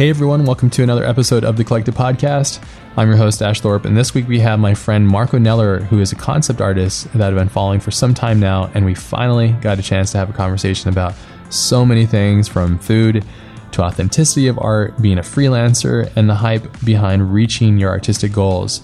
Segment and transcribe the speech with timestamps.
[0.00, 2.64] Hey everyone, welcome to another episode of the Collective Podcast.
[2.96, 6.00] I'm your host, Ash Thorpe, and this week we have my friend Marco Nelor, who
[6.00, 9.48] is a concept artist that I've been following for some time now, and we finally
[9.60, 11.12] got a chance to have a conversation about
[11.50, 13.26] so many things from food
[13.72, 18.80] to authenticity of art, being a freelancer, and the hype behind reaching your artistic goals.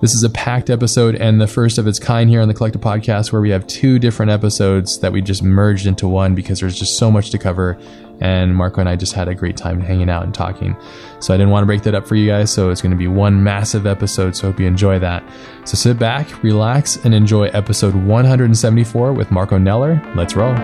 [0.00, 2.82] This is a packed episode and the first of its kind here on the Collective
[2.82, 6.76] Podcast, where we have two different episodes that we just merged into one because there's
[6.76, 7.78] just so much to cover
[8.20, 10.76] and Marco and I just had a great time hanging out and talking.
[11.20, 12.52] So I didn't want to break that up for you guys.
[12.52, 14.36] So it's going to be one massive episode.
[14.36, 15.22] So hope you enjoy that.
[15.64, 20.14] So sit back, relax, and enjoy episode 174 with Marco Nelor.
[20.16, 20.54] Let's roll.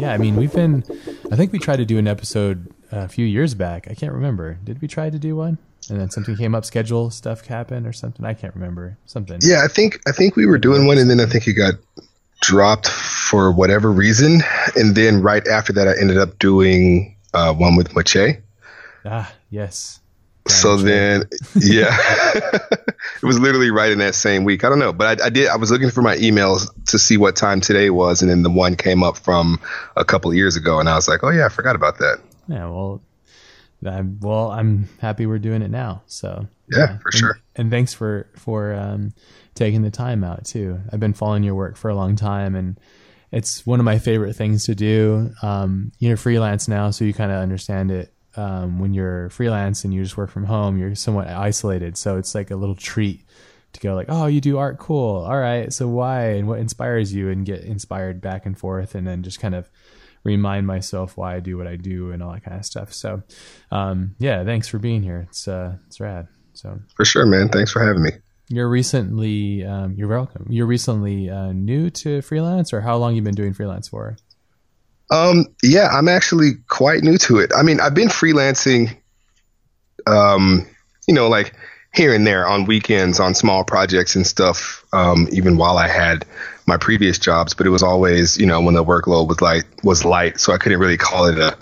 [0.00, 0.82] Yeah, I mean, we've been,
[1.30, 3.88] I think we tried to do an episode a few years back.
[3.90, 4.58] I can't remember.
[4.64, 5.58] Did we try to do one?
[5.88, 8.24] And then something came up, schedule stuff happened or something.
[8.24, 9.38] I can't remember something.
[9.42, 11.74] Yeah, I think I think we were doing one, and then I think it got
[12.42, 14.42] dropped for whatever reason.
[14.76, 18.38] And then right after that, I ended up doing uh, one with Mache.
[19.04, 20.00] Ah, yes.
[20.46, 21.96] So then, yeah,
[22.34, 24.64] it was literally right in that same week.
[24.64, 25.48] I don't know, but I, I, did.
[25.48, 28.50] I was looking for my emails to see what time today was, and then the
[28.50, 29.60] one came up from
[29.96, 32.66] a couple years ago, and I was like, "Oh yeah, I forgot about that." Yeah,
[32.66, 33.02] well,
[33.84, 36.02] I'm, well, I'm happy we're doing it now.
[36.06, 36.98] So yeah, yeah.
[36.98, 37.40] for and, sure.
[37.56, 39.12] And thanks for for um,
[39.54, 40.80] taking the time out too.
[40.92, 42.78] I've been following your work for a long time, and
[43.32, 45.30] it's one of my favorite things to do.
[45.42, 48.12] Um, you're freelance now, so you kind of understand it.
[48.36, 51.96] Um, when you're freelance and you just work from home, you're somewhat isolated.
[51.96, 53.24] So it's like a little treat
[53.72, 55.24] to go like, oh, you do art, cool.
[55.24, 59.06] All right, so why and what inspires you, and get inspired back and forth, and
[59.06, 59.68] then just kind of
[60.24, 62.92] remind myself why I do what I do and all that kind of stuff.
[62.92, 63.22] So,
[63.70, 65.26] um, yeah, thanks for being here.
[65.28, 66.28] It's uh, it's rad.
[66.52, 67.48] So for sure, man.
[67.48, 68.10] Thanks for having me.
[68.48, 70.46] You're recently, um, you're welcome.
[70.50, 74.16] You're recently uh, new to freelance, or how long you been doing freelance for?
[75.10, 77.52] Um, yeah, I'm actually quite new to it.
[77.56, 78.96] I mean, I've been freelancing,
[80.06, 80.66] um,
[81.06, 81.54] you know, like
[81.94, 84.84] here and there on weekends on small projects and stuff.
[84.92, 86.24] Um, even while I had
[86.70, 90.04] my previous jobs, but it was always, you know, when the workload was light was
[90.04, 91.58] light, so I couldn't really call it a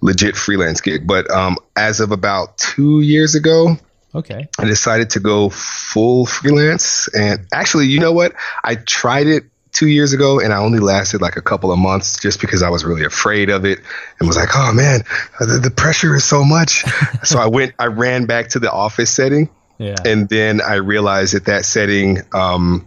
[0.00, 1.06] legit freelance gig.
[1.06, 3.76] But um, as of about two years ago,
[4.14, 7.08] okay, I decided to go full freelance.
[7.08, 8.34] And actually, you know what?
[8.62, 12.20] I tried it two years ago and I only lasted like a couple of months
[12.20, 13.80] just because I was really afraid of it
[14.20, 15.00] and was like, oh man,
[15.40, 16.84] the, the pressure is so much.
[17.24, 19.50] so I went, I ran back to the office setting.
[19.78, 19.96] Yeah.
[20.04, 22.86] And then I realized that that setting, um,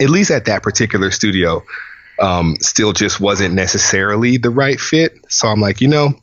[0.00, 1.64] at least at that particular studio,
[2.20, 5.16] um, still just wasn't necessarily the right fit.
[5.28, 6.14] So I'm like, you know,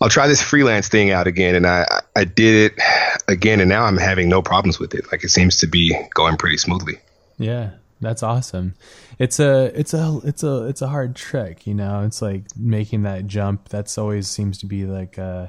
[0.00, 1.54] I'll try this freelance thing out again.
[1.54, 2.82] And I, I did it
[3.28, 5.10] again, and now I'm having no problems with it.
[5.10, 6.98] Like it seems to be going pretty smoothly.
[7.38, 8.74] Yeah, that's awesome.
[9.18, 12.02] It's a it's a it's a it's a hard trick, you know.
[12.04, 13.68] It's like making that jump.
[13.68, 15.48] That's always seems to be like uh,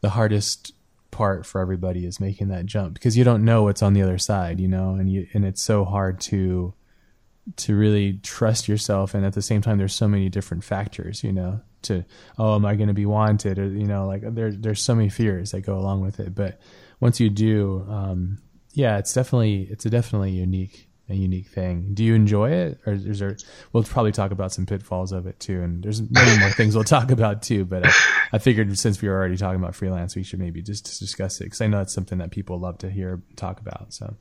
[0.00, 0.72] the hardest
[1.12, 4.18] part for everybody is making that jump because you don't know what's on the other
[4.18, 6.74] side, you know, and you and it's so hard to
[7.56, 11.32] to really trust yourself and at the same time there's so many different factors, you
[11.32, 12.04] know, to
[12.38, 15.08] oh am I going to be wanted or you know like there there's so many
[15.08, 16.60] fears that go along with it, but
[16.98, 18.38] once you do um
[18.72, 21.94] yeah, it's definitely it's a definitely unique a unique thing.
[21.94, 23.36] Do you enjoy it, or is there?
[23.72, 26.84] We'll probably talk about some pitfalls of it too, and there's many more things we'll
[26.84, 27.64] talk about too.
[27.64, 27.92] But I,
[28.32, 31.44] I, figured since we were already talking about freelance, we should maybe just discuss it
[31.44, 33.92] because I know it's something that people love to hear talk about.
[33.92, 34.14] So,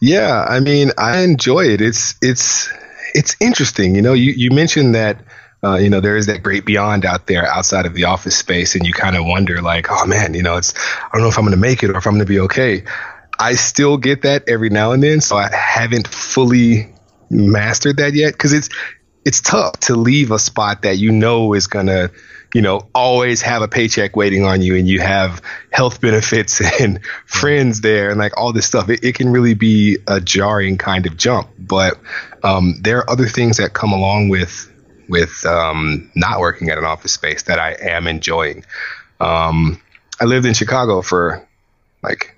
[0.00, 1.80] yeah, I mean, I enjoy it.
[1.80, 2.70] It's it's
[3.14, 3.94] it's interesting.
[3.94, 5.24] You know, you you mentioned that.
[5.64, 8.74] Uh, you know, there is that great beyond out there outside of the office space,
[8.74, 11.38] and you kind of wonder, like, oh man, you know, it's I don't know if
[11.38, 12.82] I'm going to make it or if I'm going to be okay.
[13.42, 16.94] I still get that every now and then, so I haven't fully
[17.28, 18.68] mastered that yet because it's
[19.24, 22.10] it's tough to leave a spot that you know is gonna
[22.54, 25.42] you know always have a paycheck waiting on you and you have
[25.72, 28.88] health benefits and friends there and like all this stuff.
[28.88, 31.98] It, it can really be a jarring kind of jump but
[32.44, 34.70] um, there are other things that come along with
[35.08, 38.64] with um, not working at an office space that i am enjoying.
[39.18, 39.82] Um,
[40.20, 41.44] i lived in chicago for
[42.04, 42.36] like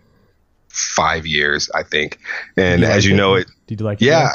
[0.75, 2.19] five years, I think.
[2.57, 3.47] And you as you know, it.
[3.67, 4.07] Did you like it?
[4.07, 4.31] Yeah.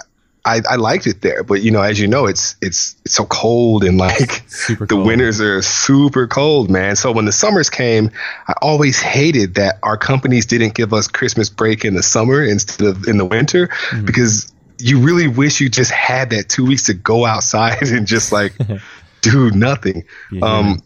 [0.45, 3.25] I, I liked it there, but you know, as you know, it's it's it's so
[3.25, 5.05] cold and like the cold.
[5.05, 6.95] winters are super cold, man.
[6.95, 8.09] So when the summers came,
[8.47, 12.87] I always hated that our companies didn't give us Christmas break in the summer instead
[12.87, 14.05] of in the winter mm-hmm.
[14.05, 18.31] because you really wish you just had that two weeks to go outside and just
[18.31, 18.53] like
[19.21, 20.05] do nothing.
[20.31, 20.45] Yeah.
[20.45, 20.81] Um,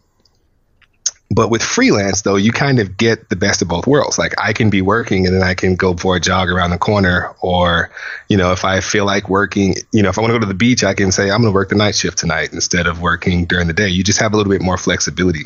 [1.33, 4.17] But with freelance, though, you kind of get the best of both worlds.
[4.17, 6.77] Like I can be working and then I can go for a jog around the
[6.77, 7.33] corner.
[7.41, 7.89] Or,
[8.29, 10.45] you know, if I feel like working, you know, if I want to go to
[10.45, 13.01] the beach, I can say, I'm going to work the night shift tonight instead of
[13.01, 13.87] working during the day.
[13.87, 15.43] You just have a little bit more flexibility.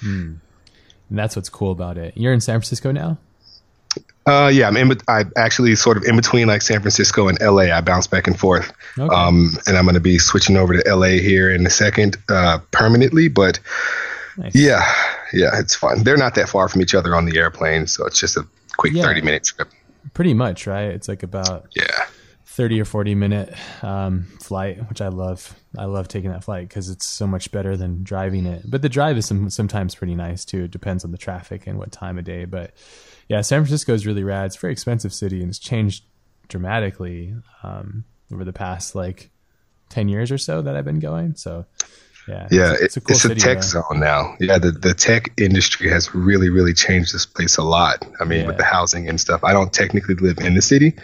[0.00, 0.34] Hmm.
[1.08, 2.16] And that's what's cool about it.
[2.16, 3.18] You're in San Francisco now?
[4.26, 4.92] Uh, yeah, I'm in.
[5.08, 7.74] I actually sort of in between like San Francisco and LA.
[7.74, 8.72] I bounce back and forth.
[8.96, 9.12] Okay.
[9.12, 12.58] Um, and I'm going to be switching over to LA here in a second, uh,
[12.70, 13.28] permanently.
[13.28, 13.58] But
[14.40, 14.54] nice.
[14.54, 14.92] yeah,
[15.32, 16.02] yeah, it's fun.
[16.02, 18.46] They're not that far from each other on the airplane, so it's just a
[18.76, 19.70] quick yeah, 30 minute trip.
[20.14, 20.88] Pretty much, right?
[20.88, 22.06] It's like about yeah
[22.50, 25.54] 30 or 40 minute um, flight, which I love.
[25.78, 28.68] I love taking that flight because it's so much better than driving it.
[28.68, 30.64] But the drive is some, sometimes pretty nice too.
[30.64, 32.46] It depends on the traffic and what time of day.
[32.46, 32.72] But
[33.28, 34.46] yeah, San Francisco is really rad.
[34.46, 36.04] It's a very expensive city and it's changed
[36.48, 39.30] dramatically um, over the past like
[39.90, 41.36] 10 years or so that I've been going.
[41.36, 41.66] So
[42.30, 44.36] yeah, yeah, it's, it's a, cool it's a tech zone now.
[44.40, 48.06] Yeah, the, the tech industry has really, really changed this place a lot.
[48.20, 48.46] I mean, yeah.
[48.46, 49.42] with the housing and stuff.
[49.44, 50.94] I don't technically live in the city.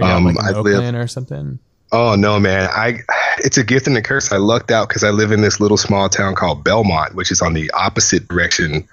[0.00, 1.58] Um, like I live or something.
[1.92, 2.68] Oh no, man!
[2.72, 2.98] I
[3.38, 4.32] it's a gift and a curse.
[4.32, 7.40] I lucked out because I live in this little small town called Belmont, which is
[7.40, 8.86] on the opposite direction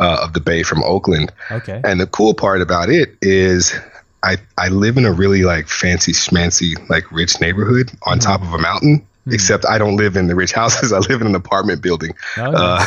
[0.00, 1.32] uh, of the bay from Oakland.
[1.50, 1.80] Okay.
[1.84, 3.74] And the cool part about it is
[4.22, 8.24] I I live in a really like fancy schmancy like rich neighborhood on mm.
[8.24, 9.06] top of a mountain.
[9.28, 9.34] Mm.
[9.34, 10.92] Except I don't live in the rich houses.
[10.92, 12.14] I live in an apartment building.
[12.36, 12.84] Oh, uh,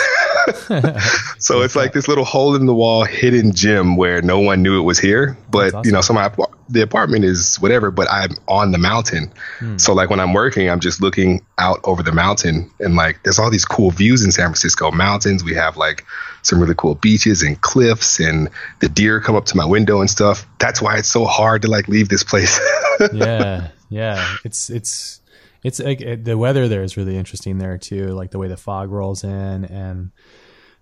[1.38, 4.80] so it's like this little hole in the wall hidden gym where no one knew
[4.80, 5.38] it was here.
[5.50, 5.86] But awesome.
[5.86, 6.32] you know, so my
[6.70, 9.32] the apartment is whatever, but I'm on the mountain.
[9.60, 9.78] Hmm.
[9.78, 13.40] So like when I'm working, I'm just looking out over the mountain and like there's
[13.40, 15.44] all these cool views in San Francisco mountains.
[15.44, 16.06] We have like
[16.44, 18.50] some really cool beaches and cliffs and
[18.80, 20.46] the deer come up to my window and stuff.
[20.60, 22.60] That's why it's so hard to like leave this place.
[23.14, 23.70] yeah.
[23.90, 24.36] Yeah.
[24.44, 25.21] It's it's
[25.64, 28.58] it's like it, the weather there is really interesting there too, like the way the
[28.58, 30.12] fog rolls in and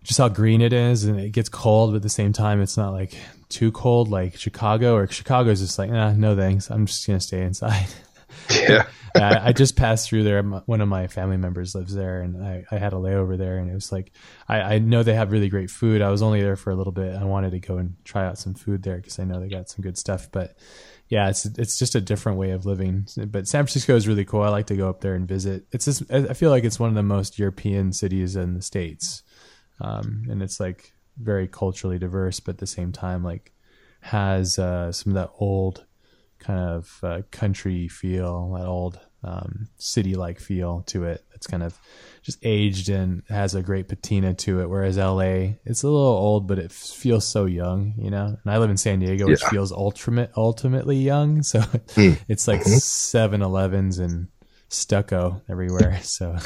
[0.04, 2.78] just how green it is and it gets cold but at the same time it's
[2.78, 3.14] not like
[3.50, 6.70] too cold like chicago or chicago is just like nah, no thanks.
[6.70, 7.88] I'm just gonna stay inside.
[8.52, 8.86] Yeah.
[9.16, 10.42] I, I, just passed through there.
[10.44, 13.70] One of my family members lives there and I, I had a layover there and
[13.70, 14.12] it was like
[14.48, 16.02] I, I know they have really great food.
[16.02, 17.16] I was only there for a little bit.
[17.16, 19.70] I wanted to go and try out some food there because i know they got
[19.70, 20.56] some good stuff but
[21.10, 23.08] yeah, it's it's just a different way of living.
[23.18, 24.44] But San Francisco is really cool.
[24.44, 25.66] I like to go up there and visit.
[25.72, 29.24] It's just I feel like it's one of the most European cities in the states,
[29.82, 33.52] um, and it's like very culturally diverse, but at the same time like
[34.02, 35.86] has uh, some of that old
[36.38, 41.24] kind of uh, country feel, that old um, city like feel to it.
[41.34, 41.78] It's kind of
[42.22, 44.70] just aged and has a great patina to it.
[44.70, 48.38] Whereas LA, it's a little old, but it feels so young, you know.
[48.44, 49.50] And I live in San Diego, which yeah.
[49.50, 51.44] feels ultimate, ultimately young.
[51.50, 52.20] So mm.
[52.28, 52.78] it's like mm-hmm.
[52.78, 54.28] 7 Elevens and
[54.68, 56.00] stucco everywhere.
[56.04, 56.38] So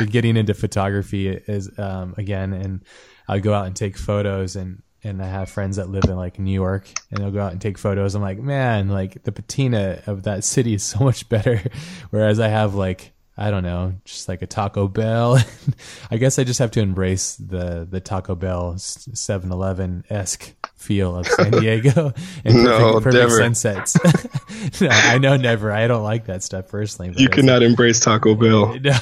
[0.06, 2.84] getting into photography is um, again, and
[3.28, 6.16] I would go out and take photos and and I have friends that live in
[6.16, 8.14] like New York and they'll go out and take photos.
[8.14, 11.62] I'm like, man, like the patina of that city is so much better.
[12.10, 15.38] Whereas I have like I don't know, just like a Taco Bell.
[16.10, 21.26] I guess I just have to embrace the the Taco Bell 7-Eleven esque feel of
[21.26, 22.12] San Diego
[22.44, 24.80] and no, perfect, perfect sunsets.
[24.80, 25.70] no, I know never.
[25.70, 27.12] I don't like that stuff personally.
[27.16, 28.76] You cannot like, embrace Taco Bell.
[28.90, 28.96] No.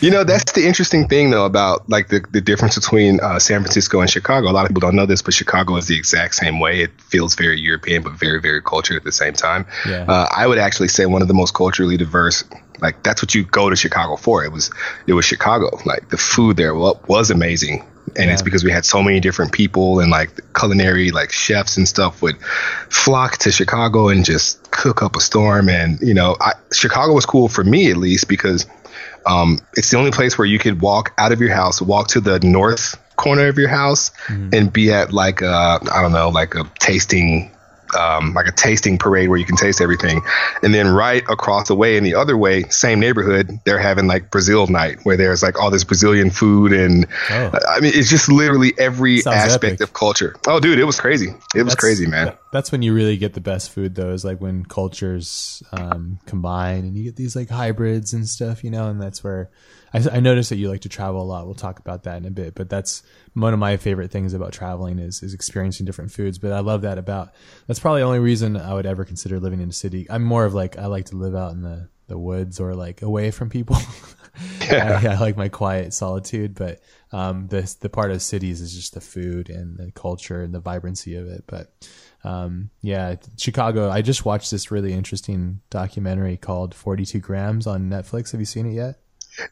[0.00, 3.60] you know, that's the interesting thing though about like the, the difference between uh, San
[3.62, 4.48] Francisco and Chicago.
[4.48, 6.82] A lot of people don't know this, but Chicago is the exact same way.
[6.82, 9.66] It feels very European, but very, very cultured at the same time.
[9.88, 10.04] Yeah.
[10.06, 12.44] Uh, I would actually say one of the most culturally diverse
[12.80, 14.44] like that's what you go to Chicago for.
[14.44, 14.70] It was
[15.06, 15.80] it was Chicago.
[15.84, 17.84] Like the food there was amazing
[18.16, 18.32] and yeah.
[18.32, 22.22] it's because we had so many different people and like culinary like chefs and stuff
[22.22, 22.40] would
[22.90, 25.68] flock to Chicago and just cook up a storm.
[25.68, 28.66] And you know, I, Chicago was cool for me at least because
[29.26, 32.20] um, it's the only place where you could walk out of your house, walk to
[32.20, 34.50] the north corner of your house, mm-hmm.
[34.52, 37.50] and be at like a I don't know, like a tasting
[37.94, 40.22] um, like a tasting parade where you can taste everything.
[40.62, 44.30] And then right across the way in the other way, same neighborhood, they're having like
[44.30, 46.72] Brazil night where there's like all this Brazilian food.
[46.72, 47.50] And oh.
[47.68, 49.80] I mean, it's just literally every Sounds aspect epic.
[49.80, 50.36] of culture.
[50.46, 51.34] Oh, dude, it was crazy.
[51.54, 52.36] It was crazy, man.
[52.52, 56.84] That's when you really get the best food, though, is like when cultures um, combine
[56.84, 59.50] and you get these like hybrids and stuff, you know, and that's where
[59.92, 61.46] I, I noticed that you like to travel a lot.
[61.46, 63.02] We'll talk about that in a bit, but that's
[63.34, 66.38] one of my favorite things about traveling is is experiencing different foods.
[66.38, 67.32] But I love that about
[67.66, 70.06] that's probably the only reason I would ever consider living in a city.
[70.10, 73.02] I'm more of like I like to live out in the the woods or like
[73.02, 73.76] away from people.
[74.70, 75.00] Yeah.
[75.02, 78.92] I, I, like my quiet solitude, but um, the the part of cities is just
[78.92, 81.44] the food and the culture and the vibrancy of it.
[81.46, 81.72] But
[82.22, 83.88] um, yeah, Chicago.
[83.88, 88.32] I just watched this really interesting documentary called 42 Grams on Netflix.
[88.32, 88.98] Have you seen it yet?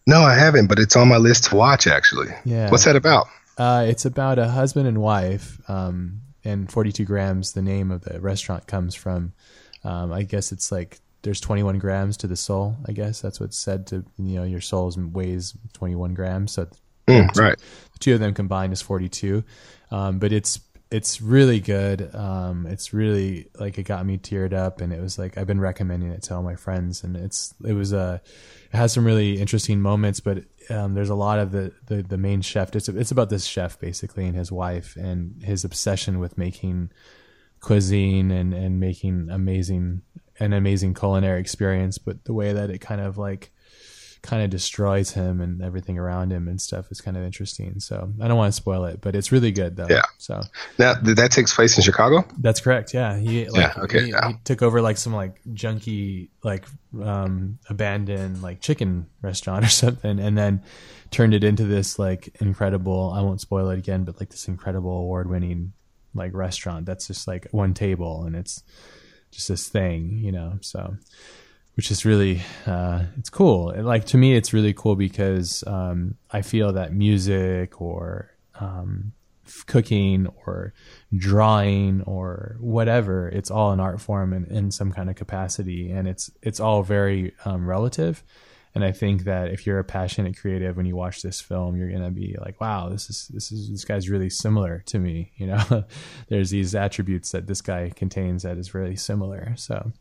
[0.07, 1.87] No, I haven't, but it's on my list to watch.
[1.87, 2.71] Actually, Yeah.
[2.71, 3.27] What's that about?
[3.59, 7.53] Uh, it's about a husband and wife, um, and 42 grams.
[7.53, 9.33] The name of the restaurant comes from.
[9.85, 12.77] Um, I guess it's like there's 21 grams to the soul.
[12.87, 16.53] I guess that's what's said to you know your soul weighs 21 grams.
[16.53, 16.69] So
[17.07, 17.59] Mm, right.
[17.93, 19.45] the two of them combined is 42
[19.91, 20.59] um, but it's
[20.91, 22.15] it's really good.
[22.15, 25.61] Um, it's really like it got me teared up and it was like i've been
[25.61, 28.21] recommending it to all my friends and it's it was a
[28.73, 32.19] it has some really interesting moments but um, there's a lot of the, the the
[32.19, 36.37] main chef it's it's about this chef basically and his wife and his obsession with
[36.39, 36.91] making
[37.61, 40.03] cuisine and and making amazing
[40.39, 43.53] an amazing culinary experience but the way that it kind of like
[44.25, 47.79] kind of destroys him and everything around him and stuff is kind of interesting.
[47.79, 49.87] So I don't want to spoil it, but it's really good though.
[49.89, 50.03] Yeah.
[50.17, 50.41] So
[50.79, 52.25] Now that takes place in Chicago.
[52.39, 52.95] that's correct.
[52.95, 53.19] Yeah.
[53.19, 54.29] He like Yeah, okay, he, yeah.
[54.29, 56.65] he took over like some like junky like
[57.03, 60.63] um abandoned like chicken restaurant or something and then
[61.11, 64.93] turned it into this like incredible I won't spoil it again, but like this incredible
[64.93, 65.75] award winning
[66.15, 68.63] like restaurant that's just like one table and it's
[69.33, 70.59] just this thing, you know.
[70.63, 70.97] So
[71.75, 73.75] which is really uh, it's cool.
[73.77, 79.13] Like to me, it's really cool because um, I feel that music or um,
[79.67, 80.73] cooking or
[81.17, 86.09] drawing or whatever, it's all an art form in, in some kind of capacity, and
[86.09, 88.23] it's it's all very um, relative.
[88.77, 91.93] And I think that if you're a passionate creative, when you watch this film, you're
[91.93, 95.49] gonna be like, "Wow, this is this is this guy's really similar to me." You
[95.49, 95.85] know,
[96.29, 99.55] there's these attributes that this guy contains that is really similar.
[99.57, 99.93] So,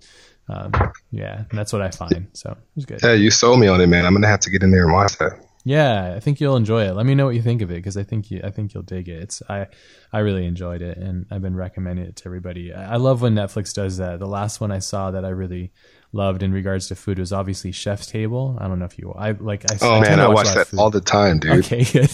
[0.50, 0.71] um,
[1.12, 2.27] yeah, and that's what I find.
[2.33, 3.00] So it was good.
[3.01, 4.05] Yeah, you sold me on it, man.
[4.05, 5.39] I'm gonna have to get in there and watch that.
[5.65, 6.93] Yeah, I think you'll enjoy it.
[6.93, 8.83] Let me know what you think of it because I think you, I think you'll
[8.83, 9.23] dig it.
[9.23, 9.67] It's I
[10.12, 12.73] I really enjoyed it and I've been recommending it to everybody.
[12.73, 14.19] I I love when Netflix does that.
[14.19, 15.71] The last one I saw that I really
[16.12, 18.57] loved in regards to food was obviously Chef's Table.
[18.59, 20.77] I don't know if you I like I Oh I man, I watch watch that
[20.77, 21.65] all the time, dude.
[21.65, 22.12] Okay, good.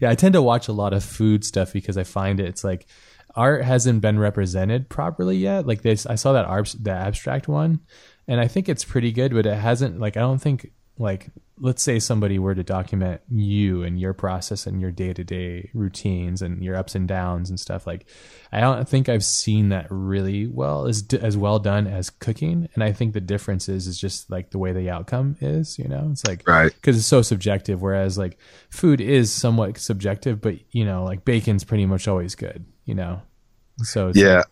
[0.00, 2.64] yeah, I tend to watch a lot of food stuff because I find it, it's
[2.64, 2.86] like
[3.36, 5.66] art hasn't been represented properly yet.
[5.66, 7.80] Like this, I saw that arb- the abstract one,
[8.28, 9.98] and I think it's pretty good, but it hasn't.
[10.00, 11.28] Like I don't think like
[11.60, 15.70] let's say somebody were to document you and your process and your day to day
[15.72, 17.86] routines and your ups and downs and stuff.
[17.86, 18.06] Like
[18.50, 22.68] I don't think I've seen that really well as as well done as cooking.
[22.74, 25.78] And I think the difference is is just like the way the outcome is.
[25.78, 26.72] You know, it's like Right.
[26.74, 27.80] because it's so subjective.
[27.82, 28.38] Whereas like
[28.70, 32.64] food is somewhat subjective, but you know, like bacon's pretty much always good.
[32.84, 33.22] You know,
[33.82, 34.44] so it's Yeah, like,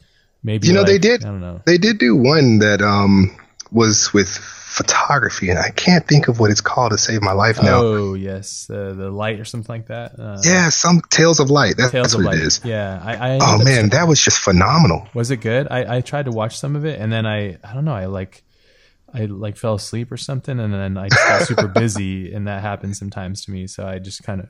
[0.42, 1.60] maybe You know, they did- I don't know.
[1.66, 3.30] they did do one that um
[3.70, 7.62] was with photography, and I can't think of what it's called to save my life
[7.62, 7.82] now.
[7.82, 10.18] Oh yes, uh, the light or something like that.
[10.18, 11.74] Uh, Yeah, some Tales of Light.
[11.76, 12.38] That's, Tales that's what Light.
[12.38, 12.60] it is.
[12.64, 13.34] Yeah, I.
[13.34, 15.06] I Oh man, that was just phenomenal.
[15.14, 15.68] was it good?
[15.70, 17.94] I I tried to watch some of it, and then I I don't know.
[17.94, 18.42] I like.
[19.14, 22.62] I like fell asleep or something, and then I just got super busy, and that
[22.62, 23.66] happens sometimes to me.
[23.66, 24.48] So I just kind of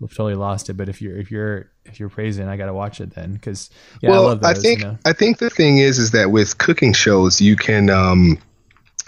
[0.00, 0.74] totally lost it.
[0.74, 3.70] But if you're if you're if you're praising, I got to watch it then because
[4.00, 4.62] yeah, well, I love those.
[4.62, 4.98] think you know?
[5.04, 8.38] I think the thing is is that with cooking shows, you can um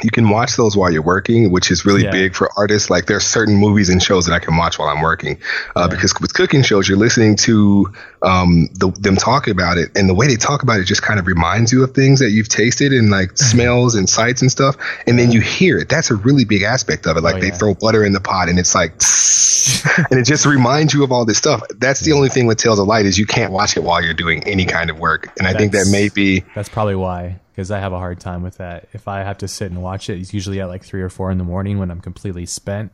[0.03, 2.11] you can watch those while you're working, which is really Yeah.
[2.11, 2.91] big for artists.
[2.91, 5.39] Like there's certain movies and shows that I can watch while I'm working,
[5.77, 7.93] uh, because with cooking shows, you're listening to
[8.23, 11.19] um, the, them talk about it, and the way they talk about it just kind
[11.19, 14.77] of reminds you of things that you've tasted and like smells and sights and stuff,
[15.07, 15.89] and then you hear it.
[15.89, 17.23] That's a really big aspect of it.
[17.23, 18.93] Like Oh, they throw butter in the pot, and it's like,
[20.11, 21.63] and it just reminds you of all this stuff.
[21.79, 24.15] That's the only thing with Tales of Light is you can't watch it while you're
[24.15, 27.71] doing any kind of work, and I think that may be That's probably why, because
[27.71, 28.89] I have a hard time with that.
[28.93, 31.31] If I have to sit and watch it, it's usually at like three or four
[31.31, 32.93] in the morning when I'm completely spent,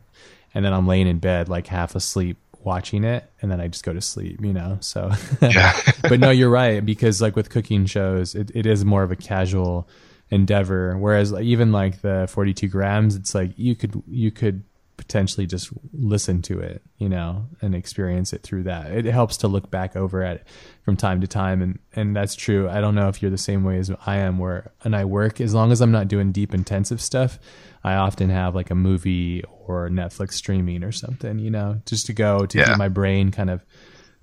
[0.53, 3.83] and then I'm laying in bed like half asleep watching it, and then I just
[3.83, 4.41] go to sleep.
[4.41, 5.11] You know, so.
[6.01, 9.15] but no, you're right because like with cooking shows, it, it is more of a
[9.15, 9.87] casual
[10.29, 10.97] endeavor.
[10.97, 14.63] Whereas even like the 42 grams, it's like you could you could
[14.97, 18.91] potentially just listen to it, you know, and experience it through that.
[18.91, 20.47] It helps to look back over at it
[20.83, 22.67] from time to time, and and that's true.
[22.67, 25.39] I don't know if you're the same way as I am, where and I work
[25.39, 27.39] as long as I'm not doing deep intensive stuff.
[27.83, 32.13] I often have like a movie or Netflix streaming or something, you know, just to
[32.13, 32.65] go to Yeah.
[32.69, 33.63] keep my brain kind of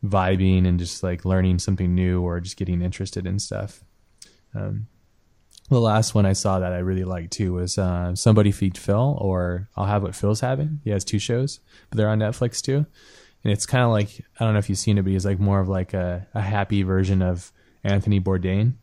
[0.05, 3.83] vibing and just like learning something new or just getting interested in stuff.
[4.55, 4.87] Um,
[5.71, 9.17] the last one I saw that I really liked too was uh, Somebody Feed Phil,
[9.21, 10.81] or I'll Have What Phil's Having.
[10.85, 12.87] He has two shows, but they're on Netflix too.
[13.45, 15.39] And it's kind of like, I don't know if you've seen it, but he's like
[15.39, 17.53] more of like a, a happy version of
[17.83, 18.75] Anthony Bourdain.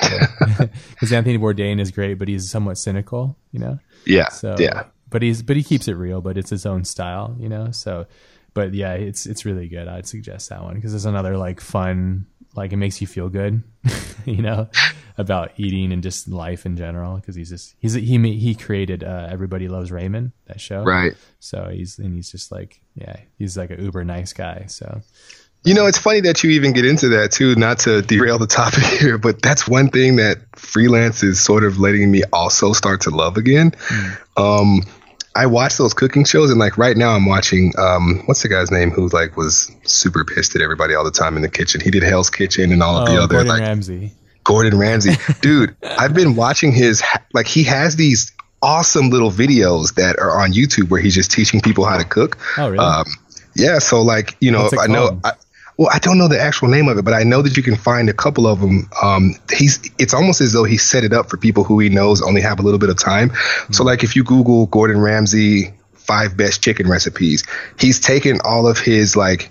[0.90, 3.78] Because Anthony Bourdain is great, but he's somewhat cynical, you know?
[4.06, 4.28] Yeah.
[4.28, 4.84] So yeah.
[5.08, 7.70] but he's but he keeps it real, but it's his own style, you know.
[7.70, 8.06] So,
[8.54, 9.88] but yeah, it's it's really good.
[9.88, 13.62] I'd suggest that one because it's another like fun, like it makes you feel good,
[14.24, 14.68] you know.
[15.16, 19.28] about eating and just life in general because he's just he's he he created uh,
[19.30, 23.70] Everybody Loves Raymond that show right so he's and he's just like yeah he's like
[23.70, 25.02] an uber nice guy so
[25.64, 28.46] you know, it's funny that you even get into that too, not to derail the
[28.62, 33.00] topic here, but that's one thing that freelance is sort of letting me also start
[33.02, 33.70] to love again.
[33.70, 34.18] Mm.
[34.36, 34.82] Um,
[35.36, 38.70] I watch those cooking shows and like right now I'm watching um what's the guy's
[38.70, 41.80] name who like was super pissed at everybody all the time in the kitchen.
[41.80, 44.12] He did Hell's Kitchen and all of oh, the other Gordon like Ramsay.
[44.44, 45.12] Gordon Ramsay.
[45.40, 48.32] Dude, I've been watching his like he has these
[48.64, 52.38] awesome little videos that are on YouTube where he's just teaching people how to cook.
[52.56, 52.84] Oh, really?
[52.84, 53.04] Um,
[53.54, 55.32] yeah, so like, you know, I know I,
[55.76, 57.76] well, I don't know the actual name of it, but I know that you can
[57.76, 58.88] find a couple of them.
[59.02, 62.22] Um, he's it's almost as though he set it up for people who he knows
[62.22, 63.30] only have a little bit of time.
[63.30, 63.72] Mm-hmm.
[63.72, 67.44] So, like if you Google Gordon Ramsay five best chicken recipes,
[67.78, 69.50] he's taken all of his like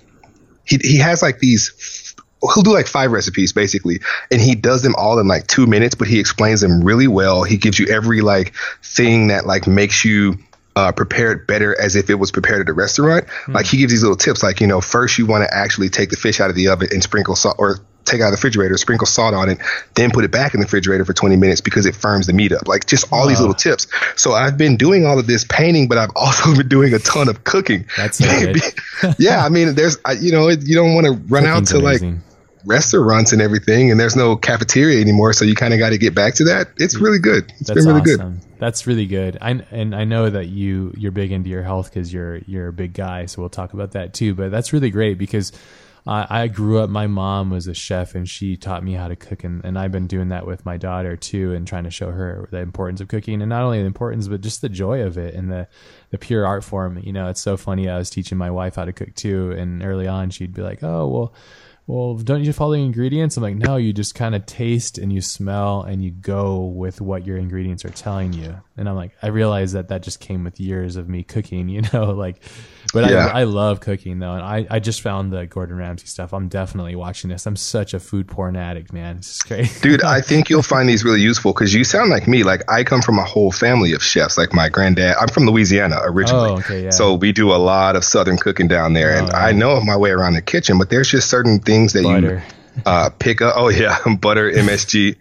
[0.65, 2.15] he he has like these
[2.53, 3.99] he'll do like five recipes basically
[4.29, 7.43] and he does them all in like two minutes but he explains them really well
[7.43, 8.53] he gives you every like
[8.83, 10.37] thing that like makes you
[10.75, 13.25] uh, prepared better as if it was prepared at a restaurant.
[13.45, 13.53] Mm.
[13.53, 16.09] Like he gives these little tips, like you know, first you want to actually take
[16.09, 18.77] the fish out of the oven and sprinkle salt, or take out of the refrigerator,
[18.77, 19.59] sprinkle salt on it,
[19.95, 22.51] then put it back in the refrigerator for 20 minutes because it firms the meat
[22.51, 22.67] up.
[22.67, 23.87] Like just all these little tips.
[24.15, 27.29] So I've been doing all of this painting, but I've also been doing a ton
[27.29, 27.85] of cooking.
[27.97, 29.45] That's so yeah.
[29.45, 32.15] I mean, there's, you know, you don't want to run out to amazing.
[32.15, 32.32] like
[32.65, 35.33] restaurants and everything, and there's no cafeteria anymore.
[35.33, 36.69] So you kind of got to get back to that.
[36.77, 37.51] It's really good.
[37.59, 38.39] It's That's been really awesome.
[38.39, 38.59] good.
[38.59, 39.37] That's really good.
[39.41, 42.73] I and I know that you you're big into your health because you're you're a
[42.73, 43.25] big guy.
[43.25, 44.35] So we'll talk about that too.
[44.35, 45.51] But that's really great because.
[46.05, 46.89] I grew up.
[46.89, 49.93] My mom was a chef, and she taught me how to cook, and, and I've
[49.93, 53.07] been doing that with my daughter too, and trying to show her the importance of
[53.07, 55.65] cooking, and not only the importance, but just the joy of it and the
[56.09, 56.99] the pure art form.
[57.01, 57.87] You know, it's so funny.
[57.87, 60.83] I was teaching my wife how to cook too, and early on, she'd be like,
[60.83, 61.33] "Oh, well."
[61.85, 63.35] Well, don't you follow the ingredients?
[63.35, 67.01] I'm like, no, you just kind of taste and you smell and you go with
[67.01, 68.55] what your ingredients are telling you.
[68.75, 71.83] And I'm like, I realize that that just came with years of me cooking, you
[71.93, 72.41] know, like,
[72.93, 73.27] but yeah.
[73.27, 74.33] I, I love cooking though.
[74.33, 76.33] And I, I just found the Gordon Ramsay stuff.
[76.33, 77.45] I'm definitely watching this.
[77.45, 79.17] I'm such a food porn addict, man.
[79.17, 79.79] It's great.
[79.81, 82.43] Dude, I think you'll find these really useful because you sound like me.
[82.43, 84.37] Like I come from a whole family of chefs.
[84.37, 86.49] Like my granddad, I'm from Louisiana originally.
[86.51, 86.89] Oh, okay, yeah.
[86.91, 89.11] So we do a lot of Southern cooking down there.
[89.11, 89.37] Oh, and yeah.
[89.37, 92.43] I know my way around the kitchen, but there's just certain things that butter.
[92.75, 93.53] you uh, pick up.
[93.57, 95.15] Oh yeah, butter, MSG.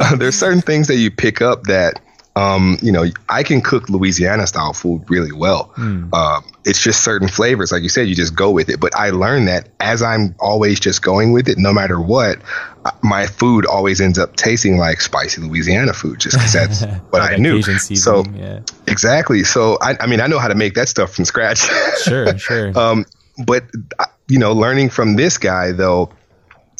[0.00, 2.00] uh, there's certain things that you pick up that
[2.40, 5.74] um, you know, I can cook Louisiana style food really well.
[5.76, 6.42] Mm.
[6.64, 8.80] It's just certain flavors, like you said, you just go with it.
[8.80, 12.38] But I learned that as I'm always just going with it, no matter what,
[12.86, 17.20] uh, my food always ends up tasting like spicy Louisiana food, just because that's what
[17.20, 17.60] I knew.
[17.62, 18.60] so yeah.
[18.86, 19.44] exactly.
[19.44, 21.58] So I, I mean, I know how to make that stuff from scratch.
[22.04, 22.78] sure, sure.
[22.78, 23.04] Um,
[23.44, 23.64] but
[23.98, 26.10] uh, you know, learning from this guy though,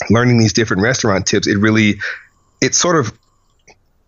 [0.09, 1.97] learning these different restaurant tips, it really,
[2.63, 3.13] it sort of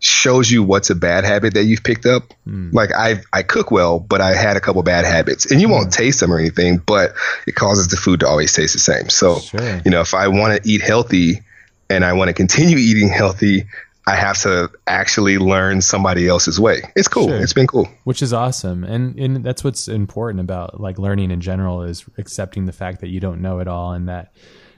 [0.02, 2.34] shows you what's a bad habit that you've picked up.
[2.46, 2.72] Mm.
[2.72, 5.88] Like I, I cook well, but I had a couple bad habits, and you won't
[5.88, 5.96] mm.
[5.96, 7.12] taste them or anything, but
[7.46, 9.08] it causes the food to always taste the same.
[9.08, 9.80] So, sure.
[9.84, 11.42] you know, if I want to eat healthy
[11.88, 13.66] and I want to continue eating healthy,
[14.04, 16.82] I have to actually learn somebody else's way.
[16.96, 17.28] It's cool.
[17.28, 17.36] Sure.
[17.36, 17.88] It's been cool.
[18.02, 18.82] Which is awesome.
[18.82, 23.08] And and that's what's important about like learning in general is accepting the fact that
[23.08, 24.32] you don't know it all and that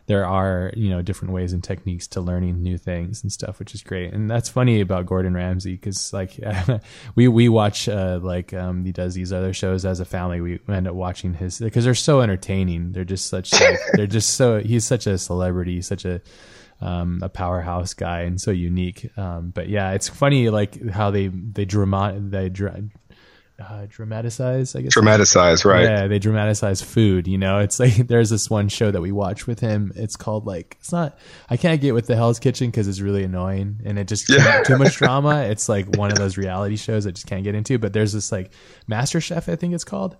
[0.06, 3.74] there are, you know, different ways and techniques to learning new things and stuff, which
[3.74, 4.12] is great.
[4.12, 6.38] And that's funny about Gordon Ramsay cuz like
[7.14, 10.40] we we watch uh, like um, he does these other shows as a family.
[10.40, 12.92] We end up watching his cuz they're so entertaining.
[12.92, 16.20] They're just such like, they're just so he's such a celebrity, such a
[16.80, 19.10] um, a powerhouse guy and so unique.
[19.16, 22.82] Um, but yeah, it's funny like how they they drama they dra-
[23.58, 24.74] uh, dramatize.
[24.74, 25.84] I guess dramatize, right?
[25.84, 27.26] Yeah, they dramatize food.
[27.26, 29.92] You know, it's like there's this one show that we watch with him.
[29.96, 31.18] It's called like it's not.
[31.48, 34.62] I can't get with the Hell's Kitchen because it's really annoying and it just yeah.
[34.62, 35.42] too much drama.
[35.42, 37.78] It's like one of those reality shows I just can't get into.
[37.78, 38.52] But there's this like
[38.86, 40.16] Master Chef, I think it's called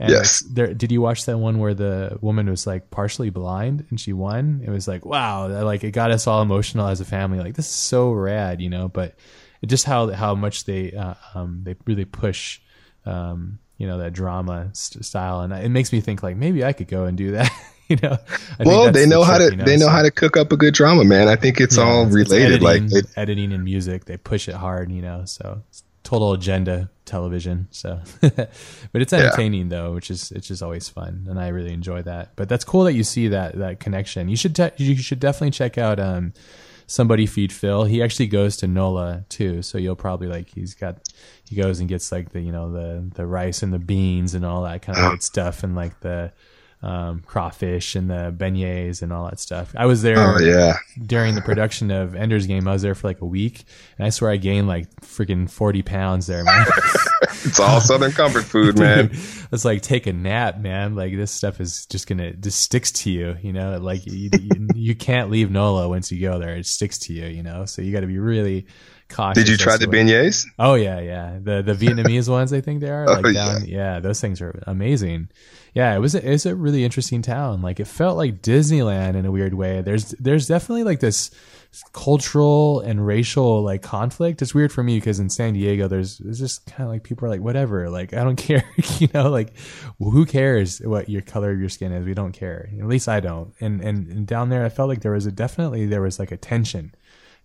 [0.00, 0.40] and yes.
[0.40, 4.12] There, did you watch that one where the woman was like partially blind and she
[4.12, 4.62] won?
[4.64, 7.40] It was like, wow, that, like it got us all emotional as a family.
[7.40, 8.88] Like this is so rad, you know.
[8.88, 9.16] But
[9.60, 12.60] it just how how much they uh, um, they really push,
[13.08, 16.72] um, you know, that drama st- style, and it makes me think like maybe I
[16.72, 17.50] could go and do that.
[17.88, 18.18] you know,
[18.58, 19.92] I well, they know the how to you know, they know so.
[19.92, 21.28] how to cook up a good drama, man.
[21.28, 22.62] I think it's yeah, all it's, related.
[22.62, 25.22] It's editing, like it, editing and music, they push it hard, you know.
[25.24, 25.62] So
[26.02, 27.68] total agenda television.
[27.70, 28.50] So, but
[28.94, 29.78] it's entertaining yeah.
[29.78, 32.32] though, which is it's just always fun, and I really enjoy that.
[32.36, 34.28] But that's cool that you see that that connection.
[34.28, 36.32] You should te- you should definitely check out um,
[36.88, 37.84] somebody feed Phil.
[37.84, 41.08] He actually goes to NOLA too, so you'll probably like he's got
[41.48, 44.44] he goes and gets like the you know the the rice and the beans and
[44.44, 46.32] all that kind of good stuff, and like the
[46.82, 49.74] um, crawfish and the beignets and all that stuff.
[49.76, 50.74] I was there Oh yeah.
[51.06, 52.68] during the production of Ender's Game.
[52.68, 53.64] I was there for like a week,
[53.98, 56.66] and I swear I gained like freaking forty pounds there, man.
[57.44, 59.10] It's all Southern comfort food, man.
[59.52, 60.94] it's like take a nap, man.
[60.94, 63.78] Like this stuff is just gonna just sticks to you, you know.
[63.78, 67.26] Like you, you, you can't leave NOLA once you go there; it sticks to you,
[67.26, 67.64] you know.
[67.64, 68.66] So you got to be really
[69.08, 69.44] cautious.
[69.44, 70.46] Did you try the what- beignets?
[70.58, 71.38] Oh yeah, yeah.
[71.42, 73.04] The the Vietnamese ones, I think they are.
[73.08, 74.00] Oh, Like down, yeah.
[74.00, 75.28] those things are amazing.
[75.74, 77.62] Yeah, it was a, it's a really interesting town.
[77.62, 79.80] Like it felt like Disneyland in a weird way.
[79.82, 81.30] There's there's definitely like this
[81.92, 84.42] cultural and racial like conflict.
[84.42, 87.26] It's weird for me because in San Diego, there's it's just kind of like people
[87.26, 87.88] are like whatever.
[87.90, 88.64] Like I don't care,
[88.98, 89.30] you know.
[89.30, 89.52] Like
[89.98, 92.04] well, who cares what your color of your skin is?
[92.04, 92.68] We don't care.
[92.78, 93.52] At least I don't.
[93.60, 96.32] And and, and down there, I felt like there was a definitely there was like
[96.32, 96.94] a tension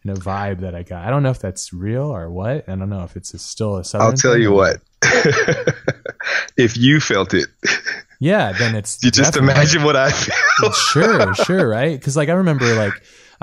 [0.03, 1.05] and a vibe that I got.
[1.05, 2.67] I don't know if that's real or what.
[2.67, 4.07] I don't know if it's a, still a southern.
[4.07, 4.81] I'll tell you what.
[6.57, 7.47] if you felt it,
[8.19, 10.71] Yeah, then it's you just imagine what I feel.
[10.71, 11.97] sure, sure, right?
[11.99, 12.93] Because like I remember, like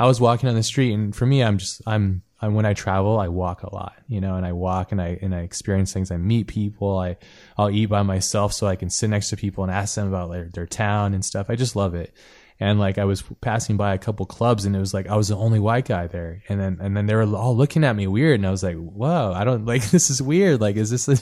[0.00, 2.22] I was walking on the street, and for me, I'm just I'm.
[2.42, 5.18] I'm, when I travel, I walk a lot, you know, and I walk and I
[5.20, 6.10] and I experience things.
[6.10, 6.96] I meet people.
[6.96, 7.18] I
[7.58, 10.30] I'll eat by myself so I can sit next to people and ask them about
[10.30, 11.50] their, their town and stuff.
[11.50, 12.14] I just love it.
[12.62, 15.28] And like I was passing by a couple clubs and it was like I was
[15.28, 16.42] the only white guy there.
[16.48, 18.76] And then and then they were all looking at me weird and I was like,
[18.76, 20.60] "Whoa, I don't like this is weird.
[20.60, 21.16] Like is this a,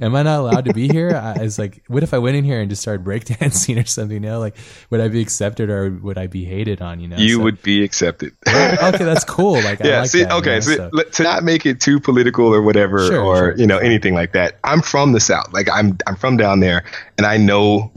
[0.04, 2.44] am I not allowed to be here?" I was like, "What if I went in
[2.44, 4.38] here and just started breakdancing or something, you know?
[4.38, 4.56] Like
[4.90, 7.62] would I be accepted or would I be hated on, you know?" You So- would
[7.62, 8.32] be accepted.
[8.46, 9.54] Okay, that's cool.
[9.62, 10.00] Like I yeah.
[10.00, 10.54] like see, that, you okay.
[10.56, 13.56] know, so, so- to not make it too political or whatever, Sure, or sure.
[13.56, 14.58] you know anything like that.
[14.62, 15.52] I'm from the South.
[15.54, 16.84] Like I'm I'm from down there,
[17.16, 17.92] and I know.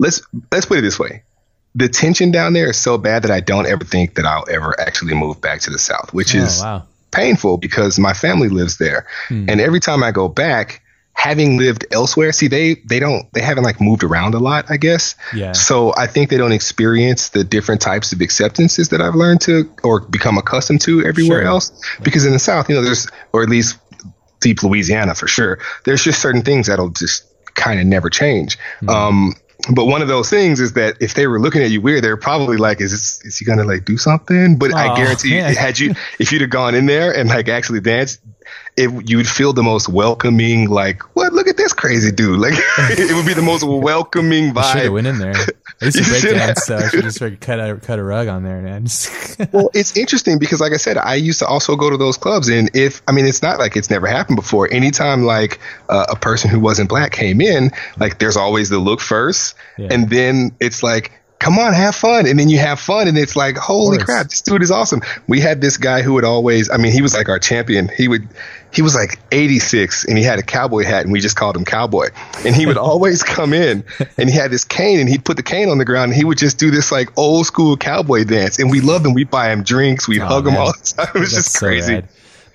[0.00, 0.20] Let's
[0.52, 1.22] let's put it this way.
[1.78, 4.78] The tension down there is so bad that I don't ever think that I'll ever
[4.80, 6.82] actually move back to the South, which Oh, is wow.
[7.12, 9.46] painful because my family lives there, Hmm.
[9.48, 13.64] and every time I go back, having lived elsewhere, see they they don't they haven't
[13.64, 15.14] like moved around a lot, I guess.
[15.34, 15.52] Yeah.
[15.52, 19.68] So I think they don't experience the different types of acceptances that I've learned to
[19.82, 21.48] or become accustomed to everywhere Sure.
[21.48, 21.72] else.
[22.02, 23.78] Because in the South, you know, there's or at least
[24.40, 28.56] deep Louisiana for sure, there's just certain things that'll just kind of never change.
[28.80, 28.88] Hmm.
[28.88, 29.34] Um,
[29.70, 32.16] but one of those things is that if they were looking at you weird, they're
[32.16, 35.42] probably like, "Is this, is he gonna like do something?" But Aw, I guarantee, you,
[35.42, 38.20] had you if you'd have gone in there and like actually danced,
[38.76, 40.68] it you'd feel the most welcoming.
[40.70, 41.32] Like, what?
[41.32, 42.38] Look at this crazy dude!
[42.40, 44.92] Like, it would be the most welcoming I should have vibe.
[44.92, 45.34] went in there.
[45.80, 48.02] I used to You break should dance, so I should just cut a cut a
[48.04, 48.86] rug on there, man.
[49.52, 52.48] Well, it's interesting because, like I said, I used to also go to those clubs,
[52.48, 54.72] and if I mean, it's not like it's never happened before.
[54.72, 55.58] Anytime like
[55.88, 59.88] uh, a person who wasn't black came in, like there's always the look first, Yeah.
[59.90, 61.12] and then it's like.
[61.40, 64.40] Come on, have fun, and then you have fun, and it's like, holy crap, this
[64.40, 65.00] dude is awesome.
[65.28, 67.88] We had this guy who would always—I mean, he was like our champion.
[67.96, 68.26] He would,
[68.72, 71.64] he was like 86, and he had a cowboy hat, and we just called him
[71.64, 72.08] Cowboy.
[72.44, 73.84] And he would always come in,
[74.18, 76.24] and he had this cane, and he'd put the cane on the ground, and he
[76.24, 79.14] would just do this like old school cowboy dance, and we loved him.
[79.14, 81.06] We'd buy him drinks, we'd Oh, hug him all the time.
[81.14, 81.94] It was That's just crazy.
[81.94, 82.08] rad.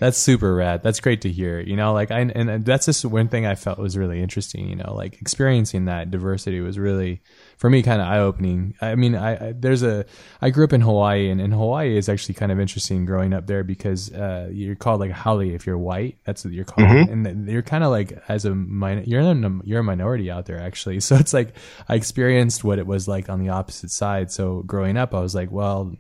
[0.04, 0.84] That's super rad.
[0.84, 1.62] That's great to hear.
[1.62, 4.68] You know, like I and that's just one thing I felt was really interesting.
[4.68, 7.22] You know, like experiencing that diversity was really
[7.56, 8.76] for me kind of eye opening.
[8.82, 10.04] I mean, I, I there's a
[10.42, 13.48] I grew up in Hawaii, and in Hawaii is actually kind of interesting growing up
[13.48, 16.18] there because uh, you're called like a haole if you're white.
[16.26, 19.60] That's what you're called, and you're kind of like as a min- you're in a,
[19.64, 21.00] you're a minority out there actually.
[21.14, 21.56] So it's like
[21.88, 24.34] I experienced what it was like on the opposite side.
[24.34, 25.96] So growing up, I was like, well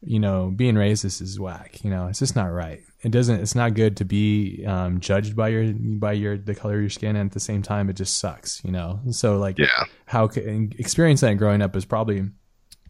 [0.00, 1.82] you know, being racist is whack.
[1.82, 2.82] You know, it's just not right.
[3.02, 3.40] It doesn't.
[3.40, 6.90] It's not good to be um, judged by your by your the color of your
[6.90, 8.62] skin, and at the same time, it just sucks.
[8.64, 9.84] You know, so like, Yeah.
[10.06, 12.28] how experiencing that growing up is probably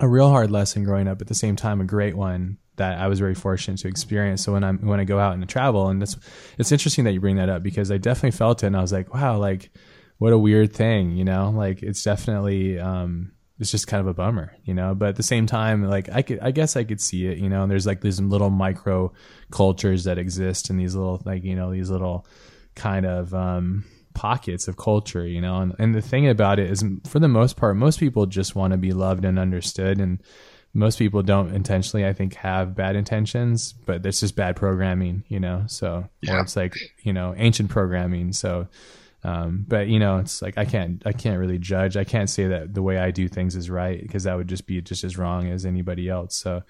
[0.00, 1.20] a real hard lesson growing up.
[1.20, 4.42] At the same time, a great one that I was very fortunate to experience.
[4.44, 6.16] So when I'm when I go out and travel, and it's
[6.56, 8.92] it's interesting that you bring that up because I definitely felt it, and I was
[8.92, 9.70] like, wow, like
[10.18, 14.14] what a weird thing, you know, like it's definitely um it's just kind of a
[14.14, 14.94] bummer, you know.
[14.94, 17.48] But at the same time, like I could, I guess I could see it, you
[17.48, 17.62] know.
[17.62, 19.12] And there's like these little micro
[19.50, 22.26] cultures that exist, and these little like you know these little
[22.74, 25.58] kind of um, pockets of culture, you know.
[25.60, 28.72] And and the thing about it is, for the most part, most people just want
[28.72, 30.20] to be loved and understood, and
[30.74, 35.40] most people don't intentionally, I think, have bad intentions, but it's just bad programming, you
[35.40, 35.64] know.
[35.66, 36.42] So or Yeah.
[36.42, 38.68] it's like you know ancient programming, so.
[39.28, 41.96] Um, but you know, it's like I can't, I can't really judge.
[41.96, 44.66] I can't say that the way I do things is right because that would just
[44.66, 46.36] be just as wrong as anybody else.
[46.36, 46.62] So,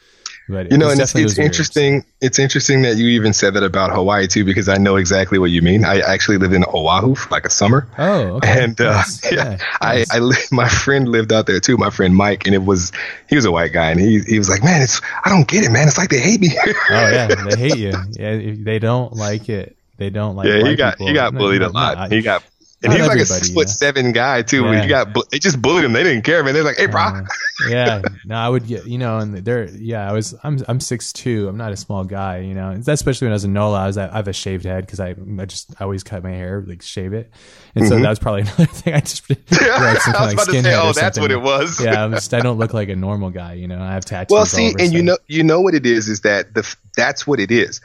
[0.49, 1.47] but You know, it's and it's, it's was weird.
[1.47, 2.05] interesting.
[2.21, 5.51] It's interesting that you even said that about Hawaii too, because I know exactly what
[5.51, 5.85] you mean.
[5.85, 7.89] I actually lived in Oahu for like a summer.
[7.99, 8.49] Oh, okay.
[8.65, 9.33] And uh, Nice.
[9.33, 10.05] yeah, Yeah, I.
[10.11, 10.21] I,
[10.53, 11.77] my friend lived out there too.
[11.77, 12.91] My friend Mike, and it was
[13.29, 15.65] he was a white guy, and he he was like, man, it's I don't get
[15.65, 15.87] it, man.
[15.87, 16.51] It's like they hate me.
[16.67, 17.93] oh yeah, they hate you.
[18.13, 19.78] Yeah, they don't like it.
[19.99, 20.49] They don't like.
[20.49, 21.09] yeah, he got people.
[21.09, 21.97] he got bullied no, a lot.
[21.99, 22.43] no, I- he got
[22.83, 23.73] And he's like a six foot yeah.
[23.73, 24.65] seven guy too.
[24.65, 24.83] Yeah.
[24.83, 25.93] He got they just bullied him.
[25.93, 26.55] They didn't care, man.
[26.55, 27.23] They're like, "Hey, bro." Uh,
[27.69, 31.13] yeah, no, I would get you know, and there, yeah, I was, I'm, I'm six
[31.13, 31.49] two.
[31.49, 32.71] I'm not a small guy, you know.
[32.87, 35.17] Especially when I was in NOLA, I was, I have a shaved head because I,
[35.41, 37.33] I just, I always cut my hair, like shave it,
[37.75, 38.95] and so that was probably another thing.
[38.95, 39.83] I just, like some Mm-hmm.
[39.83, 42.33] I was kind of, like, say, or "Oh, that's what it was." yeah, I'm just,
[42.33, 43.83] I don't look like a normal guy, you know.
[43.83, 44.31] I have tattoos.
[44.33, 47.41] Well, see, and you know, you know what it is is that the that's what
[47.41, 47.81] it is.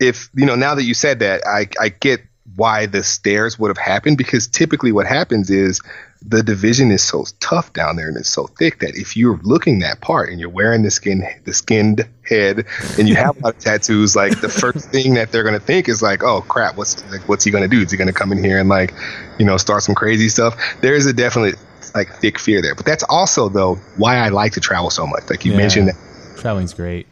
[0.00, 2.20] If you know, now that you said that, I I get
[2.56, 5.80] why the stairs would have happened because typically what happens is
[6.22, 9.78] the division is so tough down there and it's so thick that if you're looking
[9.78, 12.66] that part and you're wearing the skin the skinned head
[12.98, 15.88] and you have a lot of tattoos, like the first thing that they're gonna think
[15.88, 17.80] is like, oh crap, what's like, what's he gonna do?
[17.82, 18.94] Is he gonna come in here and like,
[19.38, 20.56] you know, start some crazy stuff?
[20.82, 21.56] There is a definite
[21.94, 25.24] like thick fear there, but that's also though why I like to travel so much.
[25.30, 25.58] Like you Yeah.
[25.58, 25.96] mentioned that
[26.36, 27.06] traveling's great.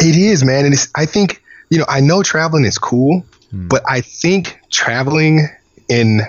[0.00, 0.64] it is, man.
[0.64, 3.68] And it's, I think, you know, I know traveling is cool, Hmm.
[3.68, 5.48] but I think traveling
[5.88, 6.20] in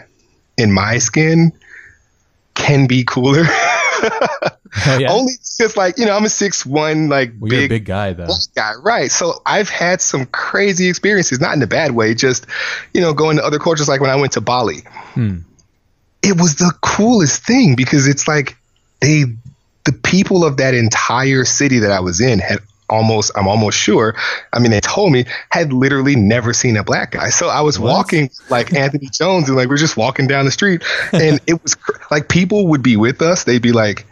[0.57, 1.51] in my skin
[2.55, 3.43] can be cooler.
[4.87, 7.63] Oh, yeah, Only because, like, you know, I'm a six one, like well, you're a
[7.63, 8.27] big, big guy though.
[8.55, 9.11] guy, right?
[9.11, 12.47] So I've had some crazy experiences, not in a bad way, just
[12.93, 13.89] you know, going to other cultures.
[13.89, 15.39] Like when I went to Bali, Hmm.
[16.23, 18.55] it was the coolest thing because it's like
[19.01, 19.25] they
[19.83, 22.59] the people of that entire city that I was in had
[22.91, 24.15] almost I'm almost sure
[24.53, 27.29] I mean they told me had literally never seen a black guy.
[27.29, 27.89] So I was What?
[27.89, 30.83] walking like Anthony Jones and like we're just walking down the street.
[31.13, 33.45] And it was cr- like people would be with us.
[33.45, 34.05] They'd be like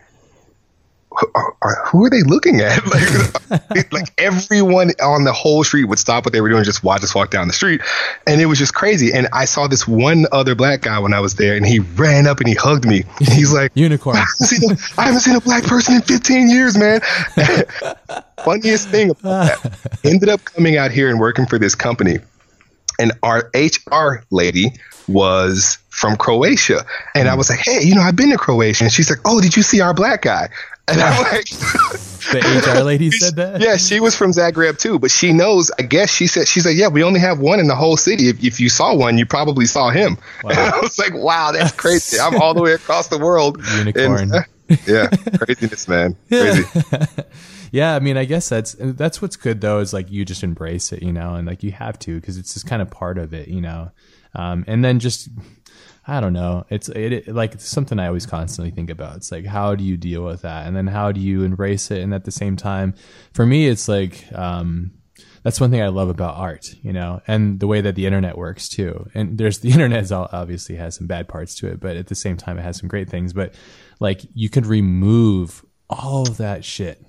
[1.20, 2.82] "Who are- are- who are they looking at?
[2.90, 7.04] Like, like everyone on the whole street would stop what they were doing, just watch
[7.04, 7.82] us walk down the street,
[8.26, 9.12] and it was just crazy.
[9.14, 12.28] And I saw this one other black guy when I was there, and he ran
[12.28, 13.04] up and he hugged me.
[13.20, 14.16] He's like, Unicorn.
[14.16, 17.02] I haven't seen a, I haven't seen a black person in 15 years, man.
[18.46, 22.18] Funniest thing about that, ended up coming out here and working for this company,
[22.98, 24.74] and our HR lady
[25.08, 27.38] was from Croatia, and I hmm.
[27.38, 29.64] was like, hey, you know, I've been to Croatia, and she's like, oh, did you
[29.64, 30.50] see our black guy?
[30.92, 31.46] And I'm like,
[32.32, 33.62] the HR lady said that.
[33.62, 35.72] yeah, she was from Zagreb too, but she knows.
[35.80, 38.30] I guess she said she's like, yeah, we only have one in the whole city.
[38.30, 40.18] If, if you saw one, you probably saw him.
[40.44, 40.52] Wow.
[40.52, 42.18] And I was like, wow, that's crazy.
[42.20, 43.62] I'm all the way across the world.
[43.76, 44.32] Unicorn.
[44.34, 46.16] And, yeah, craziness, man.
[46.30, 46.64] Crazy.
[47.72, 50.92] yeah i mean i guess that's that's what's good though is like you just embrace
[50.92, 53.32] it you know and like you have to because it's just kind of part of
[53.32, 53.92] it you know
[54.36, 55.30] um, and then just
[56.10, 56.66] i don't know.
[56.70, 59.18] It's it, it like it's something i always constantly think about.
[59.18, 60.68] It's like how do you deal with that?
[60.68, 62.02] And then how do you embrace it?
[62.02, 62.96] And at the same time
[63.34, 64.92] for me it's like um,
[65.44, 68.38] that's one thing I love about art, you know, and the way that the internet
[68.38, 69.10] works too.
[69.14, 72.38] And there's the internet obviously has some bad parts to it, but at the same
[72.38, 73.34] time, it has some great things.
[73.34, 73.54] But
[74.00, 77.04] like you can remove all of that shit,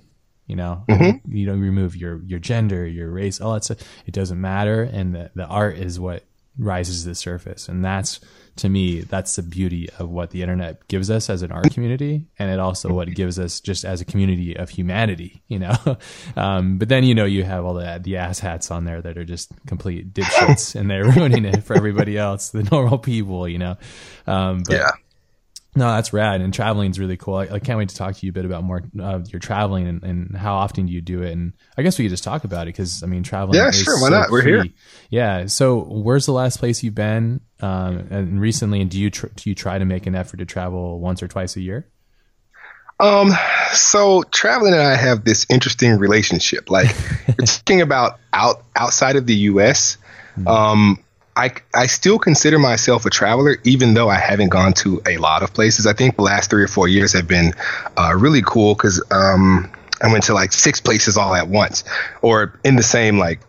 [0.47, 0.83] you know,
[1.27, 3.79] you don't remove your your gender, your race, all that stuff.
[4.05, 6.25] It doesn't matter, and the, the art is what
[6.57, 8.19] rises to the surface, and that's
[8.57, 12.25] to me that's the beauty of what the internet gives us as an art community
[12.37, 15.75] and it also what it gives us just as a community of humanity you know?
[16.35, 19.17] Um, but then you know you have all the the ass hats on there that
[19.17, 23.57] are just complete dipshits and they're ruining it for everybody else the normal people you
[23.57, 23.77] know?
[24.27, 24.91] Um, but Yeah.
[25.73, 26.41] No, that's rad.
[26.41, 27.35] And traveling is really cool.
[27.35, 29.87] I, I can't wait to talk to you a bit about more of your traveling
[29.87, 31.31] and, and how often do you do it.
[31.31, 33.57] And I guess we could just talk about it because I mean, traveling.
[33.57, 34.31] Yeah, is sure, why so not?
[34.31, 34.65] We're here.
[35.09, 35.45] Yeah.
[35.45, 37.39] So, where's the last place you've been?
[37.61, 40.45] Um, and recently, and do you tr- do you try to make an effort to
[40.45, 41.87] travel once or twice a year?
[42.99, 43.31] Um,
[43.71, 46.69] so traveling and I have this interesting relationship.
[46.69, 46.93] Like
[47.45, 49.97] talking about out outside of the U.S.
[50.45, 51.03] Um,
[51.35, 55.43] I I still consider myself a traveler, even though I haven't gone to a lot
[55.43, 55.87] of places.
[55.87, 57.53] I think the last three or four years have been
[57.97, 61.83] uh, really cool because um, I went to like six places all at once,
[62.21, 63.39] or in the same like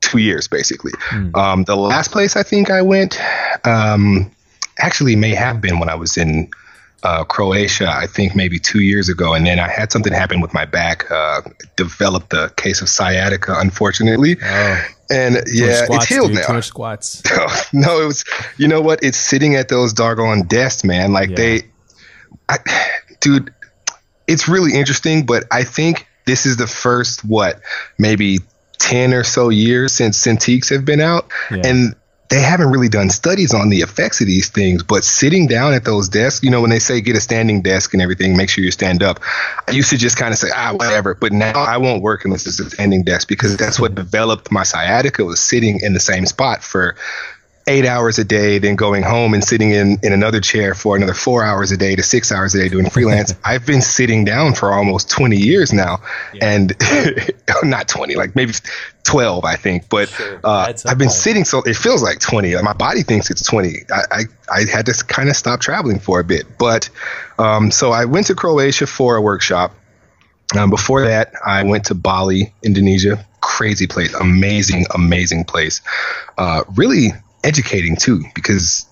[0.00, 0.92] two years basically.
[1.34, 3.18] Um, the last place I think I went
[3.64, 4.30] um,
[4.78, 6.50] actually may have been when I was in
[7.02, 10.52] uh, Croatia, I think maybe two years ago, and then I had something happen with
[10.52, 11.10] my back.
[11.10, 11.40] Uh,
[11.76, 16.60] developed a case of sciatica, unfortunately, Oh, and yeah, squats, it's healed dude, now.
[16.60, 17.22] squats.
[17.72, 18.24] no, it was.
[18.58, 19.02] You know what?
[19.02, 21.12] It's sitting at those doggone desks, man.
[21.12, 21.36] Like Yeah.
[21.36, 21.62] they,
[22.48, 22.58] I,
[23.20, 23.52] dude,
[24.26, 25.24] it's really interesting.
[25.26, 27.60] But I think this is the first what
[27.98, 28.38] maybe
[28.78, 31.62] ten or so years since Cintiqs have been out, Yeah.
[31.64, 31.94] and
[32.30, 34.84] they haven't really done studies on the effects of these things.
[34.84, 37.92] But sitting down at those desks, you know, when they say get a standing desk
[37.92, 39.18] and everything, make sure you stand up.
[39.68, 42.46] I used to just kind of say ah whatever, but now I won't work unless
[42.46, 46.24] it's a standing desk because that's what developed my sciatica was sitting in the same
[46.24, 46.94] spot for
[47.66, 51.14] eight hours a day, then going home and sitting in, in another chair for another
[51.14, 53.34] four hours a day to six hours a day doing freelance.
[53.44, 55.98] I've been sitting down for almost 20 years now.
[56.34, 56.50] Yeah.
[56.50, 56.76] And
[57.62, 58.54] not 20, like maybe
[59.04, 59.88] 12, I think.
[59.88, 60.40] But sure.
[60.42, 62.60] uh, I've been sitting, so it feels like 20.
[62.62, 63.74] My body thinks it's 20.
[63.92, 66.58] I, I, I had to kind of stop traveling for a bit.
[66.58, 66.88] But
[67.38, 69.74] um, so I went to Croatia for a workshop.
[70.58, 73.24] Um, before that, I went to Bali, Indonesia.
[73.40, 75.80] Crazy place, amazing, amazing place.
[76.36, 77.12] Uh, really
[77.44, 78.86] educating too because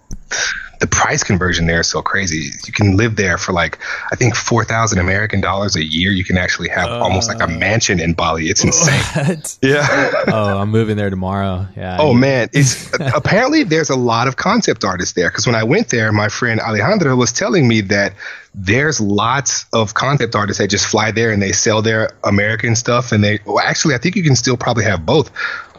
[0.80, 2.50] the price conversion there is so crazy.
[2.66, 3.78] You can live there for like
[4.12, 6.12] I think four thousand American dollars a year.
[6.12, 8.46] You can actually have uh, almost like a mansion in Bali.
[8.46, 9.26] It's insane.
[9.26, 9.58] What?
[9.68, 10.12] Yeah.
[10.28, 11.66] oh, I'm moving there tomorrow.
[11.76, 11.96] Yeah.
[11.98, 15.88] Oh man, it's apparently there's a lot of concept artists there because when I went
[15.88, 18.14] there, my friend Alejandro was telling me that
[18.60, 23.12] there's lots of concept artists that just fly there and they sell their American stuff.
[23.12, 25.30] And they well, actually, I think you can still probably have both.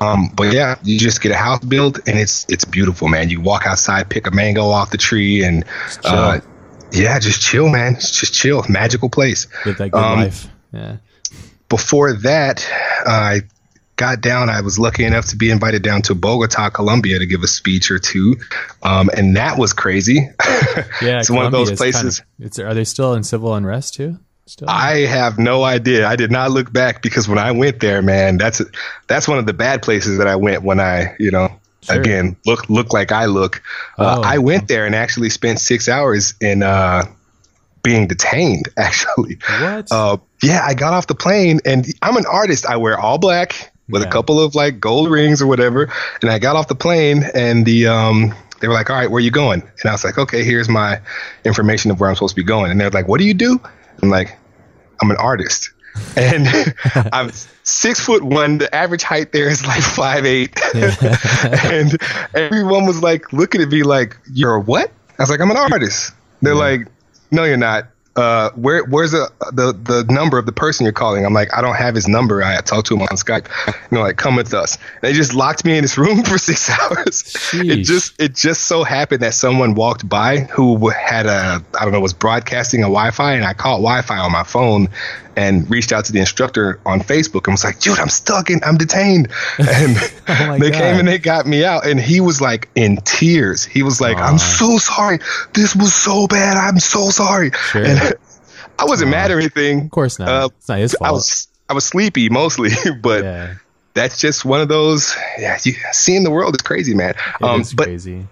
[0.01, 3.29] Um, but yeah, you just get a house built and it's it's beautiful, man.
[3.29, 5.65] You walk outside, pick a mango off the tree, and
[6.05, 6.39] uh,
[6.93, 7.95] yeah, just chill, man.
[7.95, 9.45] It's just chill, magical place.
[9.65, 10.47] Get that good um, life.
[10.71, 10.97] Yeah.
[11.67, 12.65] Before that,
[13.05, 13.41] I
[13.99, 14.49] got down.
[14.49, 17.91] I was lucky enough to be invited down to Bogota, Colombia, to give a speech
[17.91, 18.38] or two,
[18.81, 20.29] um, and that was crazy.
[21.01, 22.21] Yeah, it's one of those places.
[22.39, 24.17] Kind of, are they still in civil unrest too?
[24.45, 24.69] Still?
[24.69, 26.07] I have no idea.
[26.07, 28.62] I did not look back because when I went there, man, that's
[29.07, 31.49] that's one of the bad places that I went when I, you know,
[31.81, 31.99] sure.
[31.99, 33.62] again look look like I look.
[33.97, 37.05] Uh, oh, I went there and actually spent six hours in uh,
[37.83, 38.69] being detained.
[38.77, 39.91] Actually, what?
[39.91, 42.65] Uh, yeah, I got off the plane and I'm an artist.
[42.65, 44.08] I wear all black with yeah.
[44.08, 45.91] a couple of like gold rings or whatever.
[46.21, 49.17] And I got off the plane and the um they were like, "All right, where
[49.17, 51.02] are you going?" And I was like, "Okay, here's my
[51.45, 53.60] information of where I'm supposed to be going." And they're like, "What do you do?"
[54.02, 54.38] I'm like,
[55.02, 55.71] "I'm an artist."
[56.15, 56.47] and
[57.13, 57.32] I'm
[57.63, 58.60] six foot one.
[58.60, 61.97] The average height there is like five eight, and
[62.34, 66.13] everyone was like looking at me like, "You're what?" I was like, "I'm an artist."
[66.41, 66.60] They're yeah.
[66.60, 66.88] like,
[67.32, 67.88] "No, you're not."
[68.19, 71.25] Uh, where where's the, the the number of the person you're calling?
[71.25, 72.43] I'm like, I don't have his number.
[72.43, 73.47] I talked to him on Skype.
[73.67, 74.75] You know, like come with us.
[74.75, 77.23] And they just locked me in this room for six hours.
[77.23, 77.71] Sheesh.
[77.71, 81.93] It just it just so happened that someone walked by who had a I don't
[81.93, 84.89] know was broadcasting a Wi-Fi, and I caught Wi-Fi on my phone
[85.39, 88.62] and reached out to the instructor on Facebook and was like, dude, I'm stuck and
[88.65, 89.29] I'm detained.
[89.60, 90.79] And oh they God.
[90.79, 91.86] came and they got me out.
[91.86, 93.63] And he was like in tears.
[93.63, 94.29] He was like, Aww.
[94.29, 95.19] I'm so sorry.
[95.53, 96.58] This was so bad.
[96.58, 97.51] I'm so sorry.
[97.51, 97.86] Sure.
[97.86, 98.09] And
[98.79, 99.85] I wasn't mad or anything.
[99.85, 100.29] Of course not.
[100.29, 101.09] Uh, it's not his fault.
[101.09, 102.69] I was, I was sleepy mostly,
[103.01, 103.55] but yeah.
[103.93, 105.15] that's just one of those.
[105.37, 107.11] Yeah, you, seeing the world is crazy, man.
[107.11, 108.27] It um, is but crazy.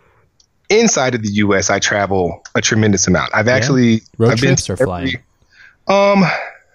[0.70, 3.34] Inside of the U.S., I travel a tremendous amount.
[3.34, 3.54] I've yeah.
[3.54, 5.16] actually road I've trips been or flying.
[5.88, 6.26] Um,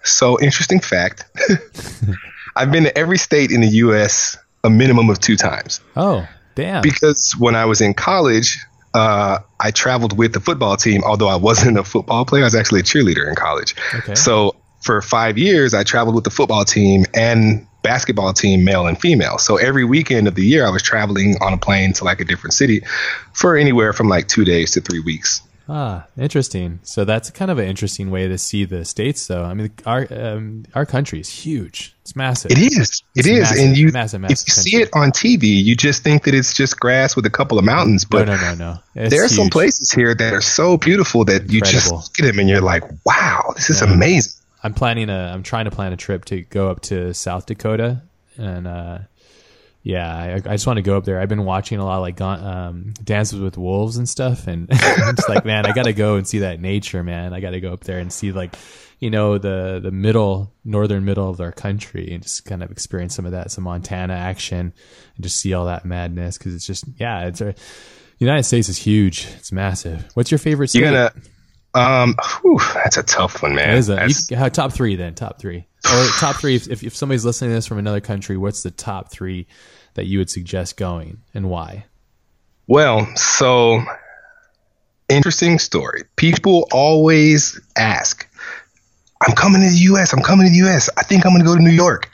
[0.03, 1.25] so, interesting fact
[2.55, 4.37] I've been to every state in the U.S.
[4.63, 5.79] a minimum of two times.
[5.95, 6.81] Oh, damn.
[6.81, 8.59] Because when I was in college,
[8.93, 12.43] uh, I traveled with the football team, although I wasn't a football player.
[12.43, 13.75] I was actually a cheerleader in college.
[13.93, 14.15] Okay.
[14.15, 18.99] So, for five years, I traveled with the football team and basketball team, male and
[18.99, 19.37] female.
[19.37, 22.25] So every weekend of the year, I was traveling on a plane to like a
[22.25, 22.81] different city
[23.33, 25.41] for anywhere from like two days to three weeks.
[25.69, 26.79] Ah, interesting.
[26.83, 29.43] So that's kind of an interesting way to see the states, though.
[29.43, 31.95] I mean, our um, our country is huge.
[32.01, 32.51] It's massive.
[32.51, 33.01] It is.
[33.15, 33.39] It is.
[33.39, 34.71] Massive, and you, massive, massive if you country.
[34.71, 37.63] see it on TV, you just think that it's just grass with a couple of
[37.63, 38.03] mountains.
[38.03, 38.79] But no, no, no, no.
[38.95, 39.37] It's there are huge.
[39.37, 41.55] some places here that are so beautiful that Incredible.
[41.55, 43.93] you just look at them and you're like, "Wow, this is yeah.
[43.93, 45.31] amazing." I'm planning a.
[45.33, 48.01] I'm trying to plan a trip to go up to South Dakota
[48.37, 48.99] and uh,
[49.83, 51.19] yeah, I, I, just want to go up there.
[51.19, 55.15] I've been watching a lot of like um, Dances with Wolves and stuff, and I'm
[55.15, 57.33] just like, man, I got to go and see that nature, man.
[57.33, 58.55] I got to go up there and see like,
[58.99, 63.13] you know, the the middle, northern middle of our country, and just kind of experience
[63.13, 64.73] some of that, some Montana action,
[65.15, 67.53] and just see all that madness because it's just, yeah, it's a,
[68.19, 69.27] United States is huge.
[69.37, 70.07] It's massive.
[70.13, 70.79] What's your favorite state?
[70.79, 71.13] You're gonna,
[71.73, 73.75] um, whew, that's a tough one, man.
[73.75, 75.13] Is a, you, top three then?
[75.13, 76.55] Top three or top three?
[76.55, 79.47] If, if if somebody's listening to this from another country, what's the top three?
[79.95, 81.85] That you would suggest going and why?
[82.67, 83.83] Well, so
[85.09, 86.03] interesting story.
[86.15, 88.27] People always ask,
[89.21, 90.89] I'm coming to the US, I'm coming to the US.
[90.97, 92.09] I think I'm going to go to New York.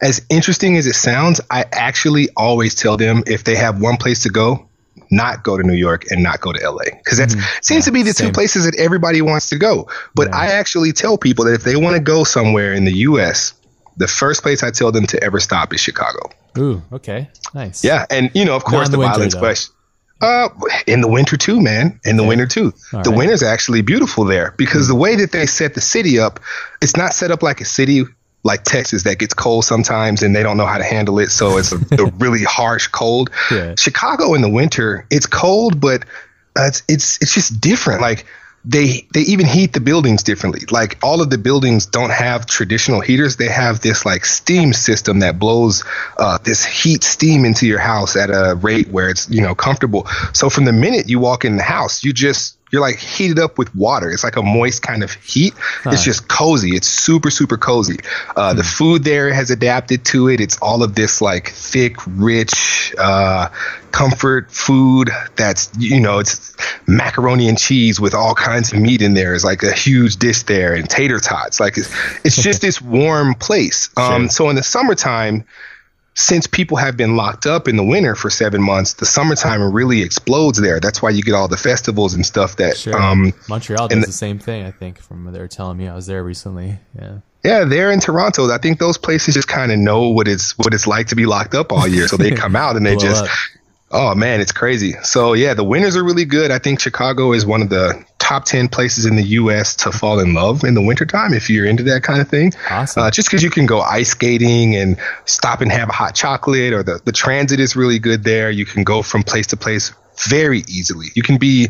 [0.00, 4.22] As interesting as it sounds, I actually always tell them if they have one place
[4.22, 4.68] to go,
[5.10, 7.40] not go to New York and not go to LA because that mm-hmm.
[7.62, 8.28] seems yeah, to be the same.
[8.28, 9.88] two places that everybody wants to go.
[10.14, 10.36] But yeah.
[10.36, 13.54] I actually tell people that if they want to go somewhere in the US,
[13.98, 16.30] the first place I tell them to ever stop is Chicago.
[16.56, 17.84] Ooh, okay, nice.
[17.84, 19.40] Yeah, and you know, of course, the, violence though.
[19.40, 19.74] question.
[20.20, 20.48] Uh,
[20.86, 22.00] in the winter too, man.
[22.04, 22.72] In the winter too.
[22.92, 23.18] All the right.
[23.18, 26.40] winter's actually beautiful there because mm the way that they set the city up,
[26.80, 28.04] it's not set up like a city
[28.42, 31.28] like Texas that gets cold sometimes and they don't know how to handle it.
[31.28, 33.30] So it's a, a really harsh cold.
[33.50, 33.74] Yeah.
[33.76, 36.04] Chicago in the winter, it's cold, but
[36.56, 38.00] uh, it's it's it's just different.
[38.00, 38.26] Like
[38.68, 40.60] they they even heat the buildings differently.
[40.70, 43.36] Like all of the buildings don't have traditional heaters.
[43.36, 45.84] They have this like steam system that blows
[46.18, 50.06] uh, this heat steam into your house at a rate where it's you know comfortable.
[50.34, 53.58] So from the minute you walk in the house, you just you're like heated up
[53.58, 54.10] with water.
[54.10, 55.54] It's like a moist kind of heat.
[55.56, 55.90] Huh.
[55.92, 56.76] It's just cozy.
[56.76, 57.98] It's super, super cozy.
[58.36, 58.68] Uh, The hmm.
[58.68, 60.40] food there has adapted to it.
[60.40, 63.48] It's all of this like thick, rich, uh,
[63.92, 66.56] comfort food that's, you know, it's
[66.86, 69.34] macaroni and cheese with all kinds of meat in there.
[69.34, 71.60] It's like a huge dish there and tater tots.
[71.60, 71.90] Like it's,
[72.24, 73.90] it's just this warm place.
[73.96, 74.28] Um, sure.
[74.30, 75.44] So in the summertime,
[76.18, 80.02] since people have been locked up in the winter for seven months, the summertime really
[80.02, 80.80] explodes there.
[80.80, 82.76] That's why you get all the festivals and stuff that.
[82.76, 83.00] Sure.
[83.00, 85.86] Um, Montreal does the, the, same thing, I think, from what they were telling me.
[85.86, 86.76] I was there recently.
[86.98, 87.18] Yeah.
[87.44, 88.50] Yeah, they're in Toronto.
[88.50, 91.24] I think those places just kind of know what it's what it's like to be
[91.24, 93.24] locked up all year, so they come out and they just.
[93.24, 93.30] Up.
[93.90, 94.92] Oh man, it's crazy.
[95.02, 96.50] So yeah, the winters are really good.
[96.50, 99.74] I think Chicago is one of the top 10 places in the U.S.
[99.76, 102.52] to fall in love in the wintertime if you're into that kind of thing.
[102.70, 103.04] Awesome.
[103.04, 106.74] Uh, just because you can go ice skating and stop and have a hot chocolate,
[106.74, 108.50] or the, the transit is really good there.
[108.50, 109.92] You can go from place to place
[110.28, 111.06] very easily.
[111.14, 111.68] You can be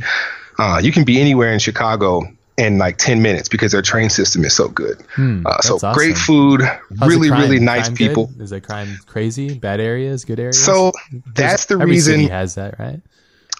[0.59, 2.23] uh, you can be anywhere in Chicago
[2.59, 5.01] in like 10 minutes because their train system is so good.
[5.15, 5.95] Hmm, uh, so awesome.
[5.95, 8.27] great food, How's really, really nice crime people.
[8.27, 8.43] Good?
[8.43, 9.59] Is the crime crazy?
[9.59, 10.63] Bad areas, good areas?
[10.63, 10.93] So
[11.35, 12.15] that's the Every reason.
[12.17, 13.01] City has that, right?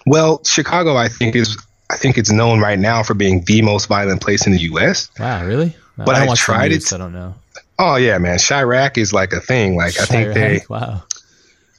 [0.05, 1.57] Well, Chicago, I think, is
[1.89, 5.09] I think it's known right now for being the most violent place in the U.S.
[5.17, 5.75] Wow, really?
[5.97, 6.95] but I have tried news, it.
[6.95, 7.35] I don't know.
[7.77, 9.75] Oh yeah, man, Chiraq is like a thing.
[9.75, 10.01] Like Chiraq?
[10.01, 10.61] I think they.
[10.69, 11.03] Wow.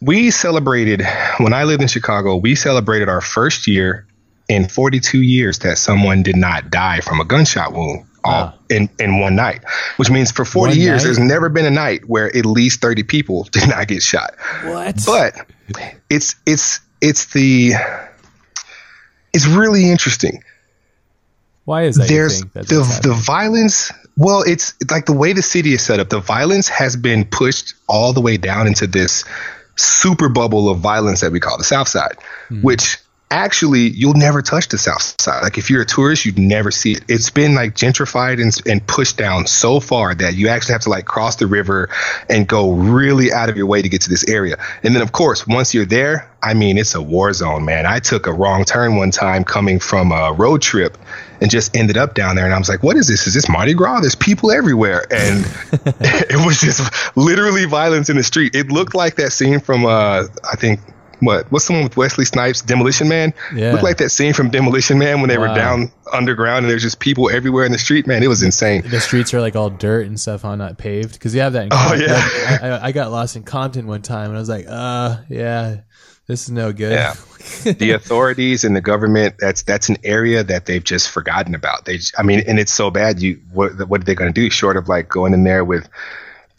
[0.03, 1.03] We celebrated
[1.39, 2.37] when I lived in Chicago.
[2.37, 4.07] We celebrated our first year
[4.51, 8.55] in 42 years that someone did not die from a gunshot wound all wow.
[8.69, 9.63] in, in one night,
[9.97, 11.05] which means for 40 one years, night?
[11.05, 14.35] there's never been a night where at least 30 people did not get shot.
[14.65, 15.01] What?
[15.07, 15.47] But
[16.11, 17.75] it's, it's, it's the,
[19.33, 20.43] is really interesting.
[21.65, 22.09] Why is that?
[22.09, 23.93] There's the the violence.
[24.17, 26.09] Well, it's like the way the city is set up.
[26.09, 29.25] The violence has been pushed all the way down into this
[29.77, 32.17] super bubble of violence that we call the South Side,
[32.49, 32.63] mm-hmm.
[32.63, 32.99] which
[33.31, 35.43] actually you'll never touch the south side.
[35.43, 37.05] Like if you're a tourist you'd never see it.
[37.09, 40.91] It's been like gentrified and, and pushed down so far that you actually have to
[40.91, 41.89] like cross the river
[42.29, 44.57] and go really out of your way to get to this area.
[44.83, 47.87] And then of course once you're there i mean it's a war zone man.
[47.87, 50.99] I took a wrong turn one time coming from a road trip
[51.41, 53.29] and just ended up down there and i was like what is this?
[53.29, 54.01] Is this mardi gras?
[54.01, 55.05] There's people everywhere.
[55.13, 58.57] And it was just literally violence in the street.
[58.57, 60.81] It looked like that scene from uh i think
[61.21, 63.33] what what's the one with Wesley Snipes, Demolition Man?
[63.55, 63.73] Yeah.
[63.73, 65.49] Looked like that scene from Demolition Man when they wow.
[65.49, 68.07] were down underground and there's just people everywhere in the street.
[68.07, 68.83] Man, it was insane.
[68.83, 71.65] The streets are like all dirt and stuff on not paved because you have that.
[71.65, 72.81] In oh yeah.
[72.81, 75.81] I, I, got lost in Compton one time and I was like, uh, yeah,
[76.27, 76.93] this is no good.
[76.93, 77.15] Yeah.
[77.73, 81.85] the authorities and the government that's that's an area that they've just forgotten about.
[81.85, 83.21] They, I mean, and it's so bad.
[83.21, 84.51] You what what are they going to do?
[84.51, 85.89] Short of like going in there with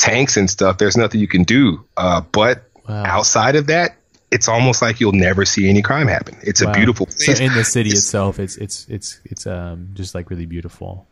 [0.02, 1.86] tanks and stuff, there's nothing you can do.
[1.96, 3.04] Uh, but wow.
[3.06, 3.96] outside of that,
[4.32, 6.38] it's almost like you'll never see any crime happen.
[6.42, 6.72] It's wow.
[6.72, 7.38] a beautiful place.
[7.38, 11.08] So in the city it's, itself, it's it's it's it's um just like really beautiful.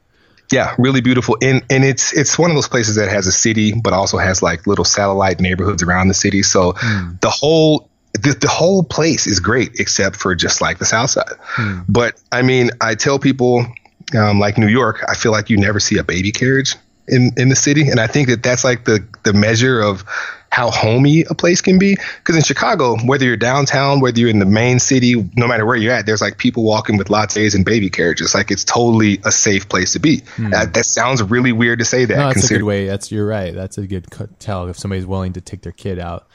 [0.51, 1.37] Yeah, really beautiful.
[1.41, 4.41] And and it's it's one of those places that has a city, but also has
[4.41, 6.41] like little satellite neighborhoods around the city.
[6.41, 7.21] So mm.
[7.21, 11.35] the whole the, the whole place is great except for just like the south side.
[11.55, 11.85] Mm.
[11.87, 13.65] But I mean, I tell people
[14.17, 16.75] um, like New York, I feel like you never see a baby carriage
[17.07, 20.03] in in the city, and I think that that's like the the measure of
[20.51, 21.95] how homey a place can be.
[22.17, 25.75] Because in Chicago, whether you're downtown, whether you're in the main city, no matter where
[25.75, 28.33] you're at, there's like people walking with lattes and baby carriages.
[28.33, 30.21] Like it's totally a safe place to be.
[30.35, 30.49] Hmm.
[30.49, 32.17] That, that, sounds really weird to say that.
[32.17, 32.87] No, that's consider- a good way.
[32.87, 33.53] That's you're right.
[33.53, 34.07] That's a good
[34.39, 36.27] tell if somebody's willing to take their kid out.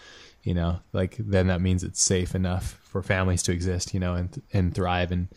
[0.43, 3.95] You know, like then that means it's safe enough for families to exist.
[3.95, 5.29] You know, and and thrive and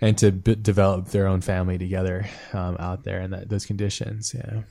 [0.00, 4.34] and to b- develop their own family together um, out there in that those conditions.
[4.34, 4.62] Yeah,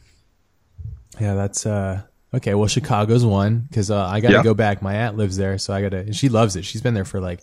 [1.20, 2.02] yeah, that's uh,
[2.34, 2.54] okay.
[2.54, 4.44] Well, Chicago's one because uh, I got to yeah.
[4.44, 4.82] go back.
[4.82, 6.14] My aunt lives there, so I got to.
[6.14, 6.66] She loves it.
[6.66, 7.42] She's been there for like.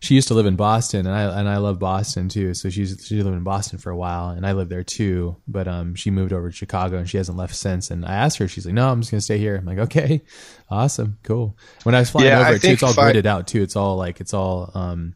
[0.00, 2.54] She used to live in Boston, and I and I love Boston too.
[2.54, 5.36] So she's she lived in Boston for a while, and I lived there too.
[5.48, 7.90] But um, she moved over to Chicago, and she hasn't left since.
[7.90, 10.22] And I asked her, she's like, "No, I'm just gonna stay here." I'm like, "Okay,
[10.70, 13.48] awesome, cool." When I was flying yeah, over it too, it's all gridded I, out
[13.48, 13.62] too.
[13.62, 15.14] It's all like it's all um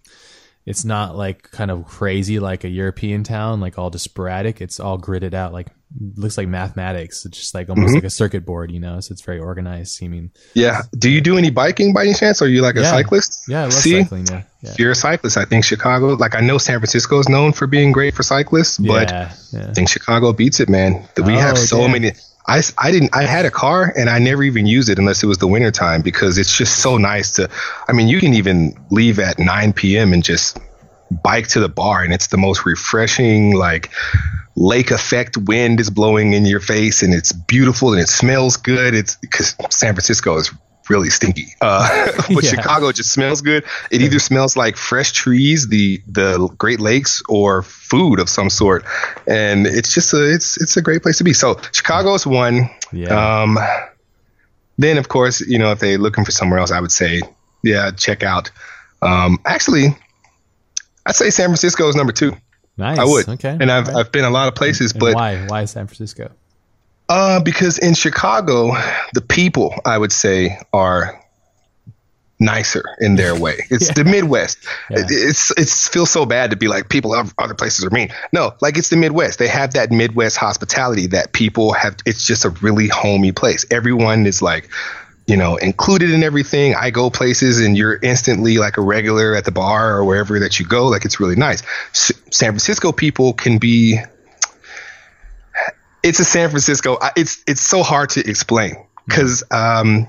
[0.64, 4.60] it's not like kind of crazy like a European town, like all just sporadic.
[4.60, 5.68] It's all gridded out, like
[6.16, 7.24] looks like mathematics.
[7.24, 7.97] It's just like almost mm-hmm.
[7.97, 9.01] like a circuit board, you know.
[9.01, 10.30] So it's very organized seeming.
[10.55, 10.82] Yeah.
[10.97, 12.43] Do you do any biking by any chance?
[12.43, 12.90] Are you like a yeah.
[12.90, 13.45] cyclist?
[13.49, 14.03] Yeah, I love See?
[14.03, 14.26] cycling.
[14.26, 14.43] Yeah.
[14.62, 14.74] yeah.
[14.78, 16.09] you're a cyclist, I think Chicago.
[16.14, 19.32] Like I know San Francisco is known for being great for cyclists, but yeah.
[19.55, 21.07] I think Chicago beats it, man.
[21.16, 22.12] We oh, have so many.
[22.47, 25.26] I, I didn't I had a car and I never even used it unless it
[25.26, 27.49] was the wintertime because it's just so nice to
[27.86, 30.12] I mean you can even leave at 9 p.m.
[30.12, 30.59] and just
[31.22, 33.90] bike to the bar and it's the most refreshing like
[34.54, 38.94] lake effect wind is blowing in your face and it's beautiful and it smells good
[38.94, 40.52] it's because San Francisco is
[40.88, 41.46] really stinky.
[41.60, 42.50] Uh, but yeah.
[42.50, 43.64] Chicago just smells good.
[43.90, 48.84] It either smells like fresh trees, the the Great Lakes, or food of some sort,
[49.26, 51.32] and it's just a it's it's a great place to be.
[51.32, 52.70] So Chicago is one.
[52.92, 53.42] Yeah.
[53.42, 53.58] Um,
[54.78, 57.22] then of course, you know, if they're looking for somewhere else, I would say,
[57.62, 58.50] yeah, check out.
[59.00, 59.96] Um, actually,
[61.07, 62.36] I'd say San Francisco is number two.
[62.76, 62.98] Nice.
[62.98, 63.28] I would.
[63.28, 63.57] Okay.
[63.61, 63.96] And I've right.
[63.96, 66.30] I've been a lot of places, and but why why San Francisco?
[67.09, 68.72] Uh, because in Chicago,
[69.12, 71.22] the people I would say are
[72.40, 73.59] nicer in their way.
[73.70, 73.94] It's yeah.
[73.94, 74.66] the Midwest.
[74.90, 75.00] Yeah.
[75.00, 78.09] It, it's it's feels so bad to be like people of other places are mean.
[78.32, 79.38] No, like it's the Midwest.
[79.38, 81.96] They have that Midwest hospitality that people have.
[82.07, 83.64] It's just a really homey place.
[83.70, 84.70] Everyone is like.
[85.26, 86.74] You know, included in everything.
[86.74, 90.58] I go places and you're instantly like a regular at the bar or wherever that
[90.58, 90.88] you go.
[90.88, 91.62] Like it's really nice.
[91.90, 94.00] S- San Francisco people can be
[96.02, 96.98] it's a San Francisco.
[97.16, 100.08] It's it's so hard to explain because um,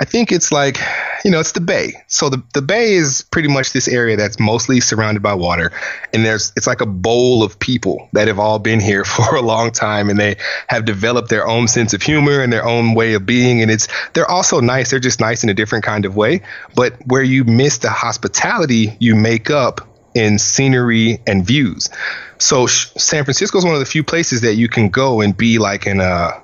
[0.00, 0.78] I think it's like
[1.24, 1.94] you know it's the Bay.
[2.06, 5.72] So the the Bay is pretty much this area that's mostly surrounded by water,
[6.12, 9.42] and there's it's like a bowl of people that have all been here for a
[9.42, 10.36] long time, and they
[10.68, 13.88] have developed their own sense of humor and their own way of being, and it's
[14.12, 14.90] they're also nice.
[14.90, 16.42] They're just nice in a different kind of way.
[16.76, 19.80] But where you miss the hospitality, you make up
[20.14, 21.90] in scenery and views.
[22.38, 25.58] So San Francisco is one of the few places that you can go and be
[25.58, 26.40] like in a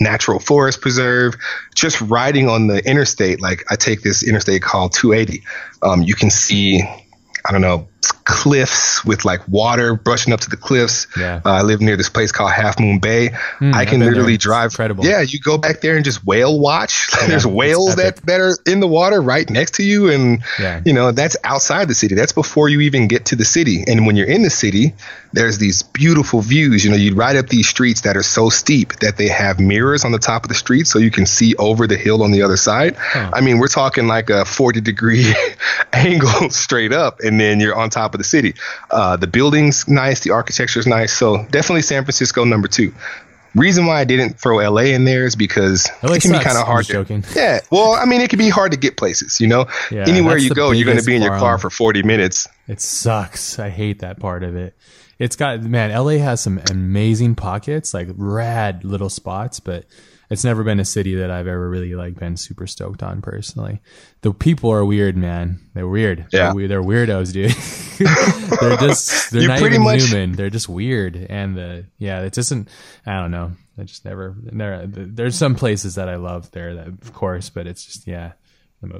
[0.00, 1.34] natural forest preserve,
[1.74, 3.40] just riding on the interstate.
[3.40, 5.42] Like I take this interstate called 280.
[5.82, 6.82] Um, you can see,
[7.44, 7.88] I don't know,
[8.24, 11.06] cliffs with like water brushing up to the cliffs.
[11.16, 11.40] Yeah.
[11.44, 13.30] Uh, I live near this place called Half Moon Bay.
[13.58, 14.72] Mm, I can literally drive.
[14.72, 15.04] Incredible.
[15.04, 17.08] Yeah, you go back there and just whale watch.
[17.22, 20.82] Yeah, There's whales that, that are in the water right next to you, and yeah.
[20.84, 22.16] you know that's outside the city.
[22.16, 23.84] That's before you even get to the city.
[23.86, 24.94] And when you're in the city,
[25.32, 26.84] there's these beautiful views.
[26.84, 30.04] You know, you ride up these streets that are so steep that they have mirrors
[30.04, 32.42] on the top of the street, so you can see over the hill on the
[32.42, 32.96] other side.
[32.96, 33.30] Huh.
[33.32, 35.32] I mean, we're talking like a 40 degree
[35.92, 38.54] angle straight up, and then you're on top of the city.
[38.90, 41.12] Uh, the building's nice, the architecture is nice.
[41.12, 42.92] So definitely San Francisco number two.
[43.54, 46.44] Reason why I didn't throw LA in there is because LA it can sucks.
[46.44, 46.86] be kind of hard.
[46.86, 47.24] To, joking.
[47.34, 49.40] Yeah, well, I mean, it can be hard to get places.
[49.42, 52.02] You know, yeah, anywhere you go, you're going to be in your car for 40
[52.02, 52.48] minutes.
[52.66, 53.58] It sucks.
[53.58, 54.74] I hate that part of it.
[55.18, 59.84] It's got man, LA has some amazing pockets, like rad little spots, but
[60.32, 63.82] it's never been a city that I've ever really like been super stoked on personally.
[64.22, 65.60] The people are weird, man.
[65.74, 66.26] They're weird.
[66.32, 67.50] Yeah, they're, they're weirdos, dude.
[68.60, 70.04] they're just they're not even much...
[70.04, 70.32] human.
[70.32, 72.68] They're just weird, and the yeah, it doesn't.
[73.04, 73.52] I don't know.
[73.76, 74.34] I just never.
[74.40, 78.32] There, there's some places that I love there, that, of course, but it's just yeah.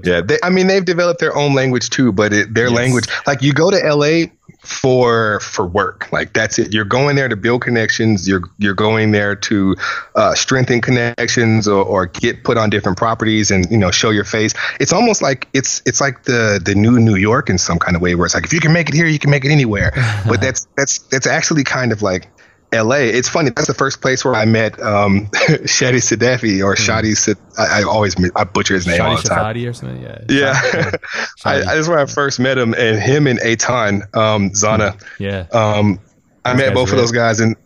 [0.05, 2.77] Yeah, they, I mean they've developed their own language too, but it, their yes.
[2.77, 4.27] language, like you go to LA,
[4.63, 6.11] for for work.
[6.13, 6.73] Like that's it.
[6.73, 8.29] You're going there to build connections.
[8.29, 9.77] You're you're going there to
[10.15, 14.25] uh, strengthen connections or, or get put on different properties and you know show your
[14.25, 14.55] face.
[14.79, 18.03] It's almost like it's it's like the the new New York in some kind of
[18.03, 19.93] way where it's like if you can make it here, you can make it anywhere.
[20.29, 22.29] but that's that's that's actually kind of like
[22.73, 22.97] LA.
[22.97, 23.51] It's funny.
[23.51, 25.27] That's the first place where I met um,
[25.67, 26.79] Shadi Sadefi or mm.
[26.79, 27.37] Shadi.
[27.59, 29.55] I, I, always I butcher his name Shadi all the time.
[29.55, 30.03] Shadi or something.
[30.03, 30.25] Yeah.
[30.29, 30.91] Yeah.
[31.45, 35.01] I, I, that's where I first met him, and him and Eytan um, Zana.
[35.19, 35.47] Yeah.
[35.53, 36.01] Um,
[36.45, 37.57] I met both of those guys, and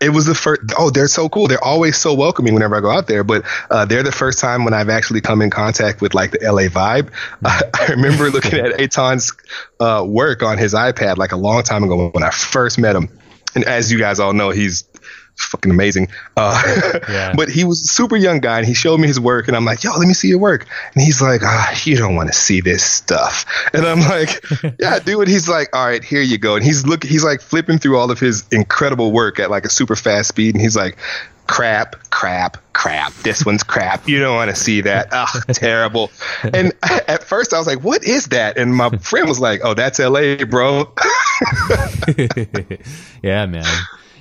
[0.00, 0.60] it was the first.
[0.78, 1.48] Oh, they're so cool.
[1.48, 3.24] They're always so welcoming whenever I go out there.
[3.24, 6.40] But uh, they're the first time when I've actually come in contact with like the
[6.42, 7.10] LA vibe.
[7.44, 9.32] I, I remember looking at Eytan's
[9.80, 13.08] uh, work on his iPad like a long time ago when I first met him
[13.54, 14.84] and as you guys all know, he's
[15.38, 16.08] fucking amazing.
[16.36, 16.60] Uh,
[17.08, 17.32] yeah.
[17.36, 19.64] But he was a super young guy, and he showed me his work, and I'm
[19.64, 22.34] like, "Yo, let me see your work." And he's like, "Ah, you don't want to
[22.34, 24.42] see this stuff." And I'm like,
[24.80, 27.78] "Yeah, dude." He's like, "All right, here you go." And he's look, he's like flipping
[27.78, 30.98] through all of his incredible work at like a super fast speed, and he's like,
[31.48, 33.12] crap, crap, crap.
[33.24, 34.08] This one's crap.
[34.08, 35.08] You don't want to see that.
[35.10, 36.12] Oh, terrible.
[36.44, 36.72] And
[37.08, 38.56] at first I was like, what is that?
[38.56, 40.92] And my friend was like, oh, that's LA, bro.
[43.22, 43.64] yeah, man.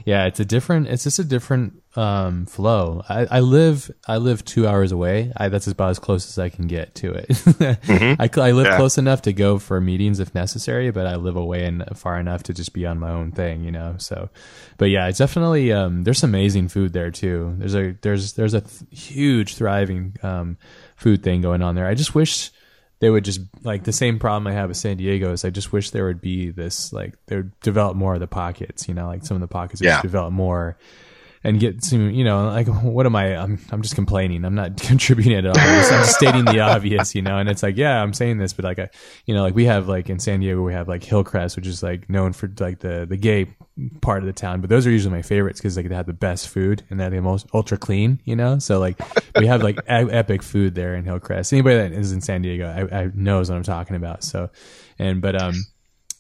[0.08, 0.88] Yeah, it's a different.
[0.88, 3.04] It's just a different um, flow.
[3.10, 3.92] I, I, live.
[4.08, 5.34] I live two hours away.
[5.36, 7.28] I, that's about as close as I can get to it.
[7.28, 8.22] mm-hmm.
[8.22, 8.78] I, I, live yeah.
[8.78, 12.44] close enough to go for meetings if necessary, but I live away and far enough
[12.44, 13.66] to just be on my own thing.
[13.66, 13.96] You know.
[13.98, 14.30] So,
[14.78, 15.74] but yeah, it's definitely.
[15.74, 17.56] Um, there's amazing food there too.
[17.58, 20.56] There's a there's there's a th- huge thriving um,
[20.96, 21.86] food thing going on there.
[21.86, 22.52] I just wish
[23.00, 25.72] they would just like the same problem I have with San Diego is I just
[25.72, 29.08] wish there would be this like they would develop more of the pockets, you know,
[29.08, 30.02] like some of the pockets yeah.
[30.02, 30.78] develop more.
[31.48, 33.38] And get some, you know, like what am I?
[33.38, 34.44] I'm I'm just complaining.
[34.44, 35.58] I'm not contributing at all.
[35.58, 37.38] I'm just, stating the obvious, you know.
[37.38, 38.90] And it's like, yeah, I'm saying this, but like, I,
[39.26, 41.82] you know, like we have like in San Diego, we have like Hillcrest, which is
[41.82, 43.46] like known for like the the gay
[44.02, 44.60] part of the town.
[44.60, 47.10] But those are usually my favorites because like they have the best food and they're
[47.10, 48.60] the most ultra clean, you know.
[48.60, 49.00] So like
[49.40, 51.54] we have like e- epic food there in Hillcrest.
[51.54, 54.26] Anybody that is in San Diego, I, I knows what I'm talking about.
[54.26, 54.50] So,
[55.00, 55.56] and but um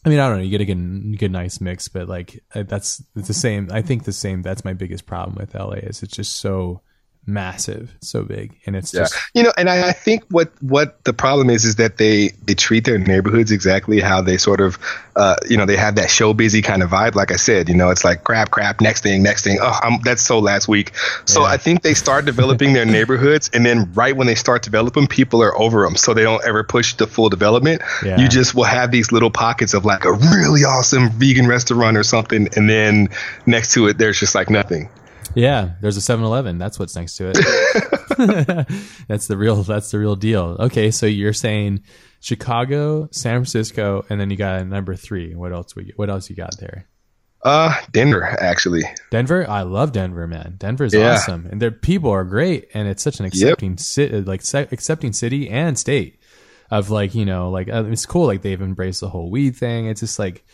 [0.06, 0.44] I mean, I don't know.
[0.44, 3.70] You get a good, good, nice mix, but like that's the same.
[3.72, 4.42] I think the same.
[4.42, 6.82] That's my biggest problem with LA is it's just so
[7.28, 9.02] massive, so big, and it's yeah.
[9.02, 9.52] just you know.
[9.58, 12.98] And I, I, think what what the problem is is that they they treat their
[12.98, 14.80] neighborhoods exactly how they sort of
[15.16, 17.16] uh, you know they have that show busy kind of vibe.
[17.16, 19.60] Like I said, you know, it's like crap, crap, next thing, next thing.
[19.62, 20.96] Oh, I'm, that's so last week.
[21.26, 21.48] So yeah.
[21.48, 25.44] I think they start developing their neighborhoods, and then right when they start developing, people
[25.44, 27.82] are over them, so they don't ever push the full development.
[28.04, 28.20] Yeah.
[28.20, 32.04] You just will have these little pockets of like a really awesome vegan restaurant or
[32.04, 33.10] something, and then
[33.46, 34.90] next to it, there's just like nothing.
[35.36, 36.58] Yeah, there's a 7-Eleven.
[36.58, 37.38] That's what's next to it.
[39.08, 39.64] that's the real.
[39.64, 40.58] That's the real deal.
[40.60, 41.84] Okay, so you're saying
[42.20, 45.36] Chicago, San Francisco, and then you got number three.
[45.36, 45.94] What else we?
[45.96, 46.88] What else you got there?
[47.44, 48.84] Uh, Denver actually.
[49.12, 50.56] Denver, I love Denver, man.
[50.58, 51.14] Denver's yeah.
[51.14, 53.80] awesome, and their people are great, and it's such an accepting yep.
[53.80, 56.20] city, like accepting city and state
[56.72, 58.26] of like you know like uh, it's cool.
[58.26, 59.86] Like they've embraced the whole weed thing.
[59.86, 60.46] It's just like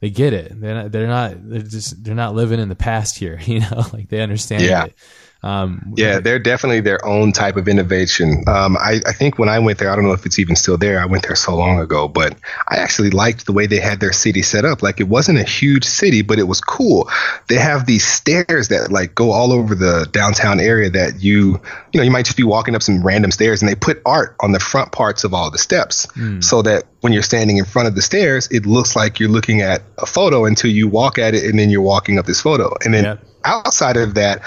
[0.00, 0.60] they get it.
[0.60, 3.84] They're not, they're not, they're just, they're not living in the past here, you know,
[3.92, 4.84] like they understand yeah.
[4.84, 4.94] it.
[5.40, 8.42] Um, yeah, they're definitely their own type of innovation.
[8.48, 10.76] Um, I, I, think when I went there, I don't know if it's even still
[10.76, 11.00] there.
[11.00, 12.36] I went there so long ago, but
[12.68, 14.82] I actually liked the way they had their city set up.
[14.82, 17.08] Like it wasn't a huge city, but it was cool.
[17.48, 21.60] They have these stairs that like go all over the downtown area that you,
[21.92, 24.34] you know, you might just be walking up some random stairs and they put art
[24.40, 26.42] on the front parts of all the steps mm.
[26.42, 29.62] so that when you're standing in front of the stairs, it looks like you're looking
[29.62, 32.74] at a photo until you walk at it and then you're walking up this photo.
[32.84, 33.24] And then yep.
[33.44, 34.42] outside of that,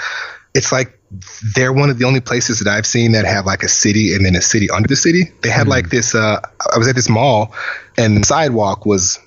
[0.54, 0.98] it's like
[1.54, 4.24] they're one of the only places that I've seen that have like a city and
[4.24, 5.30] then a city under the city.
[5.42, 5.70] They had mm.
[5.70, 6.14] like this.
[6.14, 6.40] Uh,
[6.72, 7.54] I was at this mall,
[7.96, 9.18] and the sidewalk was.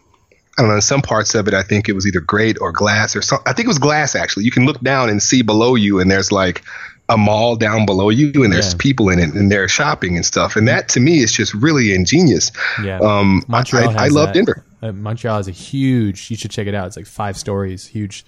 [0.57, 0.75] I don't know.
[0.75, 3.45] In some parts of it, I think it was either grate or glass or something.
[3.45, 4.45] I think it was glass actually.
[4.45, 6.63] You can look down and see below you, and there's like
[7.09, 8.77] a mall down below you, and there's yeah.
[8.79, 10.55] people in it, and they're shopping and stuff.
[10.55, 12.51] And that to me is just really ingenious.
[12.81, 12.99] Yeah.
[12.99, 13.97] Um, Montreal.
[13.97, 14.33] I, I, love.
[14.33, 14.63] Denver.
[14.81, 16.31] Uh, Montreal is a huge.
[16.31, 16.87] You should check it out.
[16.87, 18.25] It's like five stories, huge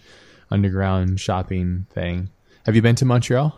[0.52, 2.30] underground shopping thing.
[2.68, 3.56] Have you been to Montreal?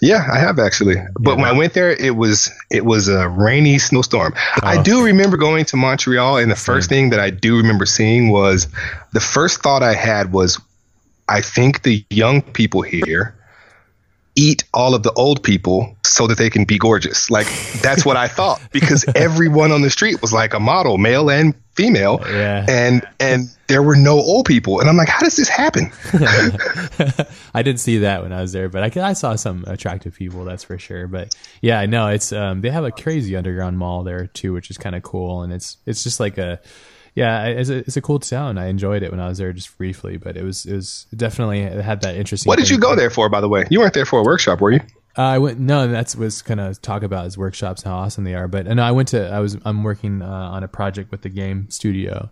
[0.00, 0.94] Yeah, I have actually.
[1.18, 1.36] But yeah.
[1.36, 4.32] when I went there, it was it was a rainy snowstorm.
[4.36, 4.60] Oh.
[4.62, 8.30] I do remember going to Montreal, and the first thing that I do remember seeing
[8.30, 8.68] was
[9.12, 10.60] the first thought I had was,
[11.28, 13.34] I think the young people here
[14.34, 17.30] eat all of the old people so that they can be gorgeous.
[17.30, 17.46] Like
[17.82, 21.54] that's what I thought because everyone on the street was like a model, male and
[21.74, 22.66] female, yeah.
[22.68, 25.92] and and there were no old people, and I'm like, how does this happen?
[27.54, 30.44] I didn't see that when I was there, but I, I saw some attractive people,
[30.44, 31.06] that's for sure.
[31.06, 34.78] But yeah, no, it's um, they have a crazy underground mall there too, which is
[34.78, 36.60] kind of cool, and it's it's just like a
[37.14, 38.58] yeah, it's a, it's a cool town.
[38.58, 41.60] I enjoyed it when I was there just briefly, but it was it was definitely
[41.60, 42.48] it had that interesting.
[42.48, 43.66] What did you go there for, by the way?
[43.70, 44.80] You weren't there for a workshop, were you?
[45.18, 45.58] Uh, I went.
[45.58, 48.46] No, that's was kind of talk about his workshops and how awesome they are.
[48.46, 49.28] But no, I went to.
[49.28, 49.56] I was.
[49.64, 52.30] I'm working uh, on a project with the game studio,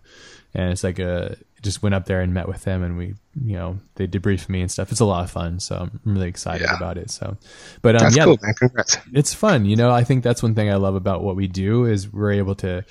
[0.53, 1.37] and it's like a.
[1.61, 4.61] Just went up there and met with them, and we, you know, they debriefed me
[4.61, 4.93] and stuff.
[4.93, 6.77] It's a lot of fun, so I'm really excited yeah.
[6.77, 7.11] about it.
[7.11, 7.35] So,
[7.81, 8.53] but um, that's yeah, cool, man.
[8.53, 8.97] Congrats.
[9.11, 9.65] It's fun.
[9.65, 12.31] You know, I think that's one thing I love about what we do is we're
[12.31, 12.85] able to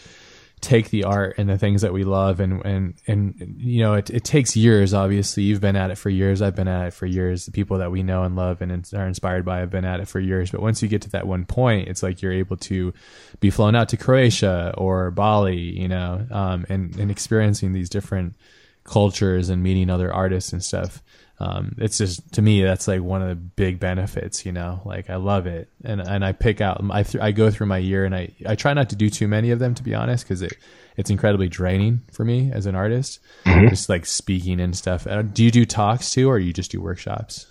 [0.60, 4.10] take the art and the things that we love and and and you know it,
[4.10, 5.42] it takes years obviously.
[5.42, 6.42] You've been at it for years.
[6.42, 7.46] I've been at it for years.
[7.46, 10.08] The people that we know and love and are inspired by have been at it
[10.08, 10.50] for years.
[10.50, 12.92] But once you get to that one point it's like you're able to
[13.40, 18.34] be flown out to croatia or bali you know um, and and experiencing these different
[18.84, 21.02] cultures and meeting other artists and stuff
[21.40, 24.80] um, it's just to me that's like one of the big benefits you know?
[24.84, 25.68] Like i love it.
[25.84, 28.54] And and i pick out i, th- I go through my year and i i
[28.54, 30.56] try not to do too many of them to be honest because it
[30.96, 33.68] it's incredibly draining for me as an artist mm-hmm.
[33.68, 35.06] just like speaking and stuff.
[35.06, 37.46] Uh, do you do talks too or you just do workshops?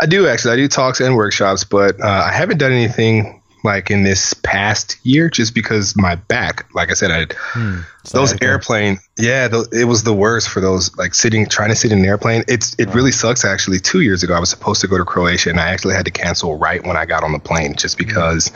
[0.00, 0.54] I do actually.
[0.54, 4.98] I do talks and workshops but uh, i haven't done anything like in this past
[5.04, 9.84] year just because my back like i said i hmm, those airplane yeah th- it
[9.84, 12.42] was the worst for those like sitting trying to sit in an airplane.
[12.48, 13.78] It's it really sucks actually.
[13.78, 16.10] Two years ago i was supposed to go to croatia and i actually had to
[16.10, 18.06] cancel right when i got on the plane just hmm.
[18.06, 18.50] because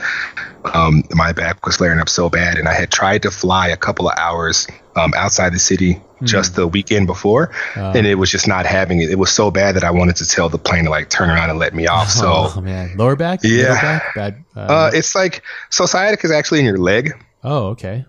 [0.75, 3.77] um, my back was flaring up so bad and i had tried to fly a
[3.77, 6.27] couple of hours um, outside the city mm.
[6.27, 9.11] just the weekend before, uh, and it was just not having it.
[9.11, 11.51] It was so bad that I wanted to tell the plane to like turn around
[11.51, 12.11] and let me off.
[12.11, 14.15] So, oh, man, lower back, yeah, back?
[14.15, 14.45] bad.
[14.55, 17.13] Uh, uh, it's like so sciatica is actually in your leg.
[17.43, 18.05] Oh, okay.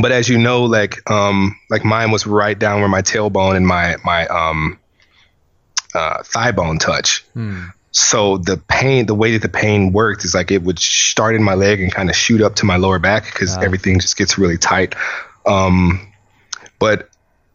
[0.00, 3.66] But as you know, like um, like mine was right down where my tailbone and
[3.66, 4.78] my my um
[5.94, 7.24] uh, thigh bone touch.
[7.92, 11.42] So the pain, the way that the pain worked is like it would start in
[11.42, 14.38] my leg and kind of shoot up to my lower back because everything just gets
[14.38, 14.94] really tight.
[15.44, 16.12] Um,
[16.78, 17.10] but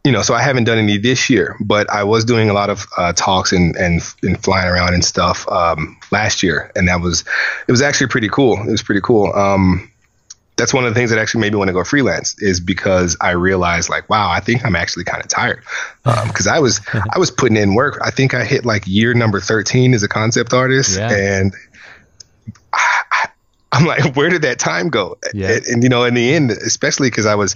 [0.07, 2.69] you know, so I haven't done any this year, but I was doing a lot
[2.69, 7.01] of uh, talks and, and and flying around and stuff um, last year, and that
[7.01, 7.25] was
[7.67, 8.57] it was actually pretty cool.
[8.65, 9.33] It was pretty cool.
[9.33, 9.91] Um,
[10.55, 13.15] that's one of the things that actually made me want to go freelance is because
[13.21, 15.61] I realized like, wow, I think I'm actually kind of tired
[16.03, 16.79] because um, I was
[17.15, 17.99] I was putting in work.
[18.01, 21.11] I think I hit like year number 13 as a concept artist, Yeah.
[21.11, 21.53] and
[22.73, 23.27] I,
[23.71, 25.17] I'm like, where did that time go?
[25.33, 25.51] Yeah.
[25.51, 27.55] And, and, you know, in the end, especially because I was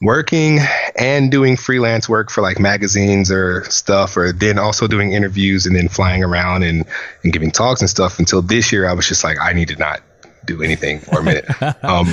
[0.00, 0.58] working
[0.96, 5.76] and doing freelance work for like magazines or stuff, or then also doing interviews and
[5.76, 6.84] then flying around and,
[7.22, 9.76] and giving talks and stuff until this year, I was just like, I need to
[9.76, 10.00] not
[10.46, 11.44] do anything for a minute.
[11.82, 12.06] Um,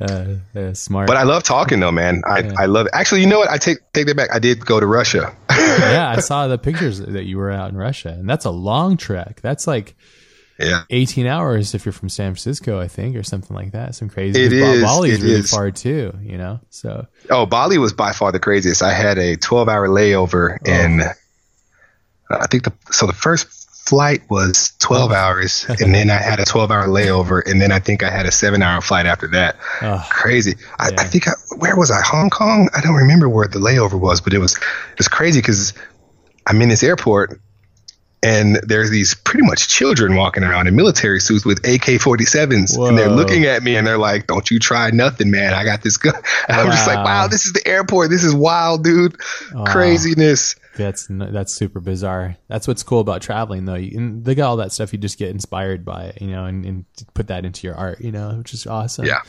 [0.00, 1.06] Uh, uh, smart.
[1.06, 2.22] but I love talking though, man.
[2.26, 2.52] I, Yeah.
[2.58, 2.92] I love it.
[2.94, 3.50] Actually, you know what?
[3.50, 4.30] I take take that back.
[4.34, 5.32] I did go to Russia.
[5.50, 8.96] yeah, I saw the pictures that you were out in Russia, and that's a long
[8.96, 9.40] trek.
[9.42, 9.94] That's like
[10.58, 10.82] yeah.
[10.90, 13.94] 18 hours if you're from San Francisco, I think, or something like that.
[13.94, 14.40] Some crazy.
[14.44, 15.50] It is, Bali's it really is.
[15.50, 16.60] far too, you know.
[16.70, 18.82] So Oh, Bali was by far the craziest.
[18.82, 20.70] I had a 12 hour layover Oh.
[20.70, 21.12] in, uh,
[22.30, 23.46] I think the, so the first
[23.88, 25.14] flight was 12 Oh.
[25.14, 28.26] hours and then I had a 12 hour layover and then I think I had
[28.26, 29.56] a seven hour flight after that.
[29.80, 30.04] Ugh.
[30.10, 30.54] Crazy.
[30.78, 30.94] I, Yeah.
[31.00, 32.00] I think, I, where was I?
[32.02, 32.68] Hong Kong?
[32.74, 35.74] I don't remember where the layover was, but it was, it was crazy because
[36.46, 37.40] I'm in this airport
[38.22, 43.08] and there's these pretty much children walking around in military suits with AK-47s, and they're
[43.08, 45.54] looking at me and they're like, "Don't you try nothing, man!
[45.54, 46.14] I got this gun."
[46.48, 47.04] And I'm just like, Wow.
[47.04, 48.10] "Wow, this is the airport.
[48.10, 49.16] This is wild, dude.
[49.54, 49.64] Aw.
[49.64, 52.36] Craziness." that's that's super bizarre.
[52.48, 53.74] That's what's cool about traveling, though.
[53.74, 54.92] You, and they got all that stuff.
[54.92, 58.00] You just get inspired by it, you know, and, and put that into your art,
[58.00, 59.04] you know, which is awesome.
[59.04, 59.20] Yeah.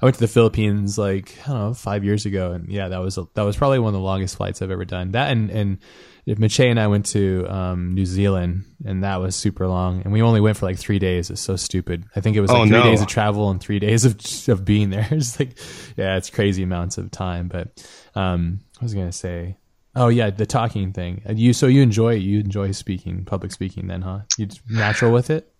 [0.00, 2.98] I went to the Philippines like I don't know five years ago, and yeah, that
[2.98, 5.12] was a, that was probably one of the longest flights I've ever done.
[5.12, 5.78] That and and
[6.26, 10.22] Mache and I went to um, New Zealand, and that was super long, and we
[10.22, 11.30] only went for like three days.
[11.30, 12.04] It's so stupid.
[12.16, 12.82] I think it was like Oh, three no.
[12.82, 14.16] days of travel and three days of
[14.48, 15.06] of being there.
[15.12, 15.56] It's like
[15.96, 17.46] yeah, it's crazy amounts of time.
[17.48, 19.56] But um, I was gonna say.
[19.94, 21.22] Oh yeah, the talking thing.
[21.26, 24.20] Uh, You so you enjoy you enjoy speaking, public speaking, then, huh?
[24.36, 25.50] You natural with it.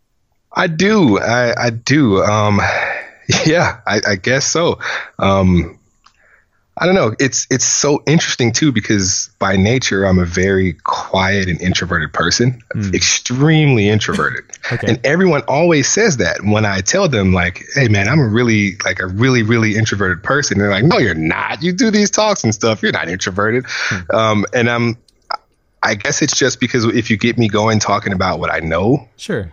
[0.52, 1.18] I do.
[1.18, 2.22] I, I do.
[2.22, 2.60] Um,
[3.46, 4.78] yeah, I, I guess so.
[5.18, 5.78] Um,
[6.78, 7.14] I don't know.
[7.18, 12.62] It's it's so interesting too because by nature I'm a very quiet and introverted person,
[12.92, 14.86] extremely introverted, Okay.
[14.88, 18.76] and everyone always says that when I tell them like, "Hey, man, I'm a really
[18.84, 21.62] like a really really introverted person." They're like, "No, you're not.
[21.62, 22.82] You do these talks and stuff.
[22.82, 23.64] You're not introverted."
[24.12, 24.98] Um, and I'm.
[25.82, 29.08] I guess it's just because if you get me going talking about what I know,
[29.16, 29.52] Sure.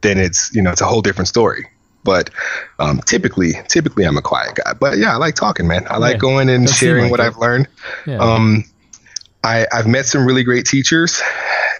[0.00, 1.66] then it's you know it's a whole different story.
[2.04, 2.30] But
[2.78, 4.74] um, typically, typically I'm a quiet guy.
[4.74, 5.86] But yeah, I like talking, man.
[5.88, 6.18] I like Yeah.
[6.18, 7.24] going and Does seem sharing like what it.
[7.24, 7.66] I've learned.
[8.06, 8.18] Yeah.
[8.18, 8.64] Um,
[9.42, 11.20] I, I've met some really great teachers,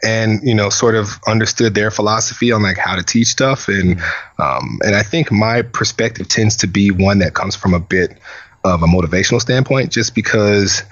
[0.02, 4.00] and you know, sort of understood their philosophy on like how to teach stuff, and
[4.38, 8.18] um, and I think my perspective tends to be one that comes from a bit
[8.64, 10.82] of a motivational standpoint, just because.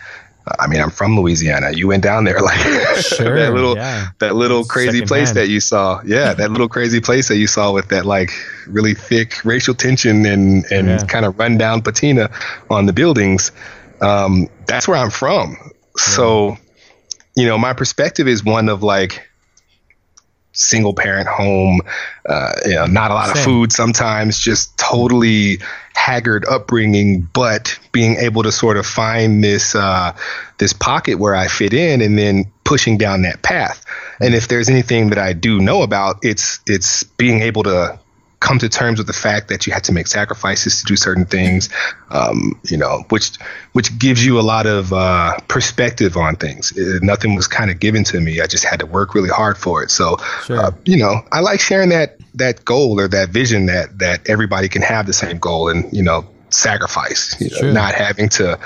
[0.59, 1.70] I mean, I'm from Louisiana.
[1.72, 2.59] You went down there, like
[2.97, 4.09] Sure, that little yeah.
[4.18, 5.09] that little crazy Secondhand.
[5.09, 6.01] place that you saw.
[6.05, 8.30] Yeah, that little crazy place that you saw with that like
[8.66, 10.99] really thick racial tension and and Yeah.
[11.07, 12.30] kind of rundown patina
[12.70, 13.53] on the buildings.
[14.01, 15.57] Um, that's where I'm from.
[15.97, 16.57] So,
[17.36, 19.28] you know, my perspective is one of like
[20.53, 21.81] single parent home,
[22.27, 25.59] uh, you know, not a lot of food sometimes, just totally
[25.95, 30.15] haggard upbringing, but being able to sort of find this uh,
[30.59, 33.85] this pocket where I fit in, and then pushing down that path.
[34.21, 37.99] And if there's anything that I do know about, it's it's being able to
[38.43, 41.24] come to terms with the fact that you had to make sacrifices to do certain
[41.24, 41.68] things,
[42.11, 43.38] um, you know, which
[43.72, 46.76] which gives you a lot of uh, perspective on things.
[46.76, 48.40] Uh, nothing was kind of given to me.
[48.40, 49.90] I just had to work really hard for it.
[49.90, 50.59] So, Sure.
[50.59, 54.68] uh, you know, I like sharing that that goal or that vision that that everybody
[54.68, 57.40] can have the same goal and you know sacrifice.
[57.40, 58.59] You know, not having to.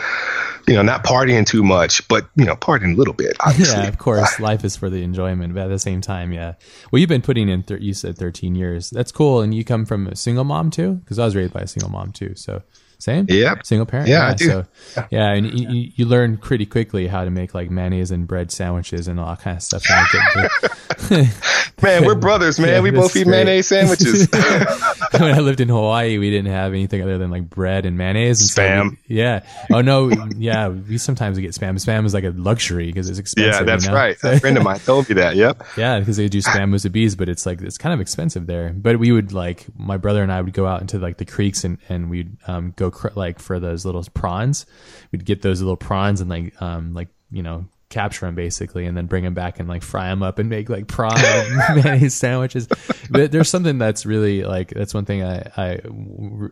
[0.69, 3.37] You know, not partying too much, but you know, partying a little bit.
[3.41, 4.41] Obviously, Yeah, of course.
[4.41, 6.55] Life is for the enjoyment, but at the same time, yeah.
[6.91, 7.65] Well, you've been putting in.
[7.69, 8.91] You said thirteen years.
[8.91, 9.43] That's cool.
[9.43, 11.91] And you come from a single mom too, because I was raised by a single
[11.91, 12.35] mom too.
[12.35, 12.63] So
[12.99, 13.27] same.
[13.29, 13.67] Yep.
[13.67, 14.09] Single parent.
[14.09, 14.45] Yeah, I do.
[14.47, 14.67] So
[15.11, 18.51] yeah, and you, you, you learn pretty quickly how to make like mayonnaise and bread
[18.51, 19.85] sandwiches and all that kind of stuff.
[21.83, 22.71] Man, we're brothers, man.
[22.71, 23.33] Yeah, we both eat great.
[23.33, 24.29] mayonnaise sandwiches.
[25.13, 28.41] when I lived in Hawaii, we didn't have anything other than like bread and mayonnaise
[28.41, 28.91] and so Spam.
[28.91, 29.45] we- yeah.
[29.71, 30.11] Oh no.
[30.37, 30.69] Yeah.
[30.69, 31.75] We sometimes get spam.
[31.75, 33.61] Spam is like a luxury because it's expensive.
[33.61, 33.97] yeah, that's you know?
[33.97, 34.17] right.
[34.23, 35.37] A friend of mine told me that.
[35.37, 35.63] Yep.
[35.77, 38.71] Yeah, because they do spam bees, but it's like it's kind of expensive there.
[38.71, 41.65] But we would like my brother and I would go out into like the creeks
[41.65, 44.67] and and we'd um, go cr- like for those little prawns.
[45.13, 48.97] We'd get those little prawns and like um like you know capture them basically and
[48.97, 51.15] then bring them back and like fry them up and make like prawn
[51.75, 52.69] mayonnaise sandwiches.
[53.11, 55.81] But there's something that's really like that's one thing I I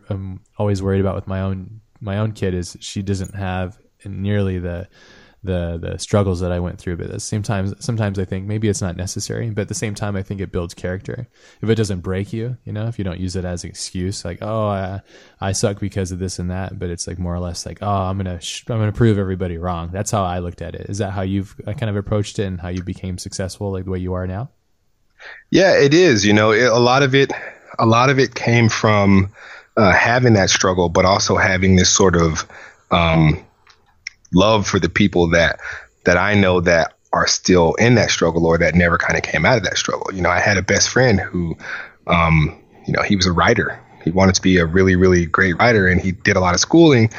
[0.09, 4.59] am always worried about with my own my own kid is she doesn't have nearly
[4.59, 4.87] the
[5.45, 6.97] the the struggles that I went through.
[6.97, 9.49] But time, sometimes I think maybe it's not necessary.
[9.49, 11.27] But at the same time, I think it builds character.
[11.61, 14.25] If it doesn't break you, you know, if you don't use it as an excuse,
[14.25, 15.01] like oh I,
[15.39, 17.87] I suck because of this and that, but it's like more or less like oh
[17.87, 19.89] I'm gonna sh- I'm gonna prove everybody wrong.
[19.91, 20.89] That's how I looked at it.
[20.89, 23.91] Is that how you've kind of approached it and how you became successful like the
[23.91, 24.49] way you are now?
[25.51, 26.25] Yeah, it is.
[26.25, 27.31] You know, it, a lot of it
[27.79, 29.31] a lot of it came from
[29.77, 32.47] uh, having that struggle, but also having this sort of
[32.91, 33.43] um,
[34.33, 35.59] love for the people that
[36.05, 39.45] that I know that are still in that struggle or that never kind of came
[39.45, 40.13] out of that struggle.
[40.13, 41.57] You know, I had a best friend who,
[42.07, 43.79] um, you know, he was a writer.
[44.03, 46.59] He wanted to be a really, really great writer, and he did a lot of
[46.59, 47.11] schooling.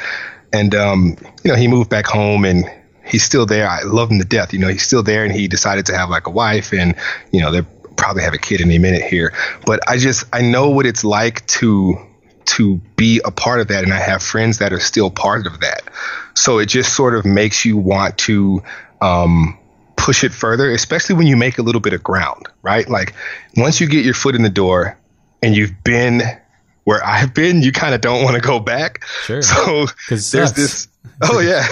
[0.53, 2.63] And um, you know, he moved back home, and
[3.05, 3.67] he's still there.
[3.67, 4.53] I love him to death.
[4.53, 6.95] You know, he's still there, and he decided to have like a wife, and
[7.31, 7.61] you know, they
[7.97, 9.33] probably have a kid any minute here.
[9.65, 11.95] But I just I know what it's like to
[12.45, 15.59] to be a part of that, and I have friends that are still part of
[15.59, 15.81] that.
[16.37, 18.63] So it just sort of makes you want to
[19.01, 19.57] um,
[19.95, 22.87] push it further, especially when you make a little bit of ground, right?
[22.87, 23.13] Like
[23.55, 24.97] once you get your foot in the door
[25.41, 26.21] and you've been
[26.85, 29.03] where I've been, you kind of don't want to go back.
[29.23, 29.41] Sure.
[29.41, 30.87] So there's this.
[31.21, 31.65] Oh yeah,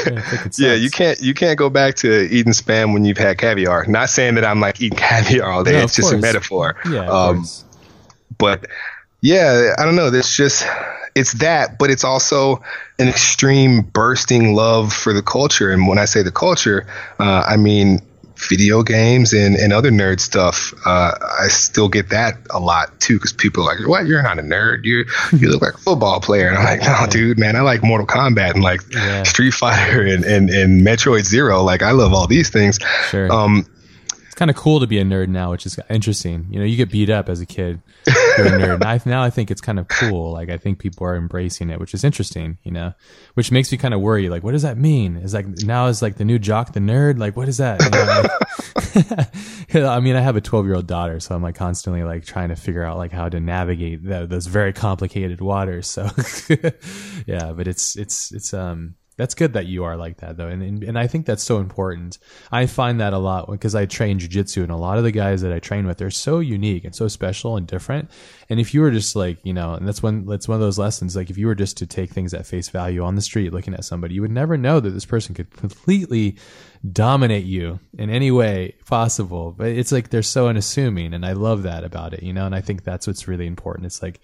[0.57, 0.73] yeah.
[0.73, 3.85] You can't you can't go back to eating spam when you've had caviar.
[3.85, 5.73] Not saying that I'm like eating caviar all day.
[5.73, 6.17] No, it's just course.
[6.17, 6.77] a metaphor.
[6.89, 7.05] Yeah.
[7.05, 7.45] Um,
[8.37, 8.65] but
[9.25, 10.07] yeah, I don't know.
[10.07, 10.63] It's just
[11.15, 12.61] it's that, but it's also
[12.99, 15.71] an extreme bursting love for the culture.
[15.71, 16.85] And when I say the culture,
[17.17, 18.01] uh, I mean
[18.37, 20.73] video games and, and other nerd stuff.
[20.85, 24.05] Uh, I still get that a lot too, because people are like, "What?
[24.05, 24.83] You're not a nerd.
[24.83, 27.55] You you look like a football player." And I'm like, "No, dude, man.
[27.55, 29.23] I like Mortal Kombat and like yeah.
[29.23, 31.63] Street Fighter and, and and Metroid Zero.
[31.63, 32.77] Like, I love all these things."
[33.09, 33.31] Sure.
[33.31, 33.65] Um,
[34.35, 36.47] it's kind of cool to be a nerd now, which is interesting.
[36.49, 37.81] You know, you get beat up as a kid.
[38.37, 38.83] You're a nerd.
[38.83, 40.33] I, now I think it's kind of cool.
[40.33, 42.57] Like I think people are embracing it, which is interesting.
[42.63, 42.93] You know,
[43.35, 44.27] which makes me kind of worry.
[44.27, 45.15] Like, what does that mean?
[45.15, 47.17] Is like now is like the new jock the nerd?
[47.17, 47.81] Like, what is that?
[47.81, 47.89] You
[49.73, 52.03] know, like, I mean, I have a 12 year old daughter, so I'm like constantly
[52.03, 55.87] like trying to figure out like how to navigate the, those very complicated waters.
[55.87, 56.09] So,
[57.25, 60.61] yeah, but it's it's it's um that's good that you are like that though, and,
[60.61, 62.17] and and I think that's so important.
[62.51, 65.41] I find that a lot because I train jujitsu, and a lot of the guys
[65.41, 68.11] that I train with, they're so unique and so special and different.
[68.49, 70.77] And if you were just like you know, and that's one that's one of those
[70.77, 71.15] lessons.
[71.15, 73.73] Like if you were just to take things at face value on the street, looking
[73.73, 76.37] at somebody, you would never know that this person could completely
[76.91, 79.53] dominate you in any way possible.
[79.53, 82.45] But it's like they're so unassuming, and I love that about it, you know.
[82.45, 83.85] And I think that's what's really important.
[83.85, 84.19] It's like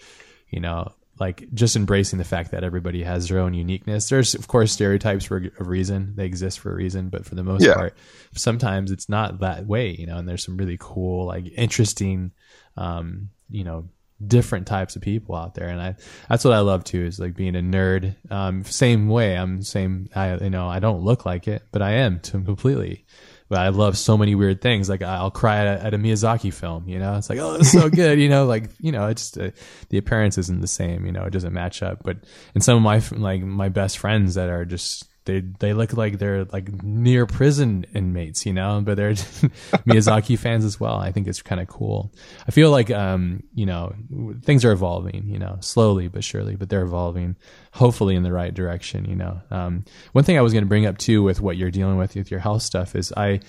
[0.50, 0.92] you know
[1.22, 4.10] like just embracing the fact that everybody has their own uniqueness.
[4.10, 7.10] There's of course stereotypes for a reason; they exist for a reason.
[7.10, 7.76] But for the most yeah.
[7.76, 7.96] part,
[8.36, 10.18] sometimes it's not that way, you know.
[10.18, 12.32] And there's some really cool, like interesting,
[12.76, 13.88] um, you know,
[14.26, 15.96] different types of people out there, and I
[16.28, 18.16] that's what I love too is like being a nerd.
[18.32, 20.10] Um, same way, I'm same.
[20.16, 23.06] I you know I don't look like it, but I am to completely
[23.52, 24.88] but I love so many weird things.
[24.88, 27.74] Like I'll cry at a, at a Miyazaki film, you know, it's like, oh, it's
[27.74, 29.52] so good, you know, like, you know, it's just, uh,
[29.90, 32.02] the appearance isn't the same, you know, it doesn't match up.
[32.02, 32.20] But
[32.56, 36.18] in some of my, like my best friends that are just they they look like
[36.18, 39.12] they're like near prison inmates, you know, but they're
[39.86, 40.96] Miyazaki fans as well.
[40.96, 42.12] I think it's kind of cool.
[42.48, 43.94] I feel like um, you know,
[44.42, 47.36] things are evolving, you know, slowly but surely, but they're evolving
[47.72, 49.42] hopefully in the right direction, you know.
[49.52, 52.16] Um, one thing I was going to bring up too with what you're dealing with
[52.16, 53.42] with your health stuff is I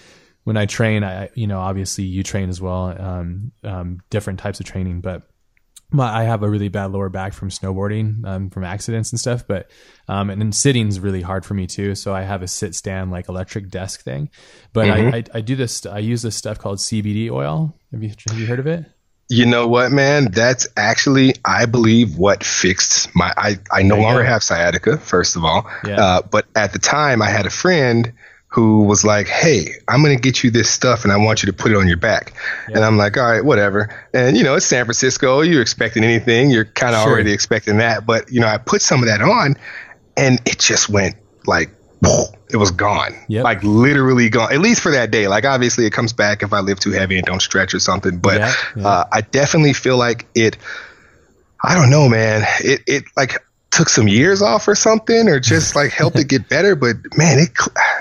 [0.45, 4.61] when I train, I you know, obviously you train as well, um, um different types
[4.61, 5.23] of training, but
[5.93, 9.47] my, I have a really bad lower back from snowboarding, um, from accidents and stuff.
[9.47, 9.71] But
[10.09, 11.95] um, and then sitting's really hard for me too.
[11.95, 14.31] So I have a sit stand like electric desk thing.
[14.73, 15.15] But mm-hmm.
[15.15, 15.87] I, I, I do this.
[15.87, 17.75] I use this stuff called CBD oil.
[17.93, 18.87] Have you have you heard of it?
[19.29, 20.31] You know what, man?
[20.31, 23.33] That's actually, I believe, what fixed my.
[23.37, 24.29] I I no longer go.
[24.29, 24.99] have sciatica.
[24.99, 26.01] First of all, yeah.
[26.01, 28.13] uh, but at the time, I had a friend
[28.53, 31.53] who was like, Hey, I'm to get you this stuff and I want you to
[31.55, 32.35] put it on your back.
[32.69, 32.77] Yeah.
[32.77, 33.89] And I'm like, All right, whatever.
[34.13, 35.41] And, you know, it's San Francisco.
[35.41, 36.51] You're expecting anything.
[36.51, 37.13] You're kind of sure.
[37.13, 38.05] already expecting that.
[38.05, 39.57] But, you know, I put some of that on
[40.17, 41.71] and it just went like,
[42.51, 43.15] it was gone.
[43.29, 43.45] Yep.
[43.45, 45.29] Like literally gone, at least for that day.
[45.29, 48.19] Like obviously it comes back if I live too heavy and don't stretch or something.
[48.19, 48.87] But yeah, yeah.
[48.87, 50.59] Uh, I definitely feel like it,
[51.63, 52.47] I don't know, man.
[52.61, 53.43] It, it like,
[53.73, 57.39] took some years off or something or just like helped it get better but man
[57.39, 57.49] it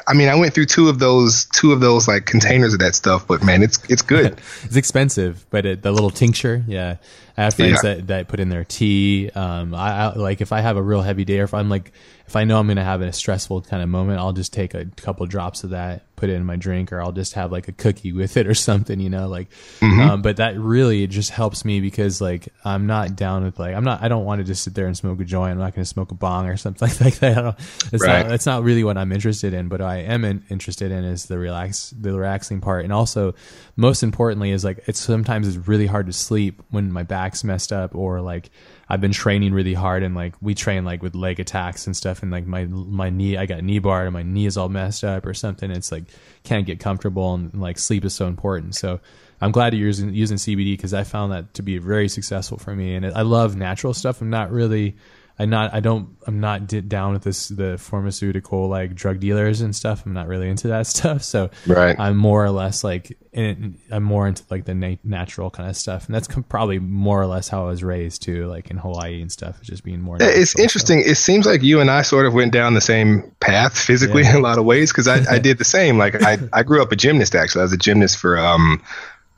[0.08, 2.94] i mean i went through two of those two of those like containers of that
[2.94, 6.98] stuff but man it's it's good it's expensive but it, the little tincture yeah
[7.38, 7.96] I have friends Yeah.
[7.96, 9.30] that, that put in their tea.
[9.34, 11.94] Um, I, I like if I have a real heavy day, or if I'm like
[12.32, 14.86] if I know I'm gonna have a stressful kind of moment, I'll just take a
[14.86, 17.74] couple drops of that, put it in my drink, or I'll just have like a
[17.74, 19.50] cookie with it or something, you know, like.
[19.82, 23.84] Um, but that really just helps me because like I'm not down with like I'm
[23.84, 25.52] not I don't want to just sit there and smoke a joint.
[25.52, 27.38] I'm not gonna smoke a bong or something like that.
[27.38, 27.60] I don't,
[27.92, 28.22] it's Right.
[28.22, 29.68] not that's not really what I'm interested in.
[29.68, 33.36] But what I am in, interested in is the relax the relaxing part, and also
[33.76, 37.74] most importantly is like it's sometimes it's really hard to sleep when my back's messed
[37.74, 38.50] up or like
[38.92, 42.24] I've been training really hard and like we train like with leg attacks and stuff
[42.24, 45.06] and like my my knee I got knee bar and my knee is all messed
[45.06, 45.72] up or something.
[45.72, 46.04] It's like
[46.44, 48.76] can't get comfortable and like sleep is so important.
[48.76, 49.00] So
[49.40, 52.76] I'm glad you're using using CBD because I found that to be very successful for
[52.76, 54.20] me and I love natural stuff.
[54.20, 54.98] I'm not really
[55.42, 59.76] I not I don't I'm not down with this the pharmaceutical like drug dealers and
[59.76, 60.06] stuff.
[60.06, 61.24] I'm not really into that stuff.
[61.24, 61.96] So Right.
[62.00, 65.76] I'm more or less like in, I'm more into like the na- natural kind of
[65.78, 68.78] stuff, and that's com- probably more or less how I was raised too, like in
[68.78, 70.18] Hawaii and stuff, just being more.
[70.20, 71.00] Yeah, It's natural, so- interesting.
[71.06, 74.32] It seems like you and I sort of went down the same path physically Yeah.
[74.36, 75.98] in a lot of ways because I, I did the same.
[75.98, 77.62] Like I, I grew up a gymnast actually.
[77.62, 78.82] I was a gymnast for um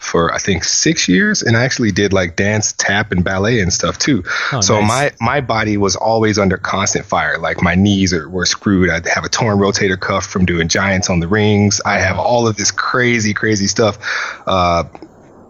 [0.03, 3.71] for I think six years, and I actually did like dance, tap, and ballet and
[3.71, 4.23] stuff too.
[4.51, 4.87] Oh, so nice.
[4.87, 7.37] my my body was always under constant fire.
[7.37, 8.89] Like my knees are, were screwed.
[8.89, 11.81] I have a torn rotator cuff from doing giants on the rings.
[11.85, 13.97] I have all of this crazy crazy stuff.
[14.45, 14.83] Uh,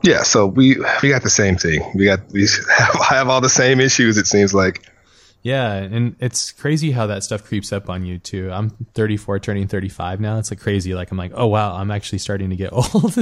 [0.03, 1.81] yeah, so we we got the same thing.
[1.95, 2.47] We got we
[2.77, 4.17] have, have all the same issues.
[4.17, 4.89] It seems like.
[5.43, 8.49] Yeah, and it's crazy how that stuff creeps up on you too.
[8.51, 10.39] I'm 34, turning 35 now.
[10.39, 10.95] It's like crazy.
[10.95, 12.85] Like I'm like, oh wow, I'm actually starting to get old.
[12.93, 13.13] When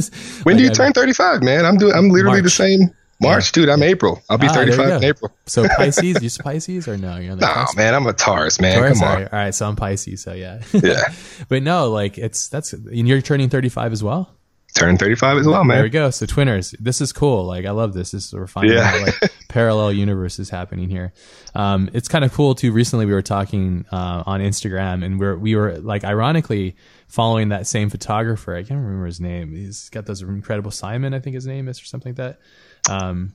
[0.46, 1.66] Like, do you I- turn 35, man?
[1.66, 1.94] I'm doing.
[1.94, 2.92] I'm literally the same.
[3.24, 3.70] March, dude.
[3.70, 4.20] I'm April.
[4.32, 5.04] I'll be Ah, 35 in.
[5.04, 5.32] April.
[5.46, 7.18] So Pisces, you Pisces or no?
[7.18, 7.78] You're Nah, cusp?
[7.78, 7.94] man.
[7.94, 8.78] I'm a Taurus, man.
[8.80, 9.00] Taurus?
[9.00, 9.16] Come on.
[9.22, 10.62] right, all right, so I'm Pisces, so yeah.
[10.74, 11.04] Yeah.
[11.48, 14.36] but no, like it's that's and you're turning 35 as well.
[14.74, 15.78] Turn 35 as well, man.
[15.78, 16.10] There we go.
[16.12, 17.44] So twinners, this is cool.
[17.46, 18.12] Like I love this.
[18.12, 18.90] This is we're finding Yeah.
[18.90, 21.12] out like parallel universes happening here.
[21.54, 22.72] Um, it's kind of cool too.
[22.72, 26.78] Recently, we were talking uh, on Instagram, and we're we were like ironically
[27.10, 28.56] following that same photographer.
[28.56, 29.54] I can't remember his name.
[29.54, 32.38] He's got those incredible Simon, I think his name is, or something like
[32.88, 32.92] that.
[32.92, 33.34] Um,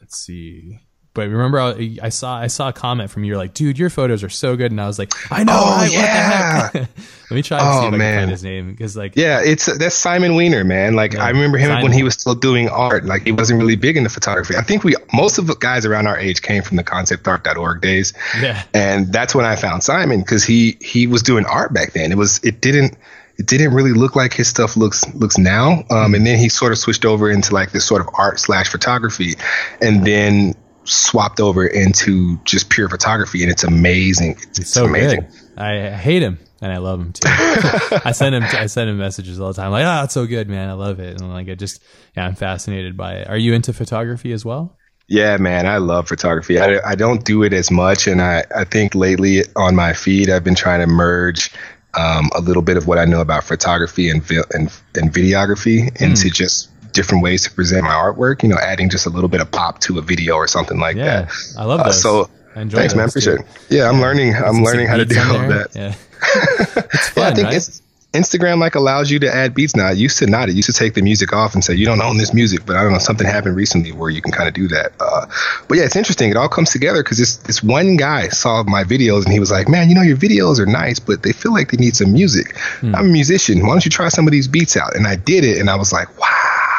[0.00, 0.78] let's see.
[1.18, 3.36] But remember, I, I saw I saw a comment from you.
[3.36, 5.92] Like, dude, your photos are so good, and I was like, I know, Oh, right?
[5.92, 6.62] yeah.
[6.62, 6.88] What the heck?
[7.30, 9.40] Let me try to see Oh, if I can find his name because like Yeah,
[9.44, 10.94] it's that's Simon Weaner, man.
[10.94, 11.24] Like Yeah.
[11.24, 11.82] I remember him Simon.
[11.82, 13.04] when he was still doing art.
[13.04, 14.56] Like he wasn't really big into photography.
[14.56, 18.14] I think we most of the guys around our age came from the conceptart.org days.
[18.40, 18.62] yeah.
[18.72, 22.12] and that's when I found Simon because he he was doing art back then.
[22.12, 22.96] It was it didn't
[23.36, 25.84] it didn't really look like his stuff looks looks now.
[25.90, 28.68] Um, and then he sort of switched over into like this sort of art slash
[28.68, 29.34] photography,
[29.82, 30.54] and then
[30.88, 34.32] swapped over into just pure photography, and it's amazing.
[34.42, 35.20] It's, it's so amazing.
[35.20, 35.60] good.
[35.60, 37.22] I hate him and I love him too.
[37.28, 40.48] I send him I send him messages all the time like, "Ah, it's so good,
[40.48, 40.68] man.
[40.68, 41.82] I love it." And like I just
[42.16, 43.28] yeah, I'm fascinated by it.
[43.28, 44.76] Are you into photography as well?
[45.08, 46.60] Yeah, man, I love photography.
[46.60, 50.28] I, I don't do it as much, and I, I think lately on my feed
[50.28, 51.50] I've been trying to merge
[51.94, 55.98] um, a little bit of what I know about photography and vi- and, and videography
[56.02, 56.68] into just
[56.98, 58.42] different ways to present my artwork.
[58.42, 60.96] You know, adding just a little bit of pop to a video or something like
[60.96, 61.22] Yeah.
[61.22, 61.32] that.
[61.56, 63.08] I love Uh, so I enjoy thanks, man.
[63.08, 63.46] Appreciate it.
[63.70, 64.34] Yeah, I'm learning.
[64.34, 65.68] I'm learning how to do all that.
[65.74, 65.94] Yeah.
[66.94, 67.54] it's Yeah, I think right?
[67.56, 67.82] it's
[68.14, 69.90] Instagram like allows you to add beats now.
[69.90, 70.48] It used to not.
[70.48, 72.60] It used to take the music off and say you don't own this music.
[72.64, 72.98] But I don't know.
[72.98, 74.92] Something happened recently where you can kind of do that.
[74.98, 75.26] Uh,
[75.68, 76.30] but yeah, it's interesting.
[76.30, 79.50] It all comes together because this this one guy saw my videos and he was
[79.50, 82.12] like, "Man, you know your videos are nice, but they feel like they need some
[82.14, 82.56] music.
[82.80, 82.94] Hmm.
[82.96, 83.60] I'm a musician.
[83.66, 85.76] Why don't you try some of these beats out?" And I did it, and I
[85.76, 86.27] was like, "Wow!"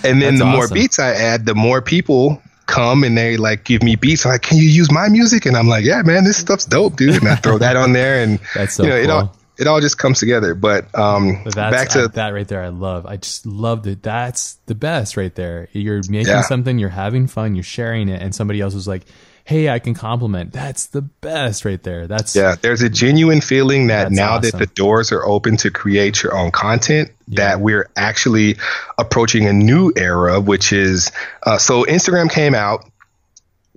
[0.05, 3.65] and then That's the more beats I add, the more people come and they like
[3.65, 4.25] give me beats.
[4.27, 6.97] I'm like, "Can you use my music?" And I'm like, "Yeah, man, this stuff's dope,
[6.97, 9.67] dude." And I throw that on there, and That's so you know, it all it
[9.67, 10.55] all just comes together.
[10.55, 12.63] But um, But back to I- that right there.
[12.63, 13.07] I love.
[13.07, 14.03] I just loved it.
[14.03, 15.69] That's the best right there.
[15.73, 16.43] You're making Yeah.
[16.43, 19.07] something, you're having fun, you're sharing it, and somebody else was like,
[19.47, 22.07] "Hey, I can compliment." That's the best right there.
[22.07, 24.51] That's yeah, there's a genuine feeling that now awesome.
[24.51, 28.57] that the doors are open to create your own content, that we're actually
[28.99, 31.13] approaching a new era, which is
[31.45, 32.85] uh, so Instagram came out.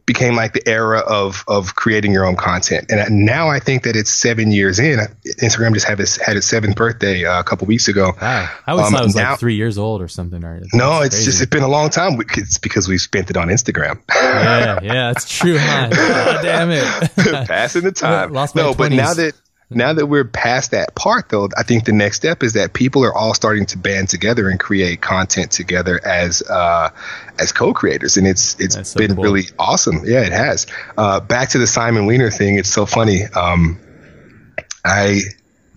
[0.10, 3.96] Became like the era of of creating your own content, and now I think that
[3.96, 4.98] it's seven years in.
[5.38, 8.14] Instagram just had its had its seventh birthday uh, a couple weeks ago.
[8.20, 8.50] Wow.
[8.66, 10.44] I always Um, thought it was now- like three years old or something.
[10.44, 11.26] Or No, it's crazy.
[11.30, 12.20] just it's been a long time.
[12.36, 14.00] It's because we spent it on Instagram.
[14.12, 15.90] yeah, yeah, that's true, huh?
[15.96, 17.48] God damn it.
[17.48, 18.34] passing the time.
[18.34, 19.36] Lost my no, but now that
[19.72, 23.04] now that we're past that part, though, I think the next step is that people
[23.06, 26.90] are all starting to band together and create content together as uh,
[27.38, 29.24] as co-creators, and it's it's That's so been cool.
[29.24, 30.02] really awesome.
[30.06, 30.66] Yeah, it has.
[30.98, 32.58] Uh, back to the Simon Weaner thing.
[32.58, 33.26] It's so funny.
[33.26, 33.80] Um,
[34.84, 35.22] I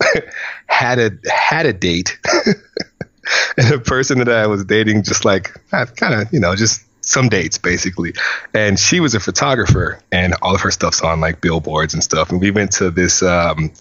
[0.67, 5.85] had a had a date, and the person that I was dating just like I
[5.85, 8.15] kind of you know just some dates basically,
[8.55, 12.31] and she was a photographer, and all of her stuff's on like billboards and stuff.
[12.31, 13.73] And we went to this um,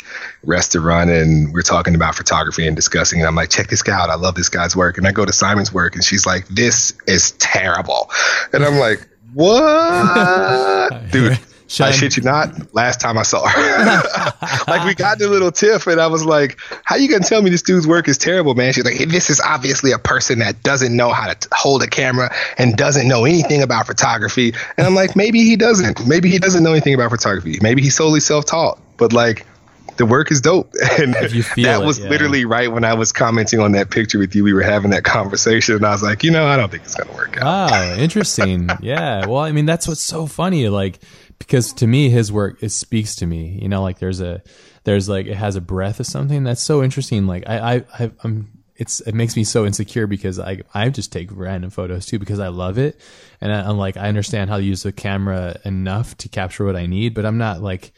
[0.43, 3.19] restaurant, and we're talking about photography and discussing.
[3.19, 4.09] And I'm like, check this guy out.
[4.09, 4.97] I love this guy's work.
[4.97, 8.09] And I go to Simon's work, and she's like, this is terrible.
[8.53, 11.39] And I'm like, what, dude?
[11.72, 11.88] Sean.
[11.88, 12.74] I shit you not.
[12.76, 14.03] Last time I saw her,
[14.67, 17.49] like we got the little tiff, and I was like, "How you gonna tell me
[17.49, 20.63] this dude's work is terrible, man?" She's like, hey, "This is obviously a person that
[20.63, 24.95] doesn't know how to hold a camera and doesn't know anything about photography." And I'm
[24.95, 26.05] like, "Maybe he doesn't.
[26.05, 27.57] Maybe he doesn't know anything about photography.
[27.61, 29.47] Maybe he's solely self-taught." But like,
[29.95, 30.74] the work is dope.
[30.99, 32.09] And that it, was yeah.
[32.09, 34.43] literally right when I was commenting on that picture with you.
[34.43, 36.95] We were having that conversation, and I was like, you know, I don't think it's
[36.95, 37.72] gonna work out.
[37.72, 38.69] Wow, interesting.
[38.82, 39.26] yeah.
[39.26, 40.67] Well, I mean, that's what's so funny.
[40.67, 40.99] Like
[41.42, 44.42] because to me his work it speaks to me you know like there's a
[44.84, 47.28] there's like it has a breath of something that's so interesting.
[47.28, 51.30] Like i i, i'm it's it makes me so insecure because I I just take
[51.32, 53.00] random photos too because I love it.
[53.39, 56.76] And I, am like I understand how to use the camera enough to capture what
[56.76, 57.94] I need, but I'm not like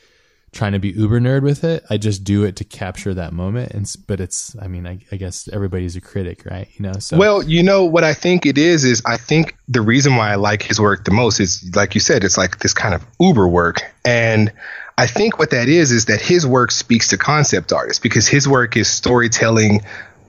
[0.54, 1.84] trying to be uber nerd with it.
[1.89, 3.72] I just do it to capture that moment.
[3.72, 6.68] And but it's, I mean, I, I, guess everybody's a critic, right?
[6.76, 6.93] You know.
[6.93, 10.32] So well, you know what I think it is is I think the reason why
[10.32, 13.06] I like his work the most is like you said, it's like this kind of
[13.20, 14.54] uber work, and
[14.97, 18.47] I think what that is is that his work speaks to concept artists because his
[18.47, 19.82] work is storytelling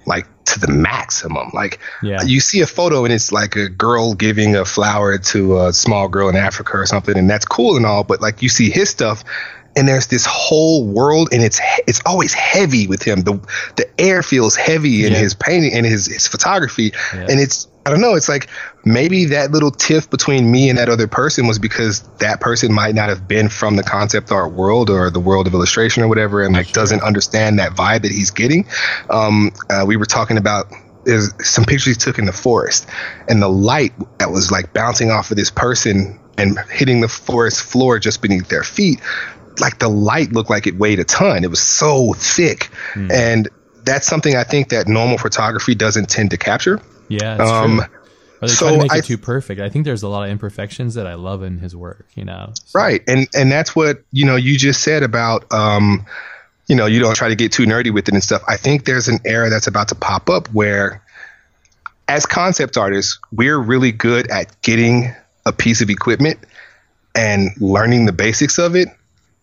[0.07, 1.51] like to the maximum.
[1.53, 2.23] Like yeah.
[2.23, 6.09] you see a photo and it's like a girl giving a flower to a small
[6.09, 8.05] girl in Africa or something, and that's cool and all.
[8.05, 9.25] But like you see his stuff,
[9.77, 13.33] and there's this whole world and it's it's always heavy with him the
[13.77, 15.19] the air feels heavy in yeah.
[15.19, 17.27] his painting and his his photography yeah.
[17.29, 18.49] and it's I don't know it's like
[18.85, 22.95] maybe that little tiff between me and that other person was because that person might
[22.95, 26.43] not have been from the concept art world or the world of illustration or whatever
[26.43, 26.75] and like sure.
[26.75, 28.67] doesn't understand that vibe that he's getting
[29.11, 30.67] um, uh, we were talking about
[31.05, 32.89] there's some pictures he took in the forest
[33.29, 37.63] and the light that was like bouncing off of this person and hitting the forest
[37.63, 39.01] floor just beneath their feet
[39.61, 41.45] like the light looked like it weighed a ton.
[41.45, 43.11] It was so thick, mm.
[43.13, 43.49] and
[43.85, 46.81] that's something I think that normal photography doesn't tend to capture.
[47.09, 47.87] Yeah, um, true.
[48.43, 49.61] Or they so try to make I, it too perfect.
[49.61, 52.07] I think there's a lot of imperfections that I love in his work.
[52.15, 52.79] You know, so.
[52.79, 53.03] right?
[53.07, 55.53] And and that's what you know you just said about.
[55.53, 56.07] Um,
[56.67, 58.43] you know, you don't try to get too nerdy with it and stuff.
[58.49, 61.03] I think there's an era that's about to pop up where,
[62.09, 66.39] as concept artists, we're really good at getting a piece of equipment
[67.15, 68.89] and learning the basics of it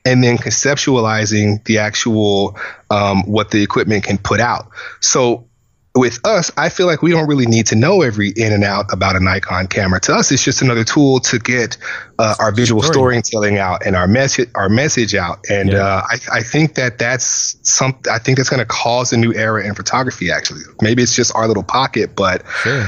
[0.06, 2.58] and then conceptualizing the actual
[2.90, 4.68] um, what the equipment can put out.
[5.00, 5.48] So
[5.94, 8.86] with us, I feel like we don't really need to know every in and out
[8.94, 10.00] about a Nikon camera.
[10.02, 11.78] To us, it's just another tool to get
[12.18, 12.94] uh, our visual Story.
[13.22, 15.40] storytelling out and our message our message out.
[15.50, 15.80] And yeah.
[15.80, 18.00] uh, I, I think that that's some.
[18.10, 20.32] I think that's going to cause a new era in photography.
[20.32, 22.88] Actually, maybe it's just our little pocket, but sure.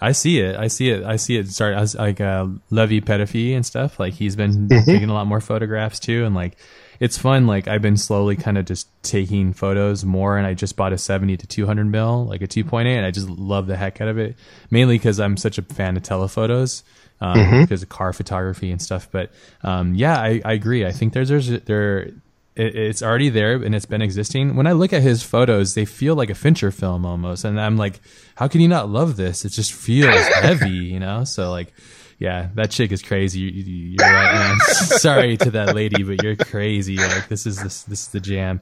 [0.00, 0.56] I see it.
[0.56, 1.04] I see it.
[1.04, 4.00] I see it start as like uh, Levi Petitfi and stuff.
[4.00, 4.90] Like he's been mm-hmm.
[4.90, 6.56] taking a lot more photographs too, and like
[7.00, 7.46] it's fun.
[7.46, 10.98] Like I've been slowly kind of just taking photos more, and I just bought a
[10.98, 13.76] seventy to two hundred mil, like a two point eight, and I just love the
[13.76, 14.36] heck out of it.
[14.70, 16.82] Mainly because I'm such a fan of telephotos.
[17.22, 17.60] Um, mm-hmm.
[17.60, 19.30] because of car photography and stuff, but
[19.62, 20.86] um, yeah, I, I agree.
[20.86, 22.12] I think there's there's there
[22.56, 24.56] it, it's already there and it's been existing.
[24.56, 27.76] When I look at his photos, they feel like a Fincher film almost, and I'm
[27.76, 28.00] like,
[28.34, 29.44] how can you not love this?
[29.44, 31.24] It just feels heavy, you know.
[31.24, 31.72] So like,
[32.20, 33.40] yeah, that chick is crazy.
[33.40, 34.60] You, are right, man.
[34.60, 36.98] Sorry to that lady, but you're crazy.
[36.98, 38.60] Like this is this this is the jam.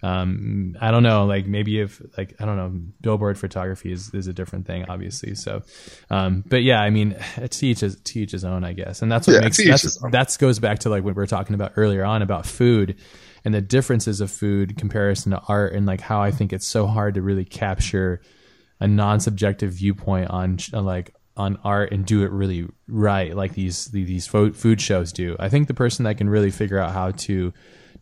[0.00, 1.26] Um, I don't know.
[1.26, 5.34] Like maybe if like I don't know, billboard photography is is a different thing, obviously.
[5.34, 5.62] So,
[6.08, 7.16] um, but yeah, I mean,
[7.50, 9.98] to each his to each his own, I guess, and that's what yeah, makes that's,
[10.12, 12.96] that goes back to like what we were talking about earlier on about food
[13.44, 16.86] and the differences of food comparison to art and like how I think it's so
[16.86, 18.20] hard to really capture
[18.80, 23.54] a non-subjective viewpoint on, on uh, like on art and do it really right like
[23.54, 25.36] these these food shows do.
[25.38, 27.52] I think the person that can really figure out how to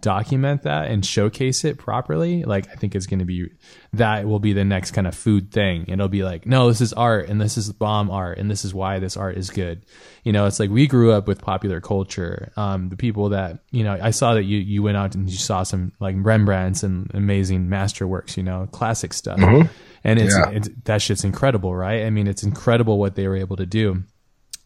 [0.00, 3.50] document that and showcase it properly, like I think is going to be
[3.94, 5.86] that will be the next kind of food thing.
[5.88, 8.74] It'll be like, no, this is art and this is bomb art and this is
[8.74, 9.84] why this art is good.
[10.24, 12.52] You know, it's like we grew up with popular culture.
[12.56, 15.36] Um, the people that you know, I saw that you you went out and you
[15.36, 18.36] saw some like Rembrandts and amazing masterworks.
[18.36, 19.38] You know, classic stuff.
[19.38, 19.68] Mm-hmm.
[20.04, 20.50] And it's, yeah.
[20.50, 22.04] it's that shit's incredible, right?
[22.04, 24.04] I mean, it's incredible what they were able to do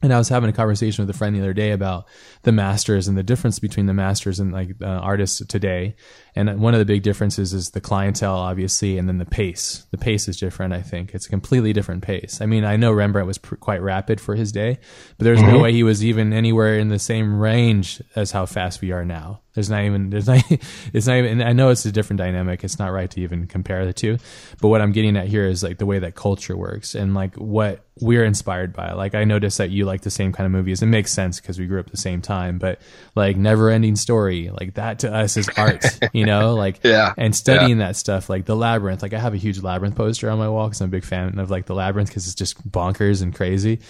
[0.02, 2.06] and I was having a conversation with a friend the other day about
[2.42, 5.94] the masters and the difference between the masters and like uh, artists today.
[6.34, 9.86] And one of the big differences is the clientele, obviously, and then the pace.
[9.90, 10.72] The pace is different.
[10.72, 12.40] I think it's a completely different pace.
[12.40, 14.78] I mean, I know Rembrandt was pr- quite rapid for his day,
[15.18, 15.52] but there's mm-hmm.
[15.52, 19.04] no way he was even anywhere in the same range as how fast we are
[19.04, 19.42] now.
[19.54, 20.42] There's not even there's not
[20.92, 21.42] it's not even.
[21.42, 22.64] I know it's a different dynamic.
[22.64, 24.16] It's not right to even compare the two.
[24.60, 27.34] But what I'm getting at here is like the way that culture works and like
[27.36, 28.92] what we're inspired by.
[28.92, 30.80] Like I noticed that you like the same kind of movies.
[30.80, 32.58] It makes sense because we grew up the same time.
[32.58, 32.80] But
[33.14, 35.84] like Never Ending Story, like that to us is art.
[36.14, 37.86] you know, like yeah, and studying yeah.
[37.86, 39.02] that stuff, like the Labyrinth.
[39.02, 41.38] Like I have a huge Labyrinth poster on my wall because I'm a big fan
[41.38, 43.80] of like the Labyrinth because it's just bonkers and crazy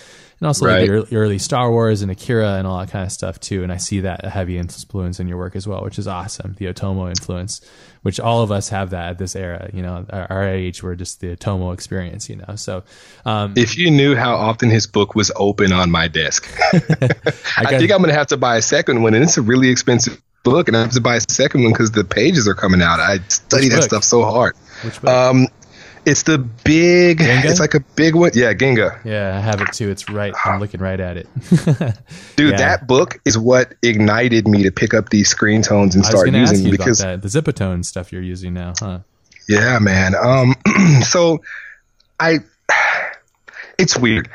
[0.42, 0.80] and also right.
[0.80, 3.62] like the early, early, Star Wars and Akira and all that kind of stuff too.
[3.62, 6.56] And I see that heavy influence in your work as well, which is awesome.
[6.58, 7.60] The Otomo influence,
[8.02, 9.70] which all of us have that at this era.
[9.72, 12.28] You know, our, our age, we're just the Otomo experience.
[12.28, 12.82] You know, so
[13.24, 16.80] um, if you knew how often his book was open on my desk, I,
[17.56, 19.68] I think I'm going to have to buy a second one, and it's a really
[19.68, 22.82] expensive book, and I have to buy a second one because the pages are coming
[22.82, 23.00] out.
[23.00, 24.54] I study that stuff so hard.
[25.06, 25.48] Um,
[26.04, 27.18] it's the big.
[27.18, 27.48] Genga?
[27.48, 28.32] It's like a big one.
[28.34, 29.00] Yeah, Genga.
[29.04, 29.88] Yeah, I have it too.
[29.90, 30.34] It's right.
[30.44, 31.28] I'm looking right at it.
[32.36, 32.56] Dude, yeah.
[32.56, 36.70] that book is what ignited me to pick up these screen tones and start using
[36.70, 39.00] because the Zipatone stuff you're using now, huh?
[39.48, 40.14] Yeah, man.
[40.14, 40.54] Um,
[41.02, 41.42] so
[42.18, 42.38] I,
[43.78, 44.28] it's weird.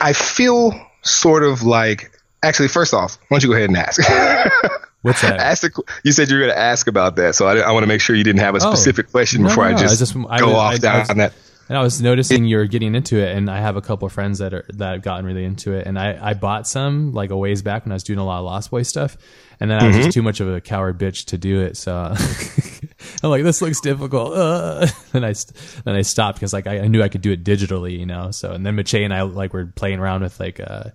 [0.00, 0.72] I feel
[1.02, 2.10] sort of like.
[2.42, 4.02] Actually, first off, why don't you go ahead and ask?
[5.04, 5.38] What's that?
[5.38, 7.82] Ask the, you said you were going to ask about that, so I, I want
[7.82, 8.72] to make sure you didn't have a oh.
[8.72, 10.98] specific oh, question no, before no, I just, I just go I, off I, down
[11.00, 11.34] was, that.
[11.68, 14.38] And I was noticing you're getting into it, and I have a couple of friends
[14.38, 15.86] that are that have gotten really into it.
[15.86, 18.38] And I, I bought some like a ways back when I was doing a lot
[18.38, 19.18] of Lost Boy stuff,
[19.60, 20.04] and then I was mm-hmm.
[20.04, 21.76] just too much of a coward bitch to do it.
[21.76, 21.94] So
[23.22, 24.34] I'm like, this looks difficult.
[24.44, 24.86] Uh.
[25.12, 25.34] And I
[25.84, 28.30] then I stopped because like I, I, knew I could do it digitally, you know.
[28.30, 30.90] So and then Mache and I like were playing around with like uh,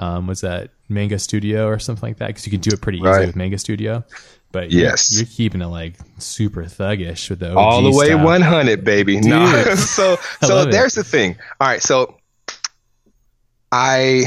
[0.00, 2.98] um, was that Manga Studio or something like that because you can do it pretty
[2.98, 3.26] easily right.
[3.26, 4.02] with Manga Studio.
[4.50, 8.06] But yes, you're, you're, keeping it like super thuggish with the OG all the way
[8.06, 8.24] style.
[8.24, 9.20] 100, baby.
[9.20, 9.26] Dude.
[9.30, 11.00] No, so so there's it.
[11.00, 11.36] the thing.
[11.60, 12.16] All right, so
[13.70, 14.24] I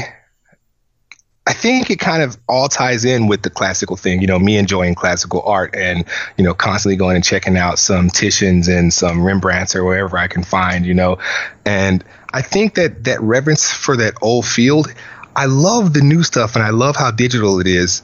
[1.46, 4.20] I think it kind of all ties in with the classical thing.
[4.20, 6.04] You know, me enjoying classical art and
[6.38, 10.28] you know constantly going and checking out some Titians and some Rembrandts or wherever I
[10.28, 10.86] can find.
[10.86, 11.18] You know,
[11.66, 14.94] and I think that that reverence for that old field
[15.36, 18.02] I love the new stuff and I love how digital it is.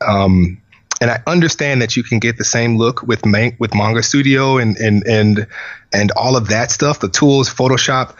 [0.00, 0.60] Um,
[1.00, 4.58] and I understand that you can get the same look with man- with Manga Studio
[4.58, 5.46] and and and
[5.92, 8.14] and all of that stuff, the tools, Photoshop.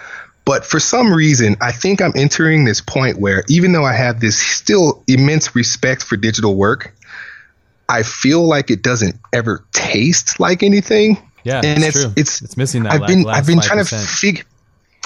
[0.45, 4.19] But for some reason, I think I'm entering this point where even though I have
[4.19, 6.93] this still immense respect for digital work,
[7.89, 11.19] I feel like it doesn't ever taste like anything.
[11.45, 12.95] Yeah, and it's it's, it's, it's missing that.
[12.95, 13.65] I've been I've been 5%.
[13.65, 14.45] trying to figure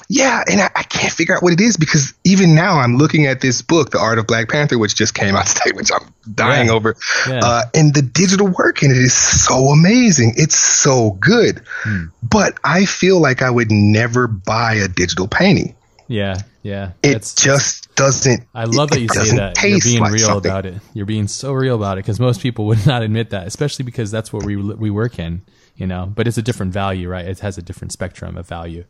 [0.08, 3.26] yeah, and I, I, can't figure out what it is because even now I'm looking
[3.26, 6.14] at this book, The Art of Black Panther, which just came out today, which I'm
[6.32, 6.72] dying yeah.
[6.72, 6.96] over.
[7.28, 7.40] Yeah.
[7.42, 10.34] Uh, and the digital work in it is so amazing.
[10.36, 11.62] It's so good.
[11.82, 12.04] Hmm.
[12.22, 15.74] But I feel like I would never buy a digital painting.
[16.08, 16.92] Yeah, yeah.
[17.02, 18.46] It just doesn't.
[18.54, 19.60] I love that you say that.
[19.60, 20.50] You're being like real something.
[20.50, 20.80] about it.
[20.94, 24.12] You're being so real about it because most people would not admit that, especially because
[24.12, 25.42] that's what we we work in,
[25.74, 26.06] you know.
[26.14, 27.26] But it's a different value, right?
[27.26, 28.84] It has a different spectrum of value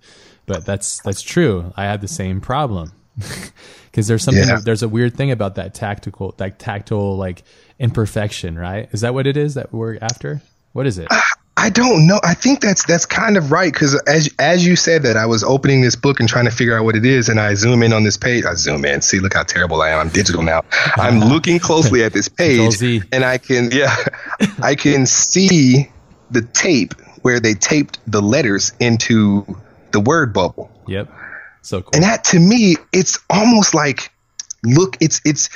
[0.47, 1.73] but that's that's true.
[1.77, 2.93] I had the same problem
[3.91, 4.61] because there's something yeah.
[4.65, 7.43] there's a weird thing about that tactical like tactile like
[7.79, 8.89] imperfection, right?
[8.93, 10.41] Is that what it is that we're after?
[10.73, 11.09] What is it?
[11.11, 11.21] Uh,
[11.59, 12.21] I don't know.
[12.23, 15.43] I think that's that's kind of right because as as you said that, I was
[15.43, 17.93] opening this book and trying to figure out what it is, and I zoom in
[17.93, 18.45] on this page.
[18.45, 20.01] I zoom in, see, look how terrible I am.
[20.01, 20.63] I'm digital now.
[20.97, 23.97] I'm looking closely at this page, and I can yeah,
[24.63, 25.91] I can see
[26.31, 29.47] the tape where they taped the letters into
[29.93, 30.71] the word bubble.
[30.87, 31.09] Yep.
[31.63, 31.91] So cool.
[31.95, 34.13] And that to me, it's almost like
[34.63, 35.49] look, it's it's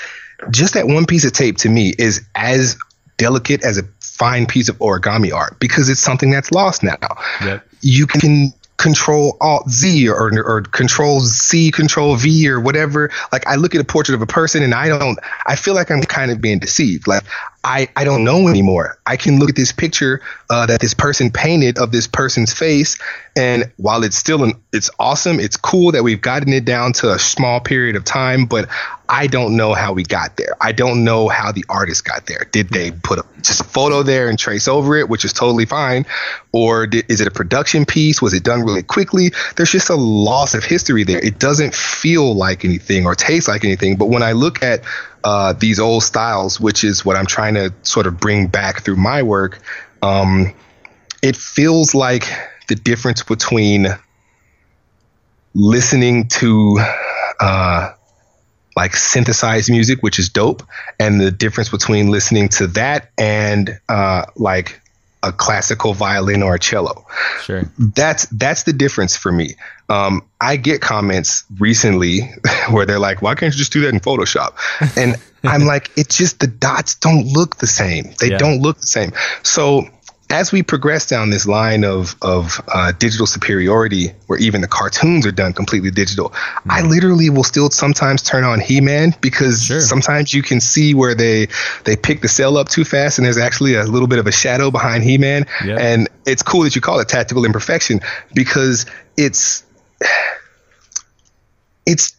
[0.51, 2.77] just that one piece of tape to me is as
[3.17, 6.97] delicate as a fine piece of origami art because it's something that's lost now.
[7.45, 7.67] Yep.
[7.83, 13.11] You can control alt Z or, or control C, control V or whatever.
[13.31, 15.91] Like I look at a portrait of a person and I don't, I feel like
[15.91, 17.07] I'm kind of being deceived.
[17.07, 17.23] Like
[17.63, 18.99] I, I don't know anymore.
[19.05, 22.99] I can look at this picture uh, that this person painted of this person's face,
[23.37, 27.13] and while it's still an, it's awesome, it's cool that we've gotten it down to
[27.13, 28.69] a small period of time, but
[29.11, 30.57] I don't know how we got there.
[30.61, 32.47] I don't know how the artist got there.
[32.51, 35.67] Did they put a, just a photo there and trace over it, which is totally
[35.67, 36.07] fine,
[36.53, 38.23] or did, is it a production piece?
[38.23, 39.33] Was it done really quickly?
[39.57, 41.19] There's just a loss of history there.
[41.19, 43.97] It doesn't feel like anything or taste like anything.
[43.97, 44.83] But when I look at
[45.25, 48.97] uh, these old styles, which is what I'm trying to sort of bring back through
[48.97, 49.61] my work,
[50.03, 50.55] um,
[51.23, 52.25] it feels like
[52.69, 53.89] the difference between
[55.55, 56.81] listening to
[57.41, 57.93] uh,
[58.77, 60.63] like synthesized music, which is dope,
[60.99, 64.80] and the difference between listening to that and uh, like
[65.23, 67.07] a classical violin or a cello.
[67.43, 67.65] Sure.
[67.79, 69.55] That's that's the difference for me.
[69.89, 72.21] Um, I get comments recently
[72.71, 74.55] where they're like, "Why can't you just do that in Photoshop?"
[74.97, 78.13] And I'm like, "It's just the dots don't look the same.
[78.21, 78.39] They Yeah.
[78.39, 79.89] don't look the same." So
[80.31, 85.27] as we progress down this line of of uh, digital superiority, where even the cartoons
[85.27, 86.33] are done completely digital,
[86.69, 89.81] I literally will still sometimes turn on He-Man because Sure.
[89.81, 91.49] sometimes you can see where they
[91.85, 94.33] they pick the cell up too fast, and there's actually a little bit of a
[94.33, 95.77] shadow behind He-Man, Yeah.
[95.79, 98.01] and it's cool that you call it tactical imperfection
[98.33, 98.87] because
[99.17, 99.65] it's
[101.87, 102.15] it's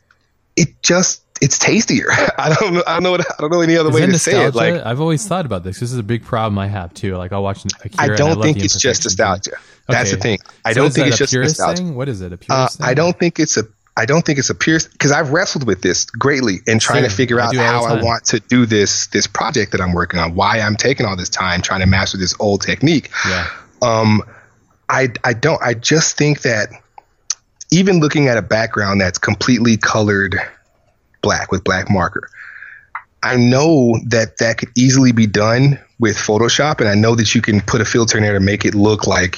[0.55, 2.05] it just it's tastier.
[2.37, 2.83] I don't know.
[2.87, 3.11] I don't know.
[3.11, 4.55] What, I don't know any other Is way to say it.
[4.55, 5.79] Like I've always thought about this.
[5.79, 7.17] This is a big problem I have too.
[7.17, 7.91] Like I'll watch Akira.
[7.97, 9.51] I don't love think it's just nostalgia.
[9.87, 10.39] That's the thing.
[10.63, 11.77] I So don't think it's just nostalgia.
[11.83, 11.95] thing?
[11.95, 12.31] What is it?
[12.31, 12.87] A Uh, purist thing?
[12.87, 13.63] I don't think it's a.
[13.97, 17.09] I don't think it's a pure because I've wrestled with this greatly in trying to
[17.09, 20.33] figure out how I want to do this this project that I'm working on.
[20.33, 23.09] Why I'm taking all this time trying to master this old technique.
[23.27, 23.47] Yeah.
[23.81, 24.23] Um,
[24.87, 25.61] I I don't.
[25.61, 26.69] I just think that
[27.71, 30.39] even looking at a background that's completely colored
[31.21, 32.29] black with black marker,
[33.23, 37.41] I know that that could easily be done with Photoshop, and I know that you
[37.41, 39.37] can put a filter in there to make it look like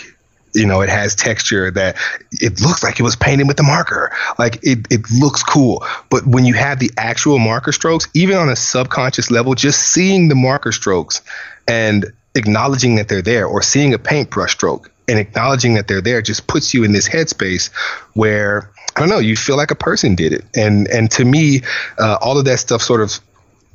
[0.53, 1.97] you know it has texture that
[2.33, 4.11] it looks like it was painted with the marker.
[4.39, 5.83] Like it, it looks cool.
[6.09, 10.29] But when you have the actual marker strokes even on a subconscious level just seeing
[10.29, 11.21] the marker strokes
[11.67, 12.05] and
[12.35, 16.47] acknowledging that they're there or seeing a paintbrush stroke and acknowledging that they're there just
[16.47, 17.71] puts you in this headspace
[18.13, 21.61] where I don't know, you feel like a person did it, and and to me,
[21.97, 23.19] uh, all of that stuff sort of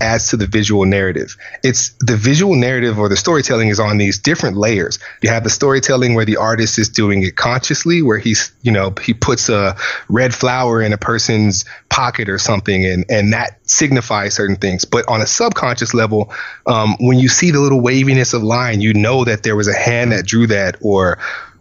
[0.01, 1.37] adds to the visual narrative.
[1.63, 4.99] It's the visual narrative or the storytelling is on these different layers.
[5.23, 8.95] You have the storytelling where the artist is doing it consciously, where he's, you know,
[9.03, 9.77] he puts a
[10.09, 14.85] red flower in a person's pocket or something, and and that signifies certain things.
[14.85, 16.33] But on a subconscious level,
[16.67, 19.75] um, when you see the little waviness of line, you know that there was a
[19.75, 21.19] hand that drew that, or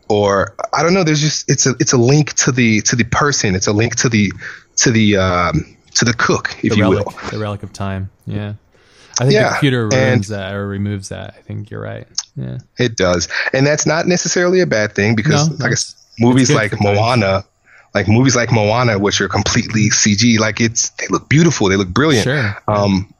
[0.09, 1.03] or I don't know.
[1.03, 3.55] There's just it's a it's a link to the to the person.
[3.55, 4.31] It's a link to the
[4.77, 7.29] to the um, to the cook, if The you relic, will.
[7.31, 8.09] the relic of time.
[8.25, 8.53] Yeah.
[9.19, 11.33] I think Yeah, the computer ruins that or removes that.
[11.37, 12.07] I think you're right.
[12.35, 12.59] Yeah.
[12.77, 16.05] It does, and that's not necessarily a bad thing because, No, like I it's- s-
[16.19, 16.79] movies like.
[16.79, 17.43] Moana,
[17.95, 21.87] like movies like Moana, which are completely CG, like it's they look beautiful, they look
[21.89, 22.25] brilliant.
[22.25, 22.55] Sure.
[22.67, 23.11] Um,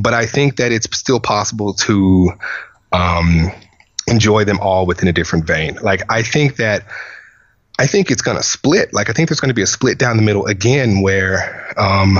[0.00, 2.30] but I think that it's still possible to
[2.92, 3.50] um,
[4.06, 5.76] enjoy them all within a different vein.
[5.82, 6.84] Like I think that
[7.80, 8.92] I think it's going to split.
[8.92, 12.18] Like I think there's going to be a split down the middle again, where um,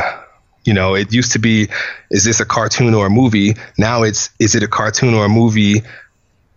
[0.64, 1.68] you know it used to be,
[2.10, 3.56] is this a cartoon or a movie?
[3.76, 5.82] Now it's is it a cartoon or a movie?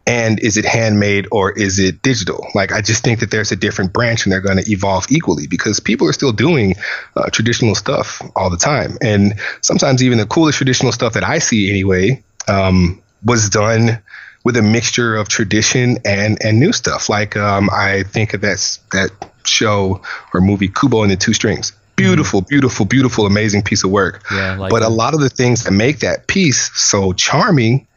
[0.05, 2.45] And is it handmade or is it digital?
[2.53, 5.47] Like, I just think that there's a different branch and they're going to evolve equally
[5.47, 6.75] because people are still doing
[7.15, 8.97] uh, traditional stuff all the time.
[9.01, 14.01] And sometimes even the coolest traditional stuff that I see anyway um, was done
[14.43, 17.09] with a mixture of tradition and, and new stuff.
[17.09, 19.11] Like, um, I think of that, that
[19.45, 20.01] show
[20.33, 21.71] or movie, Kubo and the Two Strings.
[21.95, 24.23] Beautiful, beautiful, beautiful, amazing piece of work.
[24.31, 27.87] Yeah, like but a lot of the things that make that piece so charming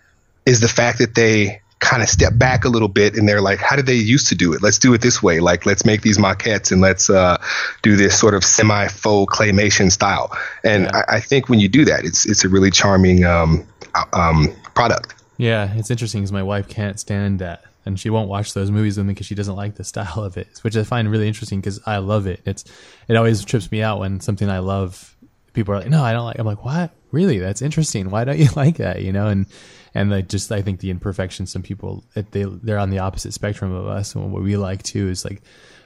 [0.44, 3.58] is the fact that they kind of step back a little bit and they're like,
[3.58, 4.62] how did they used to do it?
[4.62, 5.40] Let's do it this way.
[5.40, 7.42] Like, let's make these maquettes and let's uh,
[7.82, 10.36] do this sort of semi faux claymation style.
[10.62, 11.02] And Yeah.
[11.08, 13.66] I, I think when you do that, it's it's a really charming um,
[14.12, 15.14] um, product.
[15.36, 18.96] Yeah, it's interesting because my wife can't stand that, and she won't watch those movies
[18.96, 21.60] with me because she doesn't like the style of it, which I find really interesting
[21.60, 22.40] because I love it.
[22.44, 22.64] It's
[23.08, 25.16] it always trips me out when something I love,
[25.52, 26.90] people are like, "No, I don't like." I'm like, "What?
[27.12, 27.38] Really?
[27.38, 28.10] That's interesting.
[28.10, 29.46] Why don't you like that?" You know, and
[29.94, 31.52] and like just I think the imperfections.
[31.52, 35.08] Some people they they're on the opposite spectrum of us, and what we like too
[35.08, 35.42] is like.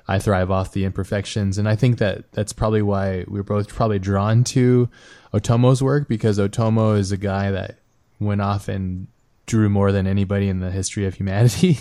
[0.08, 4.00] I thrive off the imperfections, and I think that that's probably why we're both probably
[4.00, 4.88] drawn to
[5.32, 7.76] Otomo's work because Otomo is a guy that
[8.18, 9.06] went off and
[9.50, 11.80] drew more than anybody in the history of humanity.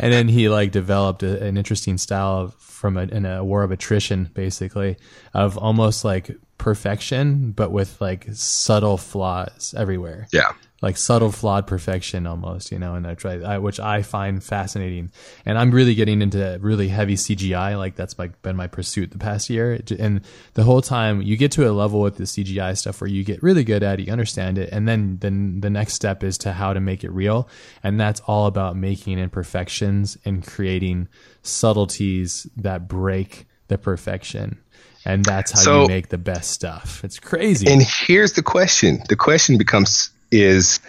[0.00, 3.62] and then he like developed a, an interesting style of, from a, in a war
[3.62, 4.96] of attrition, basically,
[5.32, 10.52] of almost like perfection, but with like subtle flaws everywhere Yeah.
[10.80, 15.10] Like subtle flawed perfection almost you know and i try I, which i find fascinating.
[15.44, 19.18] And i'm really getting into really heavy cgi like that's like been my pursuit the
[19.18, 19.80] past year.
[19.98, 20.20] And
[20.54, 23.42] the whole time you get to a level with the cgi stuff where you get
[23.42, 26.52] really good at it you understand it and then then the next step is to
[26.52, 27.48] how to make it real.
[27.82, 31.08] And that's all about making imperfections and creating
[31.42, 34.58] subtleties that break the perfection.
[35.04, 37.02] And that's how So- you make the best stuff.
[37.04, 37.66] It's crazy.
[37.66, 40.80] And here's the question: the question becomes is,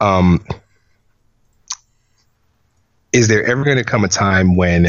[0.00, 0.44] um,
[3.12, 4.86] is there ever going to come a time when,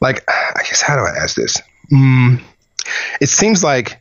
[0.00, 1.60] like, I guess how do I ask this?
[1.92, 2.40] Mm,
[3.20, 4.00] it seems like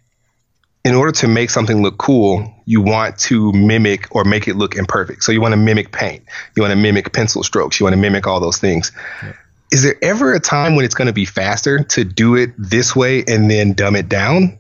[0.84, 4.76] in order to make something look cool, you want to mimic or make it look
[4.76, 5.24] imperfect.
[5.24, 6.24] So you want to mimic paint,
[6.56, 8.92] you want to mimic pencil strokes, you want to mimic all those things.
[9.22, 9.34] Yeah.
[9.72, 12.96] Is there ever a time when it's going to be faster to do it this
[12.96, 14.60] way and then dumb it down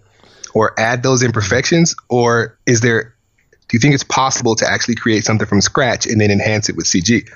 [0.56, 1.96] or add those imperfections?
[2.10, 3.13] Or is there,
[3.74, 6.76] do you think it's possible to actually create something from scratch and then enhance it
[6.76, 7.28] with CG?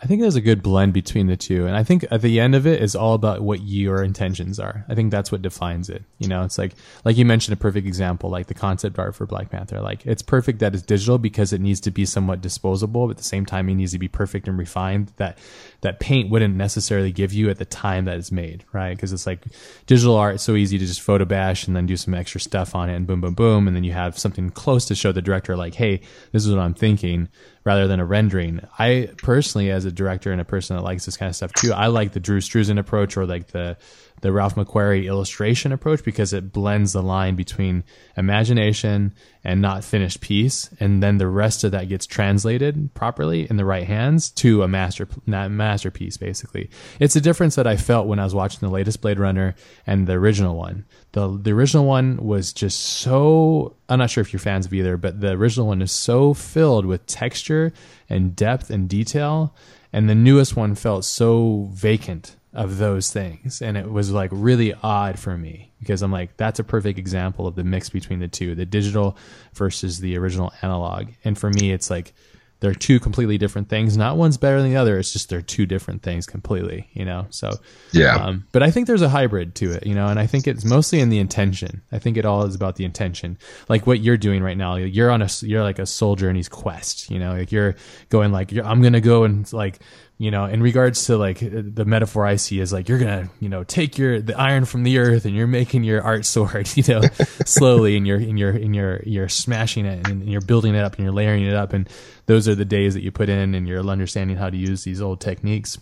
[0.00, 1.66] I think there's a good blend between the two.
[1.66, 4.84] And I think at the end of it is all about what your intentions are.
[4.88, 6.04] I think that's what defines it.
[6.18, 6.74] You know, it's like,
[7.04, 9.80] like you mentioned a perfect example, like the concept art for Black Panther.
[9.80, 13.16] Like it's perfect that it's digital because it needs to be somewhat disposable, but at
[13.16, 15.38] the same time, it needs to be perfect and refined that,
[15.84, 18.96] that paint wouldn't necessarily give you at the time that it's made, right?
[18.96, 19.44] Because it's like
[19.86, 22.74] digital art, it's so easy to just photo bash and then do some extra stuff
[22.74, 23.68] on it and boom, boom, boom.
[23.68, 26.00] And then you have something close to show the director, like, hey,
[26.32, 27.28] this is what I'm thinking
[27.64, 28.60] rather than a rendering.
[28.78, 31.72] I personally, as a director and a person that likes this kind of stuff too,
[31.74, 33.76] I like the Drew Struzan approach or like the
[34.24, 37.84] the Ralph McQuarrie illustration approach because it blends the line between
[38.16, 39.12] imagination
[39.44, 43.66] and not finished piece, and then the rest of that gets translated properly in the
[43.66, 46.16] right hands to a master masterpiece.
[46.16, 49.54] Basically, it's a difference that I felt when I was watching the latest Blade Runner
[49.86, 50.86] and the original one.
[51.12, 53.76] the The original one was just so.
[53.90, 56.86] I'm not sure if you're fans of either, but the original one is so filled
[56.86, 57.74] with texture
[58.08, 59.54] and depth and detail,
[59.92, 63.60] and the newest one felt so vacant of those things.
[63.60, 67.46] And it was like really odd for me because i'm like that's a perfect example
[67.46, 69.18] of the mix between the two the digital
[69.54, 71.08] versus the original analog.
[71.24, 72.14] And for me it's like
[72.60, 73.94] they're two completely different things.
[73.94, 74.98] Not one's better than the other.
[74.98, 77.26] It's just they're two different things completely you know?
[77.30, 77.50] So
[77.92, 78.14] yeah.
[78.14, 80.06] um, but i think there's a hybrid to it you know?
[80.06, 81.82] And i think it's mostly in the intention.
[81.90, 83.36] I think it all is about the intention.
[83.68, 86.48] Like what you're doing right now you're on a you're like a soldier in his
[86.48, 87.34] quest you know?
[87.34, 87.74] Like you're
[88.10, 89.80] going like you're, i'm gonna go and like
[90.16, 93.48] you know, in regards to like the metaphor I see is like you're gonna, you
[93.48, 96.84] know, take your the iron from the earth and you're making your art sword, you
[96.86, 97.02] know,
[97.44, 100.94] slowly and you're and you're and you're you're smashing it and you're building it up
[100.94, 101.88] and you're layering it up and
[102.26, 105.02] those are the days that you put in and you're understanding how to use these
[105.02, 105.78] old techniques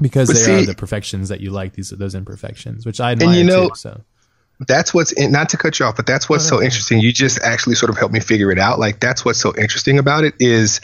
[0.00, 3.12] because but they see, are the perfections that you like these those imperfections, which I
[3.12, 3.74] admire and you know, too.
[3.74, 4.00] So
[4.66, 6.98] that's what's in, not to cut you off, but that's what's so interesting.
[6.98, 8.78] You just actually sort of helped me figure it out.
[8.78, 10.80] Like that's what's so interesting about it is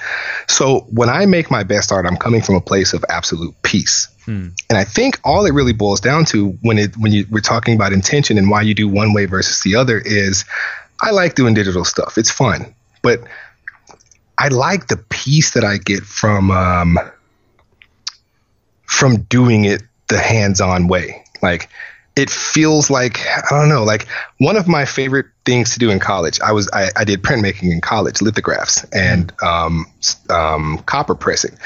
[0.49, 4.09] so when I make my best art, I'm coming from a place of absolute peace.
[4.25, 4.49] Hmm.
[4.71, 7.75] And I think all it really boils down to when it when you we're talking
[7.75, 10.45] about intention and why you do one way versus the other is
[11.01, 12.17] I like doing digital stuff.
[12.17, 12.75] It's fun.
[13.03, 13.21] But
[14.39, 16.99] I like the peace that I get from um,
[18.87, 21.25] from doing it the hands-on way.
[21.43, 21.69] Like
[22.17, 24.07] it feels like I don't know, like
[24.39, 26.41] one of my favorite things to do in college.
[26.41, 29.87] I was I, I did printmaking in college, lithographs and um,
[30.31, 31.59] um, copper pressing,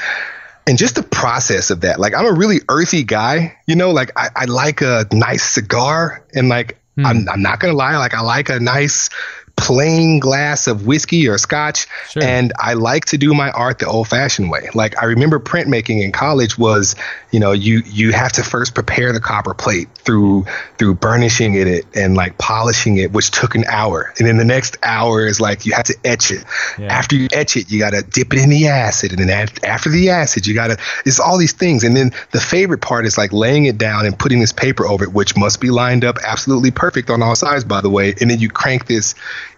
[0.65, 1.99] and just the process of that.
[1.99, 3.91] Like I'm a really earthy guy, you know.
[3.91, 7.05] Like I, I like a nice cigar, and like hmm.
[7.05, 9.09] I'm I'm not gonna lie, like I like a nice
[9.59, 12.23] plain glass of whiskey or scotch sure.
[12.23, 14.69] and i like to do my art the old fashioned way.
[14.73, 16.95] Like i remember printmaking in college was
[17.31, 20.45] you know you you have to first prepare the copper plate through
[20.77, 24.13] through burnishing it and like polishing it which took an hour.
[24.17, 26.43] And then the next hour is like you have to etch it.
[26.77, 26.87] Yeah.
[26.87, 29.89] after you etch it you got to dip it in the acid and then after
[29.89, 31.83] the acid you got to it's all these things.
[31.83, 35.03] And then the favorite part is like laying it down and putting this paper over
[35.03, 38.13] it which must be lined up absolutely perfect on all sides by the way.
[38.19, 39.15] And then you crank this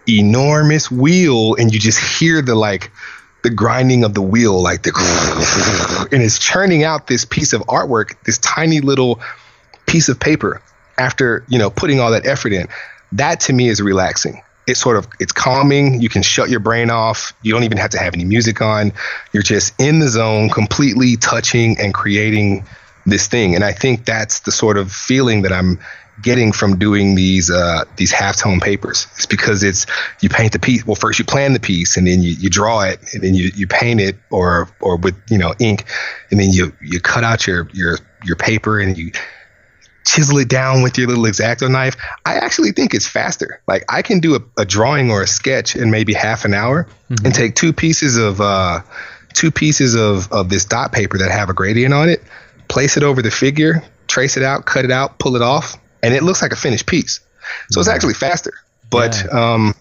[0.08, 2.90] enormous wheel and you just hear the like
[3.42, 8.14] the grinding of the wheel like the and it's churning out this piece of artwork
[8.24, 9.20] this tiny little
[9.86, 10.62] piece of paper
[10.98, 12.68] after you know putting all that effort in.
[13.12, 14.42] That to me is relaxing.
[14.66, 16.00] It's sort of it's calming.
[16.00, 17.32] You can shut your brain off.
[17.42, 18.92] You don't even have to have any music on.
[19.32, 22.64] You're just in the zone completely touching and creating
[23.04, 23.54] this thing.
[23.54, 25.80] And i think that's the sort of feeling that i'm
[26.20, 29.06] getting from doing these uh, these halftone papers.
[29.16, 29.86] It's because it's
[30.20, 30.86] you paint the piece.
[30.86, 33.50] Well, first you plan the piece, and then you, you draw it, and then you,
[33.54, 35.84] you paint it, or or with you know ink,
[36.30, 39.12] and then you you cut out your your your paper and you
[40.04, 41.96] chisel it down with your little exacto knife.
[42.24, 43.62] I actually think it's faster.
[43.66, 46.84] Like I can do a, a drawing or a sketch in maybe half an hour,
[47.08, 47.24] mm-hmm.
[47.24, 48.80] and take two pieces of uh,
[49.32, 52.22] two pieces of of this dot paper that have a gradient on it,
[52.68, 56.14] place it over the figure, trace it out, cut it out, pull it off, and
[56.14, 57.20] it looks like a finished piece.
[57.70, 58.52] So it's actually faster.
[58.90, 59.52] But yeah.
[59.54, 59.74] um,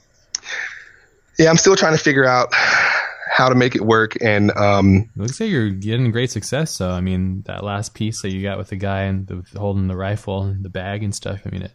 [1.38, 4.18] yeah, I'm still trying to figure out how to make it work.
[4.22, 6.72] And um, looks like you're getting great success.
[6.72, 9.88] So I mean, that last piece that you got with the guy and the, holding
[9.88, 11.41] the rifle and the bag and stuff.
[11.45, 11.72] I mean, it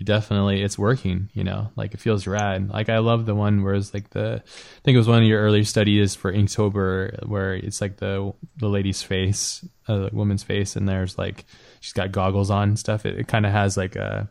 [0.00, 1.28] you definitely it's working.
[1.34, 2.70] You know, like it feels rad.
[2.70, 5.28] Like I love the one where it's like the I think it was one of
[5.28, 10.74] your earlier studies for Inktober where it's like the the lady's face, uh, woman's face,
[10.74, 11.44] and there's like
[11.80, 13.04] she's got goggles on and stuff.
[13.04, 14.28] It, it kind of has like a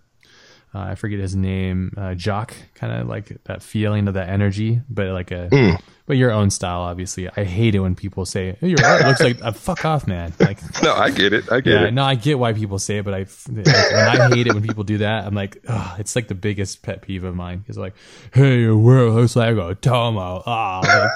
[0.74, 4.82] uh, I forget his name, uh, Jock, kind of like that feeling of that energy,
[4.88, 5.82] but like a, Mm.
[6.06, 7.28] but your own style, obviously.
[7.28, 10.32] I hate it when people say "Hey, your art looks like a fuck off, man.
[10.40, 11.52] Like, No, I get it.
[11.52, 11.94] I get yeah, it.
[11.96, 14.84] no, I get why people say it, but I, like, I hate it when people
[14.84, 17.58] do that, I'm like, ugh, it's like the biggest pet peeve of mine.
[17.58, 17.96] Because like,
[18.32, 20.44] hey, your world looks like Otomo.
[20.46, 21.10] Ah, like,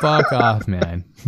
[0.00, 1.04] fuck off, man.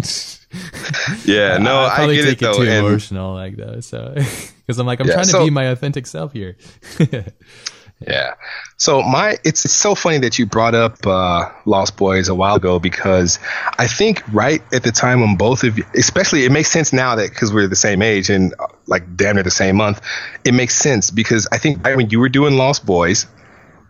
[1.24, 2.52] Yeah, no, I I, probably get take it though.
[2.54, 3.84] too and emotional like that.
[3.84, 4.12] So,
[4.66, 6.56] because I'm like, I'm Yeah, trying to so- be my authentic self here.
[8.04, 8.34] Yeah.
[8.78, 12.56] So my it's, it's so funny that you brought up uh, Lost Boys a while
[12.56, 13.38] ago because
[13.78, 17.14] I think right at the time when both of you, especially it makes sense now
[17.14, 20.00] that because we're the same age and uh, like damn near the same month,
[20.44, 23.26] it makes sense because I think right when you were doing Lost Boys,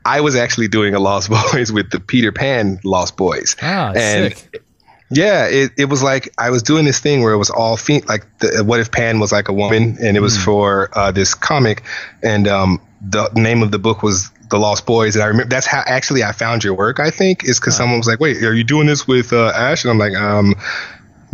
[0.05, 3.57] I was actually doing a Lost Boys with the Peter Pan Lost Boys.
[3.63, 4.63] ah, and sick.
[5.13, 8.03] Yeah, it, it was like I was doing this thing where it was all fe-
[8.09, 11.35] like the, what if Pan was like a woman, and it was for uh, this
[11.35, 11.83] comic,
[12.23, 15.67] and um, the name of the book was The Lost Boys, and I remember that's
[15.67, 16.99] how actually I found your work.
[16.99, 19.85] I think is because someone was like, "Wait, are you doing this with uh, Ash?"
[19.85, 20.55] And I'm like, um.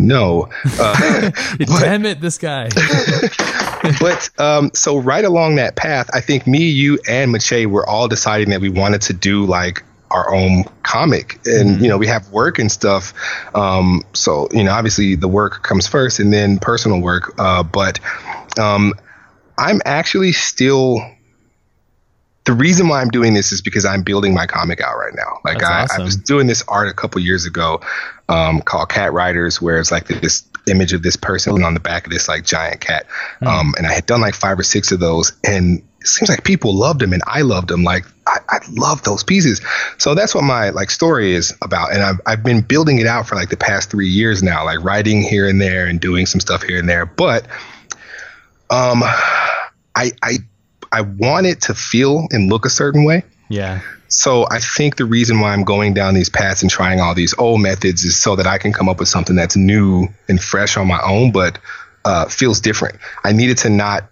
[0.00, 0.48] No,
[0.78, 2.68] uh, Damn it, this guy.
[4.00, 8.06] but um, so right along that path, I think me, you, and Mache were all
[8.06, 12.30] deciding that we wanted to do like our own comic, and you know we have
[12.30, 13.12] work and stuff.
[13.54, 17.34] Um, so you know, obviously the work comes first, and then personal work.
[17.38, 18.00] Uh, but
[18.58, 18.94] um,
[19.56, 21.00] I'm actually still.
[22.44, 25.40] The reason why I'm doing this is because I'm building my comic out right now.
[25.44, 26.00] Like I, awesome.
[26.00, 27.82] I was doing this art a couple years ago,
[28.30, 32.06] um, called Cat Riders, where it's like this image of this person on the back
[32.06, 33.06] of this like giant cat.
[33.42, 36.44] Um, and I had done like five or six of those, and it seems like
[36.44, 37.82] people loved them, and I loved them.
[37.82, 39.60] Like I, I love those pieces.
[39.98, 43.26] So that's what my like story is about, and I've I've been building it out
[43.26, 46.40] for like the past three years now, like writing here and there and doing some
[46.40, 47.06] stuff here and there.
[47.06, 47.46] But
[48.70, 50.38] um, I I
[50.92, 53.24] I want it to feel and look a certain way.
[53.48, 53.80] Yeah.
[54.08, 57.34] So I think the reason why I'm going down these paths and trying all these
[57.38, 60.76] old methods is so that I can come up with something that's new and fresh
[60.78, 61.58] on my own, but
[62.04, 62.98] uh, feels different.
[63.22, 64.08] I needed to not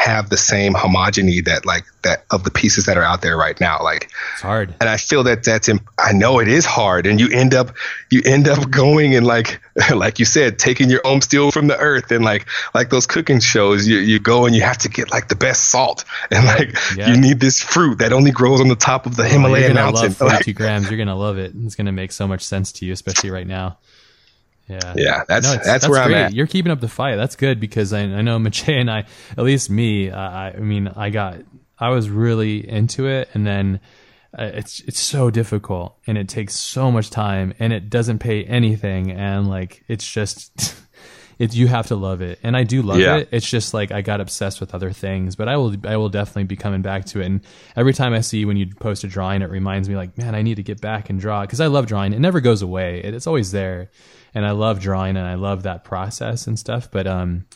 [0.00, 3.60] have the same homogeny that like that of the pieces that are out there right
[3.60, 3.82] now.
[3.82, 4.74] Like It's hard.
[4.80, 7.74] and I feel that that's imp- I know it is hard, and you end up
[8.10, 9.60] you end up going and like
[9.94, 13.40] like you said, taking your own steel from the earth, and like like those cooking
[13.40, 16.74] shows, you you go and you have to get like the best salt, and like
[16.96, 17.10] Yeah.
[17.12, 19.74] you need this fruit that only grows on the top of the Oh, you're Himalayan
[19.74, 20.02] gonna mountain.
[20.08, 20.90] love 42 Like, grams.
[20.90, 21.52] You're gonna love it.
[21.64, 23.78] It's gonna make so much sense to you, especially right now.
[24.70, 24.94] Yeah.
[24.96, 26.32] yeah, that's No, it's- that's, where I'm at.
[26.32, 27.16] You're keeping up the fight.
[27.16, 29.00] That's good because I, I know Mache and I,
[29.36, 31.38] at least me, I, I mean, I got,
[31.78, 33.80] I was really into it, and then
[34.38, 38.44] uh, it's it's so difficult, and it takes so much time, and it doesn't pay
[38.44, 40.76] anything, and like it's just.
[41.40, 43.16] It, you have to love it, and I do love Yeah.
[43.16, 43.30] it.
[43.32, 46.44] It's just like I got obsessed with other things, but I will I will definitely
[46.44, 47.24] be coming back to it.
[47.24, 47.40] And
[47.74, 50.42] every time I see when you post a drawing, it reminds me like, man, I
[50.42, 52.12] need to get back and draw because I love drawing.
[52.12, 53.00] It never goes away.
[53.02, 53.88] It, it's always there,
[54.34, 56.90] and I love drawing and I love that process and stuff.
[56.90, 57.46] But um,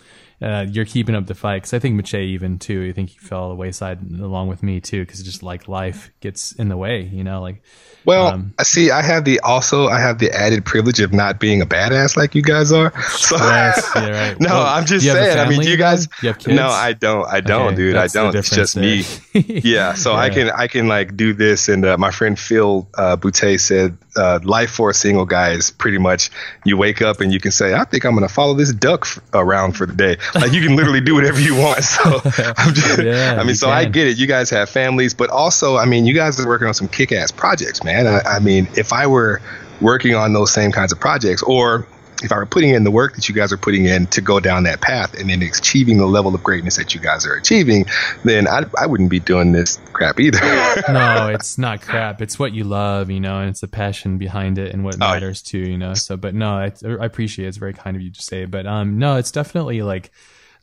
[0.43, 2.87] uh, you're keeping up the fight because I think Mache even too.
[2.89, 6.53] I think he fell the wayside along with me too because just like life gets
[6.53, 7.63] in the way, you know, like
[8.05, 8.91] Well, um, I see.
[8.91, 12.35] I have the also I have the added privilege of not being a badass like
[12.35, 12.93] you guys are.
[13.25, 14.41] So, Yes, yeah, right.
[14.41, 15.47] no, Well, I'm just do you have a saying.
[15.47, 16.09] I mean, you guys.
[16.23, 16.35] You?
[16.49, 17.27] No, I don't.
[17.27, 17.97] I don't, Okay, dude.
[17.97, 18.35] I don't.
[18.35, 19.05] It's just me.
[19.33, 19.95] yeah.
[19.95, 23.59] So I can I can like do this, and uh, my friend Phil uh, Boutte
[23.61, 26.31] said, uh, life for a single guy is pretty much
[26.65, 29.03] you wake up and you can say, I think I'm going to follow this duck
[29.07, 30.17] f- around for the day.
[30.35, 31.83] Like you can literally do whatever you want.
[31.85, 32.21] So
[32.57, 34.17] I'm just, Yeah, I mean, so I get it.
[34.19, 37.11] You guys have families, but also, I mean, you guys are working on some kick
[37.13, 37.94] ass projects, man.
[37.95, 39.41] I, I mean, if I were
[39.81, 41.87] working on those same kinds of projects, or
[42.23, 44.41] if I were putting in the work that you guys are putting in to go
[44.41, 47.85] down that path and then achieving the level of greatness that you guys are achieving,
[48.25, 50.39] then I, I wouldn't be doing this crap either.
[50.89, 52.23] no, it's not crap.
[52.23, 54.99] It's what you love, you know, and it's the passion behind it and what Oh,
[54.99, 55.95] matters too, you know.
[55.95, 57.49] So, but no, I, I appreciate it.
[57.49, 60.11] It's very kind of you to say, but um, no, it's definitely like,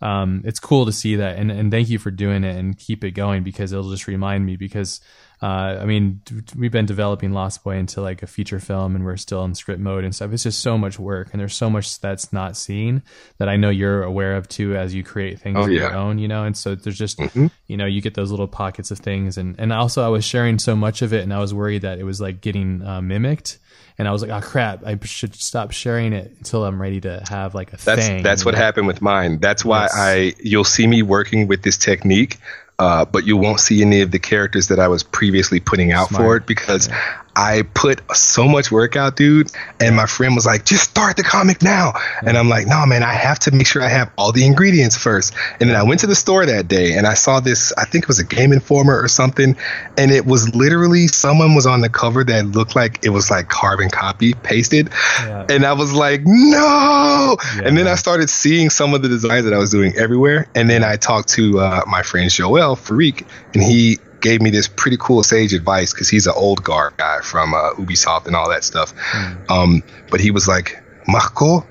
[0.01, 3.03] um, it's cool to see that, and and thank you for doing it and keep
[3.03, 4.99] it going because it'll just remind me because.
[5.41, 6.21] Uh, I mean,
[6.55, 9.79] we've been developing Lost Boy into like a feature film, and we're still in script
[9.81, 10.31] mode and stuff.
[10.33, 13.01] It's just so much work, and there's so much that's not seen
[13.39, 16.19] that I know you're aware of too as you create things Oh, of your own,
[16.19, 16.43] you know.
[16.43, 17.49] And so there's just Mhm.
[17.67, 20.59] you know you get those little pockets of things and and also i was sharing
[20.59, 23.59] so much of it and i was worried that it was like getting uh, mimicked
[23.97, 27.23] and i was like oh crap i should stop sharing it until i'm ready to
[27.29, 28.59] have like a That's thing that's what know?
[28.59, 29.39] happened with mine.
[29.39, 29.93] That's why Yes.
[29.95, 32.39] I you'll see me working with this technique,
[32.81, 36.09] uh, but you won't see any of the characters that I was previously putting out
[36.09, 36.89] for it because
[37.35, 39.51] I put so much work out, dude.
[39.79, 41.93] And my friend was like, just start the comic now.
[42.25, 44.97] And I'm like, no, man, I have to make sure I have all the ingredients
[44.97, 45.33] first.
[45.59, 48.05] And then I went to the store that day and I saw this, I think
[48.05, 49.55] it was a Game Informer or something.
[49.97, 53.47] And it was literally someone was on the cover that looked like it was like
[53.49, 54.89] carbon copy pasted.
[55.19, 55.45] Yeah.
[55.49, 57.37] And I was like, no.
[57.57, 57.91] Yeah, and then.
[57.91, 60.47] I started seeing some of the designs that I was doing everywhere.
[60.55, 64.67] And then I talked to uh, my friend Joel Farik, and he gave me this
[64.67, 68.49] pretty cool sage advice because he's an old guard guy from uh, Ubisoft and all
[68.49, 68.93] that stuff.
[68.95, 69.49] Mm.
[69.51, 71.67] Um, but he was like, Marco,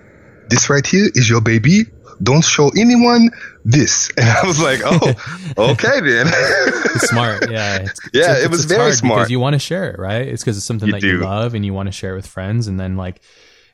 [0.48, 1.84] this right here is your baby.
[2.22, 3.30] Don't show anyone
[3.64, 4.10] this.
[4.18, 5.14] And I was like, oh,
[5.72, 6.26] okay then.
[6.98, 7.50] smart.
[7.50, 7.78] Yeah.
[7.78, 9.20] It's, yeah, it's, it was very smart.
[9.20, 10.28] Because you want to share it, right?
[10.28, 11.08] It's because it's something you that do.
[11.08, 12.66] you love and you want to share it with friends.
[12.66, 13.20] And then like,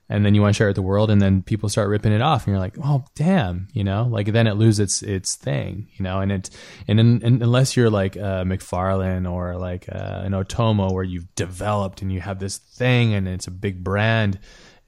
[0.08, 2.12] and then you want to share it with the world and then people start ripping
[2.12, 4.04] it off and you're like oh damn you know?
[4.04, 6.20] Like then it loses its its thing you know?
[6.20, 6.50] And it
[6.88, 11.34] and, in, and unless you're like uh, mcfarlane or like uh, an otomo where you've
[11.34, 14.38] developed and you have this thing and it's a big brand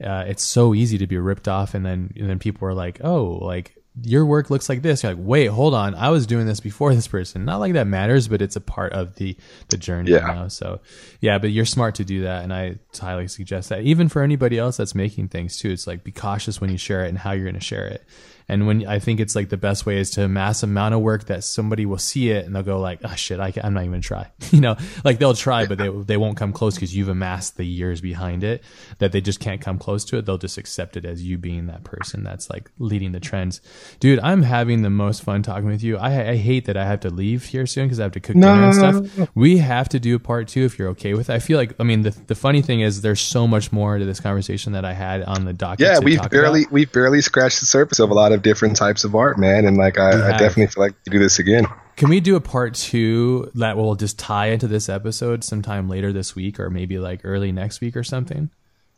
[0.03, 3.01] uh, it's so easy to be ripped off and then and then people are like
[3.03, 5.03] oh like your work looks like this.
[5.03, 5.95] You're like, wait, hold on.
[5.95, 7.45] I was doing this before this person.
[7.45, 9.37] Not like that matters, but it's a part of the
[9.69, 10.11] the journey.
[10.11, 10.33] Yeah.
[10.33, 10.47] Know?
[10.47, 10.81] So
[11.21, 13.81] yeah, but you're smart to do that, and I highly suggest that.
[13.81, 17.05] Even for anybody else that's making things too, it's like be cautious when you share
[17.05, 18.05] it and how you're going to share it.
[18.49, 21.25] And when I think it's like the best way is to amass amount of work
[21.25, 24.01] that somebody will see it and they'll go like, oh shit, I am not even
[24.01, 24.31] try.
[24.51, 27.65] you know, like they'll try, but they they won't come close because you've amassed the
[27.65, 28.63] years behind it
[28.97, 30.25] that they just can't come close to it.
[30.25, 33.61] They'll just accept it as you being that person that's like leading the trends.
[33.99, 35.97] Dude, I'm having the most fun talking with you.
[35.97, 38.35] I, I hate that I have to leave here soon because I have to cook
[38.35, 38.53] no.
[38.53, 39.29] dinner and stuff.
[39.35, 41.33] We have to do a part two if you're okay with it.
[41.33, 44.05] I feel like, I mean, the, the funny thing is there's so much more to
[44.05, 45.85] this conversation that I had on the docket.
[45.85, 46.71] Yeah, we've barely, about.
[46.71, 49.65] we've barely scratched the surface of a lot of different types of art, man.
[49.65, 51.65] And like, I, I definitely feel like to do this again.
[51.95, 56.13] Can we do a part two that will just tie into this episode sometime later
[56.13, 58.49] this week or maybe like early next week or something?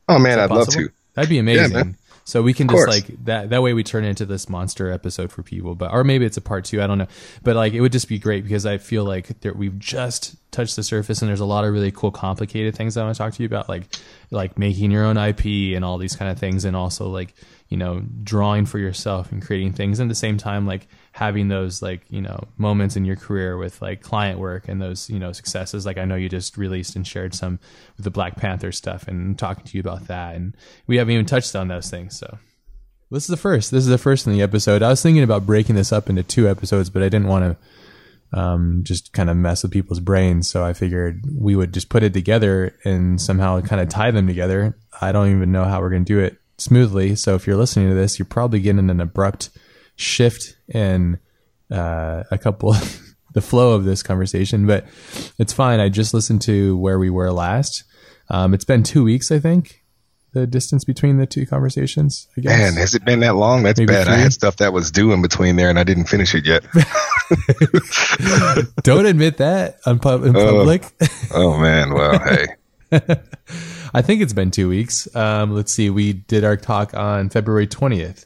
[0.08, 0.84] Oh man, I'd possible?
[0.84, 0.96] love to.
[1.16, 1.76] That'd be amazing.
[1.76, 1.84] Yeah,
[2.24, 5.42] so we can just like that that way we turn into this monster episode for
[5.44, 6.82] people, but or maybe it's a part two.
[6.82, 7.08] I don't know,
[7.44, 10.76] but like it would just be great because I feel like there, we've just touched
[10.76, 13.34] the surface and there's a lot of really cool, complicated things I want to talk
[13.34, 13.84] to you about, like
[14.30, 17.34] like making your own IP and all these kind of things, and also like
[17.72, 21.48] you know drawing for yourself and creating things, and at the same time like having
[21.48, 25.18] those like you know moments in your career with like client work and those you
[25.18, 25.86] know successes.
[25.86, 27.60] Like i know you just released and shared some
[27.96, 30.36] with the black panther stuff and talking to you about that.
[30.36, 32.38] And we haven't even touched on those things so.
[33.10, 33.72] This is the first.
[33.72, 34.84] This is the first in the episode.
[34.84, 38.38] I was thinking about breaking this up into two episodes but i didn't want to
[38.38, 40.50] um, just kind of mess with people's brains.
[40.50, 44.28] So i figured we would just put it together and somehow kind of tie them
[44.28, 44.78] together.
[45.00, 47.90] I don't even know how we're going to do it smoothly so if you're listening
[47.90, 49.50] to this you're probably getting an abrupt
[49.96, 51.20] shift in
[51.72, 52.76] uh, a couple
[53.34, 54.86] the flow of this conversation, but
[55.38, 55.80] it's fine.
[55.80, 57.84] I just listened to where we were last.
[58.30, 59.78] Um, it's been two weeks, I think.
[60.34, 62.28] The distance between the two conversations.
[62.38, 62.58] I guess.
[62.58, 63.64] Man, has it been that long?
[63.64, 64.06] That's Maybe bad.
[64.06, 64.16] Three?
[64.16, 66.64] I had stuff that was due in between there, and I didn't finish it yet.
[68.84, 70.60] Don't admit that in, pub- in oh.
[70.60, 70.86] public.
[71.34, 72.48] oh man, well, hey.
[73.94, 75.14] I think it's been two weeks.
[75.16, 75.90] Um, let's see.
[75.90, 78.26] We did our talk on February twentieth.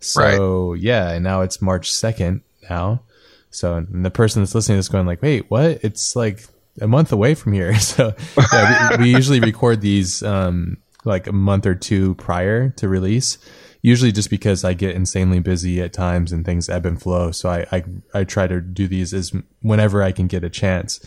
[0.00, 0.80] So right.
[0.80, 3.02] yeah, and now it's March second now.
[3.50, 5.80] So the person that's listening is going like, wait, what?
[5.82, 6.44] It's like
[6.80, 7.74] a month away from here.
[7.80, 8.14] So
[8.52, 13.38] yeah, we, we, usually record these um, like a month or two prior to release.
[13.80, 17.30] Usually just because I get insanely busy at times and things ebb and flow.
[17.30, 21.00] So I, I, I try to do these as whenever I can get a chance.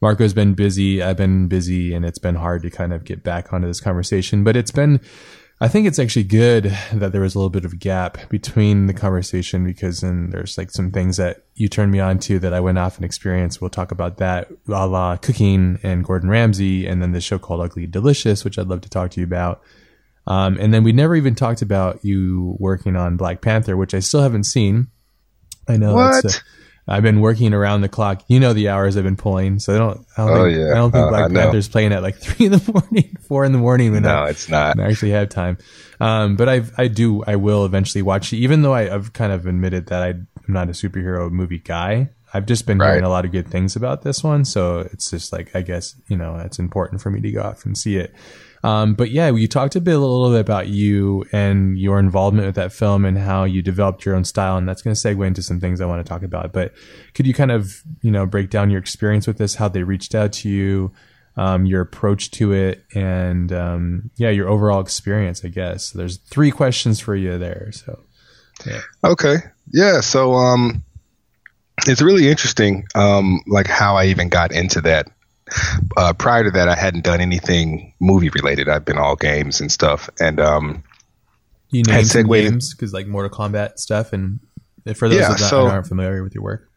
[0.00, 1.02] Marco's been busy.
[1.02, 4.44] I've been busy and it's been hard to kind of get back onto this conversation,
[4.44, 5.00] but it's been
[5.58, 8.86] I think it's actually good that there was a little bit of a gap between
[8.86, 12.52] the conversation because then there's like some things that you turned me on to that
[12.52, 13.62] I went off and experienced.
[13.62, 17.62] We'll talk about that, a la cooking and Gordon Ramsay, and then the show called
[17.62, 19.62] Ugly Delicious, which I'd love to talk to you about.
[20.26, 24.00] Um, and then we never even talked about you working on Black Panther, which I
[24.00, 24.88] still haven't seen.
[25.66, 26.22] I know what?
[26.22, 26.40] that's a,
[26.88, 28.22] I've been working around the clock.
[28.28, 30.06] You know the hours I've been pulling, so I don't.
[30.16, 30.70] I don't oh, think, yeah.
[30.70, 33.52] I don't think uh, Black Panther's playing at like three in the morning, four in
[33.52, 34.78] the morning when no, I, it's not.
[34.78, 35.58] I actually have time.
[36.00, 39.32] Um, but I I do I will eventually watch it, even though I, have kind
[39.32, 42.10] of admitted that I'm not a superhero movie guy.
[42.32, 42.90] I've just been right.
[42.90, 45.96] hearing a lot of good things about this one, so it's just like I guess
[46.08, 48.14] you know it's important for me to go off and see it.
[48.66, 52.46] Um, but yeah, you talked a bit a little bit about you and your involvement
[52.46, 55.24] with that film and how you developed your own style, and that's going to segue
[55.24, 56.52] into some things I want to talk about.
[56.52, 56.74] But
[57.14, 60.16] could you kind of you know break down your experience with this, how they reached
[60.16, 60.90] out to you,
[61.36, 65.44] um, your approach to it, and um, yeah, your overall experience?
[65.44, 67.70] I guess there's three questions for you there.
[67.70, 68.00] So
[68.66, 68.80] yeah.
[69.04, 69.36] Okay,
[69.70, 70.00] yeah.
[70.00, 70.82] So um,
[71.86, 75.06] it's really interesting, um, like how I even got into that
[75.96, 78.68] uh, prior to that, I hadn't done anything movie related.
[78.68, 80.10] I've been all games and stuff.
[80.20, 80.84] And um,
[81.70, 84.12] you name some games because like Mortal Kombat stuff.
[84.12, 84.40] And
[84.94, 86.68] for those yeah, that so, aren't familiar with your work,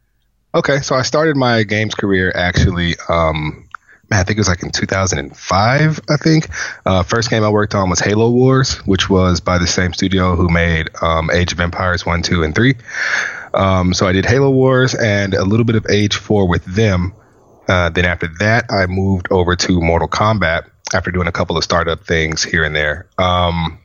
[0.53, 2.95] okay, so I started my games career actually.
[3.07, 3.69] Um,
[4.09, 5.99] man, I think it was like in 2005.
[6.09, 6.49] I think
[6.85, 10.35] uh, first game I worked on was Halo Wars, which was by the same studio
[10.35, 12.75] who made um, Age of Empires one, two, and three.
[13.53, 17.13] Um, so I did Halo Wars and a little bit of Age Four with them.
[17.69, 21.63] Uh, then after that, I moved over to Mortal Kombat after doing a couple of
[21.63, 23.07] startup things here and there.
[23.19, 23.79] Um,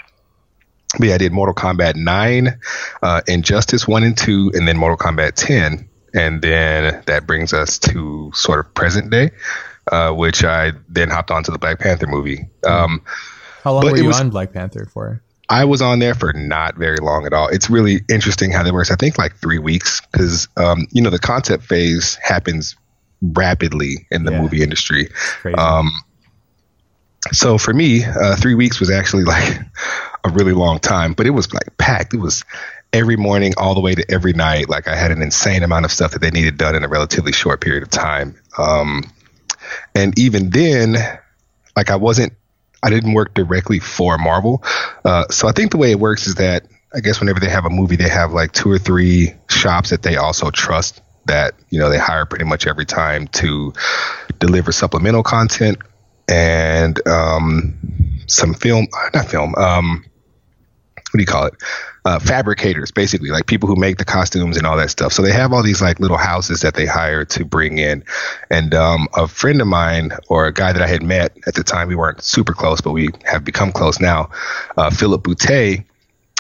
[0.98, 2.58] but yeah, I did Mortal Kombat 9,
[3.02, 5.88] uh, Injustice 1 and 2, and then Mortal Kombat 10.
[6.14, 9.32] And then that brings us to sort of present day,
[9.90, 12.48] uh, which I then hopped onto the Black Panther movie.
[12.64, 13.02] Um,
[13.64, 15.22] How long were you was, on Black Panther for?
[15.48, 17.48] I was on there for not very long at all.
[17.48, 18.90] It's really interesting how that works.
[18.90, 22.76] I think like three weeks because, um, you know, the concept phase happens
[23.22, 24.40] rapidly in the yeah.
[24.40, 25.08] movie industry.
[25.56, 25.90] Um,
[27.32, 29.60] so for me, uh, three weeks was actually like
[30.24, 32.14] a really long time, but it was like packed.
[32.14, 32.44] It was
[32.92, 34.68] every morning all the way to every night.
[34.68, 37.32] Like I had an insane amount of stuff that they needed done in a relatively
[37.32, 38.36] short period of time.
[38.56, 39.04] Um,
[39.94, 40.96] and even then,
[41.76, 42.32] like I wasn't,
[42.82, 44.62] I didn't work directly for Marvel.
[45.04, 47.64] Uh, so I think the way it works is that I guess whenever they have
[47.64, 51.78] a movie, they have like two or three shops that they also trust that you
[51.78, 53.72] know they hire pretty much every time to
[54.38, 55.78] deliver supplemental content
[56.28, 57.74] and um,
[58.26, 59.54] some film, not film.
[59.56, 60.04] Um,
[61.14, 61.54] what do you call it?
[62.04, 65.12] Uh, fabricators, basically, like people who make the costumes and all that stuff.
[65.12, 68.02] So they have all these like little houses that they hire to bring in.
[68.50, 71.62] And um, a friend of mine, or a guy that I had met at the
[71.62, 74.30] time, we weren't super close, but we have become close now.
[74.76, 75.84] Uh, Philip Boutte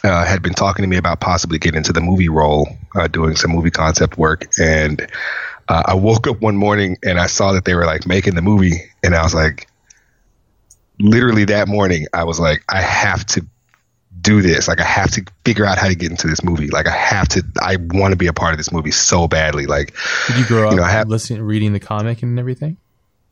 [0.04, 3.36] uh, had been talking to me about possibly getting into the movie role, uh, doing
[3.36, 5.00] some movie concept work, and
[5.68, 8.42] uh, I woke up one morning and I saw that they were like making the
[8.42, 9.66] movie, and I was like,
[11.00, 13.46] literally that morning, I was like, I have to
[14.20, 14.68] do this.
[14.68, 16.68] Like, I have to figure out how to get into this movie.
[16.68, 17.44] Like, I have to.
[17.60, 19.66] I want to be a part of this movie so badly.
[19.66, 19.94] Like,
[20.26, 22.76] did you grow up you know, have, listening, reading the comic and everything?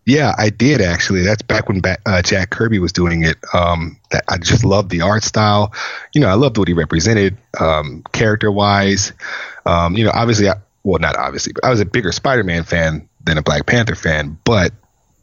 [0.05, 1.23] Yeah, I did actually.
[1.23, 3.37] That's back when uh, Jack Kirby was doing it.
[3.55, 5.73] Um, that I just loved the art style.
[6.13, 9.13] You know, I loved what he represented, um, character wise.
[9.65, 13.09] Um, you know, obviously, I, well, not obviously, but I was a bigger Spider-Man fan
[13.25, 14.37] than a Black Panther fan.
[14.45, 14.73] But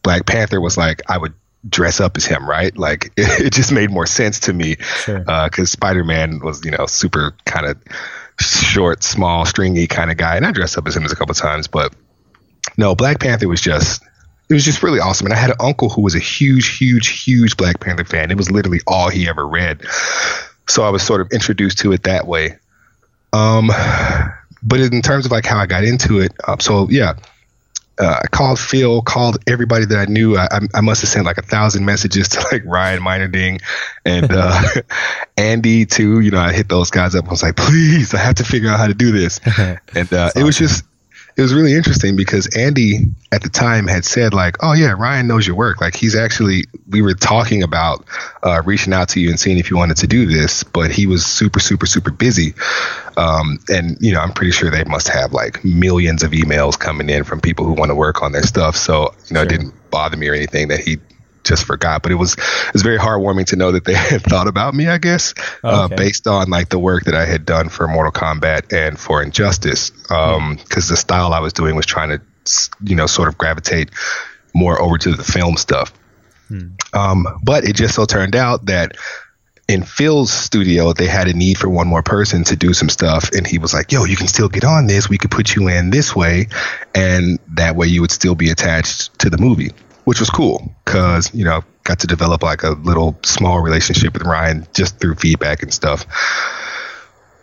[0.01, 1.33] Black Panther was like I would
[1.67, 2.75] dress up as him, right?
[2.77, 5.23] Like it, it just made more sense to me because sure.
[5.27, 7.77] uh, Spider-Man was, you know, super kind of
[8.39, 11.67] short, small, stringy kind of guy, and I dressed up as him a couple times,
[11.67, 11.93] but.
[12.77, 14.01] No, Black Panther was just
[14.49, 15.27] it was just really awesome.
[15.27, 18.31] And I had an uncle who was a huge, huge, huge Black Panther fan.
[18.31, 19.85] It was literally all he ever read.
[20.67, 22.57] So I was sort of introduced to it that way.
[23.31, 23.69] Um,
[24.63, 27.13] but in terms of like how I got into it, um, so yeah,
[27.99, 30.37] uh, I called Phil, called everybody that I knew.
[30.37, 33.61] I, I, must have sent like a thousand messages to like Ryan Meinerding
[34.05, 34.61] and uh,
[35.37, 36.21] Andy too.
[36.21, 37.27] You know, I hit those guys up.
[37.27, 39.39] I was like, please, I have to figure out how to do this.
[39.95, 40.85] And uh, it was just
[41.39, 45.25] it was really interesting because Andy at the time had said like, "Oh yeah, Ryan
[45.25, 45.79] knows your work.
[45.79, 48.03] Like he's actually we were talking about
[48.43, 51.07] uh, reaching out to you and seeing if you wanted to do this, but he
[51.07, 52.55] was super super super busy.
[53.15, 57.09] Um, and you know, I'm pretty sure they must have like millions of emails coming
[57.09, 58.75] in from people who want to work on their stuff.
[58.75, 59.43] So you know, sure.
[59.43, 60.97] it didn't bother me or anything that he
[61.43, 62.03] just forgot.
[62.03, 64.87] But it was it was very heartwarming to know that they had thought about me.
[64.87, 65.33] I guess
[65.63, 65.93] uh, okay.
[65.93, 69.21] uh, based on like the work that I had done for Mortal Kombat and for
[69.21, 72.21] Injustice, because um, the style I was doing was trying to
[72.83, 73.91] you know sort of gravitate
[74.53, 75.93] more over to the film stuff.
[76.47, 76.69] Hmm.
[76.93, 78.97] Um, but it just so turned out that
[79.67, 83.29] in Phil's studio, they had a need for one more person to do some stuff.
[83.33, 85.07] And he was like, yo, you can still get on this.
[85.07, 86.47] We could put you in this way.
[86.95, 89.69] And that way you would still be attached to the movie
[90.09, 94.23] which was cool because you know got to develop like a little small relationship with
[94.23, 96.03] Ryan just through feedback and stuff.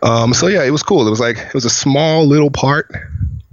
[0.01, 1.07] Um, so yeah, it was cool.
[1.07, 2.91] It was like it was a small little part,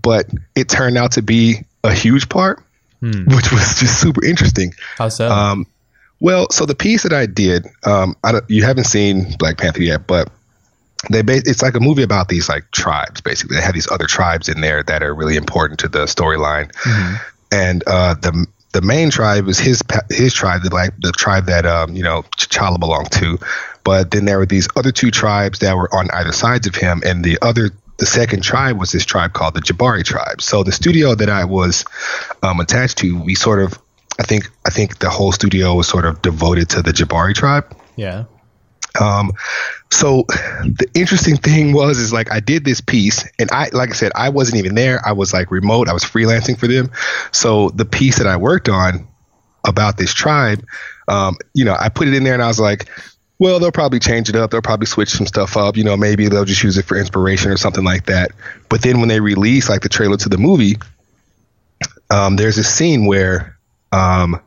[0.03, 0.27] but
[0.57, 2.61] it turned out to be a huge part,
[2.99, 3.23] hmm.
[3.27, 4.75] which was just super interesting.
[4.99, 5.31] How so?
[5.31, 5.69] Um,
[6.19, 10.09] well, so the piece that I did, um, I you haven't seen Black Panther yet,
[10.09, 10.29] but
[11.09, 13.59] they it's like a movie about these like tribes basically.
[13.59, 16.73] They have these other tribes in there that are really important to the storyline.
[16.73, 17.15] Mm-hmm.
[17.53, 21.65] And uh, the the main tribe was his his tribe, the like the tribe that
[21.65, 23.39] um, you know T'Challa belonged to.
[23.85, 27.01] But then there were these other two tribes that were on either sides of him,
[27.07, 30.43] and the other the second tribe was this tribe called the Jabari tribe.
[30.43, 31.85] So the studio that I was
[32.43, 33.79] um, attached to, we sort of,
[34.19, 37.65] I think, I think the whole studio was sort of devoted to the Jabari tribe.
[37.95, 38.25] Yeah.
[39.01, 39.33] Um,
[39.91, 43.93] so the interesting thing was is like I did this piece and I like I
[43.93, 45.01] said I wasn't even there.
[45.05, 45.89] I was like remote.
[45.89, 46.91] I was freelancing for them.
[47.33, 49.07] So the piece that I worked on
[49.67, 50.65] about this tribe,
[51.09, 52.89] um, you know, I put it in there and I was like,
[53.39, 54.51] well, they'll probably change it up.
[54.51, 55.77] They'll probably switch some stuff up.
[55.77, 58.31] You know, maybe they'll just use it for inspiration or something like that.
[58.69, 60.77] But then when they release like the trailer to the movie,
[62.11, 63.59] um, there's a scene where
[63.93, 64.41] um,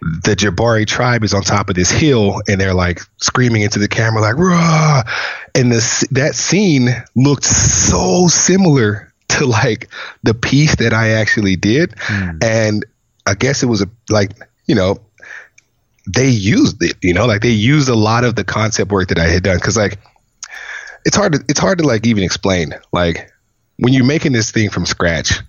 [0.00, 3.88] the Jabari tribe is on top of this hill and they're like screaming into the
[3.88, 5.02] camera like Rah!
[5.54, 9.88] and this that scene looked so similar to like
[10.22, 12.44] the piece that I actually did mm.
[12.44, 12.84] and
[13.26, 14.32] I guess it was a like
[14.66, 14.98] you know
[16.06, 19.18] they used it you know like they used a lot of the concept work that
[19.18, 19.98] I had done cuz like
[21.04, 23.30] it's hard to it's hard to like even explain like
[23.78, 25.40] when you're making this thing from scratch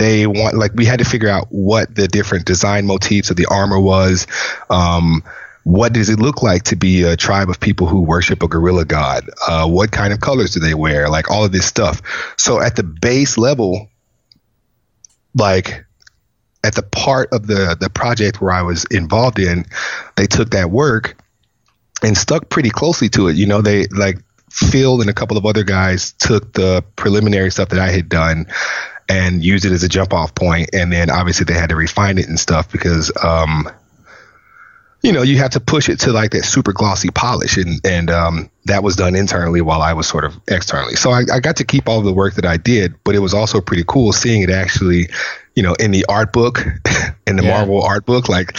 [0.00, 3.46] they want like we had to figure out what the different design motifs of the
[3.46, 4.26] armor was.
[4.70, 5.22] Um,
[5.64, 8.86] what does it look like to be a tribe of people who worship a gorilla
[8.86, 9.28] god?
[9.46, 11.10] Uh, what kind of colors do they wear?
[11.10, 12.00] Like all of this stuff.
[12.38, 13.90] So at the base level,
[15.34, 15.84] like
[16.64, 19.66] at the part of the the project where I was involved in,
[20.16, 21.22] they took that work
[22.02, 23.36] and stuck pretty closely to it.
[23.36, 24.18] You know, they like
[24.50, 28.46] Phil and a couple of other guys took the preliminary stuff that I had done
[29.10, 30.70] and use it as a jump off point.
[30.72, 33.68] And then obviously they had to refine it and stuff because, um,
[35.02, 38.10] you know, you have to push it to like that super glossy polish, and and
[38.10, 40.94] um, that was done internally while I was sort of externally.
[40.94, 43.32] So I, I got to keep all the work that I did, but it was
[43.32, 45.08] also pretty cool seeing it actually,
[45.54, 46.58] you know, in the art book,
[47.26, 47.48] in the yeah.
[47.48, 48.28] Marvel art book.
[48.28, 48.58] Like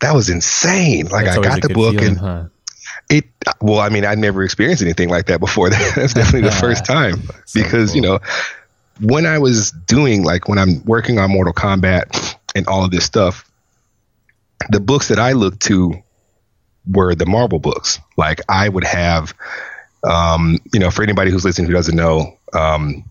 [0.00, 1.06] that was insane.
[1.06, 2.18] Like That's I got the book feeling, and.
[2.18, 2.44] Huh?
[3.10, 3.24] It
[3.62, 5.70] well, I mean, I never experienced anything like that before.
[5.96, 7.96] That's definitely the first time so because cool.
[7.96, 8.18] you know
[9.00, 13.04] when I was doing like when I'm working on Mortal Kombat and all of this
[13.04, 13.50] stuff,
[14.70, 16.02] the books that I looked to
[16.90, 18.00] were the Marvel books.
[18.16, 19.34] Like I would have,
[20.08, 23.04] um, you know, for anybody who's listening who doesn't know, um,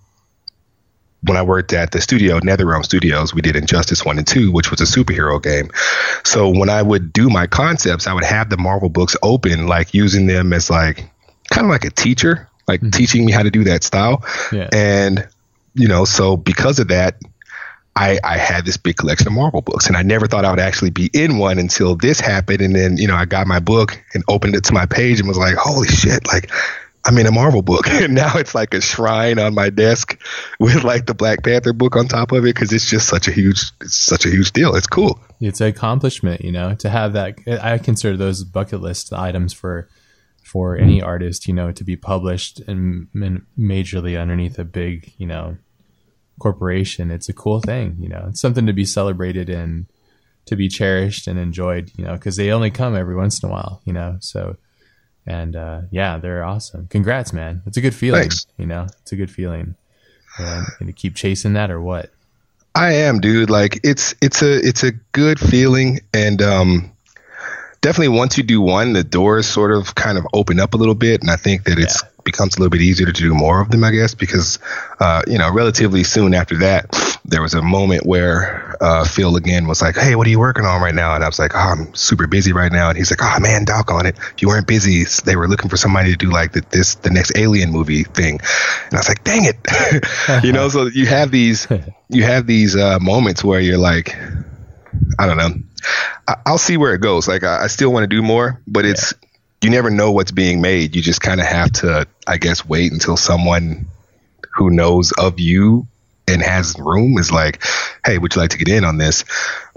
[1.23, 4.69] when I worked at the studio, NetherRealm Studios, we did Injustice 1 and 2, which
[4.69, 5.69] was a superhero game.
[6.23, 9.93] So when I would do my concepts, I would have the Marvel books open, like
[9.93, 11.09] using them as like
[11.49, 12.91] kind of like a teacher, like mm-hmm.
[12.91, 14.23] teaching me how to do that style.
[14.51, 14.69] Yeah.
[14.71, 15.27] And
[15.77, 17.21] you know, so because of that,
[17.95, 20.59] I, I had this big collection of Marvel books, and I never thought I would
[20.59, 22.61] actually be in one until this happened.
[22.61, 25.27] And then, you know, I got my book and opened it to my page and
[25.27, 26.51] was like, "Holy shit!" Like,
[27.05, 30.19] I'm in a Marvel book, and now it's like a shrine on my desk
[30.59, 33.31] with like the Black Panther book on top of it because it's just such a
[33.31, 34.75] huge, it's such a huge deal.
[34.75, 35.19] It's cool.
[35.39, 37.39] It's an accomplishment, you know, to have that.
[37.47, 39.89] I consider those bucket list items for
[40.43, 45.27] for any artist, you know, to be published and, and majorly underneath a big, you
[45.27, 45.57] know,
[46.39, 47.97] corporation, it's a cool thing.
[47.99, 49.85] You know, it's something to be celebrated and
[50.45, 51.91] to be cherished and enjoyed.
[51.97, 53.81] You know, because they only come every once in a while.
[53.85, 54.57] You know, so
[55.25, 56.87] and uh, yeah, they're awesome.
[56.87, 57.61] Congrats, man.
[57.65, 58.21] It's a good feeling.
[58.21, 58.47] Thanks.
[58.57, 59.75] You know, it's a good feeling.
[60.39, 62.11] And, to keep chasing that or what?
[62.75, 63.49] I am, dude.
[63.49, 66.91] Like it's it's a it's a good feeling, and um,
[67.81, 70.95] definitely once you do one, the doors sort of kind of open up a little
[70.95, 73.61] bit, and I think that it's yeah becomes a little bit easier to do more
[73.61, 74.59] of them, I guess, because,
[74.99, 76.93] uh, you know, relatively soon after that,
[77.23, 80.65] there was a moment where uh, Phil again was like, Hey, what are you working
[80.65, 81.15] on right now?
[81.15, 82.89] And I was like, Oh, I'm super busy right now.
[82.89, 84.17] And he's like, Oh, man, doc on it.
[84.17, 87.09] If you weren't busy, they were looking for somebody to do like the, this, the
[87.09, 88.39] next alien movie thing.
[88.85, 90.43] And I was like, Dang it.
[90.43, 91.65] you know, so you have these,
[92.09, 94.15] you have these uh, moments where you're like,
[95.17, 95.49] I don't know.
[96.27, 97.27] I, will see where it goes.
[97.27, 99.13] Like I, I still want to do more, but it's
[99.61, 100.95] you never know what's being made.
[100.95, 103.87] You just kind of have to, I guess, wait until someone
[104.53, 105.87] who knows of you
[106.27, 107.63] and has room is like,
[108.05, 109.23] hey, would you like to get in on this?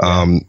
[0.03, 0.43] Um,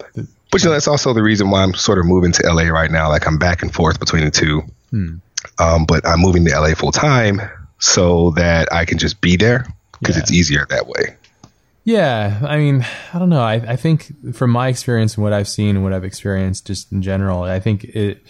[0.51, 2.91] but you know, that's also the reason why I'm sort of moving to LA right
[2.91, 3.09] now.
[3.09, 4.63] Like I'm back and forth between the two.
[4.89, 5.15] Hmm.
[5.59, 7.41] Um, but I'm moving to LA full time
[7.79, 9.65] so that I can just be there
[9.99, 10.21] because yeah.
[10.21, 11.15] it's easier that way.
[11.83, 13.41] Yeah, I mean, I don't know.
[13.41, 16.91] I, I think from my experience and what I've seen and what I've experienced, just
[16.91, 18.21] in general, I think it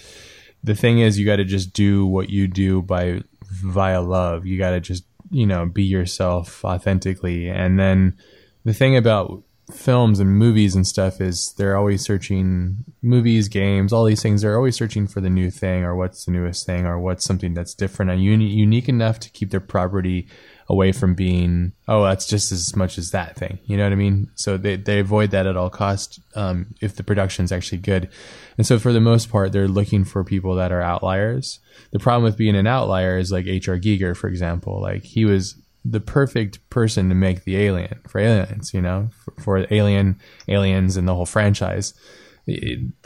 [0.64, 4.46] the thing is you got to just do what you do by via love.
[4.46, 7.50] You got to just you know be yourself authentically.
[7.50, 8.18] And then
[8.64, 14.06] the thing about films and movies and stuff is they're always searching movies games all
[14.06, 14.42] these things.
[14.42, 17.54] They're always searching for the new thing or what's the newest thing or what's something
[17.54, 20.28] that's different and uni- unique enough to keep their property
[20.72, 23.60] away from being oh that's just as much as that thing.
[23.66, 24.32] You know what i mean?
[24.36, 28.10] So they, they avoid that at all costs um, if the production's actually good.
[28.58, 31.60] And so for the most part they're looking for people that are outliers.
[31.92, 34.82] The problem with being an outlier is like hr giger for example.
[34.82, 39.34] Like he was the perfect person to make the alien for aliens you know for,
[39.42, 41.94] for alien aliens and the whole franchise.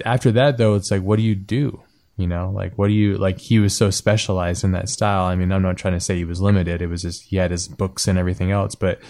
[0.06, 1.82] After that though it's like what do you do
[2.18, 3.40] You know, like what do you like?
[3.40, 5.26] He was so specialized in that style.
[5.26, 6.82] I mean, I'm not trying to say he was limited.
[6.82, 9.02] It was just he had his books and everything else, but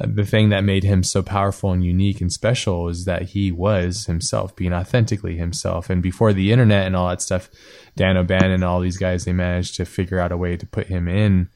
[0.00, 3.52] uh, the thing that made him so powerful and unique and special is that he
[3.52, 5.90] was himself, being authentically himself.
[5.90, 7.50] And before the internet and all that stuff,
[7.96, 10.86] Dan O'Bannon and all these guys, they managed to figure out a way to put
[10.86, 11.48] him in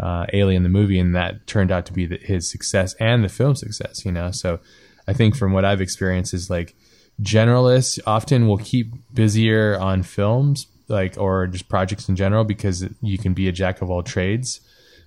[0.00, 3.28] uh, Alien the movie, and that turned out to be the, his success and the
[3.28, 4.04] film success.
[4.04, 4.60] You know, so
[5.06, 6.74] I think from what I've experienced is like
[7.22, 13.18] generalists often will keep busier on films like or just projects in general because you
[13.18, 14.60] can be a jack of all trades.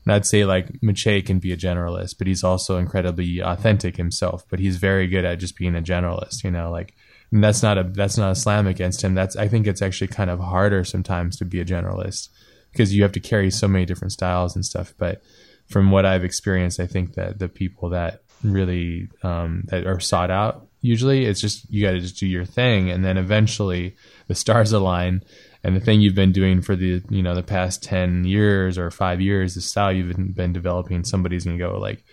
[0.05, 4.43] And i'd say like Maciej can be a generalist but he's also incredibly authentic himself
[4.49, 6.93] but he's very good at just being a generalist you know like
[7.31, 9.15] and that's not a that's not a slam against him.
[9.15, 12.27] That's i think it's actually kind of harder sometimes to be a generalist
[12.71, 14.93] because you have to carry so many different styles and stuff.
[14.97, 15.21] But
[15.67, 20.29] from what i've experienced i think that the people that really um, that are sought
[20.29, 23.95] out usually it's just you got to just do your thing and then eventually
[24.27, 25.23] the stars align
[25.63, 28.91] and the thing you've been doing for the you know the past 10 years or
[28.91, 32.03] 5 years the style you've been, developing somebody's going to go like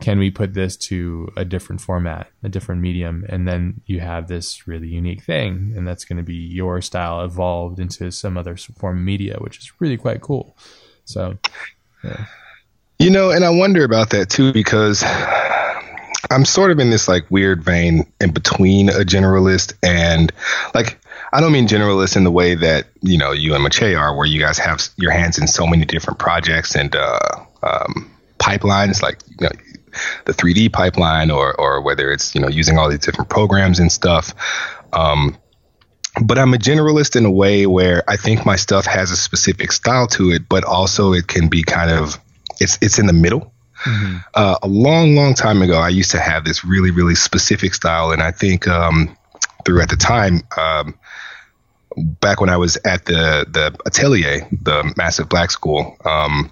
[0.00, 4.28] can we put this to a different format a different medium and then you have
[4.28, 8.56] this really unique thing and that's going to be your style evolved into some other
[8.56, 10.56] form of media which is really quite cool
[11.04, 11.36] so
[12.04, 12.26] yeah.
[13.00, 15.02] you know and i wonder about that too because
[16.30, 20.32] I'm sort of in this like weird vein in between a generalist and
[20.74, 21.00] like
[21.32, 24.26] I don't mean generalist in the way that you know you and Maciej are, where
[24.26, 27.18] you guys have your hands in so many different projects and uh,
[27.62, 29.50] um, pipelines, like you know
[30.24, 33.92] the 3D pipeline, or or whether it's you know using all these different programs and
[33.92, 34.34] stuff.
[34.92, 35.36] Um,
[36.24, 39.70] but I'm a generalist in a way where I think my stuff has a specific
[39.70, 42.18] style to it, but also it can be kind of
[42.60, 43.52] it's it's in the middle.
[43.84, 44.18] Mm-hmm.
[44.34, 48.10] Uh, a long, long time ago, I used to have this really, really specific style,
[48.12, 49.16] and I think um,
[49.64, 50.98] through at the time, um,
[52.20, 56.50] back when I was at the the atelier, the massive black school, um,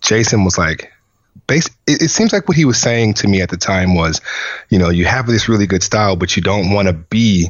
[0.00, 0.90] Jason was like,
[1.48, 4.20] it, it, seems like what he was saying to me at the time was,
[4.70, 7.48] you know, you have this really good style, but you don't want to be.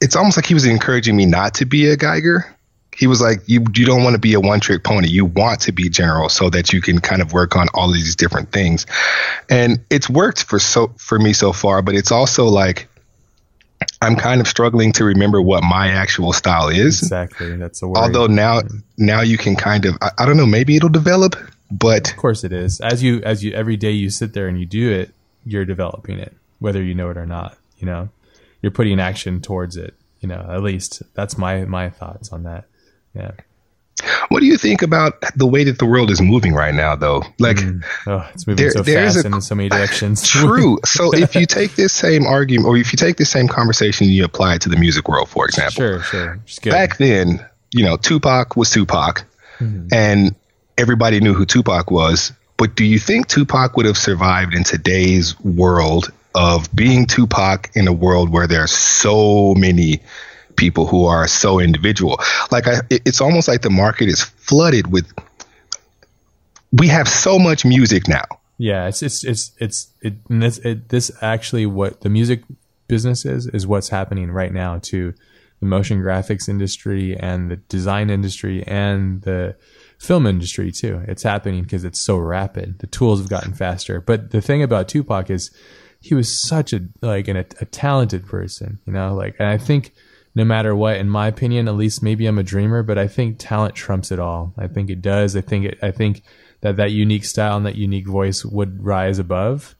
[0.00, 2.54] It's almost like he was encouraging me not to be a Giger
[2.98, 5.08] he was like, you you don't want to be a one trick pony.
[5.08, 7.94] You want to be general so that you can kind of work on all of
[7.94, 8.86] these different things.
[9.48, 12.88] And it's worked for so for me so far, but it's also like
[14.02, 17.00] I'm kind of struggling to remember what my actual style is.
[17.02, 17.56] Exactly.
[17.56, 17.98] That's a word.
[17.98, 18.62] Although now
[18.96, 21.36] now you can kind of I, I don't know, maybe it'll develop,
[21.70, 22.80] but Of course it is.
[22.80, 25.14] As you as you every day you sit there and you do it,
[25.44, 28.08] you're developing it, whether you know it or not, you know.
[28.60, 30.44] You're putting action towards it, you know.
[30.50, 32.64] At least that's my my thoughts on that.
[33.14, 33.32] Yeah.
[34.28, 37.22] What do you think about the way that the world is moving right now, though?
[37.38, 37.82] Like, mm.
[38.06, 40.22] oh, it's moving there, so fast a, in so many directions.
[40.26, 40.78] true.
[40.86, 44.14] So, if you take this same argument, or if you take this same conversation, and
[44.14, 45.72] you apply it to the music world, for example.
[45.72, 46.40] Sure, sure.
[46.64, 49.24] Back then, you know, Tupac was Tupac,
[49.58, 49.88] mm-hmm.
[49.92, 50.34] and
[50.76, 52.32] everybody knew who Tupac was.
[52.56, 57.88] But do you think Tupac would have survived in today's world of being Tupac in
[57.88, 60.00] a world where there are so many
[60.58, 62.18] people who are so individual.
[62.50, 65.10] Like I, it's almost like the market is flooded with.
[66.72, 68.26] We have so much music now.
[68.58, 72.42] Yeah, it's it's it's it's it, this it, this actually what the music
[72.88, 75.14] business is is what's happening right now to
[75.60, 79.56] the motion graphics industry and the design industry and the
[79.98, 81.02] film industry too.
[81.06, 82.80] It's happening because it's so rapid.
[82.80, 84.00] The tools have gotten faster.
[84.00, 85.50] But the thing about Tupac is
[86.00, 89.58] he was such a like an, a, a talented person, you know, like and I
[89.58, 89.92] think
[90.38, 93.36] no matter what, in my opinion, at least maybe I'm a dreamer, but I think
[93.40, 94.54] talent trumps it all.
[94.56, 95.34] I think it does.
[95.34, 96.22] I think it, I think
[96.60, 99.74] that that unique style and that unique voice would rise above.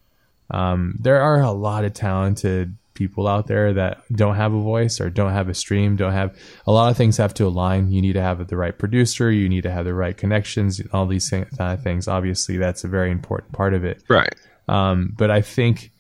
[0.50, 5.00] Um, there are a lot of talented people out there that don't have a voice
[5.00, 6.36] or don't have a stream, don't have
[6.66, 7.92] a lot of things have to align.
[7.92, 11.06] You need to have the right producer, you need to have the right connections, all
[11.06, 12.08] these kind of things.
[12.08, 14.02] Obviously, that's a very important part of it.
[14.08, 14.34] Right.
[14.66, 15.92] Um, but I think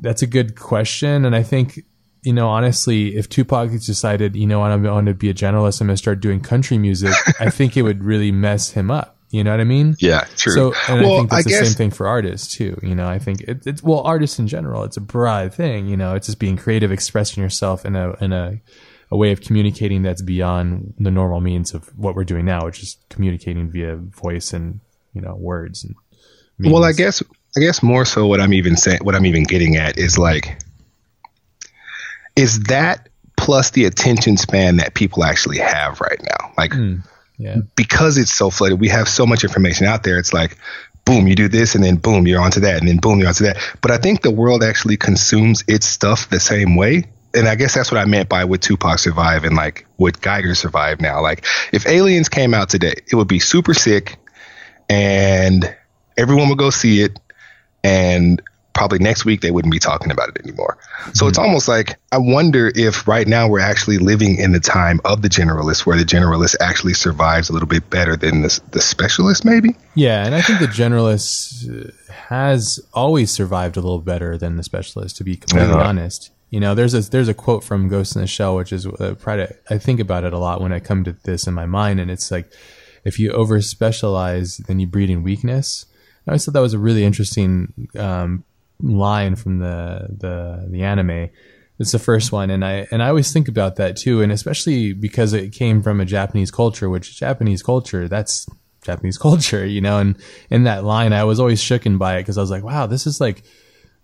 [0.00, 1.84] that's a good question, and I think
[2.22, 5.88] you know, honestly, if Tupac decided, you know, I'm going to be a generalist, I'm
[5.88, 9.18] going to start doing country music, I think it would really mess him up.
[9.30, 9.96] You know what I mean?
[9.98, 10.52] Yeah, true.
[10.52, 12.78] So, and well, I think that's I the guess, same thing for artists too.
[12.82, 15.86] You know, I think it, it's well, artists in general, it's a broad thing.
[15.86, 18.60] You know, it's just being creative, expressing yourself in a in a
[19.10, 22.82] a way of communicating that's beyond the normal means of what we're doing now, which
[22.82, 24.80] is communicating via voice and
[25.14, 25.94] you know words and.
[26.58, 26.74] Meanings.
[26.74, 27.22] Well, I guess
[27.56, 30.58] I guess more so what I'm even saying, what I'm even getting at is like
[32.36, 36.52] is that plus the attention span that people actually have right now.
[36.56, 37.02] Like, mm,
[37.38, 37.58] yeah.
[37.76, 40.18] because it's so flooded, we have so much information out there.
[40.18, 40.56] It's like,
[41.04, 43.44] boom, you do this, and then boom, you're onto that, and then boom, you're onto
[43.44, 43.56] that.
[43.80, 47.04] But I think the world actually consumes its stuff the same way.
[47.34, 50.56] and I guess that's what I meant by would Tupac survive and like would Giger
[50.56, 51.22] survive now?
[51.22, 54.18] Like if aliens came out today, it would be super sick
[54.88, 55.74] and
[56.16, 57.18] everyone would go see it
[57.82, 58.42] and
[58.74, 60.78] probably next week they wouldn't be talking about it anymore.
[61.12, 61.28] So mm-hmm.
[61.28, 65.22] it's almost like I wonder if right now we're actually living in the time of
[65.22, 69.44] the generalist where the generalist actually survives a little bit better than the, the specialist
[69.44, 69.76] maybe.
[69.94, 71.92] Yeah, and I think the generalist
[72.28, 75.82] has always survived a little better than the specialist to be completely uh-huh.
[75.82, 76.30] honest.
[76.50, 79.14] You know, there's a there's a quote from Ghost in the Shell which is uh,
[79.70, 82.10] I think about it a lot when I come to this in my mind and
[82.10, 82.52] it's like
[83.04, 85.86] if you over specialize then you breed in weakness.
[86.26, 88.44] I always thought that was a really interesting um,
[88.82, 91.30] line from the the the anime.
[91.78, 94.92] It's the first one, and I and I always think about that too, and especially
[94.92, 98.46] because it came from a Japanese culture, which Japanese culture that's
[98.82, 99.98] Japanese culture, you know.
[99.98, 100.16] And
[100.50, 103.06] in that line, I was always shooken by it because I was like, wow, this
[103.06, 103.42] is like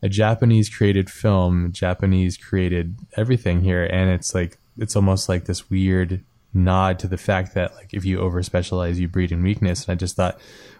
[0.02, 5.68] a Japanese created film, Japanese created everything here, and it's like it's almost like this
[5.70, 6.24] weird
[6.54, 9.84] nod to the fact that like if you over specialize, you breed in weakness.
[9.84, 10.38] And I just thought,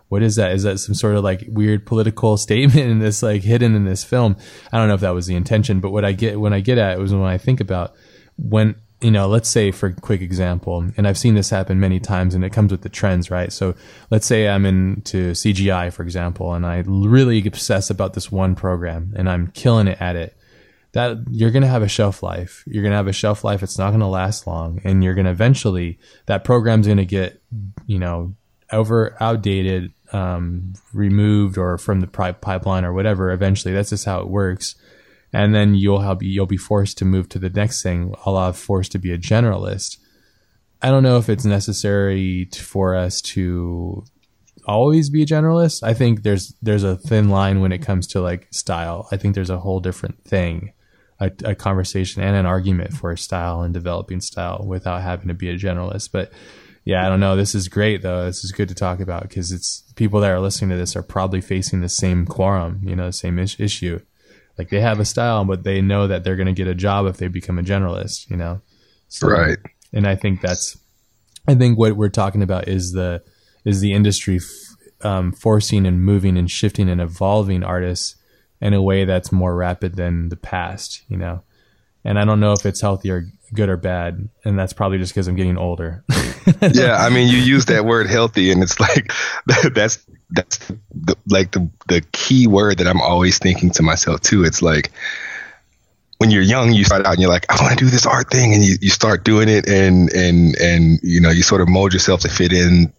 [0.08, 0.52] what is that?
[0.52, 4.04] Is that some sort of like weird political statement in this, like hidden in this
[4.04, 4.36] film?
[4.72, 6.78] I don't know if that was the intention, but what I get when I get
[6.78, 7.94] at it was when I think about
[8.36, 12.00] when you know, let's say for a quick example, and I've seen this happen many
[12.00, 13.52] times, and it comes with the trends, right?
[13.52, 13.74] So
[14.10, 19.14] let's say I'm into CGI, for example, and I really obsess about this one program,
[19.16, 20.36] and I'm killing it at it.
[20.92, 22.64] That you're going to have a shelf life.
[22.66, 23.62] You're going to have a shelf life.
[23.62, 27.04] It's not going to last long, and you're going to eventually that program's going to
[27.04, 27.40] get,
[27.86, 28.34] you know,
[28.72, 33.30] over outdated um, removed or from the pipeline or whatever.
[33.30, 34.74] Eventually, that's just how it works.
[35.32, 38.14] And then you'll have you'll be forced to move to the next thing.
[38.24, 39.98] I'll forced to be a generalist.
[40.80, 44.04] I don't know if it's necessary to, for us to
[44.64, 45.82] always be a generalist.
[45.82, 49.08] I think there's there's a thin line when it comes to like style.
[49.10, 50.72] I think there's a whole different thing,
[51.20, 55.50] a, a conversation and an argument for style and developing style without having to be
[55.50, 56.10] a generalist.
[56.12, 56.32] But
[56.88, 57.36] yeah, I don't know.
[57.36, 58.24] This is great though.
[58.24, 61.02] This is good to talk about because it's people that are listening to this are
[61.02, 64.00] probably facing the same quorum, you know, the same is- issue.
[64.56, 67.04] Like they have a style, but they know that they're going to get a job
[67.04, 68.62] if they become a generalist, you know.
[69.08, 69.58] So, right.
[69.92, 70.78] And I think that's,
[71.46, 73.22] I think what we're talking about is the
[73.66, 78.16] is the industry f- um, forcing and moving and shifting and evolving artists
[78.62, 81.42] in a way that's more rapid than the past, you know.
[82.02, 85.12] And I don't know if it's healthy or good or bad, and that's probably just
[85.12, 86.04] because I'm getting older.
[86.72, 89.12] yeah, I mean, you use that word healthy, and it's like
[89.74, 89.98] that's
[90.30, 90.58] that's
[90.94, 94.44] the, like the the key word that I'm always thinking to myself too.
[94.44, 94.90] It's like
[96.18, 98.30] when you're young, you start out and you're like, I want to do this art
[98.30, 101.68] thing, and you, you start doing it, and and and you know, you sort of
[101.68, 102.92] mold yourself to fit in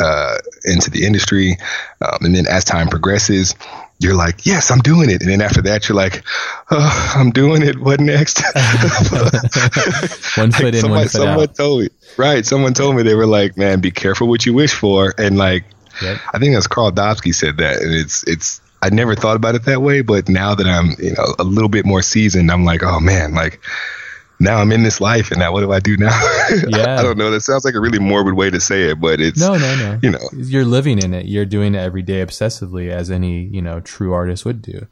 [0.00, 1.58] uh, into the industry,
[2.00, 3.54] um, and then as time progresses,
[4.02, 5.22] you're like, yes, I'm doing it.
[5.22, 6.24] And then after that, you're like,
[6.70, 7.78] oh, I'm doing it.
[7.78, 8.42] What next?
[10.36, 11.54] one foot like in, someone, one foot someone out.
[11.54, 12.44] told me, right.
[12.44, 15.14] Someone told me they were like, man, be careful what you wish for.
[15.18, 15.64] And like,
[16.02, 16.18] yep.
[16.34, 17.80] I think that's Karl Dobsky said that.
[17.80, 21.12] And it's, it's, I never thought about it that way, but now that I'm, you
[21.12, 23.60] know, a little bit more seasoned, I'm like, oh man, like
[24.42, 26.10] now I'm in this life and now what do I do now?
[26.68, 26.98] Yeah.
[26.98, 27.30] I don't know.
[27.30, 29.98] That sounds like a really morbid way to say it, but it's no, no, no.
[30.02, 31.26] You know, you're living in it.
[31.26, 34.86] You're doing it every day obsessively as any, you know, true artist would do.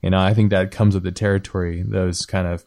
[0.00, 2.64] You know, I think that comes with the territory, those kind of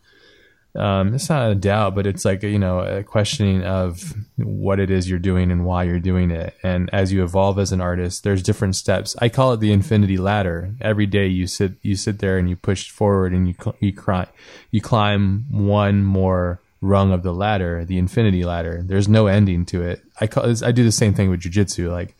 [0.75, 4.91] um, it's not a doubt, but it's like you know a questioning of what it
[4.91, 6.55] is you're doing and why you're doing it.
[6.63, 9.15] And as you evolve as an artist, there's different steps.
[9.19, 10.75] I call it the infinity ladder.
[10.81, 14.27] Every day you sit you sit there and you push forward and you you cry,
[14.71, 18.81] you climb one more rung of the ladder, the infinity ladder.
[18.83, 20.03] There's no ending to it.
[20.19, 21.89] I call I do the same thing with jujitsu.
[21.89, 22.17] Like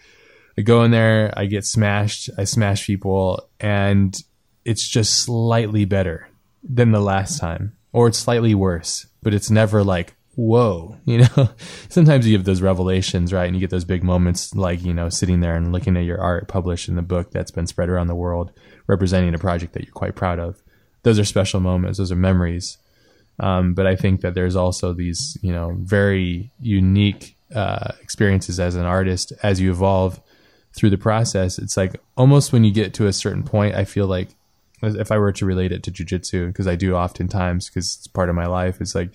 [0.57, 4.17] I go in there, I get smashed, I smash people, and
[4.63, 6.29] it's just slightly better
[6.63, 11.49] than the last time or it's slightly worse, but it's never like, whoa, you know,
[11.87, 13.45] sometimes you have those revelations, right?
[13.45, 16.19] And you get those big moments like, you know, sitting there and looking at your
[16.19, 18.51] art published in the book that's been spread around the world,
[18.87, 20.61] representing a project that you're quite proud of.
[21.03, 21.97] Those are special moments.
[21.97, 22.77] Those are memories.
[23.39, 28.75] Um, but I think that there's also these, you know, very unique uh, experiences as
[28.75, 30.21] an artist as you evolve
[30.75, 31.57] through the process.
[31.57, 34.35] It's like almost when you get to a certain point, I feel like
[34.85, 38.29] if I were to relate it to jujitsu, because I do oftentimes, because it's part
[38.29, 38.81] of my life.
[38.81, 39.09] It's like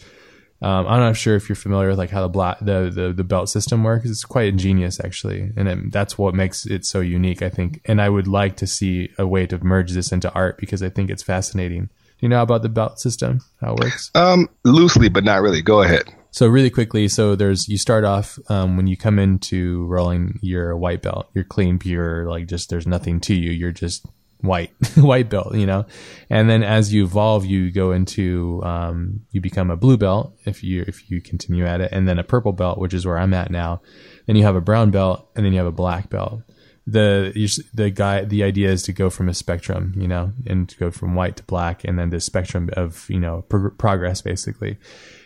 [0.63, 3.25] um, I'm not sure if you're familiar with like how the black the, the the
[3.25, 4.09] belt system works.
[4.09, 7.41] It's quite ingenious actually, and it, that's what makes it so unique.
[7.41, 10.59] I think, and I would like to see a way to merge this into art
[10.59, 11.85] because I think it's fascinating.
[11.87, 13.41] Do you know about the belt system?
[13.63, 14.11] How it works?
[14.15, 15.63] Um, loosely, but not really.
[15.63, 16.15] Go ahead.
[16.31, 20.77] So really quickly, so there's you start off um, when you come into rolling, you're
[20.77, 21.31] white belt.
[21.33, 23.51] You're clean, pure, like just there's nothing to you.
[23.51, 24.05] You're just
[24.43, 25.87] white white belt you know?
[26.29, 30.63] And then as you evolve you go into um, you become a blue belt if
[30.63, 33.35] you if you continue at it and then a purple belt which is where i'm
[33.35, 33.81] at now.
[34.27, 36.43] Then you have a brown belt and then you have a black belt.
[36.87, 37.33] The
[37.75, 40.91] the guy the idea is to go from a spectrum you know and to go
[40.91, 44.79] from white to black and then the spectrum of you know pro- progress basically.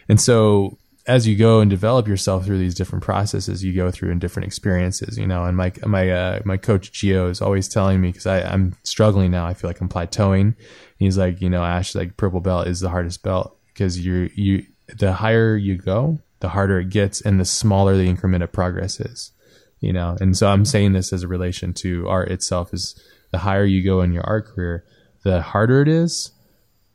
[0.09, 4.11] And so as you go and develop yourself through these different processes, you go through
[4.11, 8.01] in different experiences, you know, and my, my, uh, my coach Gio is always telling
[8.01, 9.47] me, cause I, I'm struggling now.
[9.47, 10.55] I feel like I'm plateauing.
[10.99, 14.65] He's like, you know, Ash, like purple belt is the hardest belt because you're, you,
[14.97, 18.99] the higher you go, the harder it gets and the smaller the increment of progress
[18.99, 19.33] is,
[19.81, 20.17] you know?
[20.21, 22.99] And so I'm saying this as a relation to art itself is
[23.31, 24.85] the higher you go in your art career,
[25.23, 26.33] the harder it is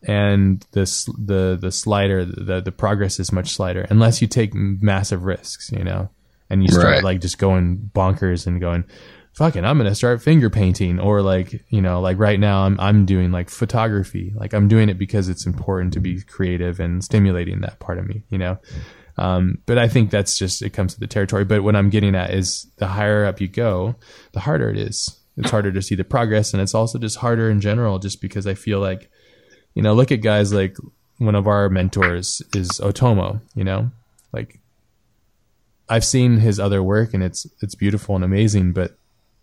[0.03, 5.23] and this the the slider the the progress is much slighter unless you take massive
[5.23, 6.09] risks you know
[6.49, 7.03] and you start right.
[7.03, 8.85] like just going bonkers and going
[9.33, 13.05] fucking i'm gonna start finger painting or like you know like right now i'm i'm
[13.05, 14.33] doing like photography.
[14.35, 18.07] Like i'm doing it because it's important to be creative and stimulating that part of
[18.07, 18.57] me you know?
[19.17, 21.43] Um, but i think that's just it comes to the territory.
[21.43, 23.95] But what i'm getting at is the higher up you go
[24.31, 25.19] the harder it is.
[25.35, 28.47] It's harder to see the progress and it's also just harder in general just because
[28.47, 29.09] i feel like
[29.79, 30.75] you know, look at guys like
[31.19, 33.89] one of our mentors is Otomo, you know,
[34.33, 34.59] like
[35.87, 38.97] I've seen his other work and it's, it's beautiful and amazing, but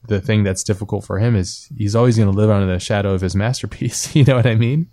[0.09, 3.15] the thing that's difficult for him is he's always going to live under the shadow
[3.15, 4.15] of his masterpiece.
[4.15, 4.91] You know what I mean?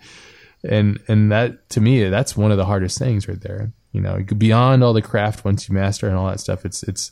[0.63, 3.73] And, and that to me, that's one of the hardest things right there.
[3.91, 7.11] You know, beyond all the craft, once you master and all that stuff, it's, it's,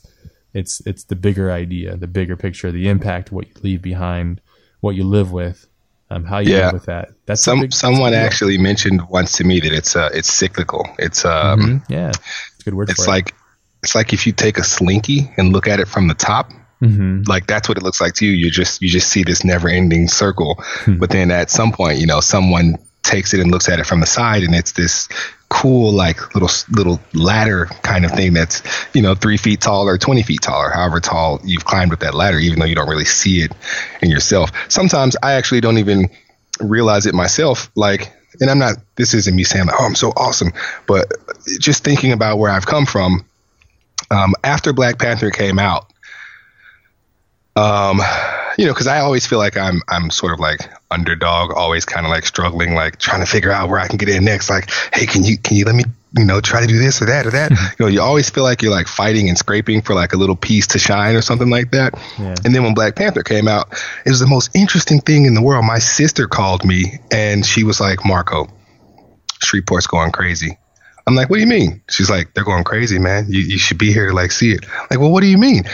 [0.54, 4.40] it's, it's the bigger idea, the bigger picture, the impact, what you leave behind,
[4.80, 5.66] what you live with,
[6.12, 6.72] um, how you yeah.
[6.72, 7.10] with that?
[7.26, 10.86] That's some someone actually mentioned once to me that it's uh it's cyclical.
[10.98, 11.92] It's um mm-hmm.
[11.92, 12.90] yeah, it's good word.
[12.90, 13.34] It's like it.
[13.82, 16.50] it's like if you take a slinky and look at it from the top.
[16.82, 17.22] Mm-hmm.
[17.28, 18.32] Like that's what it looks like to you.
[18.32, 20.98] You just you just see this never ending circle, hmm.
[20.98, 24.00] but then at some point, you know, someone takes it and looks at it from
[24.00, 25.08] the side, and it's this
[25.52, 28.62] cool like little little ladder kind of thing that's
[28.94, 32.00] you know three feet tall or 20 feet tall or however tall you've climbed with
[32.00, 33.52] that ladder even though you don't really see it
[34.00, 34.50] in yourself.
[34.70, 36.08] Sometimes i actually don't even
[36.60, 38.10] realize it myself like
[38.40, 40.52] and i'm not this isn't me saying like oh i'm so awesome
[40.86, 41.12] but
[41.60, 43.22] just thinking about where i've come from
[44.10, 45.86] um, after black panther came out
[47.56, 48.00] um
[48.58, 50.60] you know, because I always feel like I'm I'm sort of like
[50.90, 54.08] underdog, always kind of like struggling, like trying to figure out where I can get
[54.08, 54.50] in next.
[54.50, 55.84] Like, hey, can you can you let me
[56.16, 57.50] you know try to do this or that or that?
[57.78, 60.36] you know, you always feel like you're like fighting and scraping for like a little
[60.36, 61.94] piece to shine or something like that.
[62.18, 62.34] Yeah.
[62.44, 63.72] And then when Black Panther came out,
[64.04, 65.64] it was the most interesting thing in the world.
[65.64, 68.48] My sister called me and she was like, Marco,
[69.44, 70.58] Shreveport's going crazy.
[71.06, 71.82] I'm like, what do you mean?
[71.90, 73.26] She's like, they're going crazy, man.
[73.28, 74.64] You, you should be here to like see it.
[74.88, 75.64] Like, well, what do you mean?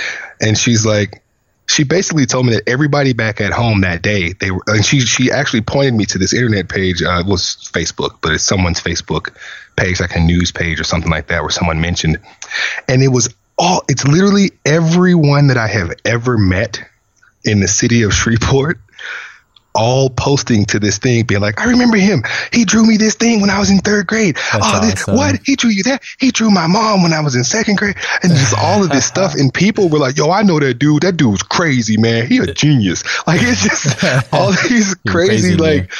[0.40, 1.22] And she's like,
[1.68, 5.00] she basically told me that everybody back at home that day they were and she
[5.00, 8.80] she actually pointed me to this internet page uh, it was facebook but it's someone's
[8.80, 9.36] facebook
[9.76, 12.18] page like a news page or something like that where someone mentioned
[12.88, 16.80] and it was all it's literally everyone that i have ever met
[17.44, 18.80] in the city of shreveport
[19.78, 22.24] all posting to this thing, being like, I remember him.
[22.52, 24.34] He drew me this thing when I was in third grade.
[24.34, 25.14] That's oh, this, awesome.
[25.14, 25.40] what?
[25.44, 26.02] He drew you that?
[26.18, 27.94] He drew my mom when I was in second grade.
[28.22, 29.34] And just all of this stuff.
[29.34, 31.02] And people were like, yo, I know that dude.
[31.02, 32.26] That dude's crazy, man.
[32.26, 33.04] He a genius.
[33.26, 35.92] Like, it's just all these crazy, crazy, like,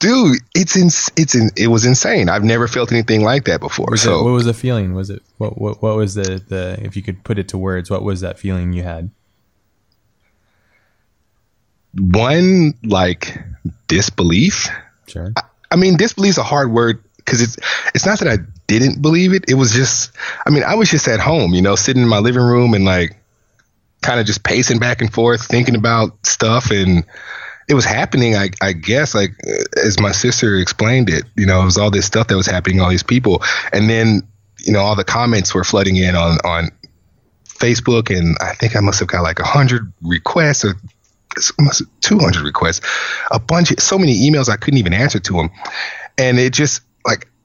[0.00, 2.28] dude, it's in, it's in, it was insane.
[2.28, 3.86] I've never felt anything like that before.
[3.90, 4.92] Was so, it, what was the feeling?
[4.92, 7.90] Was it, what, what, what was the, the, if you could put it to words,
[7.90, 9.10] what was that feeling you had?
[11.98, 13.38] One like
[13.86, 14.68] disbelief.
[15.06, 15.32] Sure.
[15.36, 17.56] I, I mean, disbelief's a hard word because it's
[17.94, 19.44] it's not that I didn't believe it.
[19.48, 20.12] It was just,
[20.46, 22.84] I mean, I was just at home, you know, sitting in my living room and
[22.84, 23.16] like
[24.02, 27.04] kind of just pacing back and forth, thinking about stuff, and
[27.68, 28.36] it was happening.
[28.36, 31.90] I, I guess, like uh, as my sister explained it, you know, it was all
[31.90, 33.42] this stuff that was happening, all these people,
[33.72, 34.22] and then
[34.58, 36.70] you know, all the comments were flooding in on on
[37.46, 40.74] Facebook, and I think I must have got like a hundred requests or
[42.00, 42.80] 200 requests,
[43.30, 45.50] a bunch, of, so many emails I couldn't even answer to them.
[46.18, 47.28] And it just like,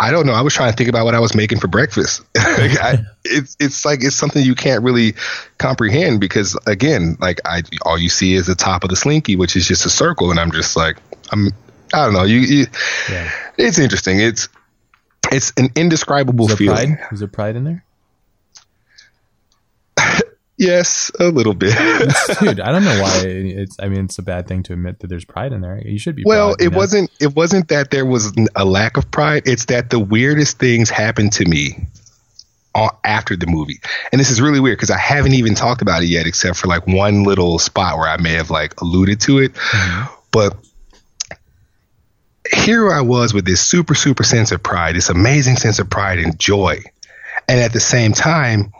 [0.00, 0.32] I don't know.
[0.32, 2.22] I was trying to think about what I was making for breakfast.
[2.36, 5.14] I, it's it's like it's something you can't really
[5.58, 9.54] comprehend because again, like I all you see is the top of the slinky, which
[9.54, 10.96] is just a circle, and I'm just like
[11.30, 11.50] I'm
[11.94, 12.24] I don't know.
[12.24, 12.66] You, you
[13.08, 13.30] yeah.
[13.56, 14.20] it's interesting.
[14.20, 14.48] It's
[15.30, 16.96] it's an indescribable feeling.
[16.96, 17.08] Pride?
[17.12, 17.84] Is there pride in there?
[20.58, 21.72] Yes, a little bit.
[22.40, 23.76] Dude, I don't know why it's.
[23.78, 25.80] I mean, it's a bad thing to admit that there's pride in there.
[25.84, 26.24] You should be.
[26.26, 27.10] Well, it wasn't.
[27.20, 29.44] It wasn't that there was a lack of pride.
[29.46, 31.86] It's that the weirdest things happened to me
[33.04, 33.80] after the movie.
[34.12, 36.68] And this is really weird because I haven't even talked about it yet, except for
[36.68, 39.54] like one little spot where I may have like alluded to it.
[39.54, 40.14] Mm-hmm.
[40.30, 40.56] But
[42.52, 46.18] here I was with this super, super sense of pride, this amazing sense of pride
[46.18, 46.80] and joy.
[47.48, 48.72] And at the same time,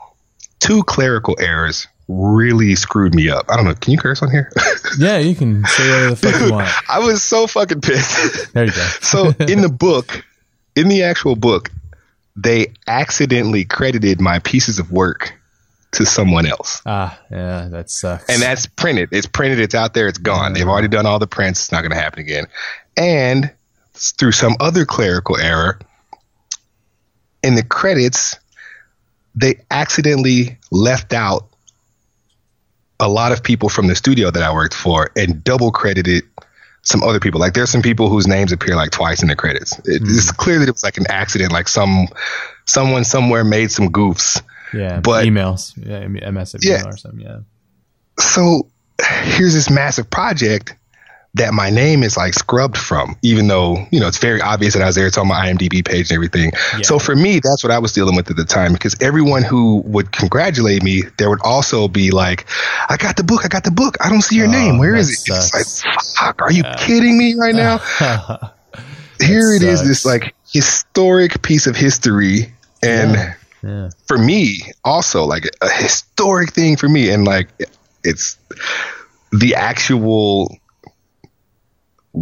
[0.61, 3.47] two clerical errors really screwed me up.
[3.51, 3.75] I don't know.
[3.75, 4.51] Can you curse on here?
[4.99, 6.69] yeah, you can say whatever the fuck you want.
[6.89, 8.53] I was so fucking pissed.
[8.55, 8.77] There you go.
[9.01, 10.25] so in the book,
[10.75, 11.71] in the actual book,
[12.35, 15.35] they accidentally credited my pieces of work
[15.93, 16.83] to someone else.
[16.87, 18.29] Ah, yeah, that sucks.
[18.29, 19.11] And that's printed.
[19.13, 19.61] It's printed.
[19.61, 20.09] It's out there.
[20.09, 20.53] It's gone.
[20.53, 21.61] They've already done all the prints.
[21.61, 22.47] It's not going to happen again.
[22.97, 23.53] And
[23.95, 25.81] through some other clerical error,
[27.43, 28.37] in the credits,
[29.40, 31.47] they accidentally left out
[33.01, 36.24] a lot of people from the studio that I worked for and double credited
[36.82, 37.40] some other people.
[37.40, 39.78] Like there's some people whose names appear like twice in the credits.
[39.81, 40.16] It, mm.
[40.16, 41.52] It's clear that it was like an accident.
[41.52, 42.09] Like some
[42.65, 44.43] someone somewhere made some goofs.
[44.74, 46.85] Yeah, but emails, yeah, MS yeah.
[46.85, 47.20] or something.
[47.20, 47.39] Yeah.
[48.19, 48.69] So
[49.23, 50.74] here's this massive project
[51.35, 54.83] that my name is like scrubbed from, even though, you know, it's very obvious that
[54.83, 55.07] I was there.
[55.07, 56.53] It's on my IMDb page and everything.
[56.75, 56.83] Yeah.
[56.83, 59.83] So for me, that's what I was dealing with at the time because everyone who
[59.85, 62.47] would congratulate me, there would also be like,
[62.89, 63.45] I got the book.
[63.45, 63.97] I got the book.
[64.01, 64.79] I don't see your oh, name.
[64.79, 65.17] Where is it?
[65.17, 65.55] Sucks.
[65.55, 66.77] It's like, fuck, are you yeah.
[66.79, 67.79] kidding me right now?
[69.21, 69.81] Here it sucks.
[69.83, 72.53] is, this like historic piece of history.
[72.83, 73.35] And yeah.
[73.63, 73.91] Yeah.
[74.07, 77.11] for me, also like a historic thing for me.
[77.11, 77.49] And like,
[78.03, 78.39] it's
[79.33, 80.58] the actual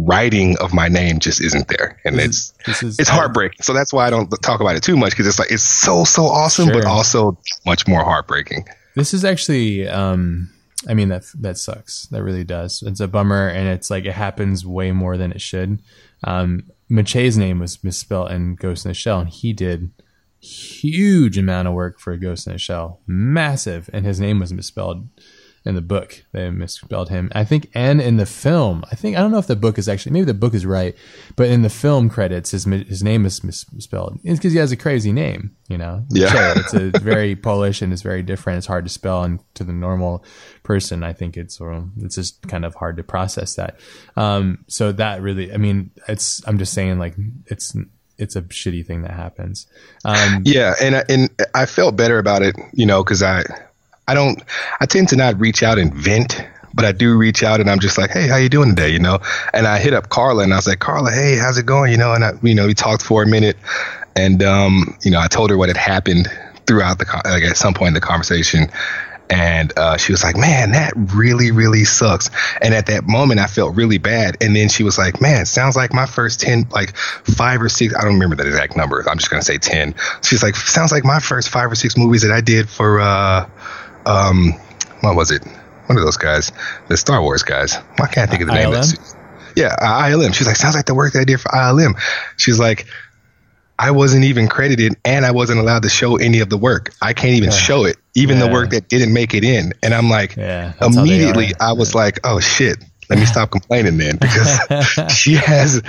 [0.05, 3.61] writing of my name just isn't there, and this it's is, it's heartbreaking.
[3.61, 6.03] So that's why I don't talk about it too much because it's like it's so
[6.03, 6.75] so awesome, sure.
[6.75, 8.65] but also much more heartbreaking.
[8.95, 10.49] This is actually, um,
[10.87, 12.07] I mean that that sucks.
[12.07, 12.83] That really does.
[12.85, 15.81] It's a bummer, and it's like it happens way more than it should.
[16.23, 19.91] Um, Maciej's name was misspelled in Ghost in the Shell, and he did
[20.39, 25.07] huge amount of work for Ghost in the Shell, massive, and his name was misspelled
[25.67, 26.23] in the book.
[26.31, 27.31] They misspelled him.
[27.35, 29.89] I think, and in the film, I think I don't know if the book is
[29.89, 30.95] actually maybe the book is right,
[31.35, 34.19] but in the film credits, his his name is misspelled.
[34.23, 35.55] It's because he has a crazy name.
[35.67, 38.57] You know, yeah, it's a very Polish and it's very different.
[38.57, 40.23] It's hard to spell, and to the normal
[40.63, 41.59] person, I think it's
[41.97, 43.79] it's just kind of hard to process that.
[44.15, 47.15] Um, so that really, I mean, it's I'm just saying like
[47.47, 47.75] it's
[48.17, 49.67] it's a shitty thing that happens.
[50.05, 53.43] Um, yeah, and and I felt better about it, you know, because I
[54.07, 54.41] I don't,
[54.79, 56.41] I tend to not reach out and vent,
[56.73, 58.89] but I do reach out and I'm just like, hey, how you doing today?
[58.89, 59.19] You know,
[59.53, 61.91] and I hit up Carla and I was like, Carla, hey, how's it going?
[61.91, 63.57] You know, and I, you know, we talked for a minute,
[64.15, 66.27] and um, you know, I told her what had happened
[66.65, 68.69] throughout the like at some point in the conversation.
[69.29, 72.29] And uh, she was like, "Man, that really, really sucks."
[72.61, 74.37] And at that moment, I felt really bad.
[74.39, 77.93] And then she was like, "Man, sounds like my first ten, like five or six.
[77.93, 79.03] I don't remember the exact number.
[79.05, 79.95] I'm just gonna say ten.
[80.23, 83.49] She's like, "Sounds like my first five or six movies that I did for uh,
[84.07, 84.53] um,
[85.01, 85.43] what was it?
[85.85, 86.51] One of those guys,
[86.87, 87.75] the Star Wars guys.
[87.97, 88.73] Why can't I think of the name?
[88.73, 88.85] Of?
[89.55, 90.33] Yeah, ILM.
[90.33, 91.99] She's like, sounds like the work that I did for ILM.
[92.35, 92.87] She's like,
[93.79, 96.93] I wasn't even credited and I wasn't allowed to show any of the work.
[97.01, 97.57] I can't even yeah.
[97.57, 98.47] show it, even yeah.
[98.47, 99.73] the work that didn't make it in.
[99.83, 104.17] And I'm like, yeah, immediately I was like, oh shit, let me stop complaining then
[104.17, 105.81] because she has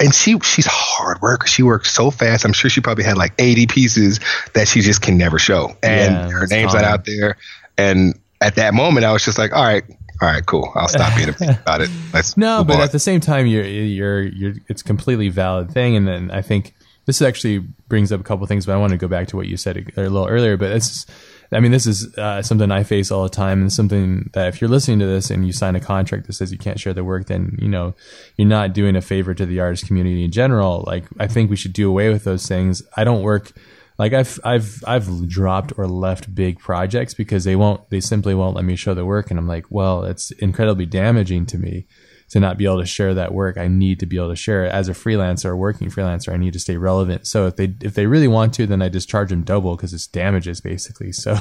[0.00, 1.46] and she she's hard worker.
[1.46, 2.44] She works so fast.
[2.44, 4.20] I'm sure she probably had like 80 pieces
[4.54, 7.36] that she just can never show, and yeah, her name's not out there.
[7.78, 9.84] And at that moment, I was just like, all right,
[10.20, 10.70] all right, cool.
[10.74, 11.90] I'll stop being a about it.
[12.12, 12.82] Let's no, but on.
[12.82, 16.74] at the same time, you're you're you're it's completely valid thing, and then I think
[17.06, 17.58] this actually
[17.88, 18.66] brings up a couple things.
[18.66, 20.56] But I want to go back to what you said a, a little earlier.
[20.56, 21.06] But it's
[21.52, 24.60] I mean, this is uh, something I face all the time, and something that if
[24.60, 27.04] you're listening to this and you sign a contract that says you can't share the
[27.04, 27.94] work, then you know
[28.36, 30.84] you're not doing a favor to the artist community in general.
[30.86, 32.82] Like, I think we should do away with those things.
[32.96, 33.52] I don't work
[34.00, 38.56] like I've I've I've dropped or left big projects because they won't they simply won't
[38.56, 41.86] let me show the work, and I'm like, well, it's incredibly damaging to me
[42.30, 43.58] to not be able to share that work.
[43.58, 46.32] I need to be able to share it as a freelancer or working freelancer.
[46.32, 47.26] I need to stay relevant.
[47.26, 49.92] So if they if they really want to, then I just charge them double because
[49.92, 51.12] it's damages basically.
[51.20, 51.34] So,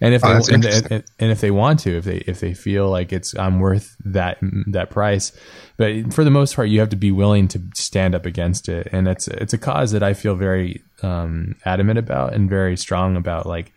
[0.00, 2.52] and if oh, they and, and, and, if they want to, if they if they
[2.52, 4.36] feel like it's I'm worth that
[4.66, 5.32] that price,
[5.78, 8.88] but for the most part, you have to be willing to stand up against it,
[8.92, 13.16] and it's it's a cause that I feel very um, adamant about and very strong
[13.16, 13.46] about.
[13.46, 13.72] Like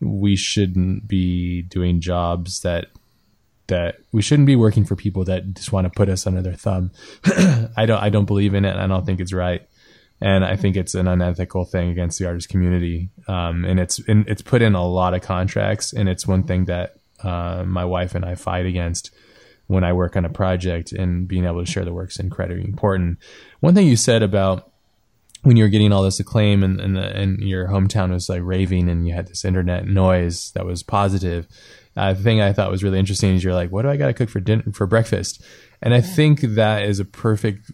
[0.00, 2.86] we shouldn't be doing jobs that
[3.68, 6.54] that we shouldn't be working for people that just want to put us under their
[6.54, 6.90] thumb.
[7.76, 8.76] I don't I don't believe in it.
[8.76, 9.66] I don't think it's right,
[10.20, 13.10] and I think it's an unethical thing against the artist community.
[13.28, 16.66] Um, and it's in, it's put in a lot of contracts, and it's one thing
[16.66, 19.10] that uh, my wife and I fight against
[19.66, 20.92] when I work on a project.
[20.92, 23.18] And being able to share the work's incredibly important.
[23.60, 24.70] One thing you said about
[25.42, 28.42] when you were getting all this acclaim and and, the, and your hometown was like
[28.42, 31.46] raving and you had this internet noise that was positive.
[31.96, 34.08] Uh, the thing I thought was really interesting is you're like, what do I got
[34.08, 35.42] to cook for dinner for breakfast?
[35.80, 37.70] And I think that is a perfect.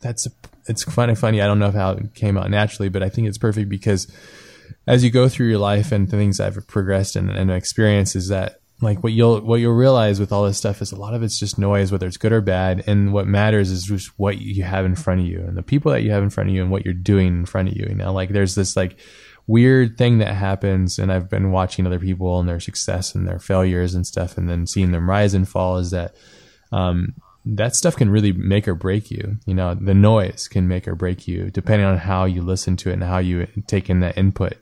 [0.00, 0.30] That's a,
[0.66, 1.40] it's funny, funny.
[1.40, 4.12] I don't know how it came out naturally, but I think it's perfect because
[4.86, 8.28] as you go through your life and the things I've progressed and, and experienced is
[8.28, 11.22] that like what you'll what you'll realize with all this stuff is a lot of
[11.22, 12.82] it's just noise, whether it's good or bad.
[12.86, 15.92] And what matters is just what you have in front of you and the people
[15.92, 17.86] that you have in front of you and what you're doing in front of you.
[17.88, 18.98] You know, like there's this like
[19.46, 23.38] weird thing that happens, and I've been watching other people and their success and their
[23.38, 25.78] failures and stuff, and then seeing them rise and fall.
[25.78, 26.14] Is that
[26.70, 27.14] um,
[27.44, 29.38] that stuff can really make or break you.
[29.46, 32.90] You know, the noise can make or break you depending on how you listen to
[32.90, 34.54] it and how you take in that input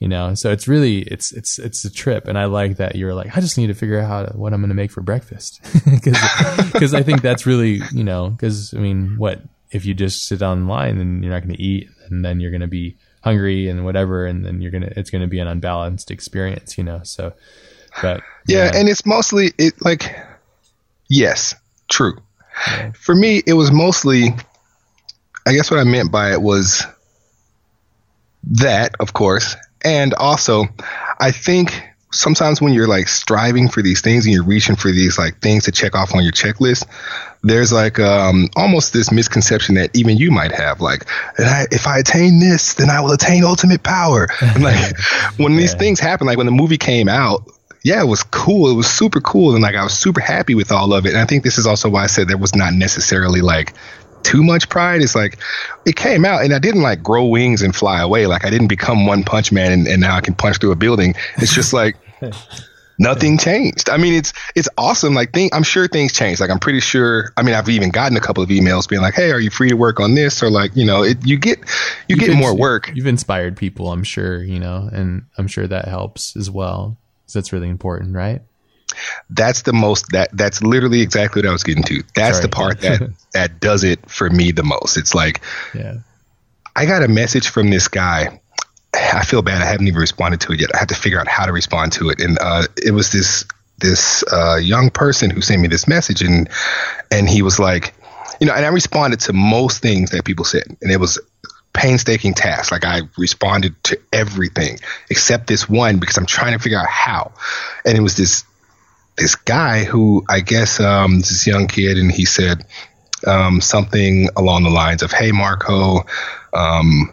[0.00, 3.14] you know so it's really it's it's it's a trip and i like that you're
[3.14, 5.02] like i just need to figure out how to, what i'm going to make for
[5.02, 10.26] breakfast because i think that's really you know because i mean what if you just
[10.26, 13.68] sit online and you're not going to eat and then you're going to be hungry
[13.68, 17.32] and whatever and then you're to it's to be an unbalanced experience you know so
[18.02, 20.16] but yeah, and it's mostly it like
[21.08, 21.54] yes
[21.88, 22.16] true
[22.68, 22.92] yeah.
[22.92, 24.28] for me it was mostly
[25.46, 26.86] i guess what i meant by it was
[28.44, 30.66] that of course and also,
[31.18, 35.18] I think sometimes when you're like striving for these things and you're reaching for these
[35.18, 36.86] like things to check off on your checklist,
[37.42, 41.06] there's like um, almost this misconception that even you might have, like,
[41.38, 44.28] I, if I attain this, then I will attain ultimate power.
[44.40, 44.98] And like
[45.36, 47.44] when these things happen, like when the movie came out,
[47.84, 48.68] yeah, it was cool.
[48.70, 51.10] It was super cool, and like I was super happy with all of it.
[51.10, 53.74] And I think this is also why I said there was not necessarily like
[54.22, 55.02] too much pride.
[55.02, 55.38] It's like
[55.86, 58.26] it came out and I didn't like grow wings and fly away.
[58.26, 60.76] Like I didn't become one punch man and, and now I can punch through a
[60.76, 61.14] building.
[61.38, 61.96] It's just like
[63.00, 63.90] nothing changed.
[63.90, 65.14] I mean, it's it's awesome.
[65.14, 66.40] Like thing, I'm sure things changed.
[66.40, 67.32] Like I'm pretty sure.
[67.36, 69.70] I mean, I've even gotten a couple of emails being like, "Hey, are you free
[69.70, 71.58] to work on this?" Or like, you know, it, you get
[72.06, 72.92] you you've get more work.
[72.94, 74.42] You've inspired people, I'm sure.
[74.44, 76.98] You know, and I'm sure that helps as well.
[77.26, 78.42] So that's really important, right?
[79.30, 82.02] That's the most that that's literally exactly what I was getting to.
[82.14, 82.42] That's Sorry.
[82.42, 84.96] the part that that does it for me the most.
[84.96, 85.40] It's like
[85.74, 85.98] yeah.
[86.76, 88.40] I got a message from this guy.
[88.94, 89.62] I feel bad.
[89.62, 90.74] I haven't even responded to it yet.
[90.74, 92.20] I have to figure out how to respond to it.
[92.20, 93.44] And uh, it was this
[93.78, 96.48] this uh, young person who sent me this message, and
[97.10, 97.94] and he was like,
[98.40, 101.18] you know, and I responded to most things that people said, and it was
[101.72, 102.72] painstaking task.
[102.72, 107.32] Like I responded to everything except this one because I'm trying to figure out how.
[107.84, 108.44] And it was this
[109.20, 112.64] this guy who I guess um, this young kid, and he said
[113.26, 116.06] um, something along the lines of, "Hey, Marco,
[116.52, 117.12] um,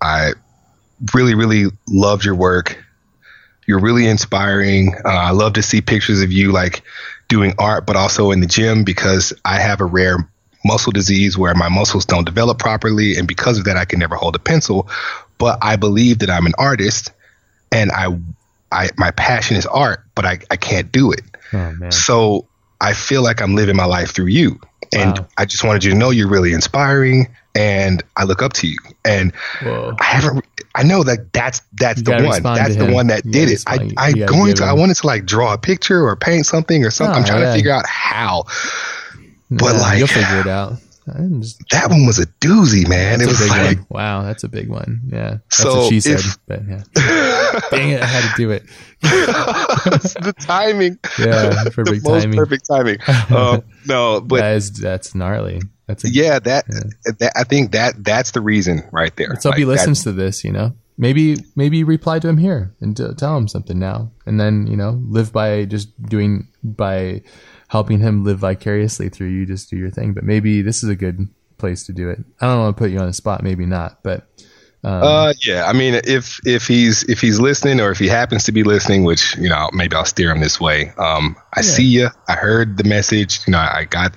[0.00, 0.32] I
[1.14, 2.82] really, really loved your work.
[3.66, 4.94] You're really inspiring.
[5.04, 6.82] Uh, I love to see pictures of you like
[7.28, 10.30] doing art, but also in the gym because I have a rare
[10.64, 14.14] muscle disease where my muscles don't develop properly, and because of that, I can never
[14.14, 14.88] hold a pencil.
[15.38, 17.12] But I believe that I'm an artist,
[17.72, 18.16] and I
[18.70, 21.22] I my passion is art, but I, I can't do it.
[21.52, 22.46] Oh, so
[22.80, 24.60] I feel like I'm living my life through you.
[24.92, 25.26] And wow.
[25.36, 28.78] I just wanted you to know you're really inspiring and I look up to you.
[29.04, 29.96] And Whoa.
[29.98, 30.44] I haven't
[30.76, 32.42] I know that that's that's the one.
[32.42, 33.64] That's the one that you did it.
[33.66, 34.68] I I going to him.
[34.68, 37.16] I wanted to like draw a picture or paint something or something.
[37.16, 37.52] Oh, I'm trying yeah.
[37.52, 38.44] to figure out how.
[39.50, 40.74] But like you'll figure it out.
[41.40, 43.22] Just, that one was a doozy, man.
[43.22, 43.86] It was like, one.
[43.88, 45.00] wow, that's a big one.
[45.10, 46.18] Yeah, that's so what she said.
[46.18, 46.82] If, but yeah,
[47.70, 48.64] dang it, I had to do it.
[49.02, 52.36] the timing, yeah, perfect the timing.
[52.36, 52.98] perfect timing.
[53.30, 55.60] Um, no, but that is that's gnarly.
[55.86, 57.12] That's a, yeah, that, yeah.
[57.18, 59.28] that I think that that's the reason right there.
[59.28, 60.44] Let's hope like, he listens to this.
[60.44, 64.66] You know, maybe maybe reply to him here and tell him something now, and then
[64.66, 67.22] you know live by just doing by
[67.68, 69.46] helping him live vicariously through you.
[69.46, 70.14] Just do your thing.
[70.14, 71.28] But maybe this is a good
[71.58, 72.18] place to do it.
[72.40, 73.42] I don't want to put you on the spot.
[73.42, 74.26] Maybe not, but.
[74.86, 75.66] Um, uh, yeah.
[75.66, 79.02] I mean, if if he's if he's listening, or if he happens to be listening,
[79.02, 80.90] which you know, maybe I'll steer him this way.
[80.90, 81.62] Um, I yeah.
[81.62, 82.08] see you.
[82.28, 83.40] I heard the message.
[83.48, 84.14] You know, I got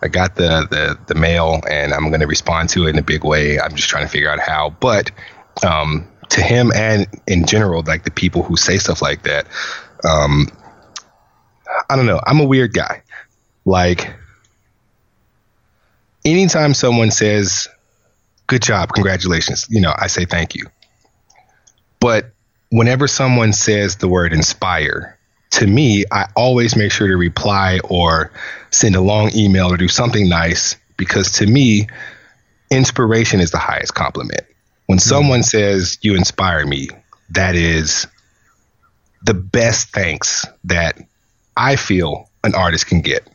[0.00, 3.02] I got the the the mail, and I'm going to respond to it in a
[3.02, 3.60] big way.
[3.60, 4.70] I'm just trying to figure out how.
[4.80, 5.10] But
[5.62, 9.46] um, to him and in general, like the people who say stuff like that,
[10.08, 10.46] um,
[11.90, 12.20] I don't know.
[12.26, 13.02] I'm a weird guy.
[13.66, 14.14] Like,
[16.24, 17.68] anytime someone says,
[18.46, 20.66] good job, congratulations, you know, I say thank you.
[22.00, 22.32] But
[22.70, 25.18] whenever someone says the word inspire,
[25.52, 28.30] to me, I always make sure to reply or
[28.70, 31.88] send a long email or do something nice because to me,
[32.70, 34.42] inspiration is the highest compliment.
[34.86, 35.08] When mm-hmm.
[35.08, 36.88] someone says, You inspire me,
[37.30, 38.06] that is
[39.22, 40.98] the best thanks that
[41.56, 43.26] I feel an artist can get.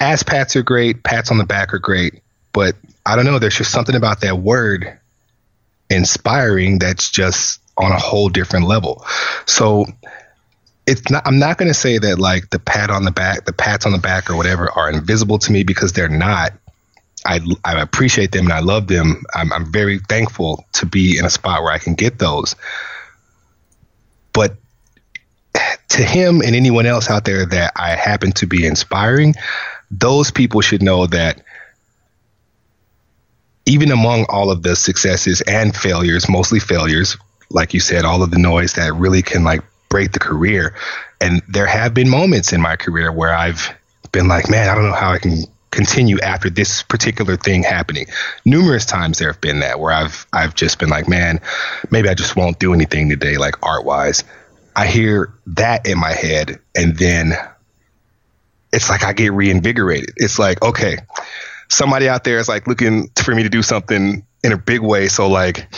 [0.00, 2.22] Ass pats are great, pats on the back are great,
[2.52, 3.38] but I don't know.
[3.38, 4.98] There's just something about that word
[5.88, 9.04] inspiring that's just on a whole different level.
[9.46, 9.86] So
[10.86, 13.52] it's not I'm not going to say that like the pat on the back, the
[13.52, 16.52] pats on the back or whatever are invisible to me because they're not.
[17.26, 19.24] I, I appreciate them and I love them.
[19.34, 22.56] I'm, I'm very thankful to be in a spot where I can get those.
[24.32, 24.56] But
[25.90, 29.34] to him and anyone else out there that I happen to be inspiring,
[29.90, 31.42] those people should know that
[33.70, 37.16] even among all of the successes and failures, mostly failures,
[37.50, 40.74] like you said, all of the noise that really can like break the career.
[41.20, 43.72] And there have been moments in my career where I've
[44.10, 48.06] been like, man, I don't know how I can continue after this particular thing happening.
[48.44, 51.40] Numerous times there have been that where I've I've just been like, man,
[51.92, 54.24] maybe I just won't do anything today, like art wise.
[54.74, 57.34] I hear that in my head, and then
[58.72, 60.14] it's like I get reinvigorated.
[60.16, 60.98] It's like, okay,
[61.70, 65.08] somebody out there is like looking for me to do something in a big way.
[65.08, 65.68] So like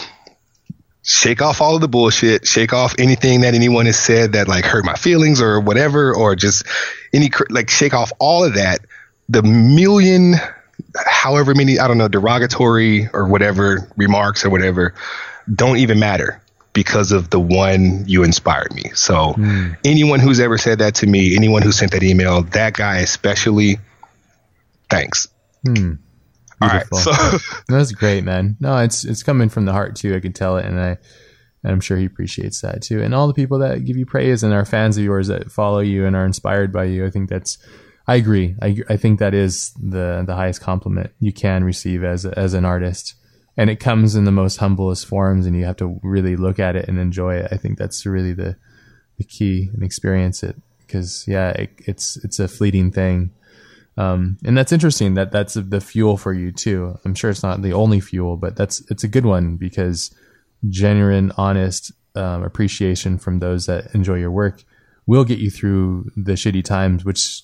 [1.02, 4.64] shake off all of the bullshit, shake off anything that anyone has said that like
[4.64, 6.64] hurt my feelings or whatever, or just
[7.12, 8.81] any like shake off all of that.
[9.28, 10.35] The million,
[11.06, 14.94] however many, I don't know, derogatory or whatever remarks or whatever
[15.52, 16.40] don't even matter
[16.73, 18.85] because of the one you inspired me.
[18.94, 19.77] So mm.
[19.85, 23.78] anyone who's ever said that to me, anyone who sent that email, that guy especially,
[24.89, 25.28] thanks.
[25.66, 25.94] Hmm.
[26.60, 27.10] All right, so
[27.68, 28.56] that's great, man.
[28.60, 30.14] No, it's it's coming from the heart too.
[30.14, 30.97] I can tell it, and I
[31.64, 33.02] and I'm sure he appreciates that too.
[33.02, 35.80] And all the people that give you praise and are fans of yours that follow
[35.80, 37.59] you and are inspired by you, I think that's.
[38.06, 38.56] I agree.
[38.60, 42.64] I, I think that is the the highest compliment you can receive as as an
[42.64, 43.14] artist,
[43.56, 46.76] and it comes in the most humblest forms, and you have to really look at
[46.76, 47.48] it and enjoy it.
[47.52, 48.56] I think that's really the
[49.18, 53.30] the key and experience it because yeah, it, it's it's a fleeting thing
[53.97, 56.98] um, and that's interesting that that's the fuel for you too.
[57.05, 60.14] I'm sure it's not the only fuel, but that's it's a good one because
[60.69, 64.64] genuine, honest um, appreciation from those that enjoy your work
[65.06, 67.05] will get you through the shitty times.
[67.05, 67.43] Which,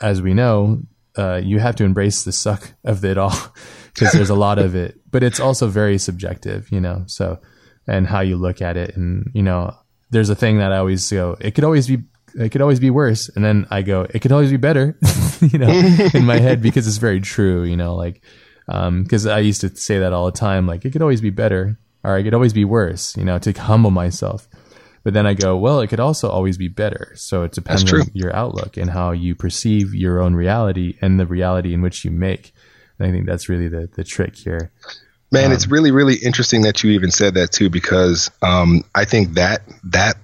[0.00, 0.82] as we know,
[1.16, 3.36] uh, you have to embrace the suck of it all
[3.94, 5.00] because there's a lot of it.
[5.10, 7.02] But it's also very subjective, you know.
[7.06, 7.40] So,
[7.88, 9.74] and how you look at it, and you know,
[10.10, 11.36] there's a thing that I always go.
[11.40, 12.04] It could always be
[12.38, 13.28] it could always be worse.
[13.28, 14.96] And then I go, it could always be better,
[15.40, 15.68] you know,
[16.14, 18.22] in my head because it's very true, you know, like,
[18.68, 21.30] um, cause I used to say that all the time, like it could always be
[21.30, 24.48] better or it could always be worse, you know, to humble myself.
[25.04, 27.12] But then I go, well, it could also always be better.
[27.16, 31.26] So it depends on your outlook and how you perceive your own reality and the
[31.26, 32.52] reality in which you make.
[32.98, 34.70] And I think that's really the, the trick here.
[35.30, 39.04] Man, um, it's really, really interesting that you even said that too, because um, I
[39.04, 40.16] think that that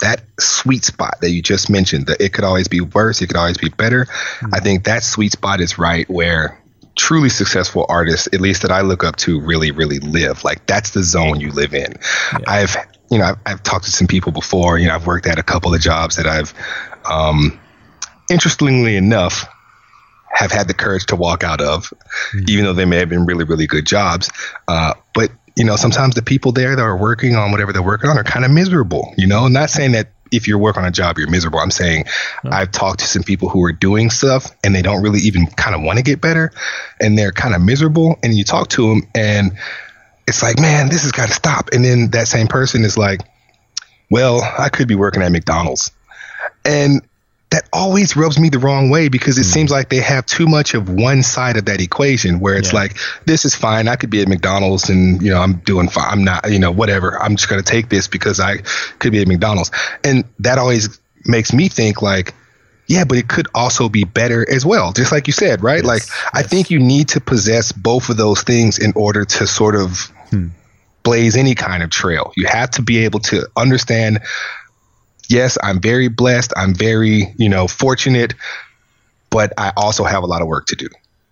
[0.00, 3.36] that sweet spot that you just mentioned, that it could always be worse, it could
[3.36, 4.04] always be better.
[4.04, 4.54] Mm-hmm.
[4.54, 6.60] I think that sweet spot is right where
[6.96, 10.44] truly successful artists, at least that I look up to, really, really live.
[10.44, 11.94] Like that's the zone you live in.
[12.32, 12.38] Yeah.
[12.46, 12.76] I've,
[13.10, 14.78] you know, I've, I've, talked to some people before.
[14.78, 16.52] You know, I've worked at a couple of jobs that I've,
[17.04, 17.58] um,
[18.30, 19.46] interestingly enough,
[20.32, 21.92] have had the courage to walk out of,
[22.32, 22.44] mm-hmm.
[22.48, 24.30] even though they may have been really, really good jobs.
[24.68, 24.94] Uh,
[25.56, 28.24] you know, sometimes the people there that are working on whatever they're working on are
[28.24, 31.18] kind of miserable, you know, I'm not saying that if you're working on a job,
[31.18, 31.58] you're miserable.
[31.58, 32.04] I'm saying
[32.44, 35.74] I've talked to some people who are doing stuff and they don't really even kind
[35.74, 36.52] of want to get better
[37.00, 38.16] and they're kind of miserable.
[38.22, 39.58] And you talk to them and
[40.28, 41.70] it's like, man, this has got to stop.
[41.72, 43.22] And then that same person is like,
[44.10, 45.90] well, I could be working at McDonald's.
[46.64, 47.02] And
[47.50, 49.52] that always rubs me the wrong way because it mm.
[49.52, 52.80] seems like they have too much of one side of that equation where it's yeah.
[52.80, 52.96] like
[53.26, 56.24] this is fine i could be at mcdonald's and you know i'm doing fine i'm
[56.24, 58.56] not you know whatever i'm just going to take this because i
[58.98, 59.70] could be at mcdonald's
[60.04, 62.34] and that always makes me think like
[62.86, 65.86] yeah but it could also be better as well just like you said right yes.
[65.86, 66.30] like yes.
[66.32, 70.10] i think you need to possess both of those things in order to sort of
[70.30, 70.48] hmm.
[71.02, 74.20] blaze any kind of trail you have to be able to understand
[75.30, 76.52] yes, I'm very blessed.
[76.56, 78.34] I'm very, you know, fortunate,
[79.30, 80.88] but I also have a lot of work to do.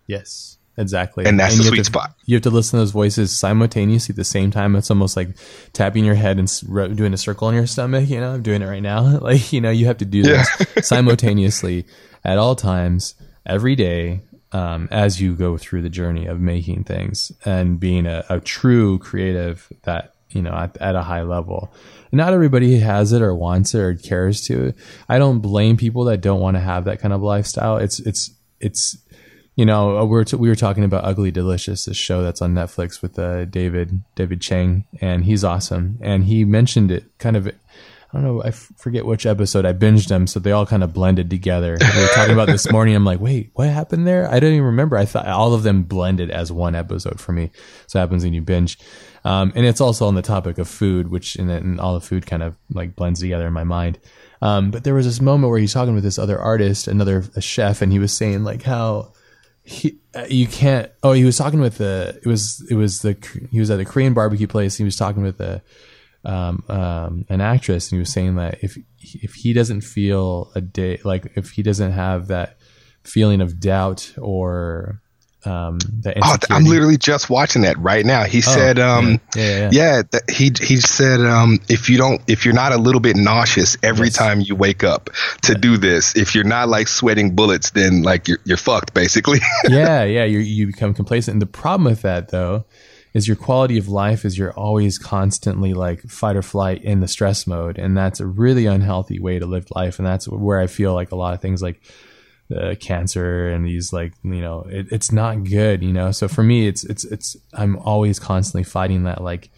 [0.07, 1.27] Yes, exactly.
[1.27, 2.15] And that's and the sweet to, spot.
[2.25, 4.77] You have to listen to those voices simultaneously at the same time.
[4.77, 5.31] It's almost like
[5.73, 8.09] tapping your head and doing a circle on your stomach.
[8.09, 9.19] You know, I'm doing it right now.
[9.29, 10.49] Like, you know, you have to do this
[10.83, 11.85] simultaneously
[12.25, 13.15] at all times,
[13.45, 14.21] every day,
[14.53, 18.99] um, as you go through the journey of making things and being a, a true
[18.99, 21.73] creative that, you know, at, at a high level
[22.13, 24.73] not everybody has it or wants it or cares to.
[25.09, 27.77] I don't blame people that don't want to have that kind of lifestyle.
[27.77, 28.31] It's it's
[28.61, 28.99] it's
[29.57, 33.03] you know we're t- we were talking about Ugly Delicious, this show that's on Netflix
[33.03, 35.99] with uh, David David Chang, and he's awesome.
[36.01, 38.43] And he mentioned it kind of I don't know.
[38.43, 39.67] I f- forget which episode.
[39.67, 41.77] I binged them, so they all kind of blended together.
[41.79, 42.95] We were talking about this morning.
[42.95, 44.27] I'm like, wait, what happened there?
[44.31, 44.97] I don't even remember.
[44.97, 47.51] I thought all of them blended as one episode for me.
[47.87, 48.79] So it happens when you binge.
[49.29, 52.25] Um, and it's also on the topic of food, which and, and all the food
[52.25, 53.99] kind of like blends together in my mind.
[54.41, 57.43] Um, but there was this moment where he's talking with this other artist, another a
[57.43, 59.13] chef, and he was saying like how
[59.63, 60.91] he uh, you can't.
[61.03, 63.19] Oh, he was talking with the it was it was the
[63.51, 64.77] he was at a Korean barbecue place.
[64.77, 65.61] He was talking with the
[66.25, 70.63] um, um, an actress, and he was saying that if if he doesn't feel a
[70.63, 72.57] day like if he doesn't have that
[73.05, 75.03] feeling of doubt or
[75.45, 78.25] um, the oh, I'm literally just watching that right now.
[78.25, 80.03] He oh, said, um, yeah, yeah, yeah.
[80.13, 83.77] yeah he he said, um, if you don't, if you're not a little bit nauseous
[83.83, 84.17] every yes.
[84.17, 85.11] time you wake up
[85.43, 89.39] to do this, if you're not like sweating bullets, then like you're you're fucked basically.
[89.69, 91.35] yeah, yeah, you you become complacent.
[91.35, 92.65] And the problem with that though
[93.15, 97.09] is your quality of life is you're always constantly like fight or flight in the
[97.09, 100.67] stress mode and that's a really unhealthy way to live life and that's where i
[100.67, 101.81] feel like a lot of things like
[102.55, 106.43] uh, cancer and these like you know it, it's not good you know so for
[106.43, 109.51] me it's it's it's i'm always constantly fighting that like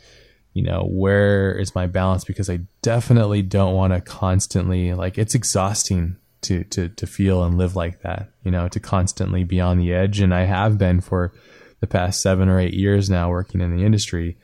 [0.55, 5.37] you know where is my balance because i definitely don't want to constantly like it's
[5.37, 9.79] exhausting to to to feel and live like that you know to constantly be on
[9.79, 11.33] the edge and i have been for
[11.81, 14.37] the past seven or eight years now working in the industry,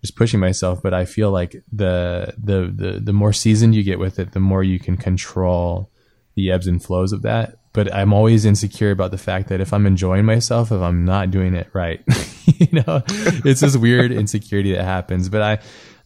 [0.00, 0.82] just pushing myself.
[0.82, 4.40] But I feel like the the the the more seasoned you get with it, the
[4.40, 5.90] more you can control
[6.34, 7.58] the ebbs and flows of that.
[7.72, 11.30] But I'm always insecure about the fact that if I'm enjoying myself, if I'm not
[11.30, 12.02] doing it right,
[12.46, 15.28] you know, it's this weird insecurity that happens.
[15.28, 15.58] But I,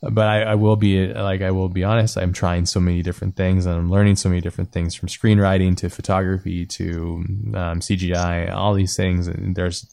[0.02, 2.18] but I, I, will be like I will be honest.
[2.18, 5.76] I'm trying so many different things, and I'm learning so many different things from screenwriting
[5.78, 7.24] to photography to
[7.54, 9.26] um, CGI, all these things.
[9.26, 9.86] And there's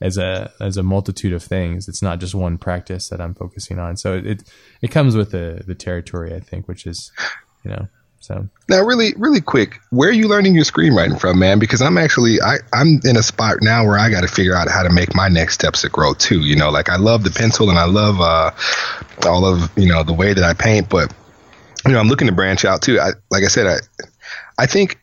[0.00, 1.88] as a as a multitude of things.
[1.88, 3.96] It's not just one practice that I'm focusing on.
[3.96, 4.42] So it
[4.80, 7.10] it comes with the the territory, I think, which is
[7.64, 7.88] you know.
[8.20, 11.58] So now, really, really quick, where are you learning your screenwriting from, man?
[11.58, 14.68] Because I'm actually I I'm in a spot now where I got to figure out
[14.68, 16.40] how to make my next steps to grow too.
[16.40, 18.50] You know, like I love the pencil and I love uh
[19.26, 21.12] all of you know the way that I paint, but
[21.86, 23.00] you know I'm looking to branch out too.
[23.00, 23.76] I like I said I
[24.58, 24.98] I think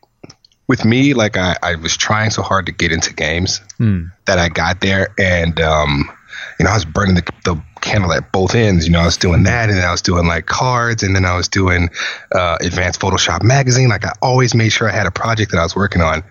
[0.68, 4.10] with me, like I, I was trying so hard to get into games mm.
[4.26, 6.10] that I got there, and um,
[6.58, 8.86] you know, I was burning the, the candle at both ends.
[8.86, 11.24] You know, I was doing that, and then I was doing like cards, and then
[11.24, 11.88] I was doing
[12.34, 13.88] uh, advanced Photoshop magazine.
[13.88, 16.22] Like I always made sure I had a project that I was working on.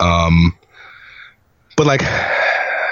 [0.00, 0.56] Um,
[1.76, 2.02] but like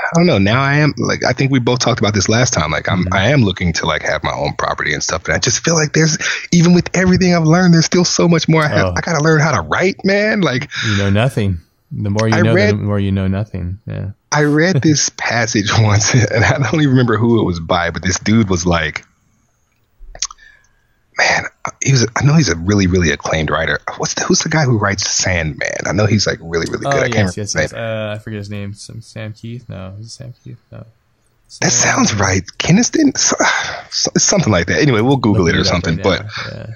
[0.09, 0.39] I don't know.
[0.39, 2.71] Now I am like I think we both talked about this last time.
[2.71, 3.15] Like I'm mm-hmm.
[3.15, 5.25] I am looking to like have my own property and stuff.
[5.27, 6.17] And I just feel like there's
[6.53, 8.87] even with everything I've learned, there's still so much more I have.
[8.87, 8.95] Oh.
[8.97, 10.41] I gotta learn how to write, man.
[10.41, 11.59] Like you know nothing.
[11.93, 13.79] The more you I know, read, the more you know nothing.
[13.87, 14.11] Yeah.
[14.31, 18.03] I read this passage once, and I don't even remember who it was by, but
[18.03, 19.05] this dude was like,
[21.17, 21.45] man,
[21.85, 22.07] he was.
[22.17, 23.81] I know he's a really, really acclaimed writer.
[23.97, 25.87] What's the, who's the guy who writes Sandman?
[25.87, 26.95] I know he's like really, really good.
[26.95, 27.73] Oh, I yes, yes, yes.
[27.73, 28.75] Uh, I forget his name.
[28.75, 29.69] Some Sam Kieth?
[29.69, 30.59] No, is it Sam Kieth?
[30.71, 30.85] No.
[31.49, 32.43] Sam that sounds right.
[32.59, 33.17] Kynaston,
[33.91, 34.81] something like that.
[34.81, 35.97] Anyway, we'll Google it or something.
[35.97, 36.67] Right but yeah.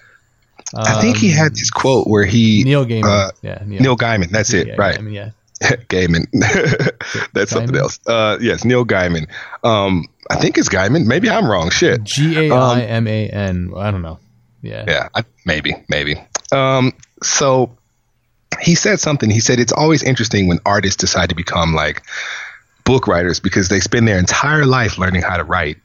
[0.75, 3.05] um, I think he had this quote where he Neil Gaiman.
[3.05, 3.83] Uh, yeah, Neil.
[3.83, 4.31] Neil Gaiman.
[4.31, 4.69] That's it.
[4.69, 4.99] Yeah, right.
[4.99, 5.31] Gaiman, yeah.
[5.89, 6.27] Gaiman.
[6.33, 6.99] That's
[7.35, 7.49] Gaiman?
[7.49, 8.01] something else.
[8.07, 9.29] Uh, yes, Neil Gaiman.
[9.63, 11.07] Um, I think it's Gaiman.
[11.07, 11.71] Maybe I'm wrong.
[11.71, 12.03] Shit.
[12.05, 13.73] G A I M A N.
[13.77, 14.19] I don't know.
[14.63, 14.85] Yeah.
[14.87, 15.09] Yeah.
[15.15, 15.75] I, maybe.
[15.89, 16.17] Maybe.
[16.51, 17.77] Um, so
[18.61, 19.31] he said something.
[19.31, 22.03] He said it's always interesting when artists decide to become like
[22.85, 25.79] book writers because they spend their entire life learning how to write.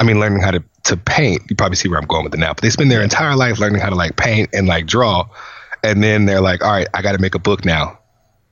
[0.00, 1.42] I mean, learning how to, to paint.
[1.50, 3.58] You probably see where I'm going with it now, but they spend their entire life
[3.58, 5.28] learning how to like paint and like draw.
[5.82, 7.98] And then they're like, all right, I got to make a book now.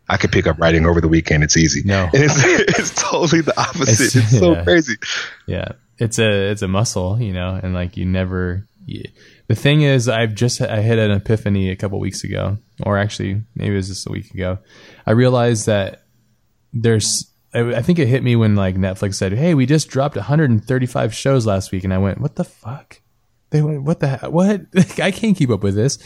[0.09, 1.43] I could pick up writing over the weekend.
[1.43, 1.83] It's easy.
[1.85, 4.05] No, and it's, it's totally the opposite.
[4.05, 4.65] It's, it's so yeah.
[4.65, 4.97] crazy.
[5.47, 5.73] Yeah.
[5.99, 9.05] It's a, it's a muscle, you know, and like you never, you,
[9.49, 13.43] the thing is, I've just I hit an epiphany a couple weeks ago, or actually
[13.55, 14.59] maybe it was just a week ago.
[15.06, 16.05] I realized that
[16.72, 17.30] there's.
[17.55, 21.47] I think it hit me when like Netflix said, "Hey, we just dropped 135 shows
[21.47, 23.01] last week," and I went, "What the fuck?"
[23.51, 24.63] They went, "What the what?
[25.01, 25.98] I can't keep up with this."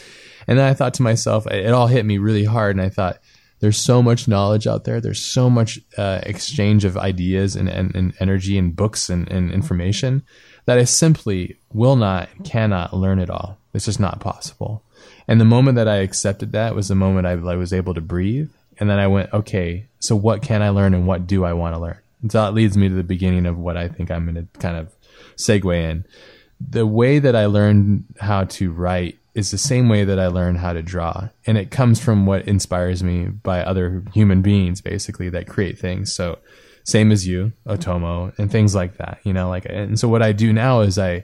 [0.47, 3.19] And then I thought to myself, it all hit me really hard, and I thought,
[3.61, 4.99] there's so much knowledge out there.
[4.99, 9.51] There's so much uh, exchange of ideas and, and, and, energy and books and, and
[9.51, 10.23] information
[10.65, 13.59] that I simply will not, cannot learn it all.
[13.73, 14.83] It's just not possible.
[15.27, 18.01] And the moment that I accepted that was the moment I, I was able to
[18.01, 18.49] breathe.
[18.79, 21.75] And then I went, okay, so what can I learn and what do I want
[21.75, 21.99] to learn?
[22.23, 24.59] And so that leads me to the beginning of what I think I'm going to
[24.59, 24.91] kind of
[25.35, 26.05] segue in.
[26.59, 30.57] The way that I learned how to write is the same way that I learned
[30.57, 31.29] how to draw.
[31.47, 36.13] And it comes from what inspires me by other human beings, basically, that create things.
[36.13, 36.39] So
[36.83, 39.19] same as you, Otomo, and things like that.
[39.23, 41.23] You know, like and so what I do now is I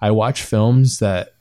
[0.00, 1.34] I watch films that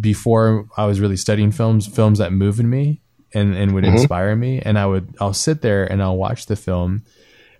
[0.00, 3.92] before I was really studying films, films that moved me and, and would Mhm.
[3.92, 4.60] inspire me.
[4.60, 7.02] And I would, I'll sit there and I'll watch the film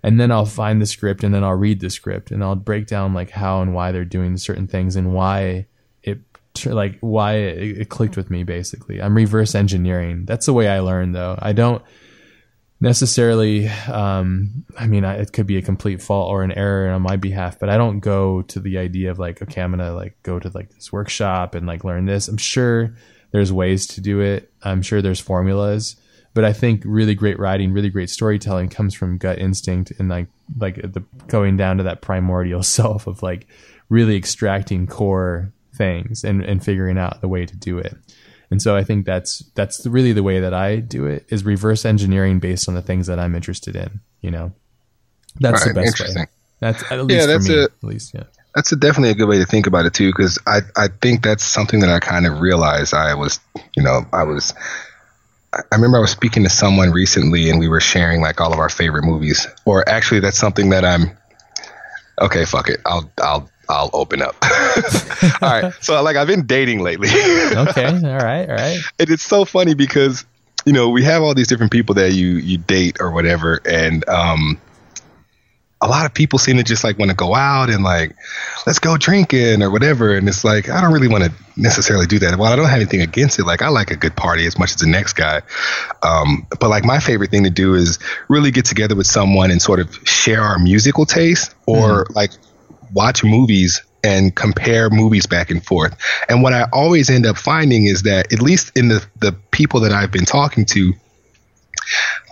[0.03, 2.87] and then I'll find the script and then I'll read the script and I'll break
[2.87, 5.67] down like how and why they're doing certain things and why
[6.65, 9.01] like why it, it clicked with me basically.
[9.01, 10.25] I'm reverse engineering.
[10.25, 11.37] That's the way I learn though.
[11.39, 11.83] I don't
[12.81, 17.01] necessarily, um, I mean, I, it could be a complete fault or an error on
[17.01, 20.21] my behalf, but I don't go to the idea of like, okay, I'm to like
[20.23, 22.27] go to like this workshop and like learn this.
[22.27, 22.95] I'm sure
[23.31, 24.51] there's ways to do it.
[24.63, 25.95] I'm sure there's formulas,
[26.33, 30.27] but I think really great writing, really great storytelling comes from gut instinct and like,
[30.59, 33.47] like the going down to that primordial self of like
[33.89, 37.95] really extracting core things and, and figuring out the way to do it.
[38.51, 41.83] And so I think that's that's really the way that I do it is reverse
[41.85, 44.01] engineering based on the things that I'm interested in.
[44.21, 44.53] You know,
[45.39, 46.25] that's the Right, best way.
[46.59, 47.59] That's at least that's for me.
[47.59, 48.23] a- at least, yeah.
[48.53, 51.23] That's a, definitely a good way to think about it too, because I I think
[51.23, 53.39] that's something that I kind of realized I was,
[53.75, 54.53] you know, I was.
[55.53, 58.59] I remember I was speaking to someone recently, and we were sharing like all of
[58.59, 59.47] our favorite movies.
[59.65, 61.17] Or actually, that's something that I'm.
[62.21, 62.79] Okay, fuck it.
[62.85, 64.35] I'll I'll I'll open up.
[65.41, 65.73] all right.
[65.81, 67.09] So like I've been dating lately.
[67.55, 68.79] Okay, all right, all right.
[68.99, 70.25] and it's so funny because
[70.65, 74.07] you know we have all these different people that you you date or whatever and
[74.09, 74.59] um
[75.81, 78.15] a lot of people seem to just like want to go out and like
[78.65, 82.17] let's go drinking or whatever and it's like i don't really want to necessarily do
[82.17, 84.57] that well i don't have anything against it like i like a good party as
[84.57, 85.41] much as the next guy
[86.01, 89.61] um, but like my favorite thing to do is really get together with someone and
[89.61, 92.31] sort of share our musical taste or like
[92.93, 95.97] watch movies and compare movies back and forth.
[96.29, 99.79] And what I always end up finding is that at least in the the people
[99.81, 100.93] that I've been talking to,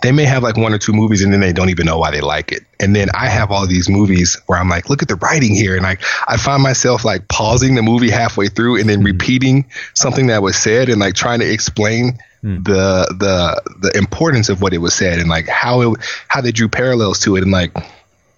[0.02, 2.10] they may have like one or two movies and then they don't even know why
[2.10, 2.62] they like it.
[2.78, 5.74] And then I have all these movies where I'm like, look at the writing here.
[5.74, 9.06] And like I find myself like pausing the movie halfway through and then hmm.
[9.06, 12.62] repeating something that was said and like trying to explain hmm.
[12.62, 16.52] the the the importance of what it was said and like how it how they
[16.52, 17.72] drew parallels to it and like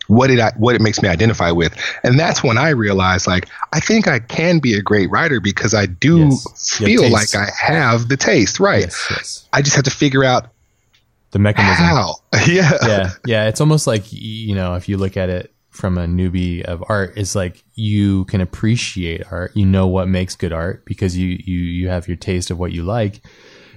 [0.09, 3.81] what it what it makes me identify with and that's when i realized like i
[3.81, 6.76] think i can be a great writer because i do Yes.
[6.78, 9.49] Feel like i have the taste right Yes, yes.
[9.52, 10.49] i just have to figure out
[11.33, 11.85] The mechanism.
[11.85, 12.15] how
[12.47, 13.49] yeah yeah, yeah.
[13.49, 17.12] It's almost like you know, if you look at it from a newbie of art,
[17.17, 19.52] it's like you can appreciate art.
[19.55, 22.73] You know what makes good art because you you you have your taste of what
[22.73, 23.20] you like.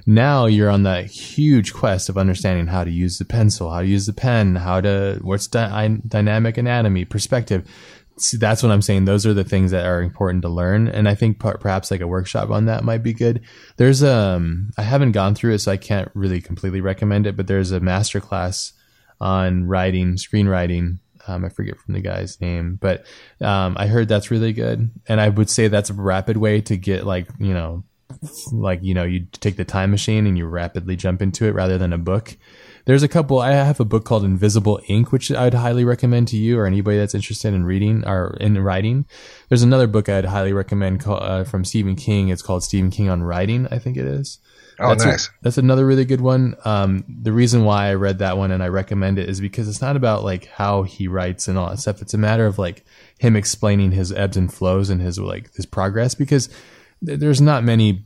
[0.09, 3.85] Now you're on that huge quest of understanding how to use the pencil, how to
[3.85, 7.69] use the pen, how to what's dy- dynamic anatomy, perspective.
[8.17, 9.05] See, that's what I'm saying.
[9.05, 12.01] Those are the things that are important to learn, and I think per- perhaps like
[12.01, 13.41] a workshop on that might be good.
[13.77, 17.38] There's um, I haven't gone through it, so I can't really completely recommend it.
[17.38, 18.73] But there's a master class
[19.21, 20.97] on writing, screenwriting.
[21.27, 23.05] Um, I forget from the guy's name, but
[23.41, 26.77] um, I heard that's really good, and I would say that's a rapid way to
[26.77, 27.83] get like you know,
[28.51, 31.77] like you know, you take the time machine and you rapidly jump into it rather
[31.77, 32.38] than a book.
[32.85, 33.39] There's a couple.
[33.39, 36.97] I have a book called Invisible Ink, which I'd highly recommend to you or anybody
[36.97, 39.05] that's interested in reading or in writing.
[39.47, 42.29] There's another book I'd highly recommend call, uh, from Stephen King.
[42.29, 43.67] It's called Stephen King on Writing.
[43.69, 44.39] I think it is.
[44.79, 46.55] oh That's a- nice that's another really good one.
[46.65, 49.81] Um, the reason why I read that one and I recommend it is because it's
[49.81, 52.01] not about like how he writes and all that stuff.
[52.01, 52.85] It's a matter of like
[53.19, 56.49] him explaining his ebbs and flows and his like his progress because
[57.02, 58.03] there's not many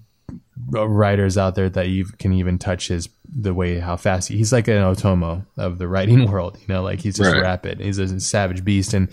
[0.73, 4.37] uh, writers out there that you can even touch his the way how fast he,
[4.37, 6.57] he's like an Otomo of the writing world.
[6.59, 7.41] You know, like he's just Right.
[7.41, 7.79] rapid.
[7.79, 9.09] He's a savage beast and.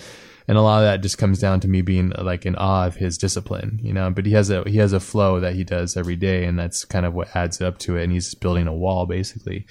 [0.48, 2.96] And a lot of that just comes down to me being like in awe of
[2.96, 4.10] his discipline, you know.
[4.10, 6.84] But he has a he has a flow that he does every day, and that's
[6.84, 8.02] kind of what adds up to it.
[8.02, 9.64] And he's building a wall basically.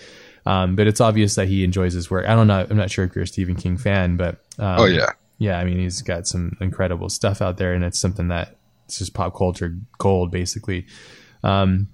[0.46, 2.26] Um, but it's obvious that he enjoys his work.
[2.30, 2.66] I don't know.
[2.70, 5.66] I'm not sure if you're a Stephen King fan, but um, oh yeah yeah, I
[5.66, 8.56] mean, he's got some incredible stuff out there, and it's something that
[8.90, 10.88] it's just pop culture gold, basically.
[11.44, 11.90] Um,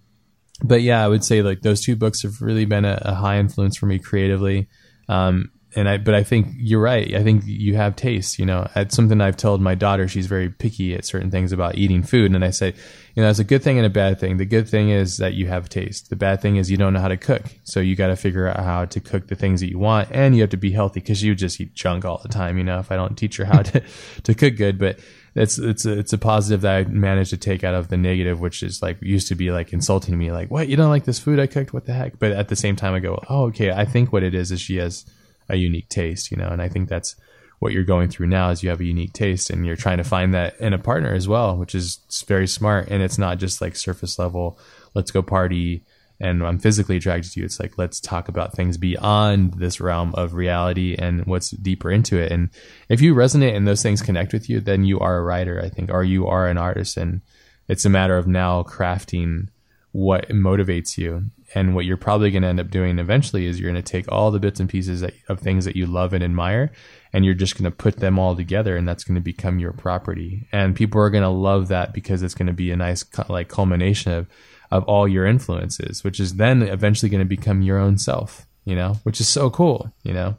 [0.63, 3.37] but yeah, I would say like those two books have really been a, a high
[3.37, 4.69] influence for me creatively.
[5.09, 7.13] Um, and I, but I think you're right.
[7.13, 8.39] I think you have taste.
[8.39, 10.07] You know, it's something I've told my daughter.
[10.07, 12.67] She's very picky at certain things about eating food, and I say,
[13.13, 14.37] you know, that's a good thing and a bad thing.
[14.37, 16.09] The good thing is that you have taste.
[16.09, 17.43] The bad thing is you don't know how to cook.
[17.65, 20.33] So you got to figure out how to cook the things that you want, and
[20.33, 22.57] you have to be healthy because you just eat junk all the time.
[22.57, 23.83] You know, if I don't teach her how to
[24.23, 24.99] to cook good, but
[25.35, 28.39] it's it's a, it's a positive that I managed to take out of the negative,
[28.39, 31.19] which is like used to be like insulting me, like what you don't like this
[31.19, 32.17] food I cooked, what the heck?
[32.19, 34.61] But at the same time, I go, oh okay, I think what it is is
[34.61, 35.05] she has
[35.49, 37.15] a unique taste, you know, and I think that's
[37.59, 40.03] what you're going through now is you have a unique taste and you're trying to
[40.03, 42.87] find that in a partner as well, which is very smart.
[42.89, 44.57] And it's not just like surface level,
[44.93, 45.83] let's go party
[46.19, 47.45] and I'm physically attracted to you.
[47.45, 52.17] It's like, let's talk about things beyond this realm of reality and what's deeper into
[52.17, 52.31] it.
[52.31, 52.49] And
[52.87, 55.69] if you resonate and those things connect with you, then you are a writer, I
[55.69, 56.95] think, or you are an artist.
[56.95, 57.21] And
[57.67, 59.47] It's a matter of now crafting
[59.91, 61.25] what motivates you.
[61.53, 64.11] And what you're probably going to end up doing eventually is you're going to take
[64.11, 66.71] all the bits and pieces that, of things that you love and admire,
[67.13, 69.71] and you're just going to put them all together, and that's going to become your
[69.71, 70.47] property.
[70.51, 73.47] And people are going to love that because it's going to be a nice like
[73.47, 74.27] culmination of
[74.71, 78.47] of all your influences, which is then eventually going to become your own self.
[78.65, 79.93] You know, which is so cool.
[80.03, 80.37] You know.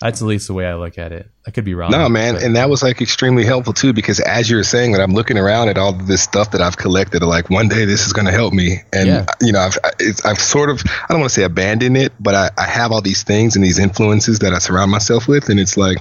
[0.00, 1.28] That's at least the way I look at it.
[1.44, 1.90] I could be wrong.
[1.90, 2.44] No, man, but.
[2.44, 5.70] and that was like extremely helpful too because as you're saying that, I'm looking around
[5.70, 7.20] at all this stuff that I've collected.
[7.22, 9.26] Like one day this is going to help me, and yeah.
[9.40, 9.76] you know, I've
[10.24, 13.00] I've sort of I don't want to say abandoned it, but I, I have all
[13.02, 15.98] these things and these influences that I surround myself with, and it's like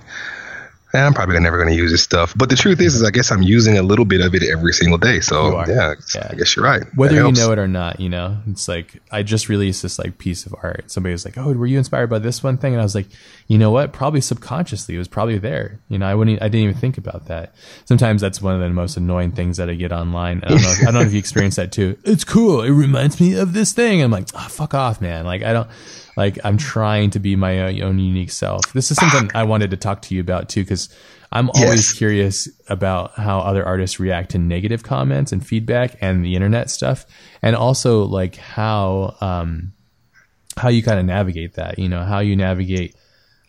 [0.93, 2.33] I'm probably never going to use this stuff.
[2.35, 4.71] But the truth is, is I guess I'm using a little bit of it every
[4.71, 5.19] single day.
[5.19, 6.83] So yeah, yeah, I guess you're right.
[6.95, 10.17] Whether you know it or not, you know, it's like I just released this like
[10.17, 10.89] piece of art.
[10.89, 13.07] Somebody was like, "Oh, were you inspired by this one thing?" And I was like,
[13.47, 13.91] "You know what?
[13.91, 15.79] Probably subconsciously, it was probably there.
[15.89, 17.53] You know, I wouldn't, I didn't even think about that.
[17.85, 20.41] Sometimes that's one of the most annoying things that I get online.
[20.43, 20.71] I don't know.
[20.71, 21.97] If, I don't know if you experience that too.
[22.05, 22.61] It's cool.
[22.61, 24.01] It reminds me of this thing.
[24.01, 25.25] I'm like, oh, fuck off, man.
[25.25, 25.69] Like I don't.
[26.17, 28.73] Like I'm trying to be my own unique self.
[28.73, 30.89] This is something I wanted to talk to you about too, because
[31.31, 31.93] I'm always yes.
[31.93, 37.05] curious about how other artists react to negative comments and feedback and the internet stuff,
[37.43, 39.73] and also like how um,
[40.57, 41.77] how you kind of navigate that.
[41.77, 42.95] You know, how you navigate.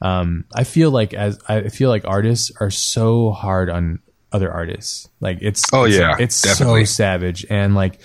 [0.02, 5.08] Um, I feel like as I feel like artists are so hard on other artists.
[5.20, 6.84] Like it's oh it's, yeah, it's definitely.
[6.84, 7.98] so savage and like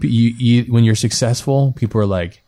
[0.00, 2.43] you, you when you're successful, people are like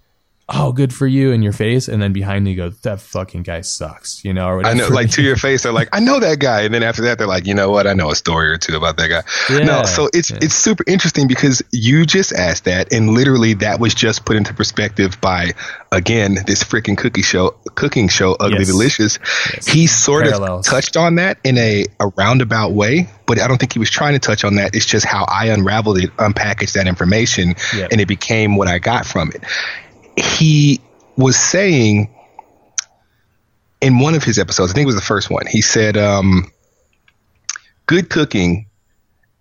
[0.48, 1.88] oh, good for you in your face.
[1.88, 5.10] And then behind you go, that fucking guy sucks, you know, or I know, like
[5.12, 6.62] to your face, they're like, I know that guy.
[6.62, 7.88] And then after that, they're like, you know what?
[7.88, 9.22] I know a story or two about that guy.
[9.52, 10.38] Yeah, no, so it's, yeah.
[10.42, 12.92] it's super interesting because you just asked that.
[12.92, 15.52] And literally that was just put into perspective by,
[15.90, 18.66] again, this freaking cookie show, cooking show, Ugly yes.
[18.68, 19.18] Delicious.
[19.52, 19.66] Yes.
[19.66, 20.66] He sort Parallels.
[20.68, 23.90] of touched on that in a, a roundabout way, but I don't think he was
[23.90, 24.76] trying to touch on that.
[24.76, 27.90] It's just how I unraveled it, unpackaged that information, yep.
[27.90, 29.42] and it became what I got from it
[30.16, 30.80] he
[31.16, 32.14] was saying
[33.80, 36.50] in one of his episodes, I think it was the first one, he said, um,
[37.86, 38.66] good cooking,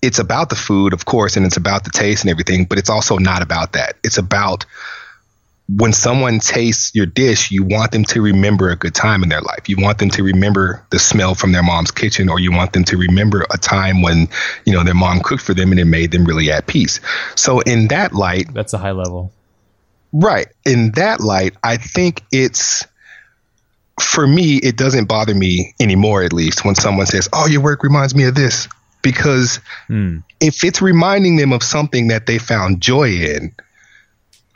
[0.01, 2.89] it's about the food, of course, and it's about the taste and everything, but it's
[2.89, 3.95] also not about that.
[4.03, 4.65] It's about
[5.67, 9.41] when someone tastes your dish, you want them to remember a good time in their
[9.41, 9.67] life.
[9.67, 12.83] You want them to remember the smell from their mom's kitchen, or you want them
[12.85, 14.29] to remember a time when,
[14.65, 16.99] you know, their mom cooked for them and it made them really at peace.
[17.35, 19.33] So in that light, that's a high level.
[20.16, 20.48] Right.
[20.66, 22.88] In that light, I think it's
[24.00, 27.84] for me, it doesn't bother me anymore, at least, when someone says, Oh, your work
[27.84, 28.69] reminds me of this.
[29.02, 30.24] Because mm.
[30.40, 33.53] if it's reminding them of something that they found joy in,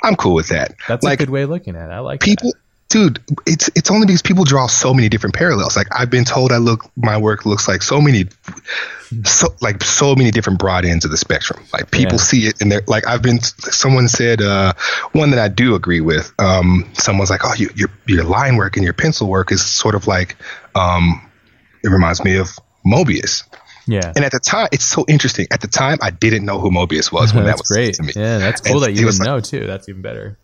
[0.02, 0.76] I'm cool with that.
[0.88, 1.94] That's like, a good way of looking at it.
[1.94, 2.52] I like people.
[2.52, 5.78] That dude, it's it's only because people draw so many different parallels.
[5.78, 8.26] Like I've been told I look my work looks like so many
[9.24, 11.64] so like so many different broad ends of the spectrum.
[11.72, 12.24] Like people yeah.
[12.24, 14.74] see it and they're like I've been someone said uh,
[15.12, 16.34] one that I do agree with.
[16.40, 19.96] Um, someone's like, "Oh, you, your your line work and your pencil work is sort
[19.96, 20.36] of like
[20.76, 21.22] um,
[21.84, 22.50] it reminds me of
[22.86, 23.44] Moebius."
[23.88, 24.14] Yeah.
[24.16, 25.48] And at the time, it's so interesting.
[25.52, 27.98] At the time, I didn't know who Moebius was when that was great.
[28.16, 29.66] Yeah, that's cool and that you didn't like, know too.
[29.66, 30.38] That's even better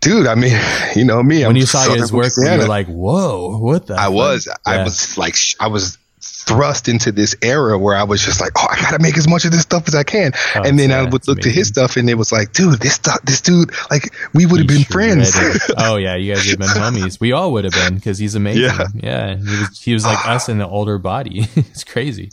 [0.00, 0.26] dude.
[0.26, 0.58] I mean,
[0.96, 1.40] you know me.
[1.40, 4.12] When I'm you saw his work, you were like, "Whoa, what the?" I fuck?
[4.12, 4.46] was.
[4.46, 4.54] Yeah.
[4.66, 8.66] I was like, I was thrust into this era where I was just like, "Oh,
[8.68, 11.02] I gotta make as much of this stuff as I can." Oh, and then I
[11.02, 11.42] would look amazing.
[11.42, 14.58] to his stuff, and it was like, "Dude, this stuff, this dude, like, we would
[14.58, 15.32] have been friends."
[15.78, 17.20] oh yeah, you guys would have been homies.
[17.20, 18.62] We all would have been because he's amazing.
[18.62, 19.36] Yeah, yeah.
[19.36, 21.48] He was, he was like us in the older body.
[21.56, 22.30] it's crazy.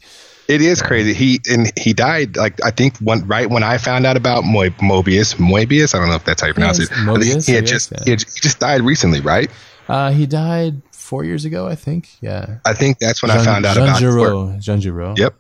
[0.47, 1.13] It is crazy.
[1.13, 4.69] He and he died like I think one right when I found out about Mo-
[4.79, 5.35] Moebius.
[5.35, 5.93] Moebius.
[5.93, 6.89] I don't know if that's how you pronounce it.
[6.89, 7.45] Moebius.
[7.45, 8.03] He had just yeah.
[8.05, 9.51] he, had, he, just died recently, right?
[9.89, 12.09] Uh, he died four years ago, I think.
[12.21, 12.59] Yeah.
[12.65, 14.55] I think that's when Jean, I found out Jean about Giraud.
[14.55, 14.79] his work.
[14.79, 15.17] Giraud.
[15.17, 15.35] Yep.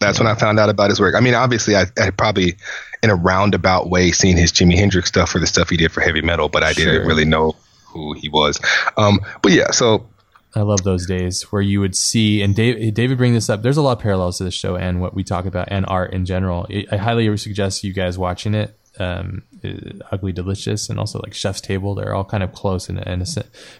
[0.00, 0.24] That's yeah.
[0.24, 1.14] when I found out about his work.
[1.14, 2.56] I mean, obviously, I, I probably
[3.02, 6.00] in a roundabout way seen his Jimi Hendrix stuff for the stuff he did for
[6.00, 6.86] heavy metal, but I sure.
[6.86, 7.54] didn't really know
[7.86, 8.60] who he was.
[8.96, 10.06] Um, but yeah, so
[10.54, 13.62] I love those days where you would see, and Dave, David bring this up.
[13.62, 16.12] There's a lot of parallels to this show and what we talk about and art
[16.12, 16.66] in general.
[16.90, 18.76] I highly suggest you guys watching it.
[18.98, 19.44] Um,
[20.10, 21.94] Ugly Delicious and also like Chef's Table.
[21.94, 23.24] They're all kind of close and, and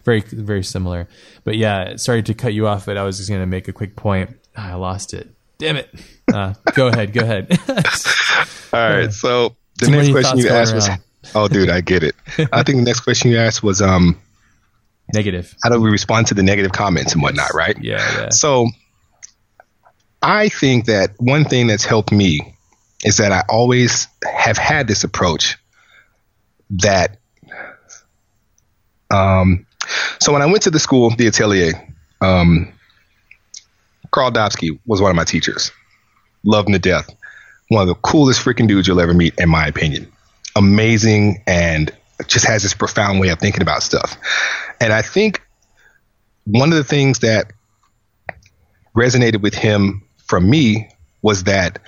[0.04, 1.08] very, very similar.
[1.44, 3.72] But yeah, sorry to cut you off, but I was just going to make a
[3.72, 4.36] quick point.
[4.56, 5.28] Ah, I lost it.
[5.58, 5.90] Damn it.
[6.32, 7.12] Uh, go ahead.
[7.12, 7.50] Go ahead.
[8.72, 9.12] all right.
[9.12, 10.88] So the next question you asked was,
[11.34, 12.14] oh, dude, I get it.
[12.52, 14.18] I think the next question you asked was, um,
[15.14, 15.54] Negative.
[15.62, 17.76] How do we respond to the negative comments and whatnot, right?
[17.80, 18.28] Yeah, yeah.
[18.30, 18.68] So
[20.22, 22.54] I think that one thing that's helped me
[23.04, 25.56] is that I always have had this approach
[26.70, 27.18] that
[29.10, 29.66] um
[30.20, 31.72] so when I went to the school, the atelier,
[32.20, 32.72] um,
[34.10, 35.72] Carl Dobsky was one of my teachers.
[36.44, 37.10] Loved him to death.
[37.68, 40.10] one of the coolest freaking dudes you'll ever meet, in my opinion.
[40.56, 41.92] Amazing and
[42.26, 44.16] just has this profound way of thinking about stuff.
[44.80, 45.42] And I think
[46.44, 47.52] one of the things that
[48.96, 50.88] resonated with him from me
[51.22, 51.78] was that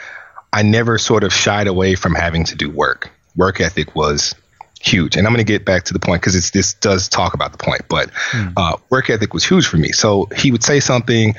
[0.52, 3.10] I never sort of shied away from having to do work.
[3.34, 4.34] Work ethic was
[4.80, 5.16] huge.
[5.16, 7.58] And I'm going to get back to the point because this does talk about the
[7.58, 8.52] point, but mm.
[8.56, 9.92] uh, work ethic was huge for me.
[9.92, 11.34] So he would say something,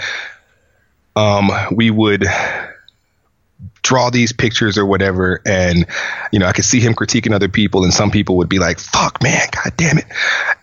[1.16, 2.26] um, we would
[3.84, 5.86] draw these pictures or whatever and
[6.32, 8.80] you know i could see him critiquing other people and some people would be like
[8.80, 10.06] fuck man god damn it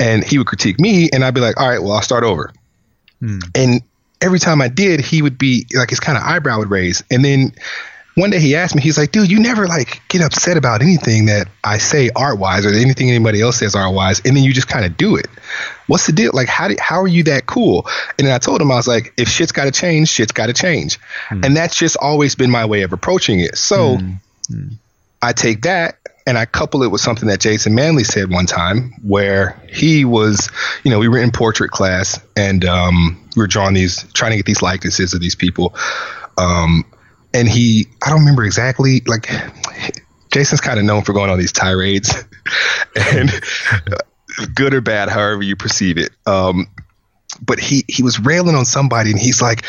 [0.01, 2.51] and he would critique me and i'd be like all right well i'll start over
[3.21, 3.39] hmm.
[3.55, 3.83] and
[4.23, 7.25] every time i did he would be like his kind of eyebrow would raise and
[7.25, 7.53] then
[8.15, 11.27] one day he asked me, he's like, dude, you never like get upset about anything
[11.27, 14.53] that I say art wise or anything anybody else says art wise, and then you
[14.53, 15.27] just kind of do it.
[15.87, 16.31] What's the deal?
[16.35, 17.89] Like, how do, how are you that cool?
[18.19, 20.47] And then I told him, I was like, if shit's got to change, shit's got
[20.47, 20.99] to change,
[21.29, 21.45] mm.
[21.45, 23.57] and that's just always been my way of approaching it.
[23.57, 24.73] So mm.
[25.23, 28.95] I take that and I couple it with something that Jason Manley said one time,
[29.03, 30.51] where he was,
[30.85, 34.37] you know, we were in portrait class and um, we were drawing these, trying to
[34.37, 35.75] get these likenesses of these people.
[36.39, 36.85] Um,
[37.35, 39.29] and he I don't remember exactly like
[40.33, 42.15] Jason's kind of known for going on these tirades
[43.13, 43.31] and
[44.55, 46.67] good or bad however you perceive it um,
[47.43, 49.65] but he he was railing on somebody and he's like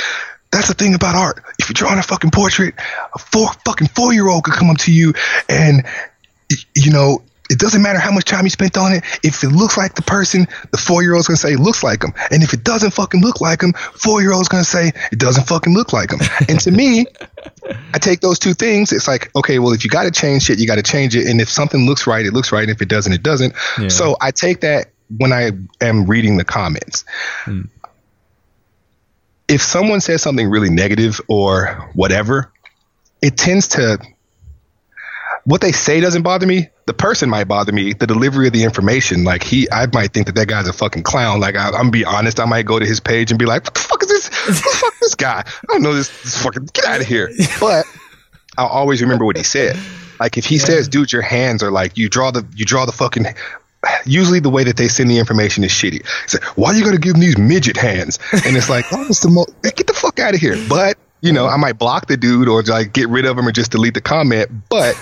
[0.51, 2.75] that's the thing about art if you're drawing a fucking portrait
[3.13, 5.13] a four fucking four year old could come up to you
[5.49, 5.83] and
[6.75, 9.03] you know it doesn't matter how much time you spent on it.
[9.23, 12.01] If it looks like the person, the four year old's gonna say it looks like
[12.01, 12.13] him.
[12.31, 15.47] And if it doesn't fucking look like him, four year old's gonna say it doesn't
[15.47, 16.19] fucking look like him.
[16.47, 17.07] and to me,
[17.93, 18.91] I take those two things.
[18.91, 21.27] It's like, okay, well, if you got to change shit, you got to change it.
[21.27, 22.63] And if something looks right, it looks right.
[22.63, 23.53] And if it doesn't, it doesn't.
[23.79, 23.87] Yeah.
[23.89, 27.05] So I take that when I am reading the comments.
[27.43, 27.63] Hmm.
[29.47, 32.51] If someone says something really negative or whatever,
[33.21, 33.99] it tends to
[35.45, 36.69] what they say doesn't bother me.
[36.85, 37.93] The person might bother me.
[37.93, 41.03] The delivery of the information, like he, I might think that that guy's a fucking
[41.03, 41.39] clown.
[41.39, 43.63] Like I, am gonna be honest, I might go to his page and be like,
[43.63, 44.29] "What the fuck is this?
[44.29, 45.43] What the fuck this guy?
[45.45, 47.29] I don't know this, this fucking get out of here."
[47.59, 47.85] But
[48.57, 49.77] I'll always remember what he said.
[50.19, 50.65] Like if he yeah.
[50.65, 53.25] says, "Dude, your hands are like you draw the you draw the fucking."
[54.05, 56.05] Usually the way that they send the information is shitty.
[56.23, 58.19] It's like, why are you gonna give them these midget hands?
[58.31, 60.55] And it's like, oh, it's the most get the fuck out of here.
[60.69, 63.51] But you know, I might block the dude or like get rid of him or
[63.51, 64.51] just delete the comment.
[64.69, 64.95] But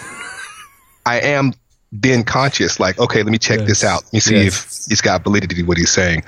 [1.09, 1.53] I am
[1.99, 3.67] being conscious, like, okay, let me check yes.
[3.67, 4.03] this out.
[4.05, 4.85] Let me see yes.
[4.87, 6.23] if it's got validity what he's saying.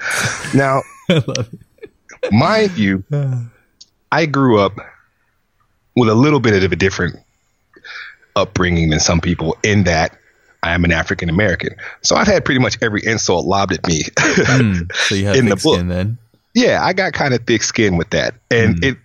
[0.56, 0.82] Now,
[2.32, 3.04] mind you,
[4.12, 4.74] I grew up
[5.96, 7.18] with a little bit of a different
[8.36, 10.18] upbringing than some people in that
[10.64, 11.76] I am an African American.
[12.02, 15.86] So I've had pretty much every insult lobbed at me mm, so in the book.
[15.88, 16.18] then?
[16.56, 18.34] Yeah, I got kind of thick skin with that.
[18.50, 18.92] And mm.
[18.92, 18.98] it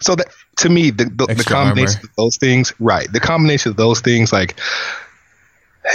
[0.00, 0.26] so that
[0.58, 2.08] to me the the, the combination armor.
[2.10, 3.10] of those things, right?
[3.10, 4.58] The combination of those things like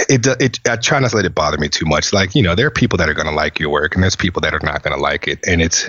[0.08, 2.12] it, it I try not to let it bother me too much.
[2.12, 4.16] Like, you know, there are people that are going to like your work and there's
[4.16, 5.40] people that are not going to like it.
[5.46, 5.88] And it's,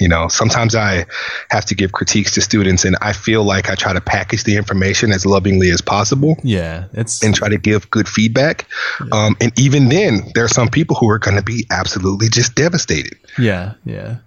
[0.00, 1.06] you know, sometimes I
[1.50, 4.56] have to give critiques to students and I feel like I try to package the
[4.56, 6.36] information as lovingly as possible.
[6.42, 6.86] Yeah.
[6.92, 8.66] It's and try to give good feedback.
[9.00, 9.26] Yeah.
[9.26, 12.54] Um, and even then there are some people who are going to be absolutely just
[12.54, 13.18] devastated.
[13.38, 13.74] Yeah.
[13.84, 14.18] Yeah.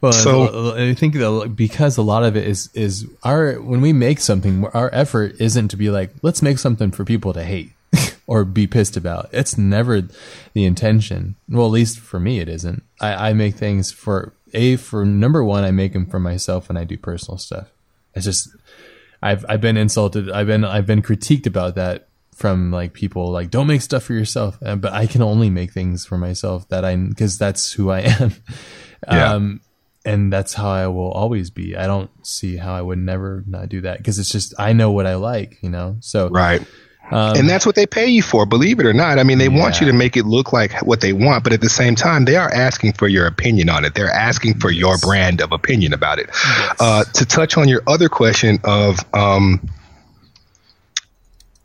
[0.00, 3.94] Well, so I think that because a lot of it is is our when we
[3.94, 7.72] make something, our effort isn't to be like let's make something for people to hate
[8.26, 9.28] or be pissed about.
[9.32, 10.02] It's never
[10.52, 11.36] the intention.
[11.48, 12.82] Well, at least for me, it isn't.
[13.00, 15.64] I, I make things for a for number one.
[15.64, 17.70] I make them for myself when I do personal stuff.
[18.14, 18.48] It's just
[19.22, 20.30] I've I've been insulted.
[20.30, 24.12] I've been I've been critiqued about that from like people like don't make stuff for
[24.12, 24.58] yourself.
[24.60, 28.34] But I can only make things for myself that I because that's who I am.
[29.06, 29.32] Yeah.
[29.32, 29.60] Um,
[30.04, 31.76] and that's how I will always be.
[31.76, 34.90] I don't see how I would never not do that because it's just I know
[34.90, 35.96] what I like, you know.
[36.00, 36.62] So right.
[37.10, 39.18] Um, and that's what they pay you for, believe it or not.
[39.18, 39.60] I mean, they yeah.
[39.60, 42.24] want you to make it look like what they want, but at the same time,
[42.24, 43.94] they are asking for your opinion on it.
[43.94, 44.80] They're asking for yes.
[44.80, 46.28] your brand of opinion about it.
[46.28, 46.76] Yes.
[46.80, 49.68] Uh, to touch on your other question of um,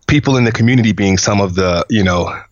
[0.07, 2.37] people in the community being some of the, you know,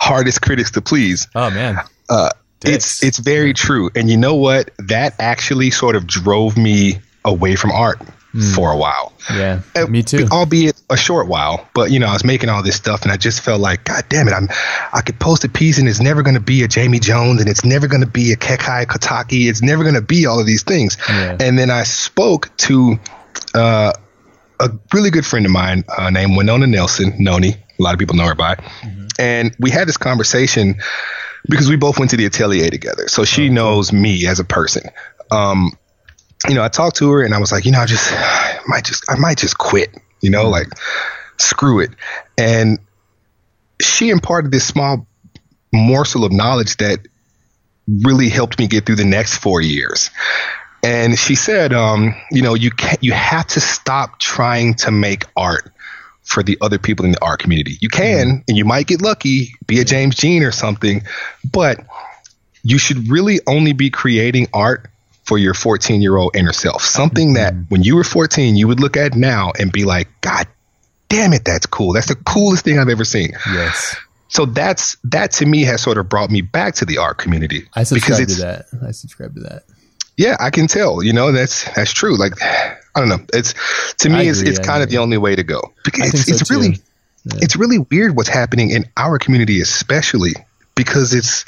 [0.00, 1.28] hardest critics to please.
[1.34, 1.78] Oh man.
[2.08, 2.30] Uh,
[2.64, 4.70] it's it's very true, and you know what?
[4.78, 8.00] That actually sort of drove me away from art
[8.34, 8.54] mm.
[8.54, 9.12] for a while.
[9.32, 10.26] Yeah, uh, me too.
[10.30, 13.16] Albeit a short while, but you know, I was making all this stuff, and I
[13.16, 14.48] just felt like, God damn it, I'm
[14.92, 17.48] I could post a piece, and it's never going to be a Jaime Jones, and
[17.48, 20.46] it's never going to be a Kekai Kotaki, it's never going to be all of
[20.46, 20.96] these things.
[21.08, 21.36] Yeah.
[21.40, 22.98] And then I spoke to
[23.54, 23.92] uh,
[24.60, 27.50] a really good friend of mine uh, named Winona Nelson, Noni.
[27.50, 29.06] A lot of people know her by, mm-hmm.
[29.18, 30.76] and we had this conversation
[31.48, 33.08] because we both went to the atelier together.
[33.08, 34.88] So she oh, knows me as a person.
[35.30, 35.72] Um,
[36.48, 38.60] you know, I talked to her and I was like, you know, I just I
[38.66, 39.96] might just I might just quit.
[40.24, 40.68] you know, like
[41.38, 41.90] screw it.
[42.38, 42.78] And
[43.80, 45.06] she imparted this small
[45.72, 47.00] morsel of knowledge that
[47.86, 50.10] really helped me get through the next four years.
[50.82, 55.24] And she said, um, you know, you can you have to stop trying to make
[55.36, 55.70] art
[56.22, 57.76] for the other people in the art community.
[57.80, 58.42] You can, mm-hmm.
[58.48, 61.02] and you might get lucky, be a James Jean or something,
[61.52, 61.80] but
[62.62, 64.88] you should really only be creating art
[65.24, 66.82] for your 14 year old inner self.
[66.82, 67.64] Something that mm-hmm.
[67.64, 70.46] when you were 14, you would look at now and be like, God
[71.08, 71.92] damn it, that's cool.
[71.92, 73.32] That's the coolest thing I've ever seen.
[73.52, 73.96] Yes.
[74.28, 77.68] So that's that to me has sort of brought me back to the art community.
[77.74, 78.66] I subscribe to that.
[78.84, 79.62] I subscribe to that.
[80.16, 81.02] Yeah, I can tell.
[81.02, 82.16] You know, that's that's true.
[82.16, 83.24] Like, I don't know.
[83.32, 83.54] It's
[83.98, 86.50] to me, it's it's kind of the only way to go because it's, so it's
[86.50, 86.80] really
[87.24, 87.38] yeah.
[87.42, 90.32] it's really weird what's happening in our community, especially
[90.74, 91.44] because it's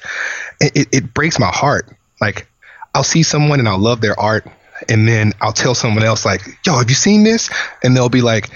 [0.61, 1.91] it, it breaks my heart.
[2.21, 2.47] Like,
[2.97, 4.47] I'll see someone and I'll love their art,
[4.89, 7.51] and then I'll tell someone else like, "Yo, have you seen this?"
[7.83, 8.49] And they'll be like,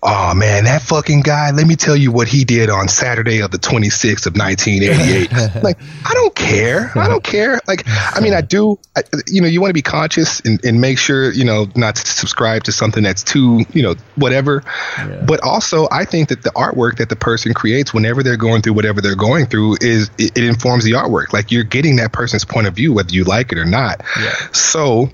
[0.00, 3.50] Oh man, that fucking guy, let me tell you what he did on Saturday of
[3.50, 5.62] the 26th of 1988.
[5.64, 6.92] like, I don't care.
[6.96, 7.60] I don't care.
[7.66, 10.80] Like, I mean, I do, I, you know, you want to be conscious and, and
[10.80, 14.62] make sure, you know, not to subscribe to something that's too, you know, whatever.
[14.98, 15.24] Yeah.
[15.26, 18.74] But also, I think that the artwork that the person creates whenever they're going through
[18.74, 21.32] whatever they're going through is, it, it informs the artwork.
[21.32, 24.04] Like, you're getting that person's point of view, whether you like it or not.
[24.16, 24.34] Yeah.
[24.52, 25.10] So,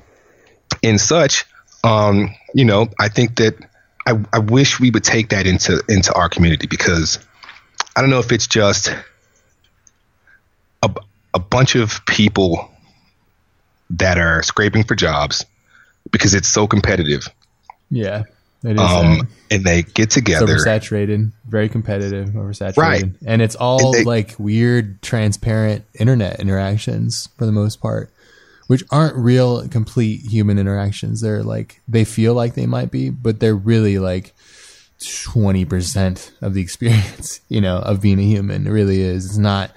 [0.83, 1.47] in such,
[1.85, 3.55] um, you know, I think that
[4.07, 7.19] I, I wish we would take that into into our community because
[7.97, 8.95] I don't know if it's just
[10.83, 10.95] a,
[11.33, 12.71] a bunch of people
[13.91, 15.45] that are scraping for jobs
[16.11, 17.29] because it's so competitive.
[17.91, 18.25] Yeah.
[18.63, 20.55] It is, um, and they get together.
[20.55, 23.05] It's oversaturated, very competitive, oversaturated, right?
[23.27, 28.11] And it's all and they, like weird, transparent internet interactions for the most part
[28.67, 31.21] which aren't real complete human interactions.
[31.21, 34.35] They're like they feel like they might be, but they're really like
[35.01, 38.67] 20% of the experience, you know, of being a human.
[38.67, 39.27] It really is.
[39.27, 39.73] It's not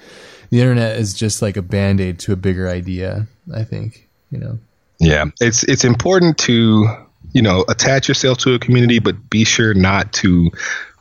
[0.50, 4.60] the internet is just like a band-aid to a bigger idea, I think, you know.
[5.00, 5.26] Yeah.
[5.42, 6.88] It's it's important to,
[7.34, 10.50] you know, attach yourself to a community but be sure not to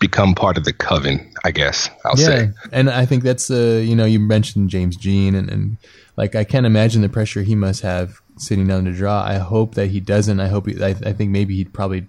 [0.00, 2.26] become part of the coven, I guess I'll yeah.
[2.26, 2.50] say.
[2.72, 5.76] And I think that's uh, you know, you mentioned James Jean and, and
[6.16, 9.22] like I can't imagine the pressure he must have sitting down to draw.
[9.22, 10.40] I hope that he doesn't.
[10.40, 12.06] I hope he, I, I think maybe he'd probably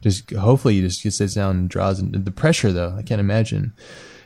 [0.00, 1.98] just hopefully he just, sits down and draws.
[1.98, 3.72] And the pressure though, I can't imagine.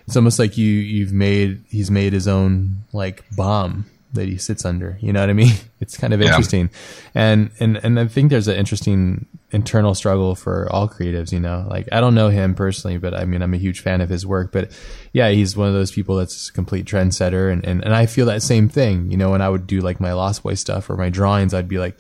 [0.06, 4.64] It's almost like you you've made he's made his own like bomb that he sits
[4.64, 4.98] under.
[5.00, 5.54] You know what I mean?
[5.80, 6.68] It's kind of interesting,
[7.14, 7.32] yeah.
[7.32, 11.32] and and and I think there's an interesting internal struggle for all creatives.
[11.32, 14.02] You know, like I don't know him personally, but I mean I'm a huge fan
[14.02, 14.52] of his work.
[14.52, 14.78] But
[15.14, 18.26] yeah, he's one of those people that's a complete trendsetter, and and and I feel
[18.26, 19.10] that same thing.
[19.10, 21.66] You know, when I would do like my Lost Boy stuff or my drawings, I'd
[21.66, 21.98] be like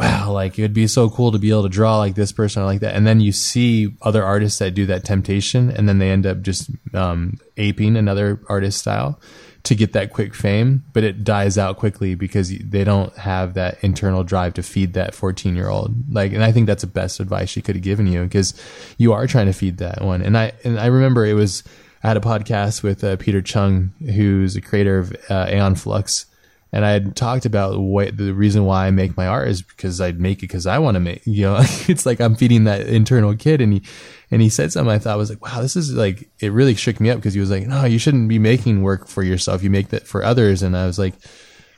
[0.00, 2.66] wow, like it'd be so cool to be able to draw like this person or
[2.66, 2.94] like that.
[2.94, 6.40] And then you see other artists that do that temptation and then they end up
[6.40, 9.20] just um, aping another artist style
[9.64, 13.82] to get that quick fame, but it dies out quickly because they don't have that
[13.82, 15.94] internal drive to feed that 14 year old.
[16.12, 18.54] Like, and I think that's the best advice she could have given you because
[18.96, 20.22] you are trying to feed that one.
[20.22, 21.62] And I, and I remember it was,
[22.02, 26.26] I had a podcast with uh, Peter Chung, who's a creator of uh, Aeon Flux
[26.72, 30.00] and I had talked about what the reason why I make my art is because
[30.00, 31.22] I'd make it because I want to make.
[31.26, 31.56] You know,
[31.88, 33.82] it's like I'm feeding that internal kid, and he
[34.30, 37.00] and he said something I thought was like, wow, this is like it really shook
[37.00, 39.62] me up because he was like, no, you shouldn't be making work for yourself.
[39.62, 41.14] You make that for others, and I was like,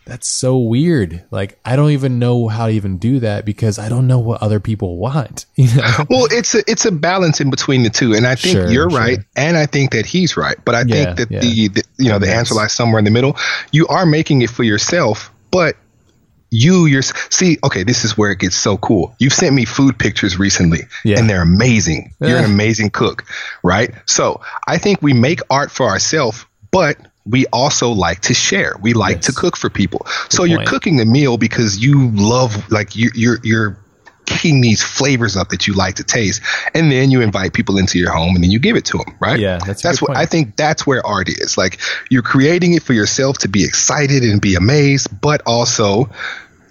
[0.04, 1.24] that's so weird.
[1.30, 4.42] Like I don't even know how to even do that because I don't know what
[4.42, 5.46] other people want.
[5.62, 6.06] You know?
[6.10, 8.90] Well, it's a it's a balance in between the two, and I think sure, you're
[8.90, 8.98] sure.
[8.98, 10.56] right, and I think that he's right.
[10.64, 11.40] But I yeah, think that yeah.
[11.40, 12.36] the, the, you know the yes.
[12.36, 13.36] answer lies somewhere in the middle.
[13.70, 15.76] You are making it for yourself, but
[16.52, 19.98] you your see okay this is where it gets so cool you've sent me food
[19.98, 21.18] pictures recently yeah.
[21.18, 23.24] and they're amazing you're an amazing cook
[23.62, 28.74] right so i think we make art for ourselves but we also like to share.
[28.80, 29.26] We like yes.
[29.26, 30.00] to cook for people.
[30.00, 30.50] Good so point.
[30.50, 33.78] you're cooking a meal because you love, like you, you're you're
[34.26, 36.42] kicking these flavors up that you like to taste,
[36.74, 39.14] and then you invite people into your home and then you give it to them.
[39.20, 39.38] Right?
[39.38, 40.18] Yeah, that's that's what point.
[40.18, 40.56] I think.
[40.56, 41.56] That's where art is.
[41.56, 46.10] Like you're creating it for yourself to be excited and be amazed, but also,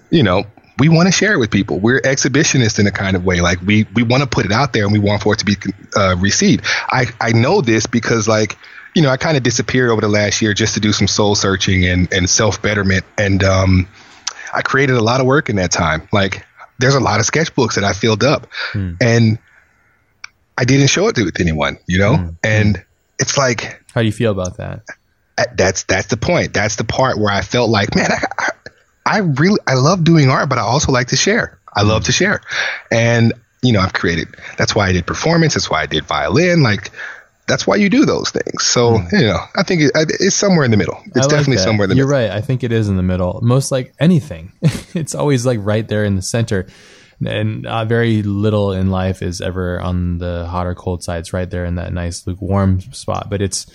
[0.09, 0.43] you know,
[0.79, 1.79] we want to share it with people.
[1.79, 3.39] We're exhibitionists in a kind of way.
[3.39, 5.45] Like we we want to put it out there and we want for it to
[5.45, 5.55] be
[5.95, 6.65] uh, received.
[6.89, 8.57] I I know this because like
[8.93, 11.35] you know, I kind of disappeared over the last year just to do some soul
[11.35, 13.05] searching and, and self betterment.
[13.17, 13.87] And um,
[14.53, 16.07] I created a lot of work in that time.
[16.11, 16.45] Like,
[16.79, 18.93] there's a lot of sketchbooks that I filled up, hmm.
[18.99, 19.39] and
[20.57, 22.17] I didn't show it to anyone, you know.
[22.17, 22.29] Hmm.
[22.43, 22.85] And
[23.19, 24.81] it's like, how do you feel about that?
[25.55, 26.53] That's that's the point.
[26.53, 28.49] That's the part where I felt like, man, I, I,
[29.05, 31.59] I really I love doing art, but I also like to share.
[31.73, 32.41] I love to share,
[32.91, 34.27] and you know I've created.
[34.57, 35.53] That's why I did performance.
[35.53, 36.63] That's why I did violin.
[36.63, 36.91] Like
[37.47, 38.63] that's why you do those things.
[38.63, 39.11] So mm.
[39.11, 40.97] you know, I think it, it's somewhere in the middle.
[41.05, 41.63] It's like definitely that.
[41.63, 42.29] somewhere in the You're middle.
[42.29, 42.31] right.
[42.31, 43.39] I think it is in the middle.
[43.41, 44.53] Most like anything,
[44.93, 46.67] it's always like right there in the center.
[47.23, 51.19] And uh, very little in life is ever on the hot or cold side.
[51.19, 53.29] It's right there in that nice lukewarm spot.
[53.29, 53.67] But it's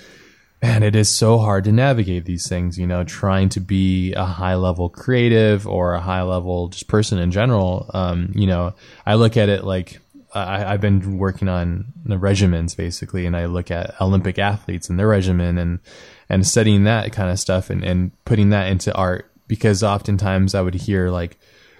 [0.62, 2.78] man, it is so hard to navigate these things.
[2.78, 7.18] You know, trying to be a high level creative or a high level just person
[7.18, 7.88] in general.
[7.94, 10.00] Um, you know, I look at it like
[10.38, 14.98] I, have been working on the regimens basically, and I look at Olympic athletes and
[14.98, 15.80] their regimen and
[16.28, 20.60] and studying that kind of stuff and, and putting that into art because oftentimes I
[20.60, 21.38] would hear like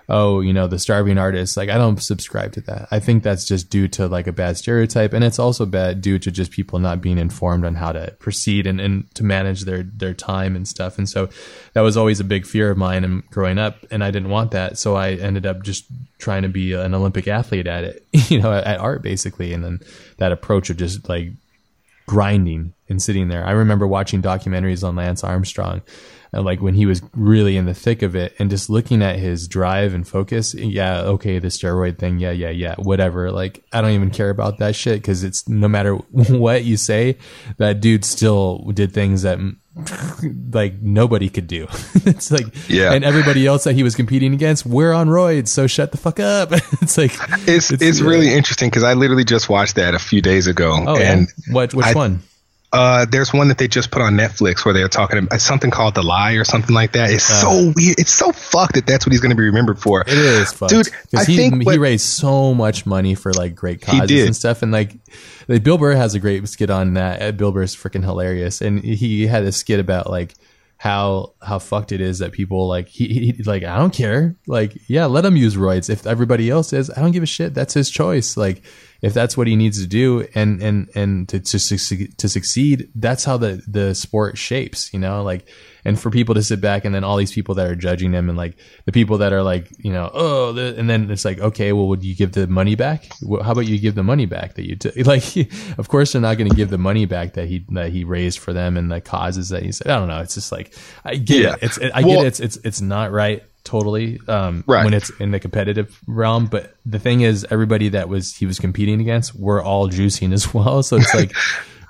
[0.08, 1.56] oh, you know, the starving artist.
[1.56, 2.88] Like, I don't subscribe to that.
[2.90, 5.12] I think that's just due to like a bad stereotype.
[5.12, 8.66] And it's also bad due to just people not being informed on how to proceed
[8.66, 10.98] and, and to manage their, their time and stuff.
[10.98, 11.28] And so
[11.72, 13.84] that was always a big fear of mine and growing up.
[13.90, 14.78] And I didn't want that.
[14.78, 15.86] So I ended up just
[16.18, 19.52] trying to be an Olympic athlete at it, you know, at, at art basically.
[19.52, 19.80] And then
[20.18, 21.30] that approach of just like
[22.06, 23.44] grinding and sitting there.
[23.44, 25.82] I remember watching documentaries on Lance Armstrong
[26.44, 29.48] like when he was really in the thick of it and just looking at his
[29.48, 33.30] drive and focus yeah okay the steroid thing yeah yeah yeah whatever.
[33.30, 37.18] Like i don't even care about that shit because it's no matter what you say
[37.58, 39.38] that dude still did things that
[40.52, 41.66] like nobody could do.
[42.06, 42.92] It's like yeah.
[42.92, 46.20] and everybody else that he was competing against we're on roids so shut the fuck
[46.20, 46.52] up.
[46.80, 47.12] It's like
[47.48, 50.84] it's it's, it's really interesting because i literally just watched that a few days ago
[50.86, 51.52] oh, and yeah?
[51.52, 52.22] what which I, one
[52.76, 55.94] uh, there's one that they just put on Netflix where they're talking about something called
[55.94, 57.10] The Lie or something like that.
[57.10, 57.98] It's uh, so weird.
[57.98, 60.02] It's so fucked that that's what he's going to be remembered for.
[60.02, 60.70] It is, fucked.
[60.70, 60.88] dude.
[61.16, 64.62] I he, think what, he raised so much money for like great causes and stuff,
[64.62, 64.94] and like,
[65.48, 67.22] like Bill Burr has a great skit on that.
[67.22, 70.34] Uh, Bill Burr's freaking hilarious, and he had a skit about like
[70.78, 74.76] how how fucked it is that people like he, he, like I don't care like
[74.88, 77.72] yeah let him use roids if everybody else is I don't give a shit that's
[77.72, 78.62] his choice like
[79.02, 82.88] if that's what he needs to do and and and to to succeed, to succeed
[82.94, 85.46] that's how the the sport shapes you know like
[85.84, 88.28] and for people to sit back and then all these people that are judging him
[88.28, 91.72] and like the people that are like you know oh and then it's like okay
[91.72, 93.08] well would you give the money back?
[93.42, 95.24] How about you give the money back that you took like
[95.78, 98.38] of course they're not going to give the money back that he that he raised
[98.38, 99.88] for them and the causes that he said.
[99.88, 100.20] I don't know.
[100.20, 101.52] It's just like I get yeah.
[101.54, 102.26] it it's it, I well, get it.
[102.26, 104.84] It's it's it's not right totally um, right.
[104.84, 106.46] when it's in the competitive realm.
[106.46, 110.54] But the thing is, everybody that was he was competing against were all juicing as
[110.54, 110.82] well.
[110.82, 111.36] So it's like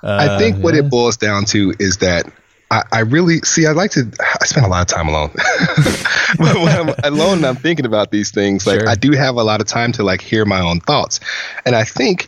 [0.03, 0.81] uh, I think what yeah.
[0.81, 2.31] it boils down to is that.
[2.69, 3.65] I, I really see.
[3.65, 4.11] I like to.
[4.19, 5.29] I spend a lot of time alone.
[6.37, 8.67] when I'm alone, and I'm thinking about these things.
[8.67, 8.89] Like sure.
[8.89, 11.21] I do have a lot of time to like hear my own thoughts,
[11.65, 12.27] and I think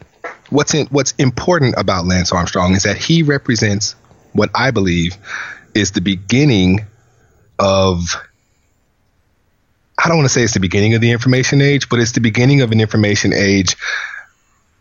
[0.49, 3.95] what's in, what's important about Lance Armstrong is that he represents
[4.31, 5.17] what I believe
[5.73, 6.87] is the beginning
[7.59, 8.15] of
[10.01, 12.21] I don't want to say it's the beginning of the information age, but it's the
[12.21, 13.75] beginning of an information age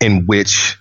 [0.00, 0.78] in which,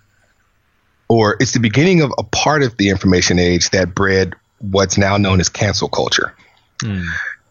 [1.09, 5.17] or it's the beginning of a part of the information age that bred what's now
[5.17, 6.35] known as cancel culture.
[6.80, 7.06] Mm.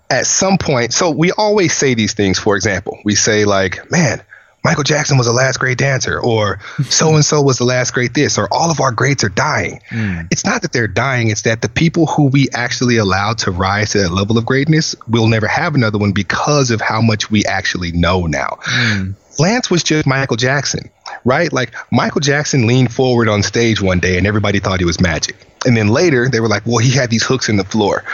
[0.08, 2.39] At some point, so we always say these things.
[2.39, 4.23] For example, we say, like, man,
[4.66, 8.14] Michael Jackson was the last great dancer, or so and so was the last great
[8.14, 9.80] this, or all of our greats are dying.
[9.90, 10.26] Mm.
[10.32, 13.90] It's not that they're dying, it's that the people who we actually allowed to rise
[13.90, 17.44] to that level of greatness will never have another one because of how much we
[17.44, 18.58] actually know now.
[18.64, 19.14] Mm.
[19.38, 20.90] Lance was just Michael Jackson,
[21.24, 21.52] right?
[21.52, 25.36] Like Michael Jackson leaned forward on stage one day and everybody thought he was magic.
[25.66, 28.04] And then later they were like, well, he had these hooks in the floor.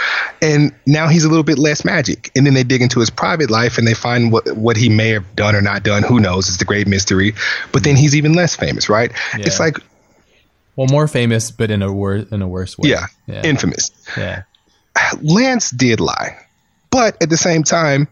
[0.41, 2.31] And now he's a little bit less magic.
[2.35, 5.11] And then they dig into his private life and they find what, what he may
[5.11, 6.03] have done or not done.
[6.03, 6.49] Who knows?
[6.49, 7.35] It's the great mystery.
[7.71, 9.13] But then he's even less famous, right?
[9.37, 9.45] Yeah.
[9.47, 9.77] It's like.
[10.75, 12.89] Well, more famous, but in a, wor- in a worse way.
[12.89, 13.43] Yeah, yeah.
[13.43, 13.91] Infamous.
[14.17, 14.45] Yeah.
[15.21, 16.39] Lance did lie.
[16.91, 18.09] But at the same time,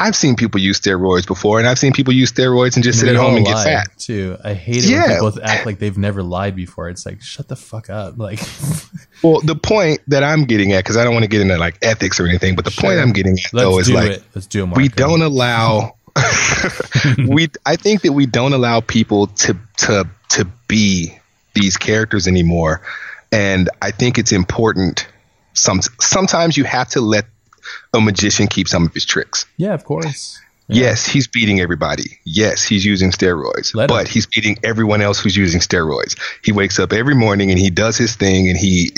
[0.00, 3.08] I've seen people use steroids before, and I've seen people use steroids and just sit
[3.08, 4.36] at home and get fat too.
[4.44, 5.20] I hate it yeah.
[5.20, 6.88] when people act like they've never lied before.
[6.88, 8.16] It's like shut the fuck up.
[8.16, 8.38] Like,
[9.24, 11.78] well, the point that I'm getting at, because I don't want to get into like
[11.82, 12.90] ethics or anything, but the sure.
[12.90, 14.24] point I'm getting at Let's though is like, it.
[14.36, 14.76] Let's do it.
[14.76, 15.96] We don't allow.
[17.28, 21.18] we, I think that we don't allow people to to to be
[21.54, 22.82] these characters anymore,
[23.32, 25.08] and I think it's important.
[25.54, 27.24] Some sometimes you have to let
[27.94, 29.46] a magician keep some of his tricks.
[29.56, 30.38] Yeah, of course.
[30.38, 30.44] Yeah.
[30.70, 32.18] Yes, he's beating everybody.
[32.26, 34.12] Yes, he's using steroids, Let but him.
[34.12, 36.14] he's beating everyone else who's using steroids.
[36.44, 38.90] He wakes up every morning and he does his thing and he,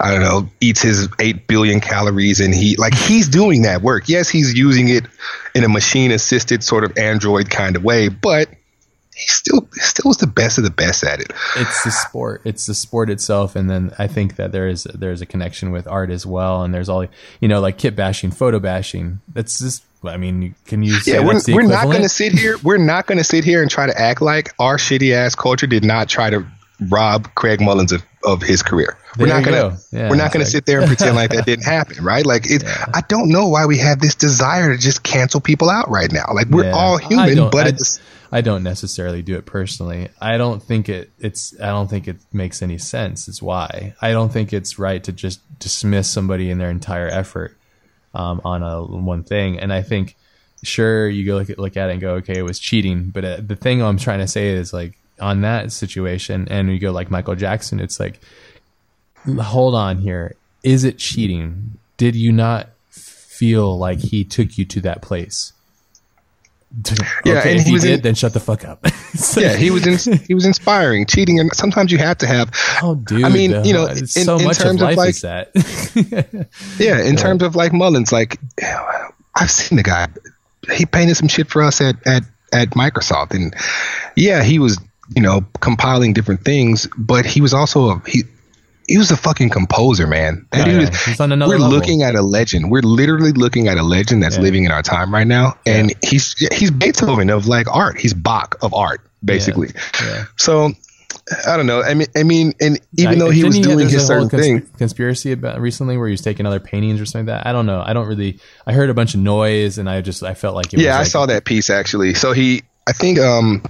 [0.00, 4.08] I don't know, eats his 8 billion calories and he, like, he's doing that work.
[4.08, 5.04] Yes, he's using it
[5.54, 8.48] in a machine assisted sort of android kind of way, but
[9.20, 11.30] he still still was the best of the best at it.
[11.56, 12.42] It's the sport.
[12.44, 15.86] It's the sport itself, and then I think that there is there's a connection with
[15.86, 16.62] art as well.
[16.62, 17.06] And there's all
[17.40, 19.20] you know, like kit bashing, photo bashing.
[19.32, 22.56] That's just I mean, can you Yeah, we're, we're not going to sit here.
[22.62, 25.66] We're not going to sit here and try to act like our shitty ass culture
[25.66, 26.46] did not try to
[26.88, 28.96] rob Craig Mullins of, of his career.
[29.18, 29.76] We're not you going go.
[29.76, 29.82] to.
[29.92, 32.02] Yeah, we're not it's going like- to sit there and pretend like that didn't happen,
[32.02, 32.24] right?
[32.24, 32.62] Like it.
[32.66, 36.24] I don't know why we have this desire to just cancel people out right now.
[36.32, 36.70] Like we're Yeah.
[36.72, 38.00] all human, but I, it's
[38.32, 40.08] I don't necessarily do it personally.
[40.20, 43.26] I don't think it it's I don't think it makes any sense.
[43.28, 47.56] It's why I don't think it's right to just dismiss somebody in their entire effort
[48.14, 49.58] um, on a one thing.
[49.58, 50.16] And I think
[50.62, 53.24] sure you go look at look at it and go okay it was cheating, but
[53.24, 56.92] uh, the thing I'm trying to say is like on that situation and you go
[56.92, 58.20] like Michael Jackson, it's like
[59.40, 60.36] hold on here.
[60.62, 61.78] Is it cheating?
[61.96, 65.52] Did you not feel like he took you to that place?
[67.24, 68.80] Yeah, okay, and if he was did, in- then shut the fuck up.
[69.12, 69.56] It's yeah.
[69.56, 72.50] He was in, he was inspiring, cheating, and sometimes you have to have.
[72.82, 73.24] oh, dude.
[73.24, 75.50] I mean, uh, you know, in- so in of terms of, life like- that.
[76.78, 78.38] Yeah, in terms of like Mullins, like
[79.34, 80.08] I've seen the guy.
[80.72, 83.54] He painted some shit for us at at at Microsoft, and
[84.16, 84.78] yeah, he was
[85.16, 88.22] you know compiling different things, but he was also a he.
[88.90, 90.46] He was a fucking composer, man.
[90.50, 91.78] That Yeah, dude is- on another we're level.
[91.78, 92.72] looking at a legend.
[92.72, 94.42] We're literally looking at a legend that's Yeah.
[94.42, 97.98] living in our time right now, and he's he's Beethoven of like art.
[98.00, 99.68] He's Bach of art, basically.
[100.36, 100.72] So
[101.46, 101.82] I don't know.
[101.82, 104.62] I mean, I mean, and even though he was doing his a certain consp- thing,
[104.76, 107.48] conspiracy about recently where he was taking other paintings or something like that.
[107.48, 107.82] I don't know.
[107.86, 108.40] I don't really.
[108.66, 110.84] I heard a bunch of noise, and I just I felt like it was.
[110.84, 112.14] yeah, I like, saw that piece actually.
[112.14, 113.62] So he, I think, um,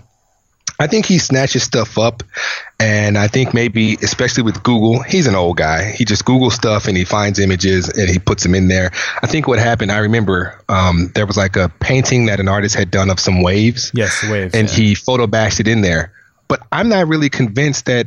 [0.78, 2.22] I think he snatches stuff up,
[2.80, 5.92] and I think maybe, especially with Google, he's an old guy.
[5.92, 8.90] He just Google stuff and he finds images and he puts them in there.
[9.22, 12.74] I think what happened, I remember, um, there was like a painting that an artist
[12.74, 14.54] had done of some waves, Yes, waves.
[14.54, 14.74] and yeah.
[14.74, 16.12] he photo bashed it in there.
[16.48, 18.06] But I'm not really convinced that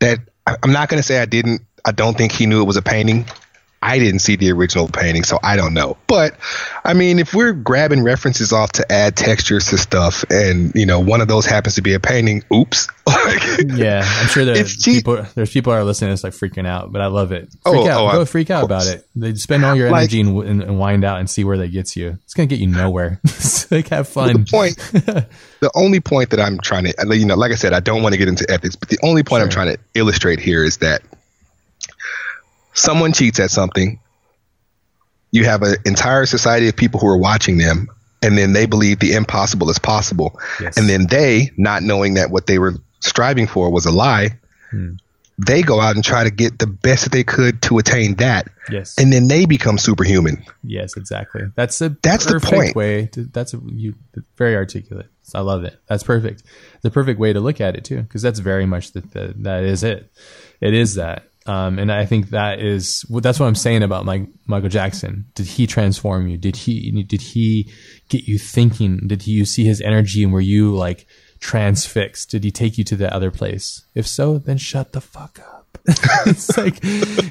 [0.00, 1.62] that I'm not going to say I didn't.
[1.84, 3.26] I don't think he knew it was a painting.
[3.84, 5.98] I didn't see the original painting, so I don't know.
[6.06, 6.36] But
[6.84, 10.98] I mean, if we're grabbing references off to add textures to stuff, and you know,
[11.00, 12.88] one of those happens to be a painting, oops.
[13.66, 14.96] Yeah, I'm sure there It's cheap.
[15.04, 17.48] people there's people that are listening that's like freaking out, but I love it.
[17.64, 19.06] Oh, freak Oh, out, oh, go of freak out about it.
[19.14, 21.96] They spend all your energy and, and, and wind out and see where that gets
[21.96, 22.18] you.
[22.24, 23.20] It's gonna get you nowhere.
[23.70, 24.32] like have fun.
[24.32, 24.76] the point,
[25.60, 28.14] the only point that I'm trying to, you know, like I said, I don't want
[28.14, 31.02] to get into ethics, but the only point I'm trying to illustrate here is that
[32.74, 34.00] someone cheats at something.
[35.30, 37.88] You have an entire society of people who are watching them,
[38.22, 40.38] and then they believe the impossible is possible.
[40.60, 40.76] Yes.
[40.76, 44.38] And then they, not knowing that what they were striving for was a lie,
[44.70, 44.92] Hmm.
[45.38, 48.48] they go out and try to get the best that they could to attain that.
[48.70, 48.94] Yes.
[48.98, 50.44] And then they become superhuman.
[50.62, 51.42] Yes, exactly.
[51.56, 52.76] That's the That's the perfect point.
[52.76, 53.06] way.
[53.12, 53.94] To, that's a, you
[54.38, 55.06] very articulate.
[55.34, 55.76] I love it.
[55.88, 56.44] That's perfect.
[56.82, 59.64] The perfect way to look at it too, because that's very much the, the, that
[59.64, 60.10] is it.
[60.60, 64.28] It is that, um, and I think that is that's what I'm saying about Mike,
[64.46, 65.26] Michael Jackson.
[65.34, 66.38] Did he transform you?
[66.38, 67.70] Did he did he
[68.08, 69.06] get you thinking?
[69.06, 71.06] Did he, you see his energy and were you like
[71.40, 72.30] transfixed?
[72.30, 73.84] Did he take you to that other place?
[73.94, 75.78] If so, then shut the fuck up.
[76.26, 76.82] it's like,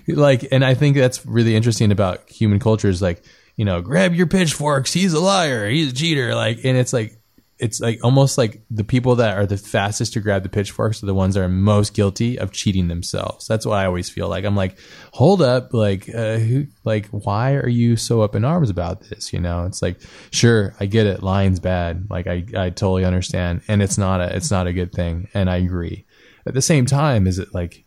[0.08, 3.24] like, and I think that's really interesting about human culture is like,
[3.56, 4.94] you know, grab your pitchforks.
[4.94, 5.68] He's a liar.
[5.68, 6.36] He's a cheater.
[6.36, 7.18] Like, and it's like,
[7.64, 11.06] it's like almost like the people that are the fastest to grab the pitchforks are
[11.06, 13.48] the ones that are most guilty of cheating themselves.
[13.48, 14.44] That's what I always feel like.
[14.44, 14.78] I'm like,
[15.14, 19.32] hold up, like, uh, who, like, why are you so up in arms about this?
[19.32, 20.02] You know, it's like,
[20.32, 21.24] sure, I get it.
[21.24, 22.08] Lying's bad.
[22.10, 25.50] Like, I, I totally understand, and it's not a, it's not a good thing, and
[25.50, 26.06] I agree.
[26.46, 27.86] At the same time, is it like,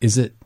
[0.00, 0.36] is it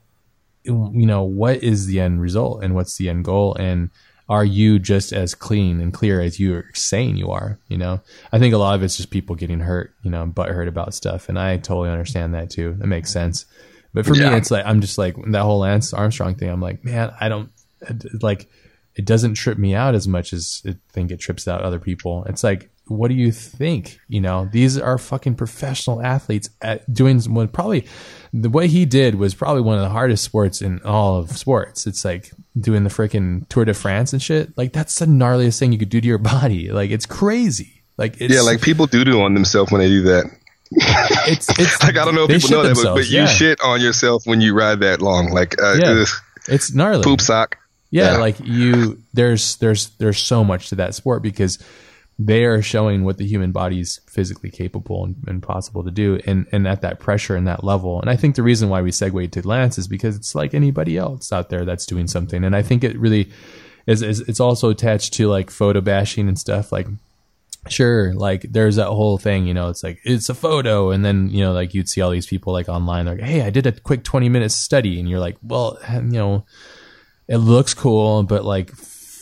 [0.65, 3.91] you know what is the end result and what's the end goal and
[4.29, 8.01] are you just as clean and clear as you're saying you are you know
[8.33, 10.95] i think a lot of it's just people getting hurt you know butt hurt about
[10.95, 13.45] stuff and i totally understand that too that makes sense
[13.93, 14.31] but for Yeah.
[14.31, 17.29] me it's like i'm just like that whole lance armstrong thing i'm like man i
[17.29, 17.51] don't
[18.23, 18.49] like
[18.97, 22.23] it doesn't trip me out as much as I think it trips out other people.
[22.29, 23.99] It's like, what do you think?
[24.07, 27.89] You know, these are fucking professional athletes at doing what probably
[28.33, 31.89] the way he did was probably one of the hardest sports in all of sports.
[31.89, 34.57] It's like doing the freaking Tour de France and shit.
[34.57, 36.71] Like that's the gnarliest thing you could do to your body.
[36.71, 37.83] Like it's crazy.
[37.97, 40.25] Like it's Yeah, like people do do on themselves when they do that.
[41.29, 43.27] it's it's Like I don't know if people know that, but, but you yeah.
[43.27, 45.31] shit on yourself when you ride that long.
[45.31, 46.03] Like uh, Yeah.
[46.03, 46.09] ugh,
[46.49, 47.03] It's gnarly.
[47.05, 47.59] poop sock.
[47.91, 48.19] yeah, Yeah.
[48.19, 51.59] like you there's there's there's so much to that sport because
[52.19, 56.21] they are showing what the human body is physically capable and, and possible to do
[56.27, 58.01] and and at that pressure and that level.
[58.01, 60.97] And i think the reason why we segue to lance is because it's like anybody
[60.97, 62.45] else out there that's doing something.
[62.45, 63.31] And i think it really
[63.87, 66.71] is, is it's also attached to like photo bashing and stuff.
[66.73, 66.87] Like
[67.69, 70.91] sure like there's that whole thing you know it's like it's a photo.
[70.91, 73.51] And then you know like you'd see all these people like online like hey i
[73.51, 75.01] did a quick 20 minute study.
[75.01, 76.47] And you're like well you know
[77.27, 78.71] it looks cool but like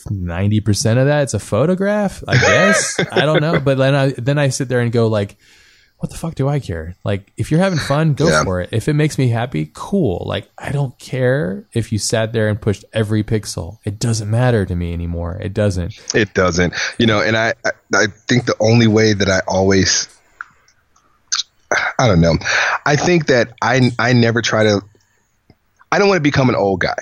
[0.09, 2.23] ninety percent of that it's a photograph.
[2.27, 5.37] I guess I don't know, but then I then I sit there and go like,
[5.97, 6.95] what the fuck do I care?
[7.05, 8.43] Like, if you're having fun, go Yeah.
[8.43, 8.69] for it.
[8.73, 10.23] If it makes me happy, cool.
[10.27, 13.77] Like, I don't care if you sat there and pushed every pixel.
[13.85, 15.37] It doesn't matter to me anymore.
[15.41, 15.93] It doesn't.
[16.13, 20.09] It doesn't, you know, and I, I, I think the only way that I always,
[21.97, 22.35] I don't know,
[22.85, 24.81] I think that I, I never try to,
[25.91, 26.97] I don't want to become an old guy.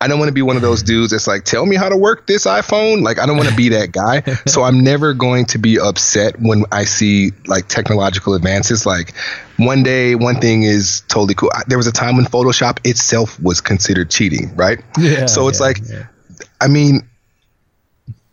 [0.00, 1.96] I don't want to be one of those dudes that's like, tell me how to
[1.96, 3.02] work this iPhone.
[3.02, 4.20] Like, I don't want to be that guy.
[4.46, 8.86] so I'm never going to be upset when I see like technological advances.
[8.86, 9.16] Like,
[9.56, 11.50] one day, one thing is totally cool.
[11.52, 14.78] I, there was a time when Photoshop itself was considered cheating, right?
[14.96, 16.06] Yeah, So it's yeah, like, yeah.
[16.60, 17.08] I mean,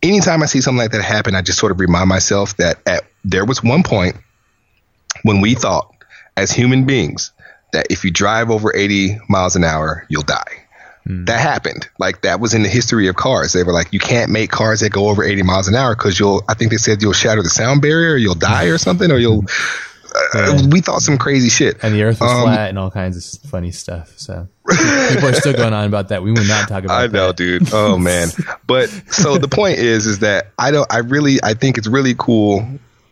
[0.02, 3.04] anytime I see something like that happen, I just sort of remind myself that at,
[3.24, 4.16] there was one point
[5.22, 5.92] when we thought,
[6.36, 7.32] as human beings,
[7.72, 10.65] that if you drive over 80 miles an hour, you'll die.
[11.08, 11.88] That happened.
[12.00, 13.52] Like that was in the history of cars.
[13.52, 16.18] They were like, you can't make cars that go over 80 miles an hour because
[16.18, 16.42] you'll.
[16.48, 19.18] I think they said you'll shatter the sound barrier, or you'll die, or something, or
[19.18, 19.44] you'll.
[20.34, 21.76] Uh, we thought some crazy shit.
[21.84, 24.14] and the Earth was Um, flat and all kinds of funny stuff.
[24.16, 26.22] So people are still going on about that.
[26.22, 27.00] We will not talk about.
[27.02, 27.36] I know, that.
[27.36, 27.72] dude.
[27.72, 28.28] Oh man.
[28.66, 30.90] But so the point is, is that I don't.
[30.92, 32.66] I really, I think it's really cool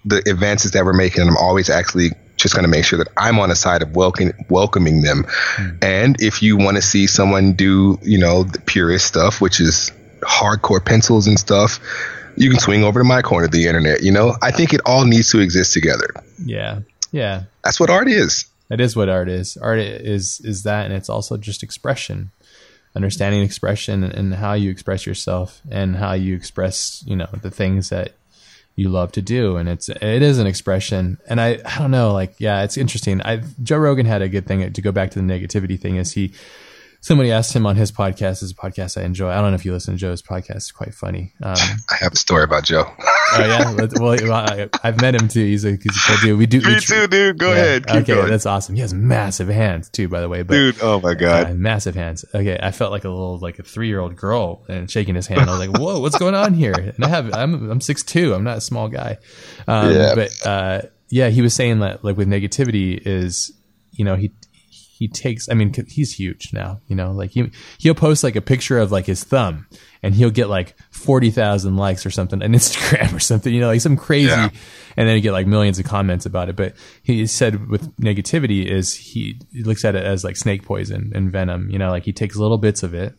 [0.07, 3.09] the advances that we're making, and I'm always actually just going to make sure that
[3.17, 5.25] I'm on the side of welcoming welcoming them.
[5.29, 5.71] Hmm.
[5.83, 9.93] And if you want to see someone do, you know, the purist stuff, which is
[10.25, 11.81] hardcore pencils and stuff.
[12.37, 14.03] You can swing over to my corner of the internet.
[14.03, 16.09] You know, I think it all needs to exist together.
[16.45, 16.81] Yeah,
[17.13, 17.45] yeah.
[17.63, 18.47] That's what art is.
[18.69, 19.57] That is what art is.
[19.57, 22.33] Art is is that, and it's also just expression,
[22.97, 27.91] understanding expression and how you express yourself and how you express, you know, the things
[27.91, 28.15] that
[28.77, 29.57] you love to do.
[29.57, 31.19] And it's it is an expression.
[31.27, 33.21] And I I don't know, like yeah, it's interesting.
[33.23, 35.97] I Joe Rogan had a good thing to go back to the negativity thing.
[35.97, 36.33] Is he
[37.05, 38.43] somebody asked him on his podcast?
[38.43, 39.29] Is a podcast I enjoy.
[39.31, 40.57] I don't know if you listen to Joe's podcast.
[40.57, 41.35] It's quite funny.
[41.43, 41.55] Um,
[41.91, 42.85] I have a story about Joe.
[42.89, 42.97] oh
[43.39, 45.45] yeah, well I, I've met him too.
[45.45, 46.39] He's a, he's a cool dude.
[46.39, 47.39] We do we Me too, dude.
[47.39, 47.57] Go yeah.
[47.57, 47.87] ahead.
[47.87, 48.31] Keep okay, going.
[48.31, 48.75] that's awesome.
[48.75, 50.43] He has massive hands too, by the way.
[50.43, 51.51] But Dude, oh my God.
[51.51, 52.25] uh, massive hands.
[52.35, 55.27] Okay, I felt like a little like a three year old girl and shaking his
[55.27, 55.43] hand.
[55.43, 58.35] I was like, "Whoa, what's going on here?" And I have I'm I'm six two.
[58.35, 59.19] I'm not a small guy.
[59.69, 60.15] Um, Yeah.
[60.15, 63.53] But uh, yeah, he was saying that like with negativity is
[63.93, 64.33] you know he
[64.97, 65.49] he takes.
[65.49, 66.81] I mean he's huge now.
[66.89, 69.67] You know, like he he'll post like a picture of like his thumb.
[70.03, 73.69] And he'll get like forty thousand likes or something on Instagram or something, you know,
[73.69, 74.51] like some crazy, Yeah.
[74.99, 76.57] and then you get like millions of comments about it.
[76.57, 81.11] But he said with negativity is he, he looks at it as like snake poison
[81.15, 81.71] and venom.
[81.71, 83.15] You know, like he takes little bits of it,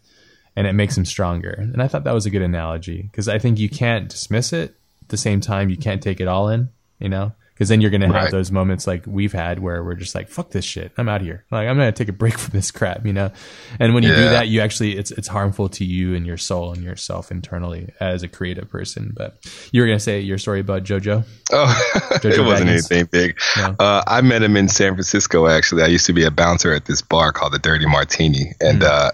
[0.55, 1.49] and it makes him stronger.
[1.57, 4.75] And I thought that was a good analogy because I think you can't dismiss it.
[5.01, 6.69] At the same time, you can't take it all in.
[6.99, 8.31] You know, because then you're gonna have Right.
[8.31, 11.25] those moments like we've had where we're just like, "Fuck this shit, I'm out of
[11.27, 13.05] here." Like I'm gonna take a break from this crap.
[13.05, 13.31] You know,
[13.79, 16.73] and when you do that, you actually it's it's harmful to you and your soul
[16.73, 19.13] and yourself internally as a creative person.
[19.15, 19.37] But
[19.71, 21.23] you were gonna say your story about JoJo.
[21.53, 22.91] Oh, Jojo it wasn't Baggins.
[22.91, 23.39] anything big.
[23.57, 23.75] No.
[23.79, 25.47] Uh, I met him in San Francisco.
[25.47, 28.83] Actually, I used to be a bouncer at this bar called the Dirty Martini, and
[28.83, 28.89] Hmm.
[28.91, 29.09] uh,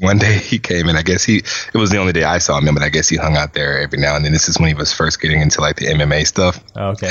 [0.00, 0.96] one day he came in.
[0.96, 3.16] I guess he it was the only day I saw him, but I guess he
[3.16, 4.32] hung out there every now and then.
[4.32, 7.10] This is when he was first getting into like the MMA stuff, Oh, okay.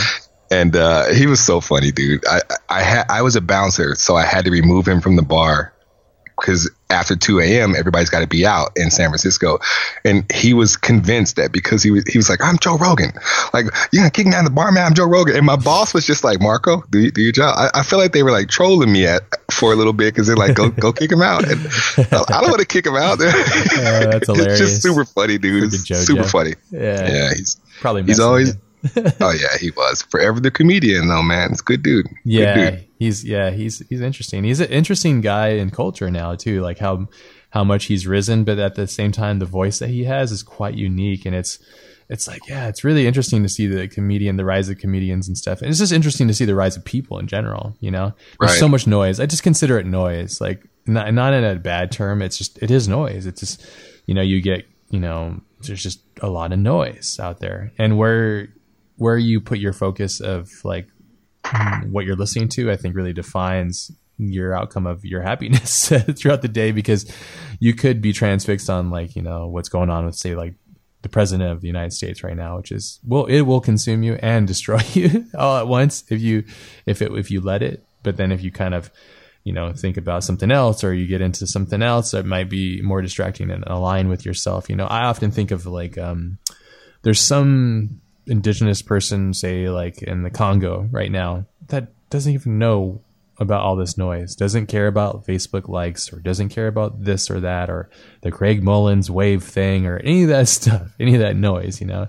[0.52, 2.26] And uh, he was so funny, dude.
[2.28, 5.24] I I had I was a bouncer, so I had to remove him from the
[5.24, 5.72] bar
[6.38, 7.76] because after 2 a.m.
[7.76, 9.58] everybody's got to be out in San Francisco,
[10.04, 13.12] and he was convinced that because he was he was like I'm Joe Rogan,
[13.54, 14.86] like you gonna kick me out of the bar, man?
[14.88, 17.56] I'm Joe Rogan, and my boss was just like Marco, do, do your job.
[17.58, 20.28] I, I feel like they were like trolling me at for a little bit because
[20.28, 21.60] they're like go go kick him out, and
[21.98, 23.18] I don't want to kick him out.
[23.20, 23.36] that's
[24.18, 24.60] It's hilarious.
[24.60, 25.64] just super funny, dude.
[25.74, 26.56] It's super funny.
[26.70, 28.04] Yeah, Yeah, he's probably.
[28.04, 28.50] he's always.
[28.56, 28.62] you.
[29.22, 31.52] Oh yeah, he was forever the comedian though, man.
[31.52, 32.06] It's a good dude.
[32.08, 32.88] Good Yeah, dude.
[33.00, 34.44] he's yeah he's he's interesting.
[34.44, 36.62] He's an interesting guy in culture now too.
[36.62, 37.08] Like how
[37.52, 40.44] how much he's risen, but at the same time, the voice that he has is
[40.44, 41.60] quite unique, and it's
[42.10, 45.38] it's like yeah, it's really interesting to see the comedian, the rise of comedians and
[45.38, 45.62] stuff.
[45.62, 47.76] And it's just interesting to see the rise of people in general.
[47.80, 48.60] You know, there's Right.
[48.60, 49.20] so much noise.
[49.20, 52.22] I just consider it noise, like not not in a bad term.
[52.22, 53.26] It's just it is noise.
[53.26, 53.66] It's just
[54.06, 57.98] you know you get you know there's just a lot of noise out there, and
[57.98, 58.50] where
[58.98, 60.88] where you put your focus of like
[61.90, 66.48] what you're listening to, I think really defines your outcome of your happiness throughout the
[66.48, 67.12] day because
[67.60, 70.56] you could be transfixed on like, you know, what's going on with say like
[71.02, 74.16] the president of the United States right now, which is well, it will consume you
[74.22, 76.44] and destroy you all at once if you
[76.86, 77.86] if it if you let it.
[78.04, 78.92] But then if you kind of
[79.44, 82.82] you know think about something else or you get into something else that might be
[82.82, 84.70] more distracting and align with yourself.
[84.70, 86.40] You know, I often think of like um
[87.04, 93.02] there's some indigenous person say like in the Congo right now that doesn't even know
[93.38, 97.40] about all this noise, doesn't care about Facebook likes or doesn't care about this or
[97.42, 97.90] that or
[98.22, 101.88] the Craig Mullins wave thing or any of that stuff, any of that noise, you
[101.88, 102.08] know.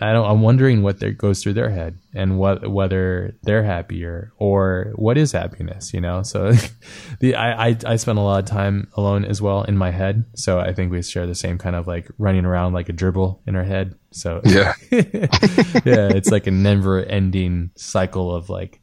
[0.00, 4.32] I don't I'm wondering what there goes through their head and what whether they're happier
[4.36, 6.22] or what is happiness, you know.
[6.22, 6.52] So
[7.20, 10.26] the I, I I spend a lot of time alone as well in my head.
[10.34, 13.42] So I think we share the same kind of like running around like a dribble
[13.46, 13.94] in our head.
[14.10, 14.74] So Yeah.
[14.90, 18.80] yeah, it's like a never ending cycle of like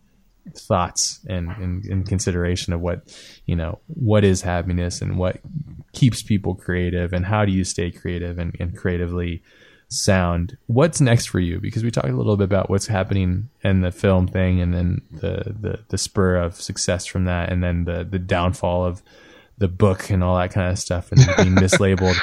[0.55, 3.13] thoughts and, and, and consideration of what
[3.45, 5.39] you know what is happiness and what
[5.91, 9.43] keeps people creative and how do you stay creative and, and creatively
[9.89, 13.81] sound what's next for you because we talked a little bit about what's happening in
[13.81, 17.85] the film thing and then the the, the spur of success from that and then
[17.85, 19.01] the the downfall of
[19.57, 22.17] the book and all that kind of stuff and being mislabeled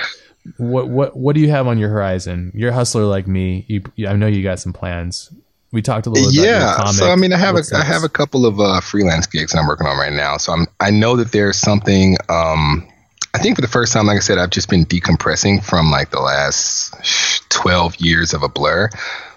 [0.59, 3.83] what what what do you have on your horizon you're a hustler like me you,
[4.07, 5.31] i know you got some plans
[5.73, 6.91] we talked a little bit about yeah.
[6.93, 9.57] So I mean, I have a What's I have a couple of uh, freelance gigs
[9.57, 10.37] I'm working on right now.
[10.37, 12.17] So I'm I know that there's something.
[12.29, 12.89] Um,
[13.35, 16.11] I think for the first time, like I said, I've just been decompressing from like
[16.11, 16.95] the last
[17.51, 18.89] 12 years of a blur.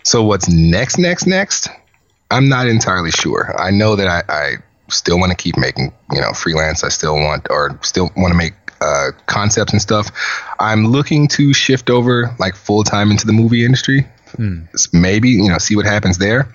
[0.03, 1.67] So what's next, next, next?
[2.30, 3.59] I'm not entirely sure.
[3.59, 4.56] I know that I, I
[4.90, 6.84] still want to keep making, you know, freelance.
[6.84, 10.11] I still want, or still want to make uh, concepts and stuff.
[10.59, 14.06] I'm looking to shift over like full time into the movie industry.
[14.93, 16.53] Maybe, you know, see what happens there.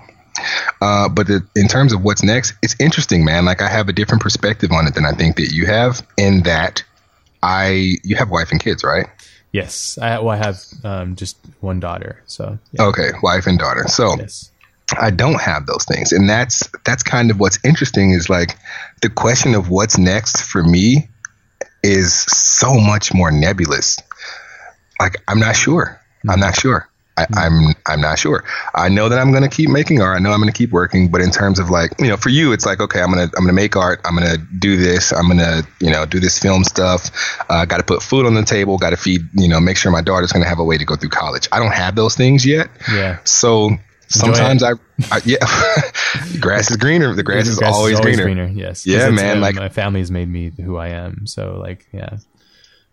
[0.80, 3.44] Uh, but the, in terms of what's next, it's interesting, man.
[3.44, 6.06] Like I have a different perspective on it than I think that you have.
[6.16, 6.84] In that,
[7.42, 9.06] I you have wife and kids, right?
[9.52, 13.84] Yes, I, well, I have um, just one daughter, so yeah, Okay, wife and daughter.
[13.88, 14.50] So yes,
[14.98, 18.12] I don't have those things, and that's that's kind of what's interesting.
[18.12, 18.56] Is like
[19.02, 21.08] the question of what's next for me
[21.82, 23.98] is so much more nebulous.
[25.00, 26.00] Like I'm not sure.
[26.28, 26.88] I'm not sure.
[27.16, 28.42] I, I'm I'm not sure.
[28.74, 30.16] I know that I'm gonna keep making art.
[30.16, 31.10] I know I'm gonna keep working.
[31.10, 33.44] But in terms of like you know, for you, it's like okay, I'm gonna I'm
[33.44, 34.00] gonna make art.
[34.04, 35.12] I'm gonna do this.
[35.12, 37.10] I'm gonna you know do this film stuff.
[37.50, 38.78] Uh, got to put food on the table.
[38.78, 40.96] Got to feed you know make sure my daughter's gonna have a way to go
[40.96, 41.48] through college.
[41.52, 42.70] I don't have those things yet.
[42.90, 43.18] yeah.
[43.24, 43.70] So
[44.08, 44.72] sometimes I,
[45.10, 45.36] I yeah,
[46.40, 47.14] grass is greener.
[47.14, 48.46] The grass, is, always, greener.
[48.48, 48.86] Yes.
[48.86, 51.26] Yeah, man, uh, like- my family's made me who I am.
[51.26, 52.18] So like, yeah,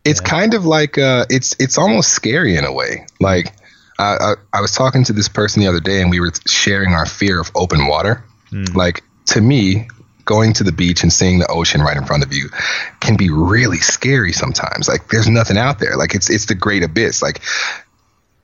[0.06, 3.06] It's kind of like uh, it's it's almost scary in a way.
[3.20, 3.54] Like
[4.00, 6.94] I, I, I was talking to this person the other day, and we were sharing
[6.94, 8.24] our fear of open water.
[8.50, 8.64] Hmm.
[8.74, 9.88] Like to me,
[10.30, 12.50] going to the beach and seeing the ocean right in front of you
[13.00, 14.88] can be really scary sometimes.
[14.88, 15.98] Like there's nothing out there.
[15.98, 17.22] Like it's it's the great abyss.
[17.22, 17.42] Like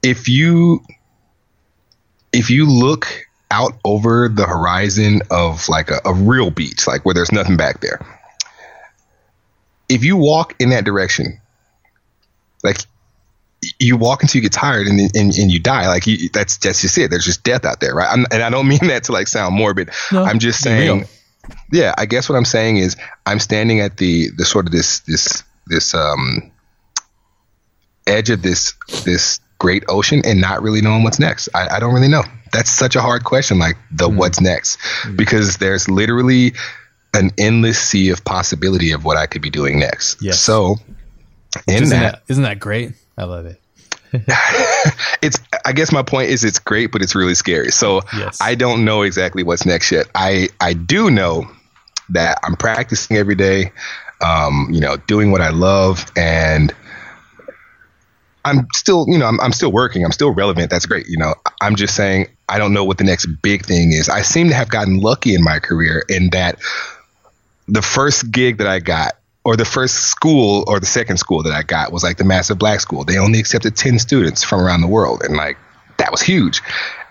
[0.03, 0.83] if you
[2.33, 3.07] if you look
[3.51, 7.81] out over the horizon of like a, a real beach, like where there's nothing back
[7.81, 7.99] there,
[9.87, 11.39] if you walk in that direction,
[12.63, 12.79] like
[13.79, 15.87] you walk until you get tired and and, and you die.
[15.87, 17.09] Like you, that's that's just it.
[17.09, 18.09] There's just death out there, right?
[18.11, 19.89] I'm, and I don't mean that to like sound morbid.
[20.11, 20.75] No, I'm just real.
[20.97, 21.05] saying.
[21.71, 22.95] Yeah, I guess what I'm saying is
[23.25, 26.51] I'm standing at the the sort of this this this um
[28.07, 31.49] edge of this this great ocean and not really knowing what's next.
[31.55, 32.23] I, I don't really know.
[32.51, 34.17] That's such a hard question, like the Hmm.
[34.17, 34.77] what's next,
[35.15, 36.53] because there's literally
[37.13, 40.21] an endless sea of possibility of what I could be doing next.
[40.21, 40.39] Yes.
[40.41, 40.75] So
[41.67, 42.91] in isn't that, that isn't that great?
[43.17, 43.61] I love it.
[45.21, 47.71] it's I guess my point is it's great, but it's really scary.
[47.71, 48.39] So Yes.
[48.41, 50.07] I don't know exactly what's next yet.
[50.15, 51.49] I I do know
[52.09, 53.71] that I'm practicing every day,
[54.21, 56.73] um, you know, doing what I love, and
[58.45, 60.05] I'm still, you know, I'm, I'm still working.
[60.05, 60.69] I'm still relevant.
[60.69, 61.07] That's great.
[61.07, 64.07] You know, I'm just saying I don't know what the next big thing is.
[64.07, 66.59] I seem to have gotten lucky in my career in that
[67.67, 69.13] the first gig that I got,
[69.45, 72.57] or the first school or the second school that I got was like the massive
[72.57, 73.03] black school.
[73.05, 75.21] They only accepted 10 students from around the world.
[75.23, 75.57] And like,
[75.97, 76.61] that was huge.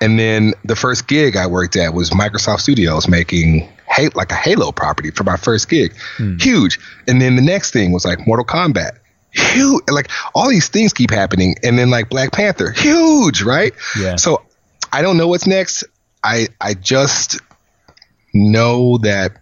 [0.01, 3.73] And then the first gig I worked at was Microsoft Studios making
[4.15, 5.95] like a Halo property for my first gig.
[6.17, 6.37] Hmm.
[6.39, 6.81] Huge.
[7.07, 8.99] And then the next thing was like Mortal Kombat.
[9.31, 9.83] Huge.
[9.89, 11.55] Like all these things keep happening.
[11.63, 12.73] And then like Black Panther.
[12.73, 13.73] Huge, right?
[13.99, 14.17] Yeah.
[14.17, 14.43] So
[14.93, 15.85] I don't know what's next.
[16.23, 17.41] I I just
[18.35, 19.41] know that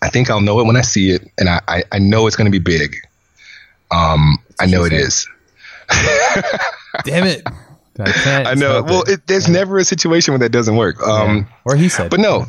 [0.00, 2.36] I think I'll know it when I see it, and I I, I know it's
[2.36, 2.96] going to be big.
[3.90, 5.28] Um, I know it is.
[7.04, 7.42] Damn it!
[7.98, 8.44] I.
[8.46, 8.72] I know.
[8.74, 11.00] help Well, it, there's never a situation where that doesn't work.
[11.06, 12.46] Um, or he said, but no.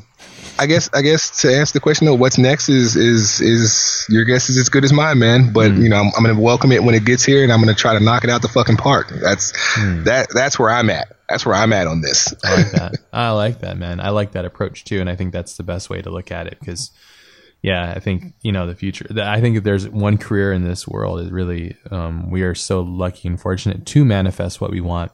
[0.60, 4.24] I guess I guess to answer the question though, what's next is is is your
[4.24, 5.52] guess is as good as mine, man.
[5.52, 5.82] But Hmm.
[5.82, 7.94] you know, I'm, I'm gonna welcome it when it gets here, and I'm gonna try
[7.96, 9.10] to knock it out the fucking park.
[9.10, 10.04] That's Hmm.
[10.04, 11.12] that that's where I'm at.
[11.28, 12.34] That's where I'm at on this.
[12.46, 12.94] I like that.
[13.12, 14.00] I like that, man.
[14.00, 16.46] I like that approach too, and I think that's the best way to look at
[16.46, 16.92] it because,
[17.64, 19.08] yeah, I think you know the future.
[19.18, 22.82] I think if there's one career in this world, is really um, we are so
[22.82, 25.12] lucky and fortunate to manifest what we want.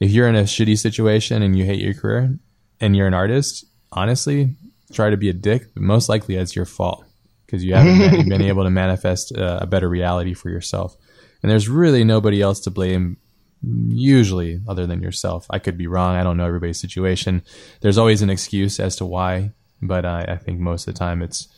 [0.00, 2.38] If you're in a shitty situation and you hate your career
[2.80, 4.56] and you're an artist, honestly,
[4.94, 7.04] try to be a dick, but most likely it's your fault
[7.44, 10.96] because you haven't been able to manifest uh, a better reality for yourself.
[11.42, 13.18] And there's really nobody else to blame
[13.62, 15.46] usually other than yourself.
[15.50, 16.16] I could be wrong.
[16.16, 17.42] I don't know everybody's situation.
[17.82, 21.20] There's always an excuse as to why, but uh, I think most of the time
[21.20, 21.48] it's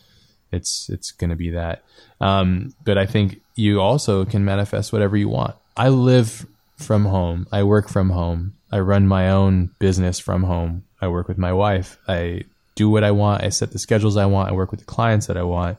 [0.52, 1.82] it's it's going to be that.
[2.20, 5.56] Um, but I think you also can manifest whatever you want.
[5.76, 7.46] I live from home.
[7.50, 8.54] I work from home.
[8.70, 10.84] I run my own business from home.
[11.00, 11.98] I work with my wife.
[12.06, 13.42] I do what I want.
[13.42, 14.50] I set the schedules I want.
[14.50, 15.78] I work with the clients that I want.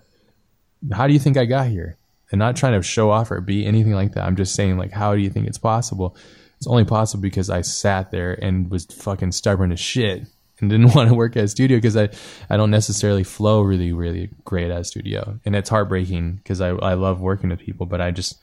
[0.91, 1.97] How do you think I got here?
[2.31, 4.25] And not trying to show off or be anything like that.
[4.25, 6.15] I'm just saying, like, how do you think it's possible?
[6.57, 10.23] It's only possible because I sat there and was fucking stubborn as shit
[10.59, 12.09] and didn't want to work at a studio because I,
[12.49, 15.39] I don't necessarily flow really, really great at a studio.
[15.45, 18.39] And it's heartbreaking because I, I love working with people, but I just,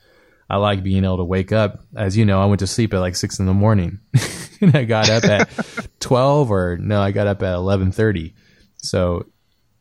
[0.49, 1.83] I like being able to wake up.
[1.95, 3.99] As you know, I went to sleep at like six in the morning
[4.61, 5.49] and I got up at
[5.99, 8.35] 12 or no, I got up at 1130.
[8.77, 9.25] So,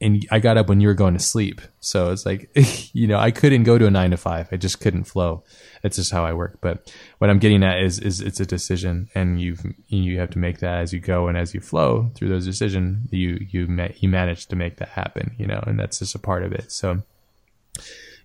[0.00, 1.60] and I got up when you were going to sleep.
[1.80, 2.50] So it's like,
[2.94, 4.48] you know, I couldn't go to a nine to five.
[4.50, 5.44] I just couldn't flow.
[5.82, 6.58] It's just how I work.
[6.60, 10.38] But what I'm getting at is, is it's a decision and you've, you have to
[10.38, 13.88] make that as you go and as you flow through those decisions, you, you, ma-
[13.98, 16.72] you manage to make that happen, you know, and that's just a part of it.
[16.72, 17.02] So,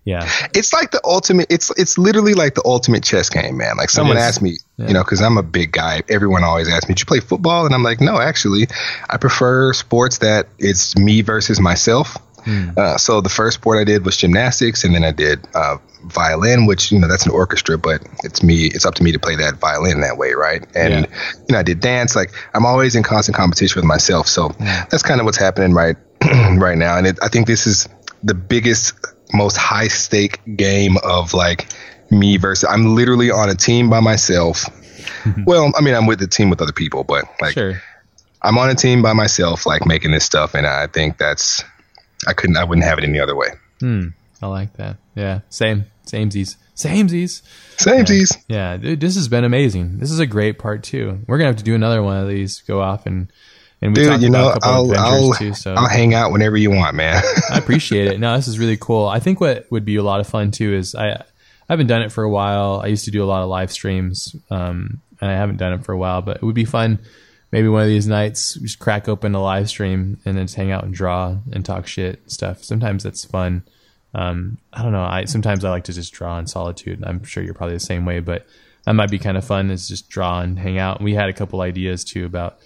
[0.06, 0.26] yeah.
[0.54, 1.48] It's like the ultimate.
[1.50, 3.76] It's it's literally like the ultimate chess game, man.
[3.76, 4.86] Like someone asked me, yeah.
[4.86, 6.04] you know, because I'm a big guy.
[6.08, 8.68] Everyone always asks me, "Did you play football?" And I'm like, "No, actually,
[9.10, 12.70] I prefer sports that it's me versus myself." Hmm.
[12.76, 16.66] Uh, so the first sport I did was gymnastics, and then I did uh, violin,
[16.66, 18.66] which you know that's an orchestra, but it's me.
[18.66, 20.64] It's up to me to play that violin that way, right?
[20.76, 21.34] And yeah.
[21.48, 22.14] you know, I did dance.
[22.14, 24.28] Like I'm always in constant competition with myself.
[24.28, 24.86] So yeah.
[24.88, 26.96] that's kind of what's happening right right now.
[26.96, 27.88] And it, I think this is
[28.22, 28.94] the biggest
[29.32, 31.68] most high stake game of like
[32.10, 34.64] me versus I'm literally on a team by myself.
[35.44, 37.82] Well, I mean, I'm with the team with other people, but like sure.
[38.42, 41.64] I'm on a team by myself, like making this stuff, and I think that's
[42.28, 43.48] I couldn't I wouldn't have it any other way.
[43.80, 44.08] Hmm.
[44.40, 44.98] I like that.
[45.16, 47.42] Yeah, same, samesies, samesies,
[47.76, 48.36] samesies.
[48.48, 49.98] Yeah, yeah dude, this has been amazing.
[49.98, 51.20] This is a great part too.
[51.26, 52.60] We're gonna have to do another one of these.
[52.60, 53.32] Go off and
[53.82, 55.74] and we Dude, you know, I'll I'll, too, so.
[55.74, 57.22] I'll hang out whenever you want, man.
[57.50, 58.18] I appreciate it.
[58.18, 59.06] No, this is really cool.
[59.06, 61.24] I think what would be a lot of fun too is I I
[61.72, 62.80] haven't done it for a while.
[62.82, 65.84] I used to do a lot of live streams, um, and I haven't done it
[65.84, 66.22] for a while.
[66.22, 67.00] But it would be fun.
[67.52, 70.72] Maybe one of these nights, just crack open a live stream and then just hang
[70.72, 72.64] out and draw and talk shit and stuff.
[72.64, 73.62] Sometimes that's fun.
[74.14, 75.04] Um, I don't know.
[75.04, 77.04] I sometimes I like to just draw in solitude.
[77.06, 78.46] I'm sure you're probably the same way, but
[78.84, 79.70] that might be kind of fun.
[79.70, 81.02] Is just draw and hang out.
[81.02, 82.58] We had a couple ideas too about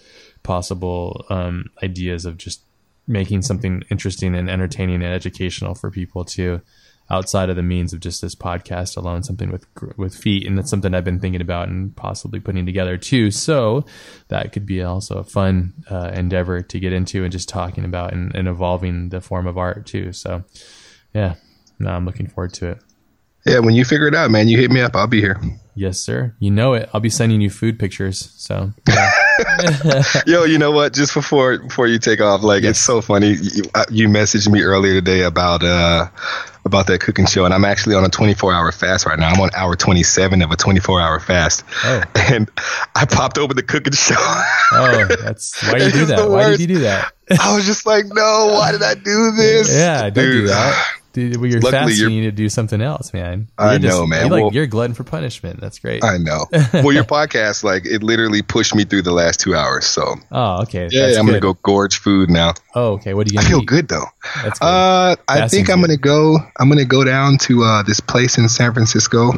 [0.42, 2.62] possible um, ideas of just
[3.06, 6.60] making something interesting and entertaining and educational for people too
[7.10, 10.70] outside of the means of just this podcast alone something with with feet and that's
[10.70, 13.30] something I've been thinking about and possibly putting together too.
[13.32, 13.84] So
[14.28, 18.12] that could be also a fun uh, endeavor to get into and just talking about
[18.12, 20.12] and, and evolving the form of art too.
[20.12, 20.44] So
[21.12, 21.34] yeah
[21.78, 22.82] no I'm looking forward to it
[23.46, 25.40] yeah when you figure it out man you hit me up I'll be here
[25.74, 29.10] yes sir you know it I'll be sending you food pictures so yeah.
[30.26, 30.92] Yo, you know what?
[30.92, 32.70] Just before before you take off, like yes.
[32.70, 33.36] it's so funny.
[33.40, 36.08] You, uh, you, messaged me earlier today about uh
[36.64, 39.28] about that cooking show, and I'm actually on a 24 hour fast right now.
[39.30, 42.02] I'm on hour 27 of a 24 hour fast, oh.
[42.14, 42.50] and
[42.94, 44.14] I popped over the cooking show.
[44.18, 46.28] oh, that's why you do that?
[46.28, 47.12] Why did you do that?
[47.40, 49.72] I was just like, no, why did I do this?
[49.72, 50.14] Yeah, Dude.
[50.14, 50.96] do that.
[51.12, 53.48] Dude, when you're Luckily, fasting, you're, you need to do something else, man.
[53.58, 54.20] You're I just, know, man.
[54.20, 55.60] You're, like, well, you're a glutton for punishment.
[55.60, 56.04] That's great.
[56.04, 56.46] I know.
[56.72, 59.86] well, your podcast, like, it literally pushed me through the last two hours.
[59.86, 60.88] So, oh, okay.
[60.90, 62.54] Yeah, That's I'm gonna go gorge food now.
[62.74, 63.14] Oh, okay.
[63.14, 63.40] What do you?
[63.40, 63.66] I feel eat?
[63.66, 64.06] good though.
[64.42, 64.66] That's good.
[64.66, 65.88] Uh, I think I'm good.
[65.88, 66.38] gonna go.
[66.58, 69.32] I'm gonna go down to uh, this place in San Francisco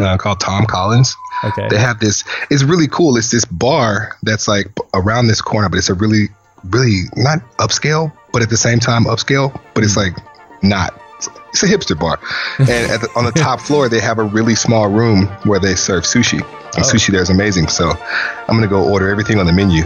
[0.00, 1.14] uh, called Tom Collins.
[1.44, 1.68] Okay.
[1.68, 2.24] They have this.
[2.50, 3.16] It's really cool.
[3.16, 6.28] It's this bar that's like around this corner, but it's a really,
[6.64, 9.58] really not upscale, but at the same time upscale.
[9.74, 10.00] But it's hmm.
[10.00, 10.25] like
[10.62, 11.00] not
[11.48, 12.18] it's a hipster bar.
[12.58, 16.04] And the, on the top floor, they have a really small room where they serve
[16.04, 16.42] sushi.
[16.42, 16.92] And oh.
[16.92, 17.68] sushi there is amazing.
[17.68, 19.84] So I'm going to go order everything on the menu.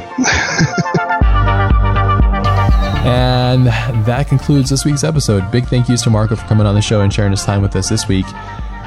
[3.07, 3.67] and
[4.07, 5.51] that concludes this week's episode.
[5.51, 7.77] Big thank yous to Marco for coming on the show and sharing his time with
[7.77, 8.27] us this week.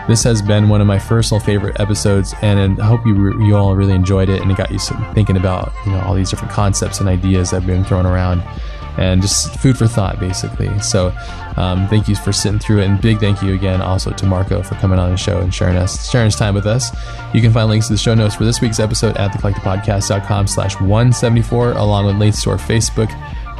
[0.09, 3.73] This has been one of my personal favorite episodes, and I hope you you all
[3.73, 4.79] really enjoyed it and it got you
[5.13, 8.43] thinking about you know all these different concepts and ideas that have been thrown around
[8.97, 10.77] and just food for thought, basically.
[10.80, 11.13] So,
[11.57, 14.61] um, thank you for sitting through it, and big thank you again also to Marco
[14.63, 16.95] for coming on the show and sharing us sharing his time with us.
[17.33, 20.80] You can find links to the show notes for this week's episode at thecollectivepodcast.com slash
[20.80, 23.11] 174, along with links to our Facebook,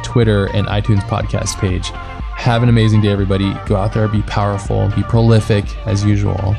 [0.02, 1.88] Twitter, and iTunes podcast page.
[2.36, 3.54] Have an amazing day, everybody.
[3.66, 6.56] Go out there, be powerful, be prolific as usual,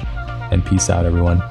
[0.51, 1.43] and peace out, everyone.